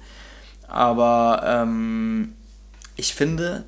Aber 0.68 1.44
ähm, 1.46 2.34
ich 2.96 3.14
finde, 3.14 3.66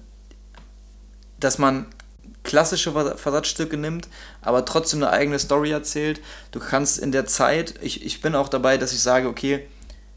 dass 1.39 1.57
man 1.57 1.85
klassische 2.43 2.91
Vers- 2.91 3.19
Versatzstücke 3.19 3.77
nimmt, 3.77 4.07
aber 4.41 4.65
trotzdem 4.65 5.01
eine 5.01 5.11
eigene 5.11 5.39
Story 5.39 5.71
erzählt. 5.71 6.21
Du 6.51 6.59
kannst 6.59 6.99
in 6.99 7.11
der 7.11 7.25
Zeit, 7.25 7.75
ich, 7.81 8.05
ich 8.05 8.21
bin 8.21 8.35
auch 8.35 8.49
dabei, 8.49 8.77
dass 8.77 8.93
ich 8.93 8.99
sage, 8.99 9.27
okay, 9.27 9.65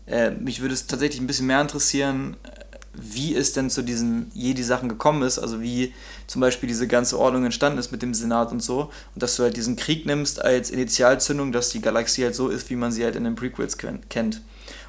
äh, 0.06 0.30
mich 0.30 0.60
würde 0.60 0.74
es 0.74 0.86
tatsächlich 0.86 1.20
ein 1.20 1.26
bisschen 1.26 1.46
mehr 1.46 1.60
interessieren, 1.60 2.36
äh, 2.44 2.50
wie 2.98 3.34
es 3.34 3.52
denn 3.52 3.68
zu 3.68 3.82
diesen 3.82 4.30
Jedi-Sachen 4.34 4.88
gekommen 4.88 5.22
ist, 5.22 5.38
also 5.38 5.60
wie 5.60 5.92
zum 6.26 6.40
Beispiel 6.40 6.66
diese 6.66 6.88
ganze 6.88 7.18
Ordnung 7.18 7.44
entstanden 7.44 7.78
ist 7.78 7.92
mit 7.92 8.00
dem 8.02 8.14
Senat 8.14 8.52
und 8.52 8.62
so, 8.62 8.90
und 9.14 9.22
dass 9.22 9.36
du 9.36 9.42
halt 9.42 9.56
diesen 9.56 9.76
Krieg 9.76 10.06
nimmst 10.06 10.42
als 10.42 10.70
Initialzündung, 10.70 11.52
dass 11.52 11.68
die 11.68 11.82
Galaxie 11.82 12.24
halt 12.24 12.34
so 12.34 12.48
ist, 12.48 12.70
wie 12.70 12.76
man 12.76 12.92
sie 12.92 13.04
halt 13.04 13.14
in 13.16 13.24
den 13.24 13.34
Prequels 13.34 13.76
ken- 13.76 14.00
kennt. 14.08 14.40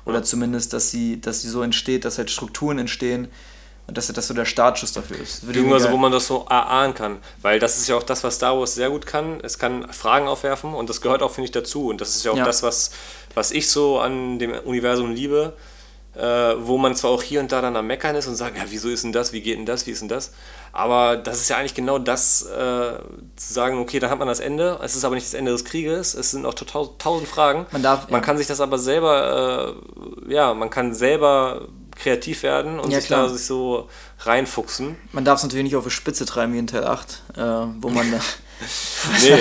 Oder 0.05 0.23
zumindest, 0.23 0.71
dass 0.71 0.89
sie, 0.89 1.19
dass 1.19 1.41
sie 1.41 1.49
so 1.49 1.61
entsteht, 1.61 2.05
dass 2.05 2.17
halt 2.17 2.31
Strukturen 2.31 2.79
entstehen 2.79 3.27
und 3.87 3.97
dass 3.97 4.07
das 4.07 4.27
so 4.27 4.33
der 4.33 4.45
Startschuss 4.45 4.91
dafür 4.91 5.17
ist. 5.19 5.47
Beziehungsweise, 5.47 5.91
wo 5.91 5.97
man 5.97 6.11
das 6.11 6.27
so 6.27 6.45
erahnen 6.49 6.93
kann. 6.93 7.17
Weil 7.41 7.59
das 7.59 7.77
ist 7.77 7.87
ja 7.87 7.95
auch 7.95 8.03
das, 8.03 8.23
was 8.23 8.35
Star 8.35 8.57
Wars 8.59 8.75
sehr 8.75 8.89
gut 8.89 9.05
kann. 9.05 9.39
Es 9.43 9.57
kann 9.57 9.91
Fragen 9.93 10.27
aufwerfen 10.27 10.73
und 10.73 10.89
das 10.89 10.99
gehört 11.01 11.21
auch, 11.23 11.31
finde 11.31 11.45
ich, 11.45 11.51
dazu. 11.51 11.87
Und 11.87 12.01
das 12.01 12.15
ist 12.15 12.25
ja 12.25 12.31
auch 12.31 12.37
Ja. 12.37 12.43
das, 12.45 12.63
was, 12.63 12.91
was 13.33 13.51
ich 13.51 13.69
so 13.69 13.99
an 13.99 14.39
dem 14.39 14.51
Universum 14.51 15.13
liebe. 15.13 15.53
Äh, 16.15 16.55
wo 16.65 16.79
man 16.79 16.95
zwar 16.95 17.11
auch 17.11 17.21
hier 17.21 17.39
und 17.41 17.51
da 17.51 17.61
dann 17.61 17.75
am 17.75 17.85
Meckern 17.85 18.15
ist 18.15 18.25
und 18.25 18.33
sagt, 18.35 18.57
ja, 18.57 18.63
wieso 18.69 18.89
ist 18.89 19.03
denn 19.03 19.11
das, 19.11 19.33
wie 19.33 19.41
geht 19.41 19.55
denn 19.59 19.67
das, 19.67 19.85
wie 19.85 19.91
ist 19.91 20.01
denn 20.01 20.07
das? 20.07 20.31
Aber 20.73 21.15
das 21.15 21.41
ist 21.41 21.49
ja 21.49 21.57
eigentlich 21.57 21.75
genau 21.75 21.99
das, 21.99 22.41
äh, 22.41 22.93
zu 23.35 23.53
sagen, 23.53 23.77
okay, 23.77 23.99
dann 23.99 24.09
hat 24.09 24.17
man 24.17 24.27
das 24.27 24.39
Ende, 24.39 24.79
es 24.81 24.95
ist 24.95 25.05
aber 25.05 25.13
nicht 25.13 25.27
das 25.27 25.35
Ende 25.35 25.51
des 25.51 25.63
Krieges, 25.63 26.15
es 26.15 26.31
sind 26.31 26.47
auch 26.47 26.55
tausend, 26.55 26.97
tausend 26.97 27.29
Fragen. 27.29 27.67
Man 27.71 27.83
darf- 27.83 28.09
man 28.09 28.21
ja. 28.21 28.25
kann 28.25 28.35
sich 28.39 28.47
das 28.47 28.61
aber 28.61 28.79
selber, 28.79 29.75
äh, 30.27 30.33
ja, 30.33 30.55
man 30.55 30.71
kann 30.71 30.95
selber 30.95 31.67
kreativ 31.97 32.43
werden 32.43 32.79
und 32.79 32.91
Ja, 32.91 32.99
sich 32.99 33.07
klar. 33.07 33.23
da 33.27 33.33
sich 33.33 33.45
so 33.45 33.89
reinfuchsen. 34.19 34.95
Man 35.11 35.25
darf 35.25 35.37
es 35.39 35.43
natürlich 35.43 35.63
nicht 35.65 35.75
auf 35.75 35.83
die 35.83 35.89
Spitze 35.91 36.25
treiben 36.25 36.53
wie 36.53 36.59
in 36.59 36.67
Teil 36.67 36.85
8, 36.85 37.21
äh, 37.35 37.39
wo 37.41 37.89
man 37.89 38.11
da. 38.11 38.19
Nee, 39.21 39.37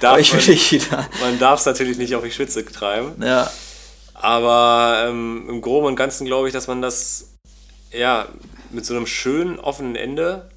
darf 0.00 0.18
ich 0.18 0.32
man- 0.34 0.44
nicht 0.46 0.72
wieder. 0.72 1.08
Man 1.20 1.38
darf 1.38 1.60
es 1.60 1.66
natürlich 1.66 1.96
nicht 1.96 2.14
auf 2.14 2.22
die 2.22 2.30
Schwitze 2.30 2.64
treiben, 2.66 3.14
Ja, 3.22 3.50
aber 4.14 5.06
ähm, 5.08 5.46
im 5.48 5.60
Groben 5.62 5.86
und 5.86 5.96
Ganzen 5.96 6.26
glaube 6.26 6.48
ich, 6.48 6.52
dass 6.52 6.66
man 6.66 6.82
das 6.82 7.28
ja 7.90 8.26
mit 8.70 8.84
so 8.84 8.94
einem 8.94 9.06
schönen 9.06 9.58
offenen 9.58 9.96
Ende, 9.96 10.50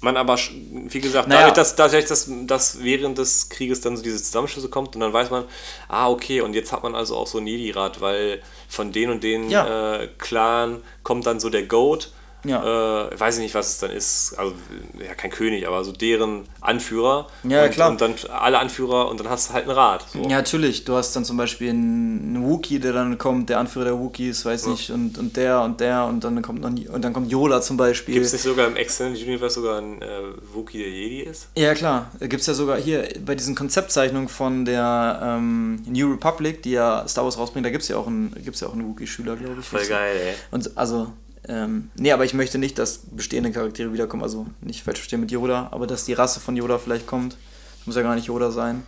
man 0.00 0.16
aber, 0.16 0.38
wie 0.38 1.00
gesagt, 1.00 1.28
Naja. 1.28 1.40
dadurch, 1.40 1.54
dass, 1.54 1.76
dadurch 1.76 2.04
dass, 2.06 2.30
dass 2.46 2.82
während 2.82 3.18
des 3.18 3.48
Krieges 3.48 3.80
dann 3.80 3.96
so 3.96 4.02
diese 4.02 4.22
Zusammenschlüsse 4.22 4.68
kommt 4.68 4.94
und 4.94 5.00
dann 5.00 5.12
weiß 5.12 5.30
man, 5.30 5.44
ah, 5.88 6.08
okay, 6.08 6.40
und 6.40 6.54
jetzt 6.54 6.72
hat 6.72 6.82
man 6.82 6.94
also 6.94 7.16
auch 7.16 7.26
so 7.26 7.38
ein 7.38 7.46
Jedi-Rat, 7.46 8.00
weil 8.00 8.40
von 8.68 8.92
den 8.92 9.10
und 9.10 9.22
den 9.24 9.50
Ja. 9.50 9.96
äh, 9.96 10.08
Clan 10.18 10.82
kommt 11.02 11.26
dann 11.26 11.40
so 11.40 11.50
der 11.50 11.64
Goat. 11.64 12.12
Ja. 12.44 13.08
Äh, 13.08 13.18
weiß 13.18 13.36
ich 13.36 13.42
nicht, 13.42 13.54
was 13.54 13.68
es 13.68 13.78
dann 13.78 13.90
ist. 13.90 14.34
Also, 14.38 14.54
ja, 14.98 15.14
kein 15.14 15.30
König, 15.30 15.66
aber 15.66 15.84
so 15.84 15.92
deren 15.92 16.44
Anführer. 16.60 17.26
Ja, 17.44 17.64
und, 17.64 17.70
klar. 17.70 17.90
Und 17.90 18.00
dann 18.00 18.14
alle 18.30 18.58
Anführer 18.58 19.08
und 19.08 19.20
dann 19.20 19.28
hast 19.28 19.50
du 19.50 19.54
halt 19.54 19.64
einen 19.64 19.76
Rat. 19.76 20.06
So. 20.12 20.20
ja, 20.22 20.28
natürlich. 20.28 20.84
Du 20.84 20.94
hast 20.94 21.14
dann 21.16 21.24
zum 21.24 21.36
Beispiel 21.36 21.70
einen, 21.70 22.44
Wookie, 22.44 22.78
der 22.78 22.92
dann 22.92 23.18
kommt, 23.18 23.48
der 23.48 23.58
Anführer 23.58 23.86
der 23.86 23.98
Wookies, 23.98 24.44
weiß 24.44 24.66
nicht, 24.66 24.90
und, 24.90 25.18
und 25.18 25.36
der 25.36 25.62
und 25.62 25.80
der 25.80 26.04
und 26.04 26.22
dann 26.22 26.40
kommt 26.40 26.60
noch 26.60 26.68
und 26.68 27.02
dann 27.02 27.12
kommt 27.12 27.30
Yoda 27.30 27.60
zum 27.60 27.76
Beispiel. 27.76 28.14
Gibt 28.14 28.26
es 28.26 28.32
nicht 28.32 28.42
sogar 28.42 28.66
im 28.66 28.76
Extended 28.76 29.22
Universe 29.22 29.56
sogar 29.56 29.78
einen 29.78 30.00
äh, 30.00 30.06
Wookie, 30.54 30.78
der 30.78 30.88
Jedi 30.88 31.20
ist? 31.22 31.48
Ja, 31.56 31.74
klar. 31.74 32.10
Gibt 32.20 32.40
es 32.40 32.46
ja 32.46 32.54
sogar 32.54 32.78
hier 32.78 33.08
bei 33.24 33.34
diesen 33.34 33.54
Konzeptzeichnungen 33.54 34.28
von 34.28 34.64
der 34.64 35.20
ähm, 35.22 35.82
New 35.86 36.12
Republic, 36.12 36.62
die 36.62 36.72
ja 36.72 37.06
Star 37.08 37.24
Wars 37.24 37.38
rausbringt, 37.38 37.66
da 37.66 37.70
gibt 37.70 37.82
es 37.82 37.88
ja 37.88 37.96
auch 37.96 38.06
einen, 38.06 38.34
gibt's 38.44 38.60
ja 38.60 38.68
auch 38.68 38.72
einen 38.72 38.86
Wookie-Schüler, 38.88 39.36
glaube 39.36 39.56
ich. 39.60 39.66
Voll 39.66 39.86
geil, 39.86 40.16
ey. 40.16 40.34
Und 40.50 40.76
also, 40.76 41.12
ähm, 41.48 41.90
nee, 41.96 42.12
aber 42.12 42.24
ich 42.24 42.34
möchte 42.34 42.58
nicht, 42.58 42.78
dass 42.78 42.98
bestehende 43.10 43.50
Charaktere 43.52 43.92
wiederkommen. 43.92 44.22
Also 44.22 44.46
nicht 44.60 44.82
falsch 44.82 44.98
verstehen 44.98 45.20
mit 45.20 45.30
Yoda, 45.30 45.68
aber 45.70 45.86
dass 45.86 46.04
die 46.04 46.12
Rasse 46.12 46.40
von 46.40 46.56
Yoda 46.56 46.78
vielleicht 46.78 47.06
kommt. 47.06 47.36
Das 47.78 47.86
muss 47.86 47.96
ja 47.96 48.02
gar 48.02 48.14
nicht 48.14 48.26
Yoda 48.26 48.50
sein. 48.50 48.84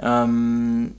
Ähm, 0.00 0.94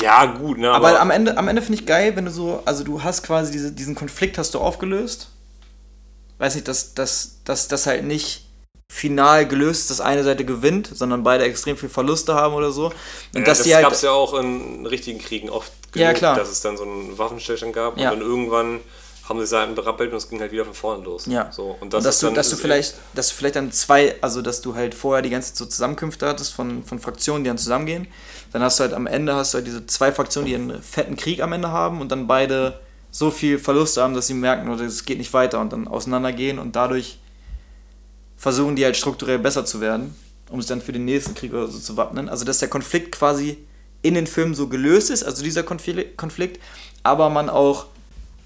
Ja, 0.00 0.24
gut, 0.26 0.58
ne? 0.58 0.70
Aber, 0.70 0.88
aber 0.90 1.00
am 1.00 1.10
Ende, 1.10 1.36
am 1.36 1.48
Ende 1.48 1.62
finde 1.62 1.80
ich 1.80 1.86
geil, 1.86 2.14
wenn 2.16 2.24
du 2.26 2.30
so, 2.30 2.62
also 2.64 2.84
du 2.84 3.02
hast 3.02 3.22
quasi 3.24 3.50
diese, 3.52 3.72
diesen 3.72 3.94
Konflikt 3.94 4.38
hast 4.38 4.54
du 4.54 4.60
aufgelöst. 4.60 5.28
Weiß 6.38 6.54
nicht, 6.54 6.68
dass 6.68 6.94
das 6.94 7.40
dass, 7.44 7.68
dass 7.68 7.86
halt 7.86 8.04
nicht 8.04 8.46
final 8.90 9.46
gelöst 9.46 9.82
ist, 9.82 9.90
dass 9.90 10.00
eine 10.00 10.24
Seite 10.24 10.44
gewinnt, 10.44 10.90
sondern 10.92 11.22
beide 11.22 11.44
extrem 11.44 11.76
viel 11.76 11.88
Verluste 11.88 12.34
haben 12.34 12.54
oder 12.54 12.72
so. 12.72 12.86
Und 12.86 12.94
ja, 13.34 13.40
dass 13.42 13.58
das 13.58 13.66
die 13.66 13.74
halt, 13.74 13.84
gab 13.84 13.92
es 13.92 14.02
ja 14.02 14.10
auch 14.10 14.34
in 14.34 14.84
richtigen 14.86 15.18
Kriegen 15.20 15.48
oft 15.50 15.70
Ja, 15.94 16.12
klar. 16.12 16.36
dass 16.36 16.48
es 16.50 16.60
dann 16.60 16.76
so 16.76 16.82
einen 16.84 17.16
Waffenstillstand 17.18 17.72
gab 17.72 17.98
Ja. 17.98 18.10
und 18.10 18.18
dann 18.20 18.28
irgendwann 18.28 18.80
haben 19.30 19.38
die 19.40 19.46
Seiten 19.46 19.74
berappelt 19.74 20.10
und 20.10 20.18
es 20.18 20.28
ging 20.28 20.40
halt 20.40 20.52
wieder 20.52 20.64
von 20.66 20.74
vorne 20.74 21.04
los. 21.04 21.24
Ja. 21.26 21.50
So, 21.50 21.76
und 21.80 21.82
Und 21.82 21.94
das 21.94 22.04
dass 22.04 22.14
ist 22.16 22.22
du, 22.22 22.26
dann, 22.26 22.34
dass 22.34 22.50
du 22.50 22.56
vielleicht, 22.56 22.96
dass 23.14 23.28
du 23.28 23.34
vielleicht 23.36 23.56
dann 23.56 23.72
zwei, 23.72 24.16
also 24.20 24.42
dass 24.42 24.60
du 24.60 24.74
halt 24.74 24.94
vorher 24.94 25.22
die 25.22 25.30
ganze 25.30 25.50
Zeit 25.50 25.56
so 25.56 25.66
Zusammenkünfte 25.66 26.26
hattest 26.26 26.52
von, 26.52 26.84
von 26.84 26.98
Fraktionen, 26.98 27.44
die 27.44 27.48
dann 27.48 27.56
zusammengehen. 27.56 28.08
Dann 28.52 28.62
hast 28.62 28.78
du 28.78 28.82
halt 28.82 28.92
am 28.92 29.06
Ende 29.06 29.34
hast 29.34 29.54
du 29.54 29.58
halt 29.58 29.66
diese 29.66 29.86
zwei 29.86 30.12
Fraktionen, 30.12 30.48
die 30.48 30.54
einen 30.54 30.82
fetten 30.82 31.16
Krieg 31.16 31.40
am 31.40 31.52
Ende 31.52 31.70
haben 31.70 32.00
und 32.00 32.10
dann 32.10 32.26
beide 32.26 32.80
so 33.12 33.30
viel 33.30 33.58
Verluste 33.58 34.02
haben, 34.02 34.14
dass 34.14 34.26
sie 34.26 34.34
merken, 34.34 34.68
es 34.80 35.04
geht 35.04 35.18
nicht 35.18 35.32
weiter 35.32 35.60
und 35.60 35.72
dann 35.72 35.88
auseinandergehen 35.88 36.58
und 36.58 36.76
dadurch 36.76 37.18
versuchen 38.36 38.74
die 38.76 38.84
halt 38.84 38.96
strukturell 38.96 39.38
besser 39.38 39.64
zu 39.64 39.80
werden, 39.80 40.14
um 40.48 40.60
sich 40.60 40.68
dann 40.68 40.80
für 40.80 40.92
den 40.92 41.04
nächsten 41.04 41.34
Krieg 41.34 41.52
oder 41.52 41.68
so 41.68 41.78
zu 41.78 41.96
wappnen. 41.96 42.28
Also 42.28 42.44
dass 42.44 42.58
der 42.58 42.68
Konflikt 42.68 43.12
quasi 43.12 43.58
in 44.02 44.14
den 44.14 44.26
Filmen 44.26 44.54
so 44.54 44.66
gelöst 44.66 45.10
ist, 45.10 45.22
also 45.22 45.42
dieser 45.44 45.62
Konfli- 45.62 46.16
Konflikt, 46.16 46.60
aber 47.02 47.30
man 47.30 47.48
auch 47.48 47.86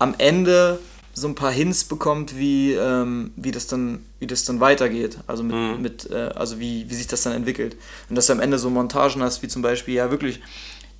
am 0.05 0.15
Ende 0.19 0.79
so 1.15 1.29
ein 1.29 1.35
paar 1.35 1.51
Hints 1.51 1.85
bekommt, 1.85 2.37
wie, 2.37 2.73
ähm, 2.75 3.33
wie, 3.37 3.53
das, 3.53 3.67
dann, 3.67 4.05
wie 4.19 4.27
das 4.27 4.45
dann 4.45 4.61
weitergeht. 4.61 5.19
Also, 5.27 5.43
mit, 5.43 5.81
mit, 5.81 6.11
äh, 6.11 6.31
also 6.35 6.61
wie, 6.61 6.91
wie 6.91 6.95
sich 6.95 7.07
das 7.07 7.23
dann 7.23 7.33
entwickelt. 7.33 7.77
Und 8.11 8.17
dass 8.17 8.27
du 8.27 8.35
am 8.35 8.41
Ende 8.41 8.59
so 8.59 8.69
Montagen 8.69 9.23
hast, 9.23 9.43
wie 9.43 9.49
zum 9.49 9.63
Beispiel, 9.63 9.95
ja 9.95 10.11
wirklich, 10.11 10.41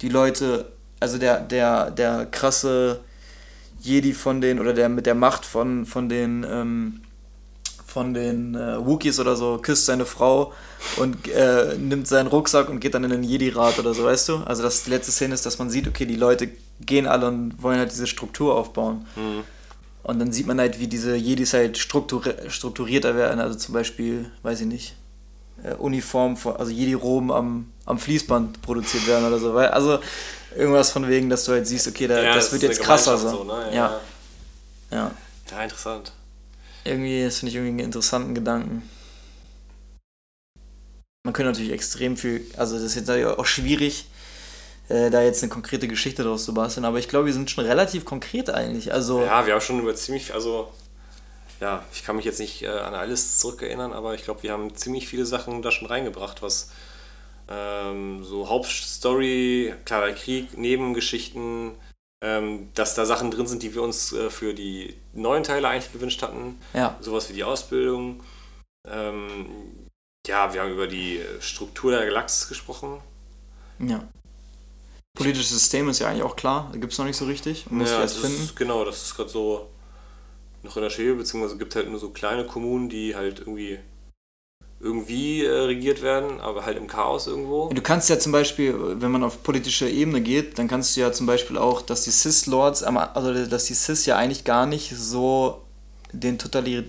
die 0.01 0.09
Leute, 0.09 0.73
also 1.01 1.19
der, 1.19 1.41
der, 1.41 1.91
der 1.91 2.27
krasse 2.27 3.01
Jedi 3.81 4.15
von 4.15 4.41
den, 4.41 4.59
oder 4.59 4.73
der 4.73 4.89
mit 4.89 5.05
der 5.05 5.15
Macht 5.15 5.45
von, 5.45 5.85
von 5.85 6.09
den, 6.09 6.47
ähm, 6.49 7.01
von 7.95 8.13
den 8.13 8.57
äh, 8.57 8.85
Wookies 8.85 9.21
oder 9.21 9.37
so, 9.37 9.59
küsst 9.59 9.87
seine 9.87 10.05
Frau 10.05 10.53
und 10.97 11.29
äh, 11.29 11.77
nimmt 11.79 12.09
seinen 12.09 12.27
Rucksack 12.27 12.69
und 12.69 12.81
geht 12.81 12.93
dann 12.95 13.05
in 13.05 13.11
den 13.11 13.23
Jedi-Rat 13.23 13.79
oder 13.79 13.95
so, 13.95 14.03
weißt 14.05 14.29
du? 14.31 14.37
Also 14.39 14.65
dass 14.65 14.83
die 14.83 14.91
letzte 14.91 15.13
Szene 15.13 15.33
ist, 15.33 15.47
dass 15.47 15.61
man 15.61 15.71
sieht, 15.71 15.87
okay, 15.87 16.05
die 16.05 16.17
Leute 16.17 16.51
gehen 16.81 17.07
alle 17.07 17.29
und 17.29 17.63
wollen 17.63 17.79
halt 17.79 17.93
diese 17.93 18.09
Struktur 18.09 18.57
aufbauen. 18.57 19.07
Und 20.03 20.19
dann 20.19 20.33
sieht 20.33 20.49
man 20.49 20.59
halt, 20.59 20.81
wie 20.81 20.89
diese 20.89 21.15
Jedis 21.15 21.55
halt 21.55 21.79
strukturi 21.79 22.35
strukturierter 22.49 23.15
werden. 23.15 23.39
Also 23.39 23.57
zum 23.57 23.73
Beispiel, 23.73 24.29
weiß 24.43 24.63
ich 24.63 24.67
nicht, 24.67 24.97
äh, 25.63 25.75
Uniform, 25.75 26.37
von, 26.37 26.57
also 26.57 26.73
Jedi-Roben 26.73 27.31
am, 27.31 27.73
am 27.87 27.99
Fließband 27.99 28.61
produziert 28.61 29.07
werden 29.07 29.25
oder 29.25 29.39
so. 29.39 29.55
Weil, 29.55 29.69
also 29.69 30.01
irgendwas 30.57 30.91
von 30.91 31.07
wegen, 31.09 31.31
dass 31.31 31.45
du 31.45 31.53
halt 31.53 31.69
siehst, 31.69 31.87
okay, 31.87 32.09
da, 32.09 32.21
Ja, 32.21 32.35
das, 32.35 32.47
das 32.47 32.53
wird 32.55 32.63
jetzt 32.65 32.83
krasser 32.83 33.17
so. 33.17 33.31
so, 33.31 33.45
ne? 33.45 33.71
ja. 33.73 34.01
ja. 34.91 35.11
Ja, 35.51 35.63
interessant. 35.63 36.13
Irgendwie, 36.85 37.25
das 37.25 37.39
finde 37.39 37.51
ich 37.51 37.57
irgendwie 37.57 37.71
einen 37.71 37.87
interessanten 37.87 38.35
Gedanken. 38.35 38.89
Man 41.25 41.33
könnte 41.33 41.53
natürlich 41.53 41.73
extrem 41.73 42.17
viel, 42.17 42.47
also 42.57 42.75
das 42.75 42.85
ist 42.85 42.95
jetzt 42.97 43.11
auch 43.11 43.47
schwierig, 43.47 44.07
äh, 44.91 45.09
da 45.09 45.23
jetzt 45.23 45.43
eine 45.43 45.51
konkrete 45.51 45.89
Geschichte 45.89 46.23
draus 46.23 46.45
zu 46.45 46.53
basteln, 46.53 46.85
aber 46.85 46.99
ich 46.99 47.09
glaube, 47.09 47.27
wir 47.27 47.33
sind 47.33 47.51
schon 47.51 47.65
relativ 47.65 48.05
konkret 48.05 48.51
eigentlich. 48.51 48.93
Also, 48.93 49.23
Ja, 49.23 49.47
wir 49.47 49.55
haben 49.55 49.63
schon 49.63 49.81
über 49.81 49.95
ziemlich, 49.95 50.35
also 50.35 50.71
ja, 51.61 51.83
ich 51.95 52.05
kann 52.05 52.17
mich 52.17 52.27
jetzt 52.27 52.41
nicht 52.41 52.63
äh, 52.63 52.69
an 52.69 52.95
alles 52.95 53.39
zurückerinnern, 53.39 53.95
aber 53.95 54.15
ich 54.15 54.25
glaube, 54.25 54.43
wir 54.43 54.53
haben 54.53 54.75
ziemlich 54.77 55.09
viele 55.09 55.25
Sachen 55.25 55.63
da 55.63 55.71
schon 55.71 55.89
reingebracht, 55.89 56.43
was 56.43 56.69
ähm, 57.49 58.23
so 58.23 58.51
Hauptstory, 58.51 59.75
klar, 59.87 60.05
der 60.05 60.15
Krieg, 60.15 60.59
Nebengeschichten, 60.59 61.73
dass 62.75 62.95
da 62.95 63.05
Sachen 63.05 63.31
drin 63.31 63.47
sind, 63.47 63.63
die 63.63 63.75
wir 63.75 63.83
uns 63.83 64.13
äh, 64.13 64.31
für 64.31 64.55
die 64.55 64.97
neuen 65.13 65.43
Teile 65.43 65.69
eigentlich 65.69 65.93
gewünscht 65.93 66.23
hatten. 66.23 66.59
ja, 66.73 66.97
Sowas 67.01 67.29
wie 67.29 67.35
die 67.35 67.45
Ausbildung. 67.45 68.23
Ähm, 68.89 69.47
ja, 70.27 70.53
wir 70.55 70.63
haben 70.63 70.73
über 70.73 70.87
die 70.87 71.21
Struktur 71.41 71.91
der 71.91 72.07
Galaxis 72.07 72.49
gesprochen. 72.49 73.01
ja. 73.79 74.09
Politisches 75.17 75.51
System 75.51 75.89
ist 75.89 76.01
ja 76.01 76.09
eigentlich 76.09 76.25
auch 76.25 76.35
klar, 76.35 76.69
da 76.73 76.79
gibt 76.79 76.93
es 76.93 76.99
noch 76.99 77.05
nicht 77.05 77.17
so 77.17 77.27
richtig. 77.27 77.67
Man 77.71 77.83
muss 77.83 77.91
ja, 77.91 78.01
erst 78.01 78.19
finden. 78.19 78.43
Ist, 78.43 78.57
genau, 78.57 78.85
das 78.85 79.01
ist 79.01 79.15
gerade 79.15 79.31
so 79.31 79.71
noch 80.65 80.77
in 80.77 80.83
der 80.83 80.91
Schwebe, 80.91 81.15
beziehungsweise 81.15 81.57
gibt 81.57 81.77
halt 81.77 81.89
nur 81.89 82.01
so 82.01 82.11
kleine 82.11 82.45
Kommunen, 82.45 82.89
die 82.89 83.15
halt 83.15 83.39
irgendwie 83.39 83.79
irgendwie 84.85 85.45
äh, 85.45 85.51
regiert 85.51 86.03
werden, 86.03 86.41
aber 86.41 86.67
halt 86.67 86.77
im 86.77 86.87
Chaos 86.87 87.27
irgendwo. 87.27 87.71
Du 87.71 87.81
kannst 87.81 88.11
ja 88.11 88.19
zum 88.19 88.33
Beispiel, 88.33 88.75
wenn 89.01 89.11
man 89.11 89.25
auf 89.25 89.43
politische 89.43 89.89
Ebene 89.89 90.21
geht, 90.21 90.59
dann 90.59 90.69
kannst 90.69 90.95
du 90.95 91.01
ja 91.01 91.11
zum 91.11 91.27
Beispiel 91.27 91.57
auch, 91.57 91.81
dass 91.81 92.05
die 92.05 92.11
Cis-Lords, 92.11 92.83
also 92.83 93.47
dass 93.47 93.65
die 93.65 93.75
Cis 93.75 94.05
ja 94.05 94.17
eigentlich 94.17 94.45
gar 94.45 94.67
nicht 94.67 94.95
so 94.95 95.63
den 96.13 96.39
totalitä 96.39 96.85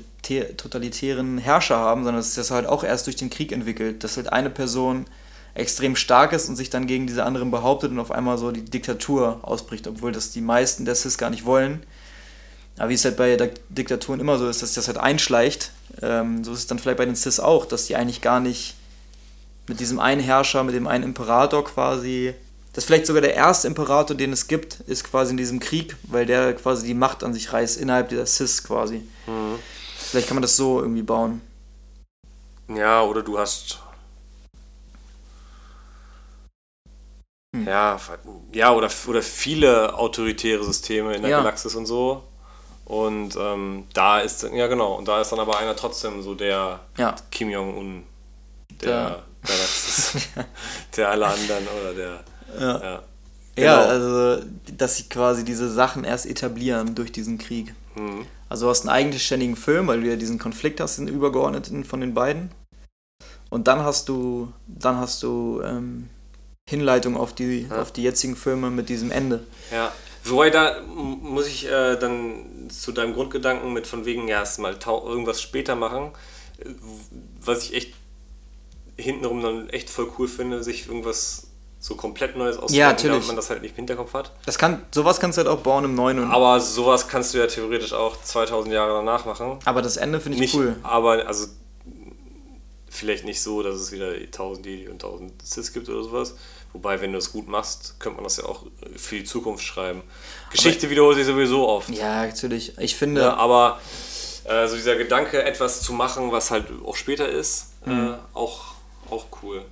totalitären 0.57 1.37
Herrscher 1.37 1.77
haben, 1.77 2.03
sondern 2.03 2.17
dass 2.17 2.33
sich 2.33 2.35
das 2.35 2.51
halt 2.51 2.65
auch 2.65 2.83
erst 2.83 3.05
durch 3.07 3.15
den 3.15 3.29
Krieg 3.29 3.51
entwickelt, 3.51 4.03
dass 4.03 4.17
halt 4.17 4.33
eine 4.33 4.49
Person 4.49 5.05
extrem 5.53 5.95
stark 5.95 6.33
ist 6.33 6.49
und 6.49 6.55
sich 6.55 6.69
dann 6.69 6.87
gegen 6.87 7.07
diese 7.07 7.23
anderen 7.23 7.51
behauptet 7.51 7.91
und 7.91 7.99
auf 7.99 8.11
einmal 8.11 8.37
so 8.37 8.51
die 8.51 8.65
Diktatur 8.65 9.39
ausbricht, 9.43 9.87
obwohl 9.87 10.11
das 10.11 10.31
die 10.31 10.41
meisten 10.41 10.83
der 10.83 10.95
Cis 10.95 11.17
gar 11.17 11.29
nicht 11.29 11.45
wollen. 11.45 11.83
Aber 12.77 12.89
wie 12.89 12.95
es 12.95 13.05
halt 13.05 13.17
bei 13.17 13.35
Dik- 13.35 13.59
Diktaturen 13.69 14.19
immer 14.19 14.37
so 14.37 14.49
ist, 14.49 14.61
dass 14.61 14.69
sich 14.69 14.75
das 14.75 14.87
halt 14.87 14.97
einschleicht, 14.97 15.71
ähm, 16.01 16.43
so 16.43 16.51
ist 16.51 16.59
es 16.59 16.67
dann 16.67 16.79
vielleicht 16.79 16.97
bei 16.97 17.05
den 17.05 17.15
Cis 17.15 17.39
auch, 17.39 17.65
dass 17.65 17.85
die 17.85 17.95
eigentlich 17.95 18.21
gar 18.21 18.39
nicht 18.39 18.75
mit 19.67 19.79
diesem 19.79 19.99
einen 19.99 20.21
Herrscher, 20.21 20.63
mit 20.63 20.75
dem 20.75 20.85
einen 20.87 21.03
Imperator 21.03 21.63
quasi, 21.63 22.33
das 22.73 22.83
ist 22.83 22.87
vielleicht 22.87 23.05
sogar 23.07 23.21
der 23.21 23.33
erste 23.33 23.67
Imperator, 23.67 24.15
den 24.15 24.33
es 24.33 24.47
gibt, 24.47 24.81
ist 24.81 25.05
quasi 25.05 25.31
in 25.31 25.37
diesem 25.37 25.59
Krieg, 25.59 25.95
weil 26.03 26.25
der 26.25 26.53
quasi 26.53 26.85
die 26.85 26.93
Macht 26.93 27.23
an 27.23 27.33
sich 27.33 27.51
reißt, 27.53 27.77
innerhalb 27.77 28.09
dieser 28.09 28.25
Cis 28.25 28.63
quasi. 28.63 29.07
Vielleicht 29.97 30.27
kann 30.27 30.35
man 30.35 30.41
das 30.41 30.57
so 30.57 30.81
irgendwie 30.81 31.01
bauen. 31.01 31.41
Ja, 32.67 33.01
oder 33.03 33.23
du 33.23 33.39
hast. 33.39 33.79
Hm. 37.55 37.65
Ja, 37.65 37.99
ja 38.51 38.73
oder, 38.73 38.89
oder 39.07 39.21
viele 39.21 39.93
autoritäre 39.95 40.63
Systeme 40.63 41.15
in 41.15 41.21
der 41.21 41.31
Ja. 41.31 41.37
Galaxis 41.37 41.73
und 41.75 41.85
so. 41.85 42.23
Und 42.85 43.35
ähm, 43.39 43.85
da 43.93 44.19
ist, 44.19 44.43
ja 44.43 44.67
genau, 44.67 44.93
und 44.93 45.07
da 45.07 45.19
ist 45.21 45.31
dann 45.31 45.39
aber 45.39 45.57
einer 45.57 45.75
trotzdem 45.75 46.21
so 46.21 46.35
der 46.35 46.79
Ja. 46.97 47.15
Kim 47.31 47.49
Jong-un 47.49 48.03
der 48.81 48.87
Der- 48.87 49.23
Galaxis. 49.43 50.17
der 50.97 51.09
alle 51.09 51.27
anderen 51.27 51.67
oder 51.81 51.93
der. 51.93 52.23
Ja. 52.59 52.81
Ja. 52.83 53.03
Ja, 53.57 53.81
Genau. 53.83 53.89
also, 53.89 54.45
dass 54.75 54.97
sie 54.97 55.03
quasi 55.03 55.45
diese 55.45 55.69
Sachen 55.71 56.03
erst 56.03 56.25
etablieren 56.25 56.93
durch 56.93 57.11
diesen 57.11 57.37
Krieg. 57.37 57.73
Mhm. 57.95 58.25
Also 58.49 58.65
du 58.65 58.69
hast 58.69 58.81
einen 58.81 58.89
eigenständigen 58.89 59.55
Film, 59.55 59.87
weil 59.87 60.01
du 60.01 60.07
ja 60.09 60.15
diesen 60.17 60.39
Konflikt 60.39 60.79
hast, 60.81 60.97
den 60.97 61.07
übergeordneten 61.07 61.83
von 61.85 62.01
den 62.01 62.13
beiden. 62.13 62.51
Und 63.49 63.67
dann 63.67 63.79
hast 63.79 64.09
du, 64.09 64.51
dann 64.67 64.97
hast 64.97 65.23
du 65.23 65.61
ähm, 65.63 66.09
Hinleitung 66.69 67.15
auf 67.15 67.33
die, 67.33 67.67
Ja. 67.69 67.81
auf 67.81 67.91
die 67.93 68.03
jetzigen 68.03 68.35
Filme 68.35 68.69
mit 68.71 68.89
diesem 68.89 69.09
Ende. 69.11 69.45
Ja, 69.71 69.91
wobei 70.31 70.49
da 70.49 70.81
muss 70.81 71.47
ich 71.47 71.65
äh, 71.67 71.95
dann 71.97 72.69
zu 72.69 72.91
deinem 72.91 73.13
Grundgedanken 73.13 73.71
mit 73.73 73.87
von 73.87 74.05
wegen, 74.05 74.27
ja, 74.27 74.39
erst 74.39 74.59
mal 74.59 74.77
tau- 74.79 75.07
irgendwas 75.07 75.41
später 75.41 75.75
machen, 75.75 76.11
was 77.41 77.63
ich 77.63 77.73
echt 77.75 77.93
hintenrum 78.97 79.41
dann 79.41 79.69
echt 79.69 79.89
voll 79.89 80.09
cool 80.17 80.27
finde, 80.27 80.63
sich 80.63 80.87
irgendwas 80.87 81.47
so 81.79 81.95
komplett 81.95 82.35
Neues 82.35 82.57
auszudenken, 82.57 82.87
natürlich. 82.91 83.11
damit 83.13 83.27
man 83.27 83.35
das 83.35 83.49
halt 83.49 83.61
nicht 83.61 83.71
im 83.71 83.75
Hinterkopf 83.75 84.13
hat. 84.13 84.31
Das 84.45 84.57
kann, 84.57 84.81
sowas 84.91 85.19
kannst 85.19 85.37
du 85.37 85.43
halt 85.43 85.49
auch 85.49 85.61
bauen 85.61 85.83
im 85.85 85.93
Neuen. 85.93 86.17
Und, 86.19 86.31
Aber 86.31 86.59
sowas 86.59 87.07
kannst 87.07 87.33
du 87.33 87.37
ja 87.37 87.45
theoretisch 87.47 87.93
auch 87.93 88.19
2000 88.23 88.73
Jahre 88.73 88.93
danach 88.93 89.25
machen. 89.25 89.59
aber 89.65 89.81
das 89.83 89.97
Ende 89.97 90.19
finde 90.19 90.37
ich 90.37 90.41
Nicht, 90.41 90.55
cool. 90.55 90.75
aber 90.81 91.27
also 91.27 91.47
vielleicht 92.89 93.25
nicht 93.25 93.41
so, 93.41 93.61
dass 93.61 93.75
es 93.75 93.91
wieder 93.91 94.11
1000 94.13 94.65
Jedi 94.65 94.87
und 94.87 95.03
1000 95.03 95.33
Sith 95.45 95.73
gibt 95.73 95.89
oder 95.89 96.03
sowas. 96.03 96.35
Wobei, 96.75 96.99
wenn 96.99 97.13
du 97.13 97.17
es 97.19 97.31
gut 97.31 97.47
machst, 97.47 97.95
könnte 97.99 98.17
man 98.17 98.25
das 98.25 98.35
ja 98.35 98.43
auch 98.43 98.63
für 98.97 99.15
die 99.15 99.23
Zukunft 99.23 99.63
schreiben. 99.63 100.01
Geschichte 100.51 100.89
wiederholt 100.89 101.15
sich 101.15 101.25
sowieso 101.25 101.65
oft. 101.69 101.89
Ja, 101.89 102.25
natürlich. 102.25 102.77
Ich 102.79 102.97
finde, 102.97 103.21
Ja, 103.21 103.35
aber 103.35 103.79
äh, 104.43 104.67
so 104.67 104.75
dieser 104.75 104.97
Gedanke, 104.97 105.41
etwas 105.41 105.81
zu 105.81 105.93
machen, 105.93 106.33
was 106.33 106.51
halt 106.51 106.65
auch 106.85 106.97
später 106.97 107.29
ist, 107.29 107.67
Mhm. 107.85 108.09
äh, 108.09 108.13
auch, 108.37 108.59
auch 109.09 109.25
cool. 109.41 109.63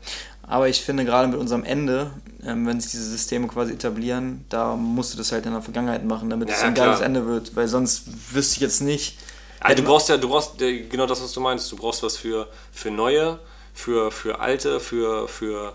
aber 0.44 0.70
ich 0.70 0.82
finde 0.82 1.04
gerade 1.04 1.28
mit 1.28 1.38
unserem 1.38 1.66
Ende, 1.66 2.12
ähm, 2.46 2.66
wenn 2.68 2.80
sich 2.80 2.92
diese 2.92 3.10
Systeme 3.10 3.48
quasi 3.50 3.74
etablieren, 3.74 4.46
da 4.48 4.78
musst 4.78 5.14
du 5.14 5.18
das 5.18 5.32
halt 5.34 5.46
in 5.46 5.52
der 5.52 5.62
Vergangenheit 5.62 6.06
machen, 6.06 6.30
damit 6.30 6.50
es 6.50 6.62
Ja, 6.62 6.68
ein 6.68 6.74
geiles 6.74 6.98
klar. 6.98 7.06
Ende 7.08 7.26
wird. 7.28 7.54
Weil 7.56 7.68
sonst 7.68 8.04
wüsste 8.34 8.56
ich 8.56 8.62
jetzt 8.62 8.80
nicht. 8.82 9.18
Also 9.60 9.82
du 9.82 9.88
brauchst 9.90 10.08
ja, 10.10 10.16
du 10.18 10.30
brauchst 10.30 10.62
äh, 10.62 10.82
genau 10.84 11.06
das, 11.06 11.22
was 11.22 11.34
du 11.34 11.42
meinst. 11.42 11.70
Du 11.70 11.76
brauchst 11.76 12.02
was 12.04 12.16
für, 12.18 12.48
für 12.72 12.92
Neue, 12.92 13.40
für, 13.74 14.10
für 14.12 14.40
Alte, 14.40 14.80
für, 14.80 15.28
für, 15.28 15.74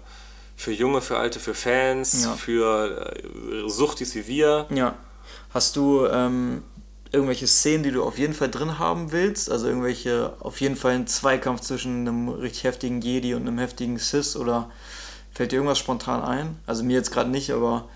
für 0.58 0.72
Junge, 0.72 1.00
für 1.00 1.16
Alte, 1.16 1.38
für 1.38 1.54
Fans, 1.54 2.24
Ja. 2.24 2.32
für 2.34 3.14
äh, 3.16 3.68
Suchtis 3.68 4.14
wie 4.16 4.26
wir. 4.26 4.66
Ja. 4.74 4.96
Hast 5.50 5.76
du 5.76 6.04
ähm, 6.06 6.62
irgendwelche 7.12 7.46
Szenen, 7.46 7.84
die 7.84 7.92
du 7.92 8.02
auf 8.02 8.18
jeden 8.18 8.34
Fall 8.34 8.50
drin 8.50 8.78
haben 8.80 9.12
willst? 9.12 9.50
Also 9.52 9.68
irgendwelche, 9.68 10.34
auf 10.40 10.60
jeden 10.60 10.74
Fall 10.76 10.92
einen 10.94 11.06
Zweikampf 11.06 11.60
zwischen 11.60 12.00
einem 12.08 12.28
richtig 12.28 12.64
heftigen 12.64 13.00
Jedi 13.00 13.34
und 13.34 13.42
einem 13.46 13.58
heftigen 13.58 13.98
Sith 13.98 14.34
oder 14.36 14.68
fällt 15.32 15.52
dir 15.52 15.56
irgendwas 15.56 15.78
spontan 15.78 16.22
ein? 16.22 16.58
Also 16.66 16.82
mir 16.82 16.94
jetzt 16.96 17.12
gerade 17.12 17.30
nicht, 17.30 17.50
aber 17.52 17.88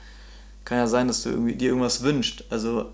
Kann 0.65 0.79
ja 0.79 0.87
sein, 0.87 1.09
dass 1.09 1.25
du 1.25 1.31
irgendwie 1.31 1.57
dir 1.57 1.71
irgendwas 1.71 2.05
wünscht. 2.05 2.45
Also, 2.49 2.93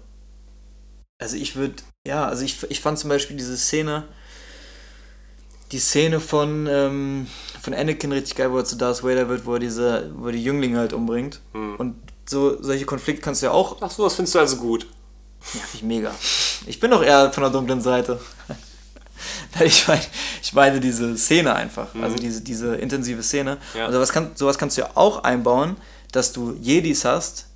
also 1.20 1.36
ich 1.36 1.54
würde, 1.56 1.74
ja, 2.06 2.26
also 2.26 2.42
ich, 2.42 2.56
ich 2.70 2.80
fand 2.80 2.98
zum 2.98 3.10
Beispiel 3.10 3.36
diese 3.36 3.58
Szene, 3.58 4.04
die 5.72 5.78
Szene 5.78 6.18
von, 6.20 6.66
ähm, 6.66 7.26
von 7.68 7.78
Anakin 7.78 8.12
richtig 8.12 8.34
geil, 8.34 8.50
wo 8.50 8.56
er 8.56 8.64
zu 8.64 8.76
Darth 8.76 9.04
Vader 9.04 9.28
wird, 9.28 9.44
wo 9.44 9.54
er 9.54 9.58
diese, 9.58 10.10
wo 10.16 10.26
er 10.26 10.32
die 10.32 10.42
Jünglinge 10.42 10.78
halt 10.78 10.94
umbringt. 10.94 11.40
Hm. 11.52 11.76
Und 11.76 11.96
so 12.26 12.62
solche 12.62 12.86
Konflikte 12.86 13.20
kannst 13.20 13.42
du 13.42 13.46
ja 13.46 13.52
auch. 13.52 13.76
Ach 13.80 13.90
so, 13.90 14.04
das 14.04 14.14
findest 14.14 14.34
du 14.34 14.38
also 14.38 14.56
gut. 14.56 14.86
Ja, 15.52 15.60
finde 15.60 15.74
ich 15.74 15.82
mega. 15.82 16.14
Ich 16.66 16.80
bin 16.80 16.90
doch 16.90 17.02
eher 17.02 17.30
von 17.30 17.42
der 17.42 17.52
dunklen 17.52 17.82
Seite. 17.82 18.18
ich 19.60 19.86
meine, 19.86 20.00
ich 20.42 20.52
meine 20.54 20.80
diese 20.80 21.16
Szene 21.18 21.54
einfach, 21.54 21.88
also 22.00 22.16
diese, 22.16 22.40
diese 22.40 22.76
intensive 22.76 23.22
Szene. 23.22 23.58
Ja. 23.74 23.86
Und 23.86 23.92
sowas, 23.92 24.12
kann, 24.12 24.30
sowas 24.34 24.56
kannst 24.56 24.78
du 24.78 24.82
ja 24.82 24.90
auch 24.94 25.24
einbauen, 25.24 25.76
dass 26.12 26.32
du 26.32 26.56
Jedis 26.60 27.04
hast, 27.04 27.46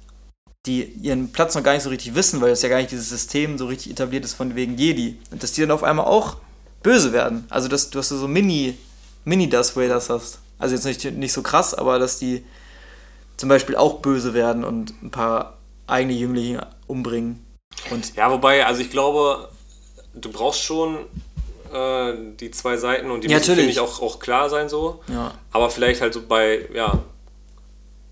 die 0.66 0.82
ihren 0.82 1.32
Platz 1.32 1.54
noch 1.54 1.62
gar 1.62 1.72
nicht 1.72 1.84
so 1.84 1.90
richtig 1.90 2.14
wissen, 2.14 2.40
weil 2.42 2.50
das 2.50 2.60
ja 2.60 2.68
gar 2.68 2.76
nicht 2.76 2.90
dieses 2.90 3.08
System 3.08 3.56
so 3.56 3.66
richtig 3.66 3.92
etabliert 3.92 4.26
ist 4.26 4.34
von 4.34 4.54
wegen 4.54 4.76
Jedi. 4.76 5.18
Und 5.30 5.42
dass 5.42 5.52
die 5.52 5.62
dann 5.62 5.70
auf 5.70 5.82
einmal 5.82 6.04
auch 6.04 6.36
böse 6.82 7.14
werden. 7.14 7.46
Also 7.48 7.68
dass 7.68 7.88
du 7.88 7.98
hast 7.98 8.10
so 8.10 8.28
Mini, 8.28 8.76
Mini 9.24 9.48
Darth 9.48 9.76
Vaders 9.76 10.10
hast. 10.10 10.38
Also 10.58 10.74
jetzt 10.74 10.84
nicht, 10.84 11.04
nicht 11.16 11.32
so 11.32 11.42
krass, 11.42 11.74
aber 11.74 11.98
dass 11.98 12.18
die 12.18 12.44
zum 13.36 13.48
Beispiel 13.48 13.76
auch 13.76 14.00
böse 14.00 14.34
werden 14.34 14.64
und 14.64 15.02
ein 15.02 15.10
paar 15.10 15.58
eigene 15.86 16.12
Jünglinge 16.14 16.66
umbringen. 16.86 17.44
Und 17.90 18.14
Ja, 18.14 18.30
wobei, 18.30 18.64
also 18.64 18.80
ich 18.82 18.90
glaube, 18.90 19.48
du 20.14 20.30
brauchst 20.30 20.60
schon 20.60 20.98
äh, 21.72 22.12
die 22.38 22.50
zwei 22.50 22.76
Seiten 22.76 23.10
und 23.10 23.24
die 23.24 23.28
Ja, 23.28 23.38
müssen, 23.38 23.54
finde 23.56 23.70
ich, 23.70 23.80
auch, 23.80 24.00
auch 24.00 24.18
klar 24.18 24.48
sein 24.50 24.68
so. 24.68 25.02
ja, 25.08 25.32
Aber 25.50 25.70
vielleicht 25.70 26.00
halt 26.00 26.14
so 26.14 26.22
bei, 26.26 26.68
ja, 26.72 26.98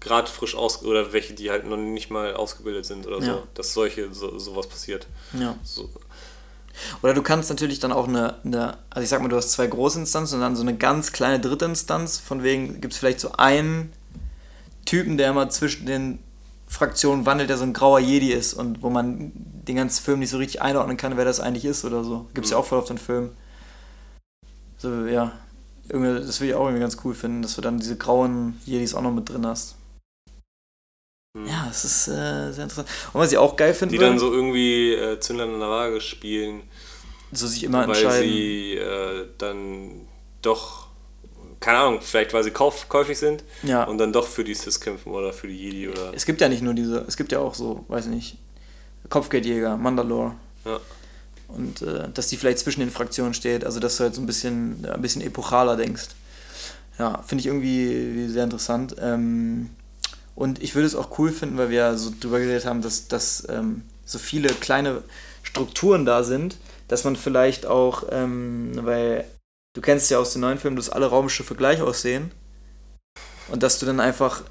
gerade 0.00 0.30
frisch 0.30 0.54
aus 0.56 0.82
oder 0.82 1.12
welche, 1.12 1.34
die 1.34 1.50
halt 1.50 1.66
noch 1.66 1.76
nicht 1.76 2.10
mal 2.10 2.34
ausgebildet 2.34 2.86
sind 2.86 3.06
oder 3.06 3.18
Ja. 3.18 3.34
so, 3.34 3.42
dass 3.54 3.74
solche 3.74 4.12
so, 4.12 4.38
sowas 4.38 4.66
passiert. 4.66 5.06
ja. 5.38 5.56
So, 5.62 5.88
Oder 7.02 7.14
du 7.14 7.22
kannst 7.22 7.50
natürlich 7.50 7.78
dann 7.78 7.92
auch 7.92 8.08
eine, 8.08 8.36
eine, 8.44 8.78
also 8.90 9.02
ich 9.02 9.08
sag 9.08 9.22
mal, 9.22 9.28
du 9.28 9.36
hast 9.36 9.52
zwei 9.52 9.66
große 9.66 9.98
Instanzen 9.98 10.36
und 10.36 10.40
dann 10.40 10.56
so 10.56 10.62
eine 10.62 10.76
ganz 10.76 11.12
kleine 11.12 11.40
dritte 11.40 11.64
Instanz, 11.64 12.18
von 12.18 12.42
wegen 12.42 12.80
gibt 12.80 12.92
es 12.92 12.98
vielleicht 12.98 13.20
so 13.20 13.32
einen 13.32 13.92
Typen, 14.84 15.16
der 15.16 15.30
immer 15.30 15.48
zwischen 15.50 15.86
den 15.86 16.18
Fraktionen 16.66 17.26
wandelt, 17.26 17.50
der 17.50 17.58
so 17.58 17.64
ein 17.64 17.72
grauer 17.72 17.98
Jedi 17.98 18.32
ist 18.32 18.54
und 18.54 18.82
wo 18.82 18.90
man 18.90 19.32
den 19.34 19.76
ganzen 19.76 20.02
Film 20.02 20.20
nicht 20.20 20.30
so 20.30 20.38
richtig 20.38 20.62
einordnen 20.62 20.96
kann, 20.96 21.16
wer 21.16 21.24
das 21.24 21.40
eigentlich 21.40 21.64
ist 21.64 21.84
oder 21.84 22.04
so. 22.04 22.28
Gibt 22.32 22.44
es 22.44 22.52
ja 22.52 22.58
auch 22.58 22.64
voll 22.64 22.78
auf 22.78 22.86
den 22.86 22.98
Film. 22.98 23.30
So, 24.78 25.06
ja. 25.06 25.32
Irgendwie, 25.88 26.24
das 26.24 26.40
würde 26.40 26.50
ich 26.50 26.54
auch 26.54 26.66
irgendwie 26.66 26.80
ganz 26.80 26.96
cool 27.04 27.14
finden, 27.14 27.42
dass 27.42 27.56
du 27.56 27.60
dann 27.60 27.80
diese 27.80 27.96
grauen 27.96 28.60
Jedis 28.64 28.94
auch 28.94 29.02
noch 29.02 29.12
mit 29.12 29.28
drin 29.28 29.44
hast. 29.44 29.74
Hm. 31.36 31.46
Ja, 31.46 31.66
das 31.68 31.84
ist 31.84 32.08
äh, 32.08 32.52
sehr 32.52 32.64
interessant. 32.64 32.88
Und 33.12 33.20
was 33.20 33.30
ich 33.30 33.38
auch 33.38 33.56
geil 33.56 33.72
finde, 33.72 33.92
Die 33.92 33.98
dann 33.98 34.18
so 34.18 34.32
irgendwie 34.32 34.92
äh, 34.92 35.20
Zündern 35.20 35.54
an 35.54 35.60
der 35.60 35.68
Waage 35.68 36.00
spielen, 36.00 36.62
so 37.30 37.46
sich 37.46 37.62
immer 37.62 37.86
weil 37.86 37.96
entscheiden. 37.96 38.28
sie 38.28 38.74
äh, 38.74 39.26
dann 39.38 40.08
doch, 40.42 40.88
keine 41.60 41.78
Ahnung, 41.78 42.00
vielleicht 42.00 42.32
weil 42.32 42.42
sie 42.42 42.50
kauf, 42.50 42.88
käuflich 42.88 43.18
sind 43.18 43.44
ja. 43.62 43.84
und 43.84 43.98
dann 43.98 44.12
doch 44.12 44.26
für 44.26 44.42
die 44.42 44.54
Sis 44.54 44.80
kämpfen 44.80 45.12
oder 45.12 45.32
für 45.32 45.46
die 45.46 45.56
Jedi 45.56 45.88
oder. 45.88 46.12
Es 46.14 46.26
gibt 46.26 46.40
ja 46.40 46.48
nicht 46.48 46.62
nur 46.62 46.74
diese, 46.74 47.04
es 47.06 47.16
gibt 47.16 47.30
ja 47.30 47.38
auch 47.38 47.54
so, 47.54 47.84
weiß 47.86 48.06
ich 48.06 48.10
nicht, 48.10 48.38
Kopfgeldjäger, 49.08 49.76
Mandalore. 49.76 50.34
Ja. 50.64 50.80
Und 51.46 51.82
äh, 51.82 52.08
dass 52.12 52.28
die 52.28 52.36
vielleicht 52.36 52.58
zwischen 52.58 52.80
den 52.80 52.90
Fraktionen 52.90 53.34
steht, 53.34 53.64
also 53.64 53.78
dass 53.78 53.96
du 53.96 54.04
halt 54.04 54.14
so 54.14 54.20
ein 54.20 54.26
bisschen, 54.26 54.84
ein 54.84 55.02
bisschen 55.02 55.22
epochaler 55.22 55.76
denkst. 55.76 56.08
Ja, 56.98 57.22
finde 57.26 57.40
ich 57.40 57.46
irgendwie 57.46 58.28
sehr 58.28 58.44
interessant. 58.44 58.96
Ähm, 59.00 59.70
und 60.40 60.62
ich 60.62 60.74
würde 60.74 60.86
es 60.86 60.94
auch 60.94 61.18
cool 61.18 61.32
finden, 61.32 61.58
weil 61.58 61.68
wir 61.68 61.76
ja 61.76 61.96
so 61.98 62.10
drüber 62.18 62.40
geredet 62.40 62.64
haben, 62.64 62.80
dass, 62.80 63.08
dass 63.08 63.46
ähm, 63.50 63.82
so 64.06 64.18
viele 64.18 64.48
kleine 64.48 65.02
Strukturen 65.42 66.06
da 66.06 66.24
sind, 66.24 66.56
dass 66.88 67.04
man 67.04 67.14
vielleicht 67.14 67.66
auch, 67.66 68.04
ähm, 68.10 68.72
weil 68.76 69.26
du 69.74 69.82
kennst 69.82 70.10
ja 70.10 70.16
aus 70.16 70.32
den 70.32 70.40
neuen 70.40 70.56
Filmen, 70.56 70.76
dass 70.76 70.88
alle 70.88 71.08
Raumschiffe 71.08 71.54
gleich 71.54 71.82
aussehen. 71.82 72.30
Und 73.48 73.62
dass 73.62 73.80
du 73.80 73.84
dann 73.84 74.00
einfach 74.00 74.42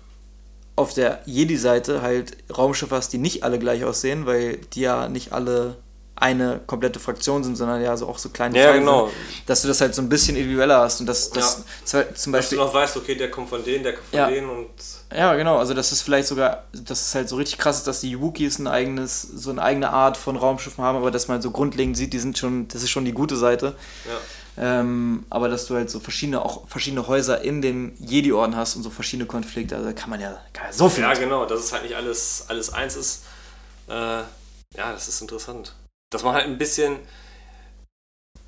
auf 0.76 0.94
der 0.94 1.24
Jedi-Seite 1.26 2.04
halt 2.04 2.38
Raumschiffe 2.56 2.96
hast, 2.96 3.12
die 3.12 3.18
nicht 3.18 3.44
alle 3.44 3.58
gleich 3.58 3.84
aussehen, 3.84 4.28
weil 4.28 4.58
die 4.58 4.82
ja 4.82 5.10
nicht 5.10 5.34
alle 5.34 5.76
eine 6.22 6.60
komplette 6.68 7.00
Fraktion 7.00 7.44
sind, 7.44 7.56
sondern 7.56 7.82
ja 7.82 7.96
so 7.98 8.08
auch 8.08 8.18
so 8.18 8.30
kleine 8.30 8.58
Ja, 8.60 8.74
genau. 8.74 9.08
sind, 9.08 9.16
dass 9.48 9.62
du 9.62 9.68
das 9.68 9.82
halt 9.82 9.96
so 9.96 10.02
ein 10.02 10.10
bisschen 10.10 10.36
individueller 10.36 10.80
hast 10.82 11.00
und 11.00 11.06
dass 11.08 11.30
das 11.30 11.64
zwei- 11.86 12.04
zum 12.04 12.14
Dass 12.14 12.24
du 12.24 12.32
Beispiel 12.32 12.58
noch 12.58 12.74
weißt, 12.74 12.98
okay, 12.98 13.16
der 13.16 13.32
kommt 13.32 13.50
von 13.50 13.64
denen, 13.64 13.84
der 13.84 13.94
kommt 13.94 14.08
von 14.08 14.20
Ja. 14.20 14.30
denen 14.30 14.50
und. 14.50 14.70
ja 15.16 15.36
genau, 15.36 15.58
also 15.58 15.74
dass 15.74 15.92
es 15.92 16.02
vielleicht 16.02 16.28
sogar, 16.28 16.64
dass 16.74 17.02
es 17.08 17.16
halt 17.16 17.30
so 17.30 17.36
richtig 17.38 17.58
krass 17.58 17.78
ist, 17.78 17.88
dass 17.88 18.02
die 18.02 18.20
Wookies 18.20 18.60
ein 18.60 18.68
eigenes, 18.68 19.22
so 19.22 19.50
eine 19.52 19.62
eigene 19.62 19.90
Art 19.92 20.18
von 20.18 20.36
Raumschiffen 20.36 20.84
haben, 20.84 20.98
aber 20.98 21.12
dass 21.12 21.28
man 21.28 21.42
so 21.42 21.52
grundlegend 21.52 21.96
sieht, 21.98 22.14
die 22.14 22.20
sind 22.20 22.38
schon, 22.38 22.68
das 22.68 22.84
ist 22.84 22.90
schon 22.90 23.06
die 23.06 23.14
gute 23.14 23.36
Seite. 23.36 23.76
Ja. 24.06 24.18
Ähm, 24.82 25.26
aber 25.30 25.48
dass 25.48 25.68
du 25.68 25.76
halt 25.76 25.90
so 25.90 26.02
verschiedene, 26.02 26.44
auch 26.44 26.68
verschiedene 26.68 27.08
Häuser 27.08 27.42
in 27.42 27.62
den 27.62 27.96
Jedi-Orden 28.00 28.58
hast 28.58 28.76
und 28.76 28.84
so 28.84 28.90
verschiedene 28.90 29.26
Konflikte, 29.26 29.76
also 29.78 29.88
da 29.88 29.94
kann 29.94 30.10
man 30.10 30.20
ja, 30.20 30.38
kann 30.52 30.66
ja 30.68 30.74
so 30.74 30.90
viel. 30.90 31.04
Ja, 31.04 31.14
genau, 31.14 31.46
dass 31.46 31.62
es 31.62 31.72
halt 31.72 31.84
nicht 31.84 31.96
alles, 31.96 32.44
alles 32.50 32.74
eins 32.74 32.98
ist. 32.98 33.24
Äh, 33.88 33.94
ja, 33.94 34.92
das 34.92 35.08
ist 35.08 35.22
interessant. 35.22 35.74
Dass 36.10 36.24
man 36.24 36.34
halt 36.34 36.46
ein 36.46 36.58
bisschen 36.58 37.00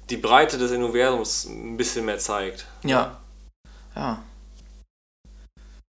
die 0.09 0.17
Breite 0.17 0.57
des 0.57 0.71
Universums 0.71 1.45
ein 1.45 1.77
bisschen 1.77 2.05
mehr 2.05 2.19
zeigt. 2.19 2.65
Ja. 2.83 3.21
Ja. 3.95 4.23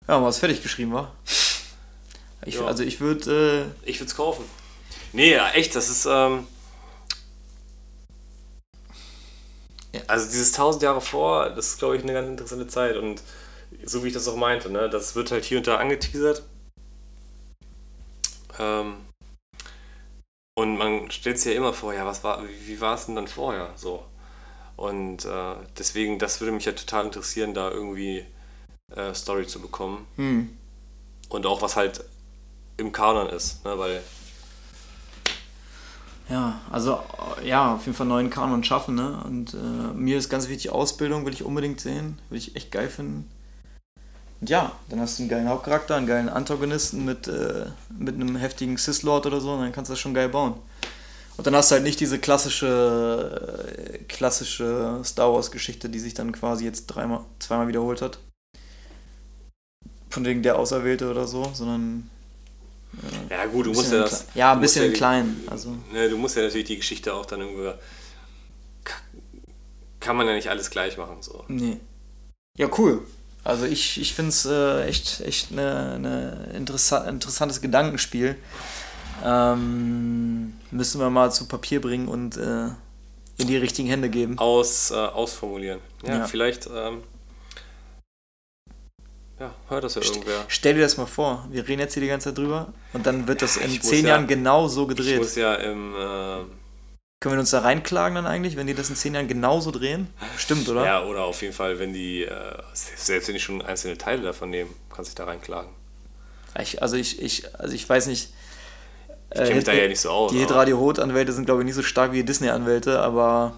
Ja, 0.09 0.23
was 0.23 0.39
fertig 0.39 0.63
geschrieben 0.63 0.93
war. 0.93 1.13
Ich, 2.45 2.55
Ja. 2.55 2.67
Also 2.67 2.83
ich 2.85 3.01
würde, 3.01 3.75
Ich 3.83 3.99
würde 3.99 4.11
es 4.11 4.17
kaufen. 4.17 4.45
Nee, 5.13 5.33
ja, 5.33 5.51
echt, 5.51 5.75
das 5.75 5.89
ist. 5.89 6.07
Ähm, 6.07 6.47
Ja. 9.93 10.03
Also 10.09 10.27
dieses 10.27 10.53
1000 10.53 10.83
Jahre 10.83 11.01
vor, 11.01 11.51
das 11.51 11.69
ist, 11.69 11.79
glaube 11.79 11.97
ich, 11.97 12.03
eine 12.03 12.13
ganz 12.13 12.29
interessante 12.29 12.67
Zeit. 12.67 12.97
Und 12.97 13.23
so 13.85 14.05
wie 14.05 14.09
ich 14.09 14.15
das 14.15 14.29
auch 14.29 14.37
meinte, 14.37 14.71
ne, 14.71 14.91
das 14.91 15.15
wird 15.15 15.31
halt 15.31 15.45
hier 15.45 15.59
und 15.59 15.67
da 15.67 15.77
angeteasert. 15.79 16.43
Ähm, 18.59 19.06
und 20.57 20.79
man 20.79 21.11
stellt 21.11 21.39
sich 21.39 21.53
ja 21.53 21.59
immer 21.59 21.73
vor, 21.75 21.95
ja, 21.95 22.07
was 22.07 22.25
war, 22.25 22.43
wie, 22.67 22.81
war 22.81 22.95
es 22.95 23.07
denn 23.07 23.17
dann 23.17 23.29
vorher? 23.29 23.71
So. 23.77 24.05
Und 24.77 25.25
äh, 25.25 25.55
deswegen, 25.79 26.19
das 26.19 26.41
würde 26.41 26.53
mich 26.53 26.65
ja 26.67 26.73
total 26.73 27.07
interessieren, 27.07 27.55
da 27.55 27.71
irgendwie 27.71 28.25
äh, 28.95 29.15
Story 29.15 29.47
zu 29.47 29.61
bekommen. 29.61 30.07
hm, 30.17 30.57
Und 31.29 31.47
auch 31.47 31.63
was 31.63 31.77
halt 31.77 32.05
im 32.79 32.93
Kanon 32.93 33.29
ist, 33.29 33.65
ne, 33.65 33.79
weil 33.79 34.03
ja, 36.29 36.61
also 36.71 37.01
äh, 37.41 37.49
ja, 37.49 37.75
auf 37.75 37.87
jeden 37.87 37.97
Fall 37.97 38.07
neuen 38.07 38.31
Kanon 38.31 38.65
schaffen, 38.65 38.97
ne? 38.97 39.23
Und 39.25 39.55
äh, 39.55 39.59
mir 39.95 40.19
ist 40.19 40.29
ganz 40.29 40.49
wichtig, 40.49 40.71
Ausbildung 40.71 41.25
will 41.25 41.33
ich 41.33 41.45
unbedingt 41.45 41.81
sehen, 41.81 42.19
will 42.31 42.39
ich 42.39 42.57
echt 42.57 42.73
geil 42.73 42.89
finden. 42.89 43.31
Und 44.41 44.51
ja, 44.51 44.73
dann 44.89 45.01
hast 45.01 45.19
du 45.19 45.23
einen 45.23 45.31
geilen 45.31 45.49
Hauptcharakter, 45.49 45.97
einen 45.97 46.07
geilen 46.07 46.29
Antagonisten 46.29 47.05
mit, 47.05 47.27
äh, 47.27 47.67
mit 47.99 48.15
einem 48.17 48.37
heftigen 48.37 48.77
Sith-Lord 48.77 49.27
oder 49.27 49.41
so, 49.41 49.53
und 49.53 49.61
dann 49.63 49.73
kannst 49.73 49.89
du 49.89 49.93
das 49.93 50.01
schon 50.01 50.13
geil 50.15 50.29
bauen. 50.29 50.55
Und 51.39 51.47
dann 51.47 51.55
hast 51.55 51.71
du 51.71 51.75
halt 51.75 51.85
nicht 51.85 52.01
diese 52.01 52.19
klassische, 52.19 53.75
äh, 53.95 53.99
klassische 54.05 55.01
Star 55.05 55.33
Wars-Geschichte, 55.33 55.89
die 55.89 55.99
sich 55.99 56.15
dann 56.15 56.33
quasi 56.33 56.65
jetzt 56.65 56.87
dreimal, 56.87 57.21
zweimal 57.39 57.69
wiederholt 57.69 58.03
hat. 58.03 58.19
Von 60.11 60.25
wegen 60.25 60.43
der 60.43 60.59
Auserwählte 60.59 61.11
oder 61.11 61.27
so, 61.27 61.51
sondern. 61.53 62.09
äh, 63.31 63.35
Ja 63.35 63.47
gut, 63.47 63.67
du 63.67 63.73
musst 63.73 63.93
ja 63.93 63.99
das. 64.01 64.27
Ja, 64.35 64.53
ein 64.53 64.61
bisschen 64.61 64.91
die- 64.93 64.97
klein. 64.97 65.37
Also, 65.49 65.75
Ne, 65.93 66.09
du 66.09 66.17
musst 66.17 66.37
ja 66.37 66.43
natürlich 66.43 66.67
die 66.67 66.77
Geschichte 66.77 67.13
auch 67.13 67.27
dann 67.27 67.41
irgendwie. 67.41 67.73
ka- 68.85 69.01
Kann 70.01 70.17
man 70.17 70.27
ja 70.27 70.35
nicht 70.35 70.49
alles 70.49 70.71
gleich 70.71 70.97
machen. 70.97 71.17
So. 71.21 71.45
nee. 71.49 71.79
Ja, 72.57 72.69
cool. 72.79 73.03
Also 73.47 73.65
ich, 73.65 74.01
ich 74.01 74.13
finde 74.13 74.31
es 74.31 74.45
äh, 74.45 74.87
echt, 74.87 75.21
echt 75.21 75.53
eine, 75.53 75.93
eine 75.95 76.51
interessa 76.57 77.09
interessantes 77.09 77.61
Gedankenspiel. 77.61 78.37
Ähm, 79.25 80.55
müssen 80.73 81.01
wir 81.01 81.11
mal 81.11 81.31
zu 81.31 81.47
Papier 81.47 81.81
bringen 81.81 82.09
und 82.09 82.37
äh, 82.37 82.67
in 83.39 83.47
die 83.47 83.57
richtigen 83.57 83.89
Hände 83.89 84.09
geben. 84.09 84.37
Aus, 84.39 84.91
äh, 84.91 84.95
ausformulieren. 84.95 85.79
Ja, 86.05 86.19
Ja. 86.19 86.27
vielleicht. 86.27 86.67
Ähm, 86.67 87.03
ja, 89.39 89.55
hört 89.69 89.85
das 89.85 89.95
ja 89.95 90.01
St- 90.03 90.15
irgendwer. 90.15 90.45
Stell 90.49 90.75
dir 90.75 90.81
das 90.81 90.97
mal 90.97 91.07
vor, 91.07 91.47
wir 91.51 91.69
reden 91.69 91.81
jetzt 91.81 91.95
hier 91.95 92.03
die 92.03 92.09
ganze 92.09 92.31
Zeit 92.31 92.39
drüber 92.39 92.73
und 92.95 93.07
dann 93.07 93.29
wird 93.29 93.43
das 93.43 93.57
Ja, 93.57 93.63
in 93.63 93.71
ich 93.71 93.83
zehn 93.83 94.05
ja- 94.05 94.11
Jahren 94.15 94.27
genau 94.27 94.67
so 94.67 94.83
Ich 94.83 94.89
gedreht. 94.97 95.19
muss 95.19 95.37
ja 95.37 95.55
im. 95.55 95.95
Äh, 97.17 97.23
Können 97.25 97.37
wir 97.37 97.41
uns 97.41 97.51
da 97.51 97.61
reinklagen 97.61 98.15
dann 98.15 98.27
eigentlich, 98.27 98.57
wenn 98.57 98.67
die 98.67 98.75
das 98.75 98.91
in 98.91 98.97
zehn 98.97 99.15
Jahren 99.15 99.29
genauso 99.29 99.71
drehen? 99.71 100.09
Stimmt, 100.37 100.69
oder? 100.69 100.85
ja, 100.85 101.03
oder 101.05 101.25
auf 101.25 101.41
jeden 101.43 101.55
Fall, 101.55 101.79
wenn 101.79 101.93
die. 101.93 102.25
Äh, 102.25 102.31
selbst 102.75 103.29
wenn 103.29 103.35
die 103.35 103.41
schon 103.41 103.63
einzelne 103.63 103.97
Teile 103.99 104.23
davon 104.23 104.51
nehmen, 104.51 104.75
kannst 104.95 105.11
du 105.11 105.15
dich 105.15 105.15
da 105.17 105.25
reinklagen. 105.25 105.71
Ich, 106.61 106.81
also, 106.83 106.97
ich, 106.97 107.21
ich, 107.23 107.55
also 107.59 107.75
ich 107.75 107.89
weiß 107.89 108.07
nicht. 108.07 108.31
Ich 109.33 109.41
kenne 109.41 109.55
mich 109.57 109.65
da 109.65 109.73
ja 109.73 109.89
nicht 109.89 110.01
so 110.01 110.11
aus. 110.11 110.33
Die 110.33 110.39
Hitradio 110.39 110.79
Rot-Anwälte 110.79 111.33
sind, 111.33 111.47
glaube 111.47 111.63
ich, 111.63 111.67
nicht 111.67 111.75
so 111.75 111.83
stark 111.83 112.13
wie 112.13 112.19
die 112.19 112.25
Disney-Anwälte, 112.25 113.01
aber 113.01 113.55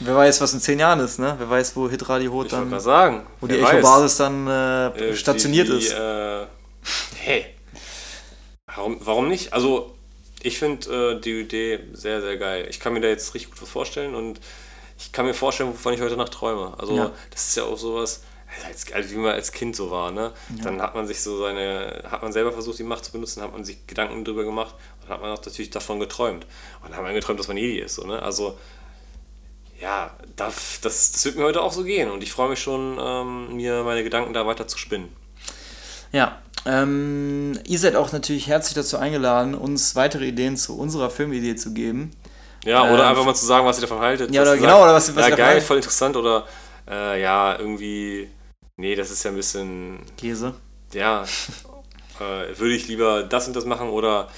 wer 0.00 0.16
weiß, 0.16 0.40
was 0.40 0.54
in 0.54 0.60
zehn 0.60 0.78
Jahren 0.78 1.00
ist, 1.00 1.18
ne? 1.18 1.34
Wer 1.38 1.50
weiß, 1.50 1.76
wo 1.76 1.88
Hitradio 1.90 2.32
Rot 2.32 2.46
Ich 2.46 2.52
dann, 2.52 2.70
gerade 2.70 2.80
sagen. 2.82 3.26
wo 3.40 3.46
die. 3.46 3.58
Echo-Basis 3.60 4.16
dann 4.16 4.46
äh, 4.46 4.86
Äh, 5.10 5.16
stationiert 5.16 5.68
die, 5.68 5.72
die, 5.72 5.78
ist. 5.78 5.92
Äh, 5.92 6.46
Hey, 7.16 7.54
warum, 8.66 8.96
warum 9.00 9.28
nicht? 9.28 9.52
Also, 9.52 9.94
ich 10.42 10.58
finde 10.58 11.14
äh, 11.16 11.20
die 11.20 11.40
Idee 11.40 11.80
sehr, 11.92 12.20
sehr 12.20 12.36
geil. 12.36 12.66
Ich 12.68 12.80
kann 12.80 12.92
mir 12.92 13.00
da 13.00 13.08
jetzt 13.08 13.34
richtig 13.34 13.50
gut 13.50 13.62
was 13.62 13.68
vorstellen 13.68 14.14
und 14.14 14.40
ich 14.98 15.12
kann 15.12 15.26
mir 15.26 15.34
vorstellen, 15.34 15.70
wovon 15.70 15.94
ich 15.94 16.00
heute 16.00 16.16
Nacht 16.16 16.32
träume. 16.32 16.74
Also, 16.78 16.96
ja. 16.96 17.10
das 17.30 17.48
ist 17.48 17.56
ja 17.56 17.64
auch 17.64 17.78
sowas, 17.78 18.22
als, 18.66 18.92
als, 18.92 19.10
wie 19.10 19.16
man 19.16 19.32
als 19.32 19.52
Kind 19.52 19.74
so 19.74 19.90
war, 19.90 20.10
ne? 20.10 20.32
Ja. 20.56 20.64
Dann 20.64 20.82
hat 20.82 20.94
man 20.94 21.06
sich 21.06 21.20
so 21.20 21.38
seine, 21.38 22.04
hat 22.10 22.22
man 22.22 22.32
selber 22.32 22.52
versucht, 22.52 22.78
die 22.78 22.84
Macht 22.84 23.04
zu 23.04 23.12
benutzen, 23.12 23.42
hat 23.42 23.52
man 23.52 23.64
sich 23.64 23.86
Gedanken 23.86 24.24
darüber 24.24 24.44
gemacht 24.44 24.74
und 25.02 25.08
hat 25.08 25.20
man 25.20 25.30
auch 25.30 25.44
natürlich 25.44 25.70
davon 25.70 25.98
geträumt. 25.98 26.44
Und 26.82 26.90
dann 26.90 26.96
hat 26.96 27.02
man 27.02 27.14
geträumt, 27.14 27.40
dass 27.40 27.48
man 27.48 27.56
Jedi 27.56 27.80
ist, 27.80 27.94
so, 27.94 28.06
ne? 28.06 28.22
Also, 28.22 28.58
ja, 29.80 30.16
das, 30.36 30.80
das, 30.80 31.12
das 31.12 31.24
wird 31.24 31.36
mir 31.36 31.44
heute 31.44 31.62
auch 31.62 31.72
so 31.72 31.82
gehen 31.82 32.10
und 32.10 32.22
ich 32.22 32.30
freue 32.32 32.50
mich 32.50 32.60
schon, 32.60 32.98
ähm, 33.00 33.56
mir 33.56 33.82
meine 33.82 34.04
Gedanken 34.04 34.32
da 34.32 34.46
weiter 34.46 34.68
zu 34.68 34.78
spinnen. 34.78 35.08
Ja, 36.12 36.40
ähm, 36.64 37.58
ihr 37.66 37.78
seid 37.78 37.96
auch 37.96 38.12
natürlich 38.12 38.46
herzlich 38.46 38.74
dazu 38.74 38.98
eingeladen, 38.98 39.54
uns 39.54 39.96
weitere 39.96 40.26
Ideen 40.26 40.56
zu 40.56 40.78
unserer 40.78 41.10
Filmidee 41.10 41.56
zu 41.56 41.72
geben. 41.74 42.12
Ja, 42.64 42.84
oder 42.84 43.04
ähm, 43.04 43.08
einfach 43.10 43.24
mal 43.24 43.34
zu 43.34 43.46
sagen, 43.46 43.66
was 43.66 43.78
ihr 43.78 43.82
davon 43.82 44.00
haltet. 44.00 44.32
Ja, 44.32 44.42
oder 44.42 44.56
genau, 44.56 44.68
sagt, 44.68 44.82
oder 44.82 44.94
was, 44.94 45.16
was 45.16 45.28
ja, 45.28 45.36
geil, 45.36 45.60
voll 45.60 45.76
interessant 45.78 46.16
oder 46.16 46.46
äh, 46.88 47.20
ja, 47.20 47.58
irgendwie, 47.58 48.28
nee, 48.76 48.94
das 48.94 49.10
ist 49.10 49.24
ja 49.24 49.30
ein 49.30 49.36
bisschen. 49.36 50.00
Käse. 50.16 50.54
Ja, 50.92 51.22
äh, 52.20 52.58
würde 52.58 52.74
ich 52.74 52.86
lieber 52.86 53.24
das 53.24 53.48
und 53.48 53.56
das 53.56 53.64
machen 53.64 53.88
oder 53.88 54.28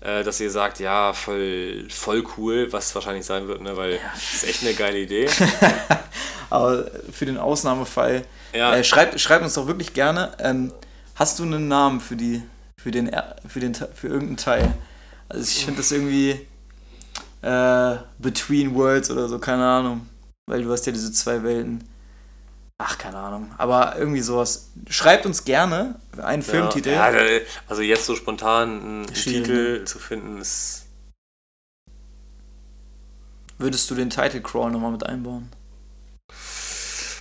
äh, 0.00 0.22
dass 0.24 0.40
ihr 0.40 0.50
sagt, 0.50 0.80
ja, 0.80 1.12
voll, 1.12 1.86
voll 1.90 2.24
cool, 2.36 2.72
was 2.72 2.94
wahrscheinlich 2.94 3.26
sein 3.26 3.48
wird, 3.48 3.62
ne? 3.62 3.76
weil 3.76 3.94
ja. 3.94 3.98
das 4.14 4.34
ist 4.34 4.44
echt 4.44 4.62
eine 4.62 4.74
geile 4.74 4.98
Idee. 4.98 5.28
Aber 6.50 6.86
für 7.12 7.26
den 7.26 7.36
Ausnahmefall, 7.36 8.24
ja. 8.52 8.76
äh, 8.76 8.84
schreibt, 8.84 9.20
schreibt 9.20 9.44
uns 9.44 9.54
doch 9.54 9.66
wirklich 9.66 9.92
gerne, 9.92 10.32
ähm, 10.38 10.72
hast 11.18 11.38
du 11.38 11.42
einen 11.42 11.68
Namen 11.68 12.00
für 12.00 12.16
die, 12.16 12.42
für 12.80 12.90
den, 12.90 13.10
für 13.46 13.60
den, 13.60 13.74
für 13.74 14.08
irgendeinen 14.08 14.36
Teil? 14.36 14.74
Also 15.28 15.42
ich 15.42 15.64
finde 15.64 15.80
das 15.80 15.92
irgendwie 15.92 16.46
äh, 17.42 17.96
Between 18.18 18.74
Worlds 18.74 19.10
oder 19.10 19.28
so, 19.28 19.38
keine 19.38 19.66
Ahnung. 19.66 20.08
Weil 20.46 20.62
du 20.62 20.72
hast 20.72 20.86
ja 20.86 20.92
diese 20.92 21.12
zwei 21.12 21.42
Welten. 21.42 21.86
Ach, 22.80 22.96
keine 22.96 23.18
Ahnung. 23.18 23.52
Aber 23.58 23.98
irgendwie 23.98 24.20
sowas. 24.20 24.70
Schreibt 24.88 25.26
uns 25.26 25.44
gerne 25.44 25.96
einen 26.22 26.42
ja, 26.42 26.48
Filmtitel. 26.48 26.90
Ja, 26.90 27.12
also 27.66 27.82
jetzt 27.82 28.06
so 28.06 28.14
spontan 28.14 28.80
einen 28.80 29.06
Titel 29.08 29.84
zu 29.84 29.98
finden 29.98 30.40
ist. 30.40 30.86
Würdest 33.58 33.90
du 33.90 33.96
den 33.96 34.08
Title 34.08 34.40
Crawl 34.40 34.70
nochmal 34.70 34.92
mit 34.92 35.04
einbauen? 35.04 35.50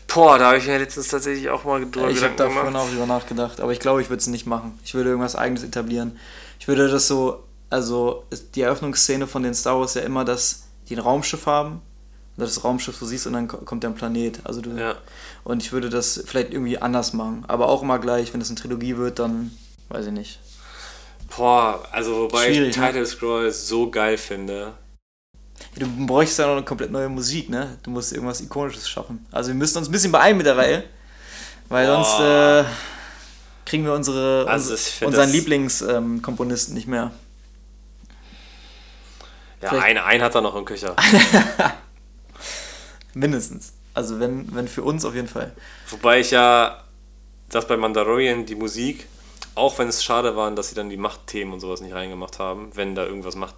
Boah, 0.08 0.40
da 0.40 0.48
habe 0.48 0.58
ich 0.58 0.68
mir 0.68 0.78
letztens 0.80 1.10
tatsächlich 1.10 1.50
auch 1.50 1.64
mal 1.64 1.82
drüber 1.82 2.10
Ich 2.10 2.24
habe 2.24 2.34
da 2.36 2.50
vorhin 2.50 2.76
auch 2.76 2.90
drüber 2.90 3.06
nachgedacht, 3.06 3.60
aber 3.60 3.72
ich 3.72 3.80
glaube, 3.80 4.02
ich 4.02 4.10
würde 4.10 4.22
es 4.22 4.28
nicht 4.28 4.46
machen. 4.46 4.80
Ich 4.84 4.94
würde 4.94 5.10
irgendwas 5.10 5.36
eigenes 5.36 5.64
etablieren. 5.64 6.18
Ich 6.60 6.68
würde 6.68 6.88
das 6.88 7.08
so, 7.08 7.44
also 7.70 8.24
die 8.56 8.62
Eröffnungsszene 8.62 9.28
von 9.28 9.44
den 9.44 9.54
Star 9.54 9.80
Wars 9.80 9.94
ja 9.96 10.02
immer, 10.02 10.26
dass 10.26 10.64
die 10.90 10.96
ein 10.96 11.00
Raumschiff 11.00 11.46
haben 11.46 11.82
das 12.38 12.64
Raumschiff 12.64 12.96
so 12.96 13.06
siehst 13.06 13.28
und 13.28 13.34
dann 13.34 13.48
kommt 13.48 13.84
der 13.84 13.90
Planet. 13.90 14.40
Also 14.44 14.62
du, 14.62 14.72
ja. 14.72 14.96
Und 15.44 15.64
ich 15.64 15.72
würde 15.72 15.90
das 15.90 16.24
vielleicht 16.26 16.54
irgendwie 16.54 16.78
anders 16.78 17.14
machen. 17.14 17.44
Aber 17.48 17.68
auch 17.68 17.82
immer 17.82 18.00
gleich, 18.00 18.34
wenn 18.34 18.42
es 18.42 18.50
eine 18.50 18.60
Trilogie 18.60 18.98
wird, 18.98 19.20
dann 19.20 19.52
weiß 19.90 20.08
ich 20.08 20.12
nicht. 20.12 20.40
Boah, 21.36 21.84
also 21.92 22.16
wobei 22.22 22.54
Schwierig, 22.54 22.70
ich 22.70 22.78
ne? 22.78 22.88
Title 22.88 23.06
Scroll 23.06 23.52
so 23.52 23.90
geil 23.90 24.18
finde. 24.18 24.74
Du 25.80 26.06
bräuchst 26.06 26.40
ja 26.40 26.48
noch 26.48 26.54
eine 26.54 26.66
komplett 26.66 26.92
neue 26.92 27.10
Musik, 27.10 27.50
ne? 27.50 27.78
Du 27.84 27.92
musst 27.92 28.14
irgendwas 28.14 28.42
Ikonisches 28.42 28.90
schaffen. 28.90 29.26
Also 29.32 29.50
wir 29.50 29.56
müssen 29.56 29.78
uns 29.78 29.88
ein 29.88 29.92
bisschen 29.92 30.12
beeilen 30.12 30.38
mit 30.38 30.46
der 30.46 30.58
Reihe. 30.58 30.84
Weil 31.70 31.88
Boah. 31.88 32.04
sonst 32.04 32.20
äh, 32.20 32.64
kriegen 33.66 33.86
wir 33.86 33.94
unsere, 33.94 34.46
also 34.48 34.76
unseren 35.06 35.30
Lieblingskomponisten 35.30 36.74
ähm, 36.74 36.78
nicht 36.78 36.88
mehr. 36.88 37.12
Ja, 39.62 39.72
einen, 39.72 40.00
einen 40.00 40.24
hat 40.24 40.36
er 40.36 40.42
noch 40.42 40.56
im 40.56 40.66
Köcher. 40.66 40.96
Mindestens. 43.14 43.74
Also 43.94 44.20
wenn, 44.20 44.54
wenn 44.56 44.68
für 44.68 44.84
uns 44.84 45.04
auf 45.04 45.16
jeden 45.16 45.28
Fall. 45.28 45.52
Wobei 45.90 46.20
ich 46.20 46.32
ja, 46.32 46.84
dass 47.50 47.68
bei 47.68 47.76
Mandalorian 47.76 48.46
die 48.46 48.56
Musik, 48.56 49.08
auch 49.56 49.80
wenn 49.80 49.88
es 49.88 50.04
schade 50.04 50.36
war, 50.36 50.50
dass 50.52 50.70
sie 50.70 50.76
dann 50.76 50.90
die 50.90 50.98
Machtthemen 50.98 51.54
und 51.54 51.60
sowas 51.60 51.82
nicht 51.82 51.94
reingemacht 51.94 52.38
haben, 52.38 52.70
wenn 52.76 52.94
da 52.94 53.06
irgendwas 53.06 53.36
Macht 53.36 53.56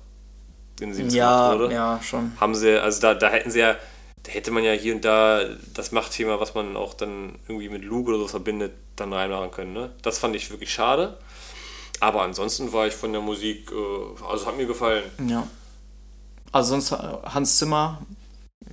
in 0.82 0.94
sie 0.94 1.04
ja, 1.18 1.54
wurde. 1.54 1.74
Ja, 1.74 2.00
schon. 2.02 2.32
Haben 2.40 2.56
sie, 2.56 2.82
also 2.82 3.02
da, 3.02 3.14
da 3.14 3.30
hätten 3.30 3.52
sie 3.52 3.60
ja, 3.60 3.76
da 4.24 4.32
hätte 4.32 4.52
man 4.52 4.64
ja 4.64 4.74
hier 4.74 4.96
und 4.96 5.06
da 5.06 5.42
das 5.74 5.92
Machtthema, 5.92 6.40
was 6.40 6.56
man 6.56 6.76
auch 6.76 6.94
dann 6.94 7.40
irgendwie 7.48 7.70
mit 7.70 7.84
Luke 7.84 8.10
oder 8.10 8.20
so 8.20 8.28
verbindet, 8.28 8.74
dann 8.96 9.14
reinmachen 9.14 9.52
können. 9.52 9.74
Ne? 9.74 9.92
Das 10.02 10.20
fand 10.20 10.36
ich 10.36 10.50
wirklich 10.52 10.74
schade. 10.74 11.18
Aber 12.00 12.22
ansonsten 12.22 12.72
war 12.72 12.88
ich 12.88 12.94
von 12.94 13.12
der 13.12 13.22
Musik, 13.22 13.72
äh, 13.72 14.26
also 14.26 14.46
hat 14.46 14.58
mir 14.58 14.66
gefallen. 14.66 15.04
Ja. 15.28 15.48
Also 16.52 16.72
sonst 16.72 16.92
Hans 16.92 17.58
Zimmer 17.58 18.02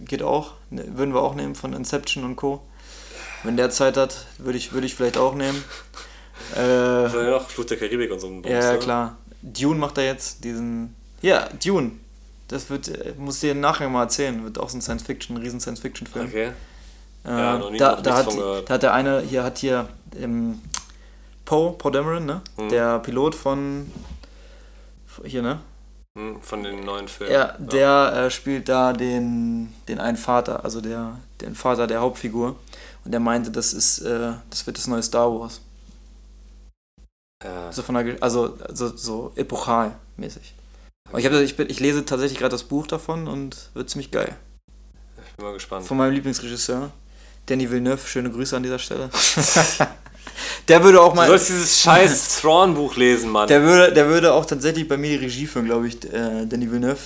geht 0.00 0.22
auch. 0.22 0.52
Ne, 0.70 0.84
würden 0.96 1.14
wir 1.14 1.22
auch 1.22 1.34
nehmen 1.34 1.54
von 1.54 1.72
Inception 1.72 2.24
und 2.24 2.36
Co. 2.36 2.62
Wenn 3.42 3.56
der 3.56 3.70
Zeit 3.70 3.96
hat, 3.96 4.26
würde 4.38 4.58
ich, 4.58 4.72
würd 4.72 4.84
ich 4.84 4.94
vielleicht 4.94 5.18
auch 5.18 5.34
nehmen. 5.34 5.62
Äh, 6.54 7.04
ja 7.04 7.30
noch 7.30 7.48
Flucht 7.48 7.70
der 7.70 7.78
Karibik 7.78 8.12
und 8.12 8.20
so 8.20 8.26
ein 8.28 8.44
Ja, 8.44 8.72
ne? 8.72 8.78
klar. 8.78 9.16
Dune 9.42 9.80
macht 9.80 9.98
er 9.98 10.04
jetzt 10.04 10.44
diesen. 10.44 10.94
Ja, 11.22 11.48
Dune. 11.64 11.92
Das 12.48 12.70
wird, 12.70 12.88
äh, 12.88 13.14
muss 13.18 13.40
dir 13.40 13.54
nachher 13.54 13.88
mal 13.88 14.04
erzählen. 14.04 14.44
Wird 14.44 14.58
auch 14.58 14.68
so 14.68 14.78
ein 14.78 14.82
Science-Fiction, 14.82 15.36
ein 15.36 15.42
riesen 15.42 15.60
Science-Fiction-Film. 15.60 16.26
Okay. 16.26 16.52
Äh, 17.24 17.28
ja, 17.28 17.58
noch 17.58 17.70
nie 17.70 17.78
da, 17.78 17.96
noch 17.96 18.02
da, 18.02 18.16
hat, 18.16 18.28
da 18.66 18.74
hat 18.74 18.82
der 18.82 18.92
eine, 18.92 19.20
hier 19.20 19.42
hat 19.42 19.58
hier 19.58 19.88
ähm, 20.16 20.60
Poe, 21.44 21.72
Poe 21.72 21.90
Dameron, 21.90 22.24
ne? 22.26 22.40
Hm. 22.56 22.68
Der 22.68 22.98
Pilot 23.00 23.34
von 23.34 23.90
hier, 25.24 25.42
ne? 25.42 25.60
Hm, 26.16 26.40
von 26.40 26.62
den 26.62 26.84
neuen 26.84 27.08
Filmen. 27.08 27.32
Ja, 27.32 27.54
der 27.58 27.80
ja. 27.80 28.26
Äh, 28.26 28.30
spielt 28.30 28.68
da 28.68 28.92
den, 28.92 29.74
den 29.88 29.98
einen 29.98 30.16
Vater, 30.16 30.64
also 30.64 30.80
der, 30.80 31.18
den 31.40 31.54
Vater 31.54 31.86
der 31.86 32.00
Hauptfigur. 32.00 32.56
Und 33.04 33.12
der 33.12 33.20
meinte, 33.20 33.50
das 33.50 33.72
ist, 33.72 34.00
äh, 34.00 34.32
das 34.50 34.66
wird 34.66 34.78
das 34.78 34.86
neue 34.86 35.02
Star 35.02 35.30
Wars. 35.30 35.60
Ja. 37.44 37.66
Also, 37.66 37.82
von 37.82 37.94
der, 37.94 38.16
also, 38.20 38.56
also 38.66 38.96
so 38.96 39.32
epochal 39.36 39.94
mäßig. 40.16 40.54
Ich, 41.16 41.24
hab, 41.24 41.32
ich, 41.32 41.58
ich 41.58 41.80
lese 41.80 42.04
tatsächlich 42.04 42.38
gerade 42.38 42.52
das 42.52 42.64
Buch 42.64 42.86
davon 42.86 43.28
und 43.28 43.70
wird 43.74 43.88
ziemlich 43.90 44.10
geil. 44.10 44.34
Ich 45.28 45.36
bin 45.36 45.46
mal 45.46 45.52
gespannt. 45.52 45.86
Von 45.86 45.96
meinem 45.96 46.12
Lieblingsregisseur, 46.12 46.90
Danny 47.46 47.70
Villeneuve. 47.70 48.06
Schöne 48.06 48.30
Grüße 48.30 48.56
an 48.56 48.62
dieser 48.62 48.78
Stelle. 48.78 49.10
Der 50.68 50.82
würde 50.82 51.00
auch 51.00 51.14
mal. 51.14 51.26
Du 51.26 51.32
sollst 51.32 51.48
dieses 51.48 51.80
scheiß 51.80 52.40
Thrawn-Buch 52.40 52.96
lesen, 52.96 53.30
Mann. 53.30 53.48
Der 53.48 53.62
würde, 53.62 53.92
der 53.92 54.08
würde 54.08 54.32
auch 54.32 54.44
tatsächlich 54.44 54.88
bei 54.88 54.96
mir 54.96 55.10
die 55.18 55.24
Regie 55.24 55.46
führen, 55.46 55.66
glaube 55.66 55.86
ich, 55.86 56.04
äh, 56.12 56.46
Danny 56.46 56.70
Villeneuve. 56.70 56.98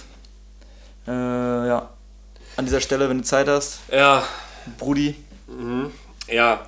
Äh, 1.07 1.11
ja. 1.11 1.91
An 2.57 2.65
dieser 2.65 2.81
Stelle, 2.81 3.09
wenn 3.09 3.19
du 3.19 3.25
Zeit 3.25 3.49
hast. 3.49 3.81
Ja. 3.93 4.25
Brudi. 4.79 5.15
Mhm. 5.47 5.91
Ja. 6.29 6.67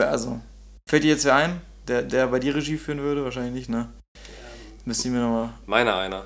Also, 0.00 0.40
fällt 0.86 1.04
dir 1.04 1.10
jetzt 1.10 1.24
wer 1.24 1.36
ein, 1.36 1.60
der, 1.88 2.02
der 2.02 2.26
bei 2.26 2.38
dir 2.38 2.54
Regie 2.54 2.76
führen 2.76 3.00
würde? 3.00 3.24
Wahrscheinlich 3.24 3.54
nicht, 3.54 3.68
ne? 3.68 3.88
Müsste 4.84 5.08
ich 5.08 5.14
mir 5.14 5.20
nochmal. 5.20 5.50
Meiner 5.66 5.96
einer. 5.96 6.24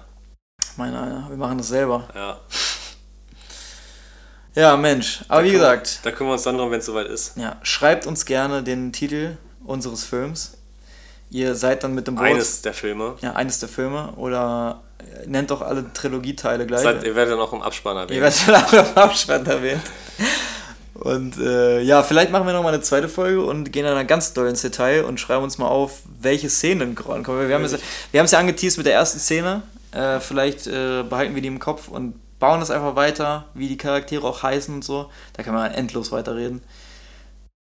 Meiner 0.76 1.02
einer. 1.02 1.26
Wir 1.28 1.36
machen 1.36 1.58
das 1.58 1.68
selber. 1.68 2.08
Ja. 2.14 2.38
Ja, 4.56 4.76
Mensch. 4.76 5.24
Aber 5.26 5.42
da 5.42 5.48
wie 5.48 5.52
gesagt. 5.52 5.98
Da 6.04 6.12
kümmern 6.12 6.30
wir 6.30 6.34
uns 6.34 6.42
dann 6.44 6.56
drum, 6.56 6.70
wenn 6.70 6.78
es 6.78 6.86
soweit 6.86 7.08
ist. 7.08 7.36
Ja, 7.36 7.56
schreibt 7.62 8.06
uns 8.06 8.24
gerne 8.24 8.62
den 8.62 8.92
Titel 8.92 9.36
unseres 9.64 10.04
Films. 10.04 10.58
Ihr 11.30 11.56
seid 11.56 11.82
dann 11.82 11.94
mit 11.94 12.06
dem 12.06 12.14
Boot. 12.14 12.24
Eines 12.24 12.62
der 12.62 12.72
Filme. 12.72 13.16
Ja, 13.20 13.32
eines 13.32 13.58
der 13.58 13.68
Filme. 13.68 14.12
Oder 14.14 14.82
äh, 15.00 15.26
nennt 15.26 15.50
doch 15.50 15.62
alle 15.62 15.92
Trilogieteile 15.92 16.66
gleich. 16.66 16.82
Seid, 16.82 17.02
ihr 17.02 17.16
werdet 17.16 17.34
dann 17.34 17.40
auch 17.40 17.52
im 17.52 17.62
Abspann 17.62 17.96
erwähnt. 17.96 18.12
Ihr 18.12 18.22
werdet 18.22 18.46
dann 18.46 18.54
auch 18.54 18.72
im 18.72 18.96
Abspann 18.96 19.44
erwähnt. 19.44 19.82
Und 20.94 21.36
äh, 21.38 21.80
ja, 21.80 22.04
vielleicht 22.04 22.30
machen 22.30 22.46
wir 22.46 22.52
noch 22.52 22.62
mal 22.62 22.72
eine 22.72 22.82
zweite 22.82 23.08
Folge 23.08 23.44
und 23.44 23.72
gehen 23.72 23.84
dann 23.84 24.06
ganz 24.06 24.32
doll 24.32 24.48
ins 24.48 24.62
Detail 24.62 25.04
und 25.04 25.18
schreiben 25.18 25.42
uns 25.42 25.58
mal 25.58 25.66
auf, 25.66 26.02
welche 26.20 26.48
Szenen 26.48 26.94
kommen. 26.94 27.26
Wir 27.26 27.54
haben 27.54 27.64
es 27.64 27.72
wir 28.12 28.24
ja 28.24 28.38
angeteased 28.38 28.78
mit 28.78 28.86
der 28.86 28.94
ersten 28.94 29.18
Szene. 29.18 29.62
Äh, 29.94 30.20
vielleicht 30.20 30.66
äh, 30.66 31.04
behalten 31.04 31.34
wir 31.34 31.42
die 31.42 31.48
im 31.48 31.60
Kopf 31.60 31.88
und 31.88 32.14
bauen 32.40 32.60
das 32.60 32.70
einfach 32.70 32.96
weiter, 32.96 33.46
wie 33.54 33.68
die 33.68 33.76
Charaktere 33.76 34.26
auch 34.26 34.42
heißen 34.42 34.74
und 34.74 34.84
so. 34.84 35.10
Da 35.34 35.42
kann 35.42 35.54
man 35.54 35.70
endlos 35.72 36.10
weiterreden. 36.10 36.62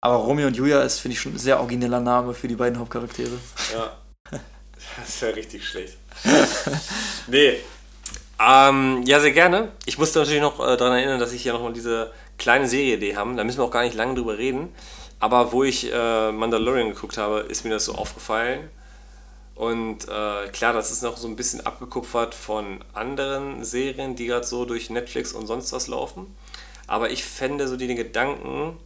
Aber 0.01 0.17
Romeo 0.17 0.49
und 0.49 0.57
Julia 0.57 0.83
ist, 0.83 0.99
finde 0.99 1.15
ich, 1.15 1.21
schon 1.21 1.35
ein 1.35 1.39
sehr 1.39 1.61
origineller 1.61 2.01
Name 2.01 2.35
für 2.35 2.49
die 2.49 2.57
beiden 2.57 2.79
Hauptcharaktere. 2.79 3.39
Ja. 3.73 3.97
Das 4.99 5.21
wäre 5.21 5.35
richtig 5.35 5.67
schlecht. 5.67 5.97
nee. 7.27 7.59
Ähm, 8.41 9.03
ja, 9.05 9.19
sehr 9.19 9.33
gerne. 9.33 9.73
Ich 9.85 9.99
musste 9.99 10.21
natürlich 10.21 10.41
noch 10.41 10.61
äh, 10.61 10.77
daran 10.77 10.97
erinnern, 10.97 11.19
dass 11.19 11.33
ich 11.33 11.43
hier 11.43 11.53
nochmal 11.53 11.73
diese 11.73 12.13
kleine 12.39 12.69
Serie-Idee 12.69 13.17
habe. 13.17 13.35
Da 13.35 13.43
müssen 13.43 13.59
wir 13.59 13.65
auch 13.65 13.71
gar 13.71 13.83
nicht 13.83 13.97
lange 13.97 14.15
drüber 14.15 14.39
reden. 14.39 14.73
Aber 15.19 15.51
wo 15.53 15.65
ich 15.65 15.93
äh, 15.93 16.31
Mandalorian 16.31 16.91
geguckt 16.91 17.19
habe, 17.19 17.41
ist 17.41 17.65
mir 17.65 17.71
das 17.71 17.87
so 17.87 17.95
aufgefallen. 17.95 18.71
Und 19.57 20.05
äh, 20.05 20.49
klar, 20.49 20.73
das 20.73 20.91
ist 20.91 21.03
noch 21.03 21.17
so 21.17 21.27
ein 21.27 21.35
bisschen 21.37 21.65
abgekupfert 21.65 22.35
von 22.35 22.85
anderen 22.93 23.65
Serien, 23.65 24.15
die 24.15 24.27
gerade 24.27 24.47
so 24.47 24.65
durch 24.65 24.91
Netflix 24.91 25.33
und 25.33 25.47
sonst 25.47 25.73
was 25.73 25.89
laufen. 25.89 26.37
Aber 26.87 27.11
ich 27.11 27.25
fände 27.25 27.67
so 27.67 27.77
die 27.77 27.93
Gedanken, 27.95 28.79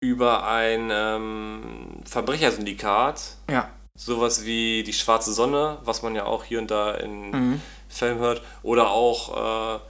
über 0.00 0.46
ein 0.46 0.90
ähm, 0.92 2.02
Verbrechersyndikat. 2.04 3.36
Ja. 3.50 3.70
Sowas 3.96 4.44
wie 4.44 4.84
die 4.84 4.92
Schwarze 4.92 5.32
Sonne, 5.32 5.78
was 5.82 6.02
man 6.02 6.14
ja 6.14 6.24
auch 6.24 6.44
hier 6.44 6.60
und 6.60 6.70
da 6.70 6.92
in 6.94 7.30
mhm. 7.30 7.62
Filmen 7.88 8.20
hört. 8.20 8.42
Oder 8.62 8.90
auch 8.90 9.76
äh, 9.76 9.80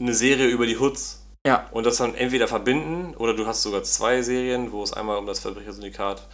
eine 0.00 0.14
Serie 0.14 0.46
über 0.46 0.66
die 0.66 0.78
Hoods. 0.78 1.22
Ja. 1.46 1.68
Und 1.70 1.86
das 1.86 1.98
dann 1.98 2.16
entweder 2.16 2.48
verbinden 2.48 3.14
oder 3.14 3.34
du 3.34 3.46
hast 3.46 3.62
sogar 3.62 3.84
zwei 3.84 4.22
Serien, 4.22 4.72
wo 4.72 4.82
es 4.82 4.92
einmal 4.92 5.16
um 5.16 5.26
das 5.26 5.38
Verbrechersyndikat 5.38 6.26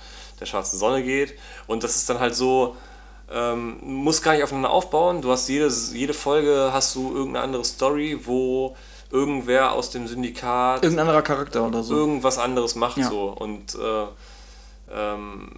der 0.43 0.47
Schwarzen 0.47 0.78
Sonne 0.78 1.02
geht. 1.02 1.35
Und 1.66 1.85
das 1.85 1.97
ist 1.97 2.09
dann 2.10 2.20
halt 2.20 2.35
so, 2.35 2.77
ähm, 3.32 3.78
muss 3.82 4.23
gar 4.23 4.32
nicht 4.32 4.43
aufeinander 4.43 4.70
aufbauen. 4.70 5.23
Du 5.23 5.31
hast 5.31 5.48
jede, 5.48 5.69
jede 5.93 6.14
Folge 6.14 6.70
hast 6.73 6.94
du 6.94 7.14
irgendeine 7.14 7.44
andere 7.44 7.64
Story, 7.64 8.20
wo 8.24 8.77
irgendwer 9.10 9.73
aus 9.73 9.90
dem 9.90 10.06
Syndikat. 10.06 10.82
Irgendein 10.82 11.06
anderer 11.06 11.23
Charakter 11.23 11.66
oder 11.66 11.82
so. 11.82 11.94
Irgendwas 11.94 12.39
anderes 12.39 12.74
macht 12.74 12.98
ja. 12.98 13.09
so. 13.09 13.28
Und 13.28 13.74
äh, 13.74 14.06
ähm, 14.93 15.51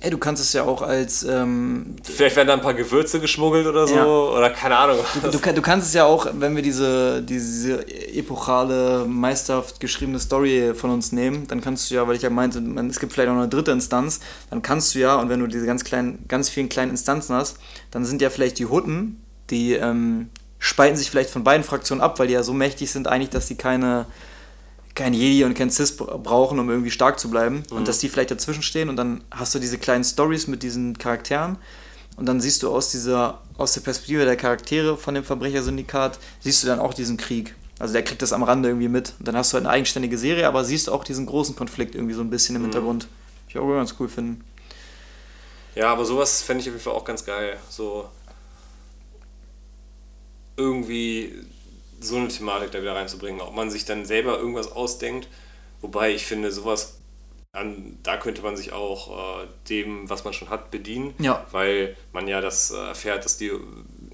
Ey, 0.00 0.10
du 0.10 0.18
kannst 0.18 0.42
es 0.42 0.52
ja 0.52 0.62
auch 0.62 0.82
als. 0.82 1.22
Ähm, 1.22 1.96
Vielleicht 2.02 2.36
werden 2.36 2.48
da 2.48 2.54
ein 2.54 2.60
paar 2.60 2.74
Gewürze 2.74 3.18
geschmuggelt 3.18 3.66
oder 3.66 3.86
so. 3.86 3.94
Ja. 3.94 4.04
Oder 4.04 4.50
keine 4.50 4.76
Ahnung. 4.76 4.98
Du, 5.22 5.30
du, 5.30 5.52
du, 5.54 5.62
kannst 5.62 5.88
es 5.88 5.94
ja 5.94 6.04
auch, 6.04 6.26
wenn 6.34 6.54
wir 6.54 6.62
diese, 6.62 7.22
diese 7.22 7.86
epochale, 8.14 9.06
meisterhaft 9.06 9.80
geschriebene 9.80 10.20
Story 10.20 10.72
von 10.74 10.90
uns 10.90 11.12
nehmen, 11.12 11.46
dann 11.46 11.60
kannst 11.60 11.90
du 11.90 11.94
ja, 11.94 12.06
weil 12.06 12.16
ich 12.16 12.22
ja 12.22 12.30
meinte, 12.30 12.58
es 12.88 13.00
gibt 13.00 13.14
vielleicht 13.14 13.30
auch 13.30 13.36
eine 13.36 13.48
dritte 13.48 13.70
Instanz, 13.70 14.20
dann 14.50 14.62
kannst 14.62 14.94
du 14.94 14.98
ja, 14.98 15.16
und 15.16 15.28
wenn 15.28 15.40
du 15.40 15.46
diese 15.46 15.66
ganz 15.66 15.84
kleinen, 15.84 16.24
ganz 16.28 16.48
vielen 16.48 16.68
kleinen 16.68 16.90
Instanzen 16.90 17.34
hast, 17.34 17.58
dann 17.90 18.04
sind 18.04 18.20
ja 18.20 18.30
vielleicht 18.30 18.58
die 18.58 18.66
Hutten, 18.66 19.22
die 19.50 19.74
ähm, 19.74 20.30
spalten 20.58 20.96
sich 20.96 21.10
vielleicht 21.10 21.30
von 21.30 21.44
beiden 21.44 21.64
Fraktionen 21.64 22.02
ab, 22.02 22.18
weil 22.18 22.26
die 22.26 22.34
ja 22.34 22.42
so 22.42 22.52
mächtig 22.52 22.90
sind 22.90 23.08
eigentlich, 23.08 23.30
dass 23.30 23.48
sie 23.48 23.56
keine 23.56 24.06
kein 24.96 25.14
Jedi 25.14 25.44
und 25.44 25.54
kein 25.54 25.70
Cis 25.70 25.96
brauchen, 25.96 26.58
um 26.58 26.68
irgendwie 26.68 26.90
stark 26.90 27.20
zu 27.20 27.30
bleiben. 27.30 27.62
Mhm. 27.70 27.76
Und 27.76 27.88
dass 27.88 27.98
die 27.98 28.08
vielleicht 28.08 28.32
dazwischen 28.32 28.62
stehen 28.62 28.88
und 28.88 28.96
dann 28.96 29.22
hast 29.30 29.54
du 29.54 29.60
diese 29.60 29.78
kleinen 29.78 30.02
Stories 30.02 30.48
mit 30.48 30.64
diesen 30.64 30.98
Charakteren. 30.98 31.58
Und 32.16 32.26
dann 32.26 32.40
siehst 32.40 32.62
du 32.62 32.70
aus 32.70 32.90
dieser, 32.90 33.42
aus 33.58 33.74
der 33.74 33.82
Perspektive 33.82 34.24
der 34.24 34.36
Charaktere 34.36 34.96
von 34.96 35.14
dem 35.14 35.22
Verbrechersyndikat, 35.22 36.18
siehst 36.40 36.62
du 36.62 36.66
dann 36.66 36.80
auch 36.80 36.94
diesen 36.94 37.18
Krieg. 37.18 37.54
Also 37.78 37.92
der 37.92 38.02
kriegt 38.02 38.22
das 38.22 38.32
am 38.32 38.42
Rande 38.42 38.70
irgendwie 38.70 38.88
mit. 38.88 39.12
Und 39.18 39.28
dann 39.28 39.36
hast 39.36 39.52
du 39.52 39.56
halt 39.56 39.66
eine 39.66 39.74
eigenständige 39.74 40.16
Serie, 40.16 40.48
aber 40.48 40.64
siehst 40.64 40.88
auch 40.88 41.04
diesen 41.04 41.26
großen 41.26 41.54
Konflikt 41.54 41.94
irgendwie 41.94 42.14
so 42.14 42.22
ein 42.22 42.30
bisschen 42.30 42.56
im 42.56 42.62
mhm. 42.62 42.66
Hintergrund. 42.66 43.06
Ich 43.48 43.58
auch 43.58 43.68
ganz 43.68 43.94
cool 44.00 44.08
finden. 44.08 44.44
Ja, 45.74 45.92
aber 45.92 46.06
sowas 46.06 46.42
fände 46.42 46.62
ich 46.62 46.68
auf 46.68 46.74
jeden 46.74 46.84
Fall 46.84 46.94
auch 46.94 47.04
ganz 47.04 47.24
geil. 47.24 47.58
So 47.68 48.08
irgendwie 50.56 51.34
so 52.00 52.16
eine 52.16 52.28
Thematik 52.28 52.70
da 52.70 52.80
wieder 52.80 52.94
reinzubringen. 52.94 53.40
Ob 53.40 53.54
man 53.54 53.70
sich 53.70 53.84
dann 53.84 54.04
selber 54.04 54.38
irgendwas 54.38 54.72
ausdenkt, 54.72 55.28
wobei 55.80 56.12
ich 56.12 56.26
finde, 56.26 56.50
sowas, 56.50 56.98
an, 57.52 57.98
da 58.02 58.16
könnte 58.18 58.42
man 58.42 58.56
sich 58.56 58.72
auch 58.72 59.42
äh, 59.42 59.46
dem, 59.68 60.08
was 60.08 60.24
man 60.24 60.34
schon 60.34 60.50
hat, 60.50 60.70
bedienen. 60.70 61.14
Ja. 61.18 61.46
Weil 61.52 61.96
man 62.12 62.28
ja 62.28 62.40
das 62.40 62.70
äh, 62.70 62.76
erfährt, 62.76 63.24
dass 63.24 63.38
die 63.38 63.50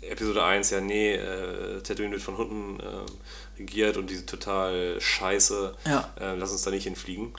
Episode 0.02 0.44
1 0.44 0.70
ja, 0.70 0.80
nee, 0.80 1.14
äh, 1.14 1.80
Tatooine 1.82 2.12
wird 2.12 2.22
von 2.22 2.36
Hunden 2.36 2.80
äh, 2.80 3.60
regiert 3.60 3.96
und 3.96 4.10
diese 4.10 4.26
total 4.26 5.00
scheiße, 5.00 5.74
ja. 5.86 6.08
äh, 6.20 6.36
lass 6.36 6.52
uns 6.52 6.62
da 6.62 6.70
nicht 6.70 6.84
hinfliegen. 6.84 7.34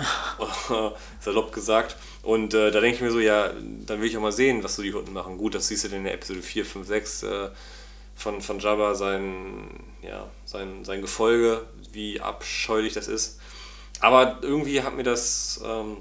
Salopp 1.19 1.53
gesagt. 1.53 1.95
Und 2.21 2.53
äh, 2.53 2.71
da 2.71 2.81
denke 2.81 2.95
ich 2.95 3.01
mir 3.01 3.11
so, 3.11 3.19
ja, 3.19 3.51
dann 3.85 4.01
will 4.01 4.07
ich 4.07 4.17
auch 4.17 4.21
mal 4.21 4.31
sehen, 4.31 4.63
was 4.63 4.75
so 4.75 4.81
die 4.81 4.93
Hunden 4.93 5.13
machen. 5.13 5.37
Gut, 5.37 5.55
das 5.55 5.67
siehst 5.67 5.85
du 5.85 5.95
in 5.95 6.03
der 6.03 6.13
Episode 6.13 6.41
4, 6.41 6.65
5, 6.65 6.87
6 6.87 7.25
von, 8.15 8.41
von 8.41 8.59
Jabba 8.59 8.95
sein, 8.95 9.69
ja, 10.01 10.29
sein, 10.45 10.85
sein 10.85 11.01
Gefolge, 11.01 11.65
wie 11.91 12.19
abscheulich 12.21 12.93
das 12.93 13.07
ist. 13.07 13.39
Aber 13.99 14.39
irgendwie 14.41 14.81
hat 14.81 14.95
mir 14.95 15.03
das, 15.03 15.61
ähm, 15.65 15.97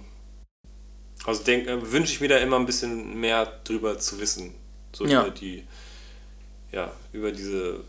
also 1.24 1.50
äh, 1.50 1.92
wünsche 1.92 2.12
ich 2.12 2.20
mir 2.20 2.28
da 2.28 2.38
immer 2.38 2.58
ein 2.58 2.66
bisschen 2.66 3.18
mehr 3.18 3.46
drüber 3.64 3.98
zu 3.98 4.20
wissen. 4.20 4.54
So 4.92 5.06
ja. 5.06 5.22
über 5.22 5.30
die, 5.30 5.64
ja, 6.72 6.92
über 7.12 7.32
diese, 7.32 7.80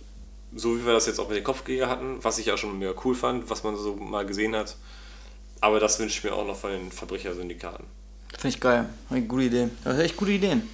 so 0.56 0.78
wie 0.78 0.86
wir 0.86 0.94
das 0.94 1.08
jetzt 1.08 1.20
auch 1.20 1.28
mit 1.28 1.38
den 1.38 1.44
Kopfgeger 1.44 1.90
hatten, 1.90 2.24
was 2.24 2.38
ich 2.38 2.46
ja 2.46 2.58
schon 2.58 2.78
mega 2.78 2.94
cool 3.04 3.16
fand, 3.16 3.50
was 3.50 3.64
man 3.64 3.76
so 3.76 3.96
mal 3.96 4.26
gesehen 4.26 4.56
hat. 4.56 4.76
Aber 5.62 5.80
das 5.80 6.00
wünsche 6.00 6.18
ich 6.18 6.24
mir 6.24 6.34
auch 6.34 6.46
noch 6.46 6.58
von 6.58 6.72
den 6.72 6.92
Verbrechersyndikaten. 6.92 7.86
Finde 8.34 8.48
ich 8.50 8.60
geil. 8.60 8.90
Eine 9.10 9.22
gute 9.22 9.44
Idee. 9.44 9.70
Das 9.84 9.96
sind 9.96 10.06
echt 10.06 10.18
gute 10.18 10.32
Ideen. 10.32 10.70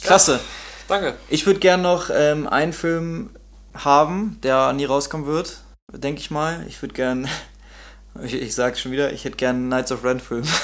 Klasse. 0.00 0.32
Ja. 0.32 0.40
Danke. 0.88 1.14
Ich 1.28 1.46
würde 1.46 1.60
gerne 1.60 1.82
noch 1.82 2.10
ähm, 2.12 2.46
einen 2.46 2.72
Film 2.72 3.30
haben, 3.74 4.38
der 4.42 4.72
nie 4.72 4.84
rauskommen 4.84 5.26
wird, 5.26 5.58
denke 5.92 6.20
ich 6.20 6.30
mal. 6.30 6.64
Ich 6.68 6.80
würde 6.82 6.94
gerne, 6.94 7.28
ich, 8.22 8.34
ich 8.34 8.54
sage 8.54 8.76
schon 8.76 8.92
wieder, 8.92 9.12
ich 9.12 9.24
hätte 9.24 9.36
gerne 9.36 9.58
einen 9.58 9.68
Knights 9.68 9.92
of 9.92 10.04
Ren 10.04 10.20
Film. 10.20 10.44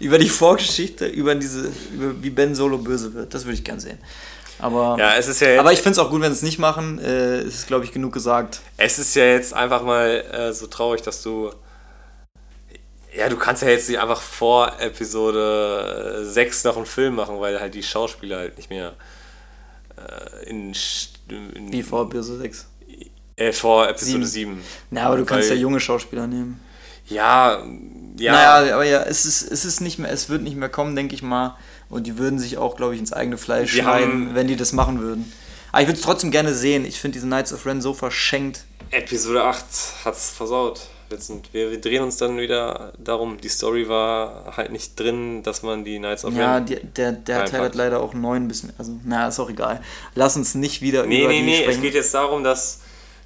über 0.00 0.18
die 0.18 0.28
Vorgeschichte, 0.28 1.06
über 1.06 1.34
diese, 1.34 1.70
über 1.92 2.22
wie 2.22 2.30
Ben 2.30 2.54
Solo 2.54 2.78
böse 2.78 3.14
wird. 3.14 3.34
Das 3.34 3.44
würde 3.44 3.54
ich 3.54 3.64
gerne 3.64 3.80
sehen. 3.80 3.98
Aber, 4.58 4.96
ja, 4.98 5.14
es 5.16 5.28
ist 5.28 5.40
ja 5.40 5.58
aber 5.58 5.72
ich 5.72 5.80
finde 5.80 5.92
es 5.92 5.98
auch 5.98 6.10
gut, 6.10 6.20
wenn 6.20 6.32
sie 6.32 6.36
es 6.36 6.42
nicht 6.42 6.58
machen. 6.58 6.98
Äh, 6.98 7.38
es 7.38 7.54
ist, 7.54 7.66
glaube 7.66 7.84
ich, 7.84 7.92
genug 7.92 8.12
gesagt. 8.12 8.60
Es 8.76 8.98
ist 8.98 9.14
ja 9.14 9.24
jetzt 9.24 9.52
einfach 9.52 9.82
mal 9.82 10.08
äh, 10.08 10.52
so 10.52 10.66
traurig, 10.66 11.02
dass 11.02 11.22
du 11.22 11.50
ja, 13.16 13.28
du 13.28 13.36
kannst 13.36 13.62
ja 13.62 13.68
jetzt 13.68 13.88
nicht 13.88 14.00
einfach 14.00 14.20
vor 14.20 14.80
Episode 14.80 16.22
6 16.24 16.64
noch 16.64 16.76
einen 16.76 16.86
Film 16.86 17.14
machen, 17.14 17.40
weil 17.40 17.60
halt 17.60 17.74
die 17.74 17.82
Schauspieler 17.82 18.38
halt 18.38 18.56
nicht 18.56 18.70
mehr 18.70 18.94
äh, 19.96 20.48
in, 20.48 20.74
in, 21.28 21.72
Wie 21.72 21.82
vor 21.82 22.04
Episode 22.04 22.40
6? 22.40 22.66
Äh, 23.36 23.52
vor 23.52 23.88
Episode 23.88 24.26
7. 24.26 24.56
7. 24.56 24.62
Na, 24.90 25.06
aber 25.06 25.16
du 25.16 25.24
kannst 25.24 25.48
ja 25.48 25.54
junge 25.54 25.80
Schauspieler 25.80 26.26
nehmen. 26.26 26.60
Ja, 27.06 27.62
ja. 28.18 28.32
Naja, 28.32 28.74
aber 28.74 28.84
ja, 28.84 29.02
es 29.02 29.26
ist, 29.26 29.42
es 29.42 29.64
ist 29.64 29.80
nicht 29.80 29.98
mehr, 29.98 30.10
es 30.10 30.28
wird 30.28 30.42
nicht 30.42 30.56
mehr 30.56 30.68
kommen, 30.68 30.96
denke 30.96 31.14
ich 31.14 31.22
mal. 31.22 31.56
Und 31.90 32.06
die 32.06 32.18
würden 32.18 32.38
sich 32.38 32.56
auch, 32.56 32.76
glaube 32.76 32.94
ich, 32.94 33.00
ins 33.00 33.12
eigene 33.12 33.36
Fleisch 33.36 33.72
die 33.72 33.78
schneiden, 33.78 34.34
wenn 34.34 34.48
die 34.48 34.56
das 34.56 34.72
machen 34.72 35.00
würden. 35.00 35.32
Aber 35.70 35.82
ich 35.82 35.88
würde 35.88 35.98
es 35.98 36.04
trotzdem 36.04 36.30
gerne 36.30 36.54
sehen. 36.54 36.84
Ich 36.84 37.00
finde 37.00 37.14
diese 37.14 37.26
Knights 37.26 37.52
of 37.52 37.66
Ren 37.66 37.80
so 37.80 37.94
verschenkt. 37.94 38.64
Episode 38.90 39.44
8 39.44 39.64
hat's 40.04 40.30
versaut. 40.30 40.88
Vincent. 41.08 41.48
Wir, 41.52 41.70
wir 41.70 41.80
drehen 41.80 42.02
uns 42.02 42.16
dann 42.16 42.38
wieder 42.38 42.92
darum, 42.98 43.40
die 43.40 43.48
Story 43.48 43.88
war 43.88 44.56
halt 44.56 44.72
nicht 44.72 44.98
drin, 44.98 45.42
dass 45.42 45.62
man 45.62 45.84
die 45.84 45.98
Knights 45.98 46.24
of 46.24 46.34
Ja, 46.34 46.60
die, 46.60 46.76
der, 46.76 47.12
der 47.12 47.46
Teil 47.46 47.62
hat 47.62 47.74
leider 47.74 48.00
auch 48.00 48.14
neun 48.14 48.48
bisschen. 48.48 48.72
Also, 48.78 48.92
na, 49.04 49.28
ist 49.28 49.38
auch 49.38 49.50
egal. 49.50 49.80
Lass 50.14 50.36
uns 50.36 50.54
nicht 50.54 50.82
wieder 50.82 51.06
nee, 51.06 51.20
über 51.20 51.28
nee, 51.28 51.40
die 51.40 51.46
Nee, 51.46 51.66
nee, 51.66 51.72
es 51.72 51.80
geht 51.80 51.94
jetzt 51.94 52.14
darum, 52.14 52.44
dass 52.44 52.80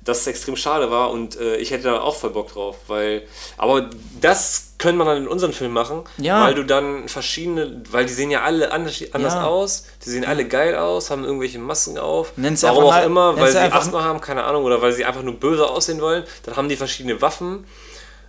das 0.09 0.27
extrem 0.27 0.57
schade 0.57 0.91
war 0.91 1.11
und 1.11 1.39
äh, 1.39 1.57
ich 1.57 1.71
hätte 1.71 1.85
da 1.85 2.01
auch 2.01 2.17
voll 2.17 2.31
Bock 2.31 2.53
drauf, 2.53 2.77
weil. 2.87 3.23
Aber 3.57 3.91
das 4.21 4.69
können 4.79 4.97
wir 4.97 5.05
dann 5.05 5.19
in 5.19 5.29
unseren 5.29 5.53
Film 5.53 5.73
machen, 5.73 6.05
ja. 6.19 6.45
weil 6.45 6.55
du 6.55 6.65
dann 6.65 7.09
verschiedene, 7.09 7.83
weil 7.91 8.07
die 8.07 8.13
sehen 8.13 8.31
ja 8.31 8.43
alle 8.43 8.71
anders, 8.71 9.03
anders 9.13 9.35
ja. 9.35 9.45
aus, 9.45 9.87
die 10.05 10.11
sehen 10.11 10.25
alle 10.25 10.47
geil 10.47 10.77
aus, 10.77 11.11
haben 11.11 11.25
irgendwelche 11.25 11.59
Masken 11.59 11.99
auf, 11.99 12.33
Nenn's 12.37 12.63
warum 12.63 12.85
auch 12.85 12.91
mal, 12.91 13.05
immer, 13.05 13.39
weil 13.39 13.51
sie 13.51 13.59
Asthma 13.59 14.05
haben, 14.05 14.21
keine 14.21 14.45
Ahnung, 14.45 14.65
oder 14.65 14.81
weil 14.81 14.93
sie 14.93 15.05
einfach 15.05 15.23
nur 15.23 15.35
böse 15.35 15.69
aussehen 15.69 16.01
wollen, 16.01 16.25
dann 16.45 16.57
haben 16.57 16.69
die 16.69 16.77
verschiedene 16.77 17.21
Waffen 17.21 17.67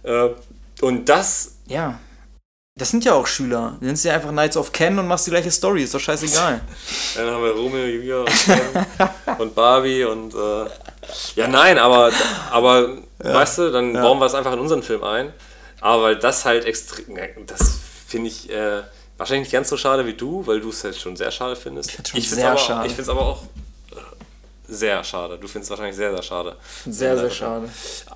äh, 0.03 0.29
und 0.81 1.07
das... 1.07 1.57
Ja. 1.67 1.99
Das 2.79 2.89
sind 2.89 3.03
ja 3.03 3.13
auch 3.13 3.27
Schüler. 3.27 3.75
Du 3.79 3.85
nennst 3.85 4.05
ja 4.05 4.13
einfach 4.13 4.29
Knights 4.29 4.55
of 4.55 4.71
Ken 4.71 4.97
und 4.97 5.07
machst 5.07 5.27
die 5.27 5.31
gleiche 5.31 5.51
Story, 5.51 5.83
ist 5.83 5.93
doch 5.93 5.99
scheißegal. 5.99 6.61
dann 7.15 7.29
haben 7.29 7.43
wir 7.43 7.51
Romeo, 7.51 7.85
Julia 7.85 8.19
und 8.19 8.29
Ken 8.29 8.85
und 9.37 9.53
Barbie 9.53 10.05
und 10.05 10.33
äh, 10.33 10.65
ja 11.35 11.47
nein, 11.47 11.77
aber, 11.77 12.11
aber 12.49 12.97
ja. 13.23 13.33
weißt 13.33 13.57
du, 13.57 13.71
dann 13.71 13.93
bauen 13.93 14.17
wir 14.19 14.25
es 14.25 14.33
einfach 14.33 14.53
in 14.53 14.59
unseren 14.59 14.81
Film 14.81 15.03
ein. 15.03 15.33
Aber 15.81 16.03
weil 16.03 16.15
das 16.17 16.45
halt 16.45 16.65
extrem, 16.65 17.45
das 17.45 17.79
finde 18.07 18.29
ich 18.29 18.49
äh, 18.49 18.81
wahrscheinlich 19.17 19.47
nicht 19.47 19.53
ganz 19.53 19.69
so 19.69 19.77
schade 19.77 20.05
wie 20.05 20.13
du, 20.13 20.47
weil 20.47 20.61
du 20.61 20.69
es 20.69 20.83
halt 20.83 20.95
schon 20.95 21.15
sehr 21.15 21.31
schade 21.31 21.55
findest. 21.55 21.89
Ich 22.13 22.29
finde 22.29 22.41
es 22.41 22.47
aber, 22.47 22.57
schade. 22.57 22.87
Ich 22.87 22.93
finde 22.93 23.03
es 23.03 23.09
aber 23.09 23.21
auch 23.21 23.43
äh, 23.91 23.95
sehr 24.67 25.03
schade. 25.03 25.37
Du 25.37 25.47
findest 25.47 25.65
es 25.65 25.69
wahrscheinlich 25.71 25.97
sehr, 25.97 26.11
sehr 26.13 26.23
schade. 26.23 26.55
Sehr, 26.85 27.17
sehr 27.17 27.29
schade. 27.29 27.69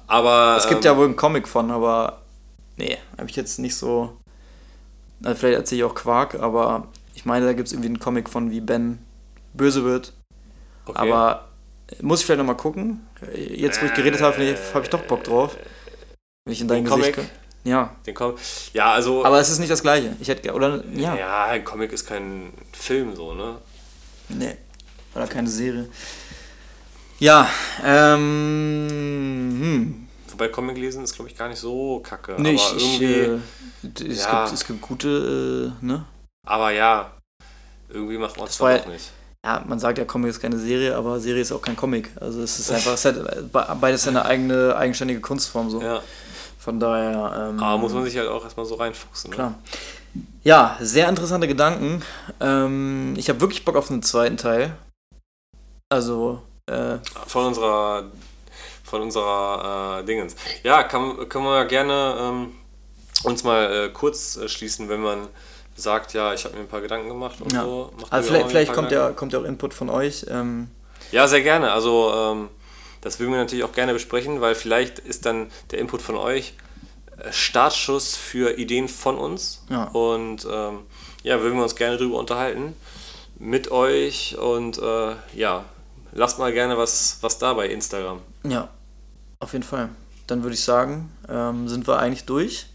Aber. 0.07 0.55
Es 0.57 0.67
gibt 0.67 0.85
ähm, 0.85 0.91
ja 0.91 0.97
wohl 0.97 1.05
einen 1.05 1.15
Comic 1.17 1.47
von, 1.47 1.69
aber 1.69 2.21
nee, 2.77 2.97
habe 3.17 3.29
ich 3.29 3.35
jetzt 3.35 3.59
nicht 3.59 3.75
so. 3.75 4.17
Also 5.23 5.39
vielleicht 5.39 5.57
erzähle 5.57 5.79
ich 5.79 5.83
auch 5.85 5.95
Quark, 5.95 6.35
aber 6.35 6.87
ich 7.15 7.25
meine, 7.25 7.45
da 7.45 7.53
gibt 7.53 7.67
es 7.67 7.73
irgendwie 7.73 7.89
einen 7.89 7.99
Comic 7.99 8.29
von, 8.29 8.51
wie 8.51 8.61
Ben 8.61 8.99
böse 9.53 9.83
wird. 9.83 10.13
Okay. 10.85 10.97
Aber 10.97 11.47
muss 12.01 12.19
ich 12.19 12.25
vielleicht 12.25 12.39
nochmal 12.39 12.57
gucken. 12.57 13.07
Jetzt, 13.33 13.81
wo 13.81 13.85
ich 13.85 13.93
geredet 13.93 14.21
habe, 14.21 14.35
habe 14.35 14.83
ich 14.83 14.89
doch 14.89 15.01
Bock 15.03 15.23
drauf. 15.23 15.55
Wenn 16.45 16.53
ich 16.53 16.61
in 16.61 16.67
dein 16.67 16.83
Gesicht 16.83 17.15
Comic, 17.15 17.29
ja. 17.63 17.95
Den 18.05 18.15
Com 18.15 18.35
ja, 18.73 18.91
also. 18.91 19.23
Aber 19.23 19.39
es 19.39 19.49
ist 19.49 19.59
nicht 19.59 19.71
das 19.71 19.81
Gleiche. 19.81 20.15
Ich 20.19 20.27
hätte, 20.27 20.53
oder, 20.53 20.83
ja. 20.93 21.15
Ja, 21.15 21.45
ein 21.45 21.63
Comic 21.63 21.93
ist 21.93 22.05
kein 22.05 22.51
Film 22.73 23.15
so, 23.15 23.33
ne? 23.33 23.57
Nee. 24.29 24.57
Oder 25.15 25.27
keine 25.27 25.47
Serie. 25.47 25.87
Ja, 27.19 27.47
ähm. 27.85 29.22
Wobei 30.33 30.47
Comic 30.49 30.77
lesen 30.77 31.03
ist, 31.03 31.15
glaube 31.15 31.29
ich, 31.29 31.37
gar 31.37 31.47
nicht 31.47 31.59
so 31.59 31.99
kacke. 31.99 32.35
Nee, 32.39 32.57
aber 32.59 32.77
ich, 32.77 32.99
irgendwie. 33.01 34.03
Äh, 34.03 34.09
es, 34.11 34.23
ja. 34.23 34.43
gibt, 34.43 34.53
es 34.53 34.65
gibt 34.65 34.81
gute, 34.81 35.73
äh, 35.81 35.85
ne? 35.85 36.05
Aber 36.45 36.71
ja, 36.71 37.11
irgendwie 37.89 38.17
macht 38.17 38.37
man 38.37 38.47
es 38.47 38.57
doch 38.57 38.87
nicht. 38.87 39.11
Ja, 39.45 39.63
man 39.67 39.77
sagt 39.77 39.97
ja, 39.97 40.05
Comic 40.05 40.29
ist 40.29 40.39
keine 40.39 40.57
Serie, 40.57 40.95
aber 40.95 41.19
Serie 41.19 41.41
ist 41.41 41.51
auch 41.51 41.61
kein 41.61 41.75
Comic. 41.75 42.09
Also 42.19 42.41
es 42.41 42.59
ist 42.59 42.71
einfach, 42.71 42.93
es 42.93 43.03
hat 43.03 43.15
beides 43.79 44.07
eine 44.07 44.25
eigene, 44.25 44.75
eigenständige 44.75 45.19
Kunstform 45.19 45.69
so. 45.69 45.81
Ja. 45.81 46.01
Von 46.57 46.79
daher. 46.79 47.49
Ähm, 47.49 47.59
Aber 47.61 47.77
muss 47.77 47.91
man 47.91 48.05
sich 48.05 48.17
halt 48.17 48.29
auch 48.29 48.41
erstmal 48.41 48.65
so 48.65 48.75
reinfuchsen. 48.75 49.31
Ne? 49.31 49.35
Klar. 49.35 49.55
Ja, 50.43 50.77
sehr 50.79 51.09
interessante 51.09 51.47
Gedanken. 51.47 52.01
Ähm, 52.39 53.15
ich 53.17 53.27
habe 53.27 53.41
wirklich 53.41 53.65
Bock 53.65 53.75
auf 53.75 53.91
einen 53.91 54.01
zweiten 54.01 54.37
Teil. 54.37 54.73
Also. 55.89 56.41
Äh, 56.67 56.99
von 57.27 57.47
unserer. 57.47 58.05
Von 58.93 59.01
unserer 59.01 60.01
äh, 60.01 60.05
Dingens. 60.05 60.35
Ja, 60.61 60.83
kann, 60.83 61.27
können 61.27 61.45
wir 61.45 61.65
gerne 61.65 62.15
ähm, 62.19 62.51
uns 63.23 63.43
mal 63.43 63.87
äh, 63.87 63.89
kurz 63.89 64.37
äh, 64.37 64.47
schließen, 64.47 64.87
wenn 64.87 65.01
man 65.01 65.27
sagt, 65.75 66.13
ja, 66.13 66.31
ich 66.31 66.45
habe 66.45 66.53
mir 66.53 66.61
ein 66.61 66.67
paar 66.67 66.81
Gedanken 66.81 67.09
gemacht 67.09 67.41
und 67.41 67.51
ja. 67.51 67.63
so. 67.63 67.91
Macht 67.99 68.13
also 68.13 68.29
vielleicht, 68.29 68.49
vielleicht 68.49 68.73
kommt, 68.73 68.91
ja, 68.91 69.09
kommt 69.09 69.33
ja 69.33 69.39
auch 69.39 69.45
Input 69.45 69.73
von 69.73 69.89
euch. 69.89 70.27
Ähm. 70.29 70.67
Ja, 71.11 71.27
sehr 71.27 71.41
gerne. 71.41 71.71
Also 71.71 72.13
ähm, 72.15 72.49
das 73.01 73.19
würden 73.19 73.31
wir 73.31 73.39
natürlich 73.39 73.63
auch 73.63 73.71
gerne 73.71 73.93
besprechen, 73.93 74.41
weil 74.41 74.53
vielleicht 74.53 74.99
ist 74.99 75.25
dann 75.25 75.47
der 75.71 75.79
Input 75.79 76.03
von 76.03 76.15
euch 76.15 76.53
äh, 77.17 77.31
Startschuss 77.31 78.15
für 78.15 78.59
Ideen 78.59 78.87
von 78.87 79.17
uns. 79.17 79.63
Ja. 79.71 79.85
Und 79.85 80.45
ähm, 80.45 80.81
ja, 81.23 81.41
würden 81.41 81.55
wir 81.55 81.63
uns 81.63 81.75
gerne 81.75 81.97
darüber 81.97 82.19
unterhalten 82.19 82.75
mit 83.39 83.71
euch 83.71 84.37
und 84.37 84.77
äh, 84.77 85.15
ja, 85.33 85.65
lasst 86.11 86.37
mal 86.37 86.53
gerne 86.53 86.77
was, 86.77 87.17
was 87.21 87.39
da 87.39 87.55
bei 87.55 87.69
Instagram. 87.69 88.21
Ja, 88.43 88.69
auf 89.39 89.53
jeden 89.53 89.63
Fall. 89.63 89.89
Dann 90.27 90.43
würde 90.43 90.53
ich 90.53 90.63
sagen, 90.63 91.11
ähm, 91.29 91.67
sind 91.67 91.87
wir 91.87 91.99
eigentlich 91.99 92.25
durch. 92.25 92.67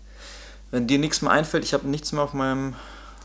Wenn 0.70 0.86
dir 0.86 0.98
nichts 0.98 1.22
mehr 1.22 1.32
einfällt, 1.32 1.64
ich 1.64 1.72
habe 1.72 1.88
nichts 1.88 2.12
mehr 2.12 2.22
auf 2.22 2.34
meinem, 2.34 2.74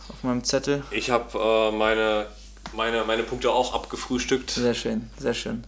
auf 0.10 0.24
meinem 0.24 0.44
Zettel. 0.44 0.84
Ich 0.92 1.10
habe 1.10 1.38
äh, 1.38 1.76
meine, 1.76 2.28
meine, 2.74 3.04
meine 3.04 3.24
Punkte 3.24 3.52
auch 3.52 3.74
abgefrühstückt. 3.74 4.52
Sehr 4.52 4.74
schön, 4.74 5.10
sehr 5.20 5.34
schön. 5.34 5.64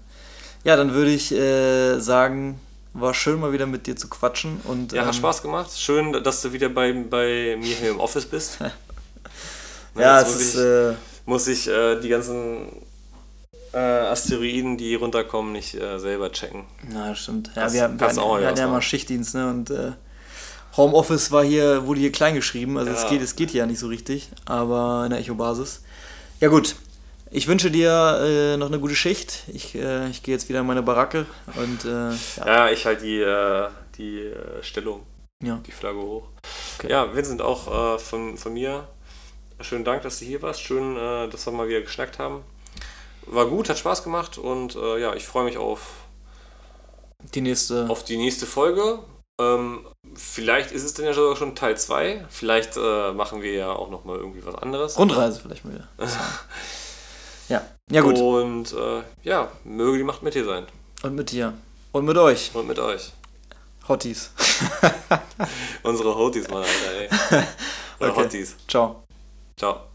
Ja, 0.63 0.77
dann 0.77 0.93
würde 0.93 1.11
ich 1.11 1.31
äh, 1.31 1.99
sagen, 1.99 2.59
war 2.93 3.13
schön 3.13 3.39
mal 3.39 3.51
wieder 3.51 3.65
mit 3.65 3.87
dir 3.87 3.95
zu 3.95 4.07
quatschen. 4.07 4.61
Und, 4.63 4.93
ja, 4.93 5.01
hat 5.01 5.09
ähm, 5.09 5.13
Spaß 5.13 5.41
gemacht. 5.41 5.77
Schön, 5.77 6.23
dass 6.23 6.41
du 6.41 6.53
wieder 6.53 6.69
bei, 6.69 6.93
bei 6.93 7.57
mir 7.59 7.75
hier 7.75 7.91
im 7.91 7.99
Office 7.99 8.25
bist. 8.25 8.59
ja, 9.95 10.21
es 10.21 10.35
ist. 10.35 10.55
Ich, 10.55 10.61
äh, 10.61 10.93
muss 11.25 11.47
ich 11.47 11.67
äh, 11.67 11.99
die 11.99 12.09
ganzen 12.09 12.67
äh, 13.75 13.77
Asteroiden, 13.77 14.77
die 14.77 14.95
runterkommen, 14.95 15.51
nicht 15.51 15.75
äh, 15.75 15.99
selber 15.99 16.31
checken. 16.31 16.63
Na, 16.89 17.13
stimmt. 17.13 17.51
Ja, 17.55 17.63
das 17.63 17.73
wir, 17.73 17.81
wir, 17.81 17.99
wir, 17.99 18.39
wir 18.39 18.47
hatten 18.47 18.59
ja 18.59 18.67
mal 18.67 18.81
Schichtdienst, 18.81 19.35
ne? 19.35 19.49
Und 19.49 19.69
äh, 19.69 19.91
Homeoffice 20.77 21.31
war 21.31 21.43
hier, 21.43 21.85
wurde 21.85 21.99
hier 21.99 22.11
klein 22.11 22.35
geschrieben, 22.35 22.77
also 22.77 22.91
ja. 22.91 22.97
es, 22.97 23.09
geht, 23.09 23.21
es 23.21 23.35
geht 23.35 23.51
hier 23.51 23.59
ja 23.59 23.65
nicht 23.65 23.79
so 23.79 23.87
richtig, 23.87 24.29
aber 24.45 25.03
in 25.05 25.11
der 25.11 25.19
Echo-Basis. 25.19 25.83
Ja 26.39 26.47
gut, 26.47 26.75
ich 27.31 27.47
wünsche 27.47 27.69
dir 27.69 28.19
äh, 28.21 28.57
noch 28.57 28.67
eine 28.67 28.79
gute 28.79 28.95
Schicht. 28.95 29.43
Ich, 29.53 29.75
äh, 29.75 30.09
ich 30.09 30.23
gehe 30.23 30.33
jetzt 30.33 30.47
wieder 30.47 30.61
in 30.61 30.65
meine 30.65 30.81
Baracke 30.81 31.25
und 31.55 31.85
äh, 31.85 32.11
ja. 32.11 32.45
ja. 32.45 32.69
ich 32.69 32.85
halte 32.85 33.03
die, 33.03 33.19
äh, 33.19 33.69
die 33.97 34.19
äh, 34.19 34.63
Stellung, 34.63 35.03
ja. 35.43 35.61
die 35.65 35.71
Flagge 35.71 35.99
hoch. 35.99 36.27
Okay. 36.77 36.91
Ja, 36.91 37.13
Vincent, 37.13 37.41
auch 37.41 37.95
äh, 37.95 37.99
von, 37.99 38.37
von 38.37 38.53
mir. 38.53 38.87
Schönen 39.61 39.85
Dank, 39.85 40.03
dass 40.03 40.19
du 40.19 40.25
hier 40.25 40.41
warst. 40.41 40.61
Schön, 40.61 40.95
dass 40.95 41.47
wir 41.47 41.53
mal 41.53 41.69
wieder 41.69 41.79
geschnackt 41.79 42.19
haben. 42.19 42.43
War 43.27 43.45
gut, 43.47 43.69
hat 43.69 43.77
Spaß 43.77 44.03
gemacht 44.03 44.37
und 44.37 44.75
ja, 44.75 45.13
ich 45.15 45.25
freue 45.25 45.45
mich 45.45 45.57
auf 45.57 45.81
die 47.33 47.41
nächste, 47.41 47.89
auf 47.89 48.03
die 48.03 48.17
nächste 48.17 48.45
Folge. 48.45 48.99
Ähm, 49.39 49.85
vielleicht 50.13 50.71
ist 50.71 50.83
es 50.83 50.93
dann 50.93 51.05
ja 51.05 51.13
sogar 51.13 51.35
schon 51.35 51.55
Teil 51.55 51.77
2. 51.77 52.25
Vielleicht 52.29 52.77
äh, 52.77 53.11
machen 53.11 53.41
wir 53.41 53.53
ja 53.53 53.71
auch 53.73 53.89
nochmal 53.89 54.17
irgendwie 54.17 54.45
was 54.45 54.55
anderes. 54.55 54.97
Rundreise 54.97 55.41
vielleicht 55.41 55.65
mal 55.65 55.73
wieder. 55.73 55.87
ja. 57.49 57.61
Ja, 57.91 58.01
gut. 58.01 58.17
Und 58.17 58.73
äh, 58.73 59.03
ja, 59.23 59.51
möge 59.63 59.97
die 59.97 60.03
Macht 60.03 60.23
mit 60.23 60.35
dir 60.35 60.45
sein. 60.45 60.65
Und 61.03 61.15
mit 61.15 61.31
dir. 61.31 61.53
Und 61.91 62.05
mit 62.05 62.17
euch. 62.17 62.51
Und 62.53 62.67
mit 62.67 62.79
euch. 62.79 63.11
Hotties. 63.87 64.31
Unsere 65.83 66.15
Hotties, 66.15 66.47
Mann, 66.47 66.63
Alter, 66.63 66.91
ey. 66.99 67.09
Oder 67.99 68.11
okay. 68.11 68.23
Hotties. 68.23 68.55
Ciao. 68.67 69.03
Ciao. 69.57 69.94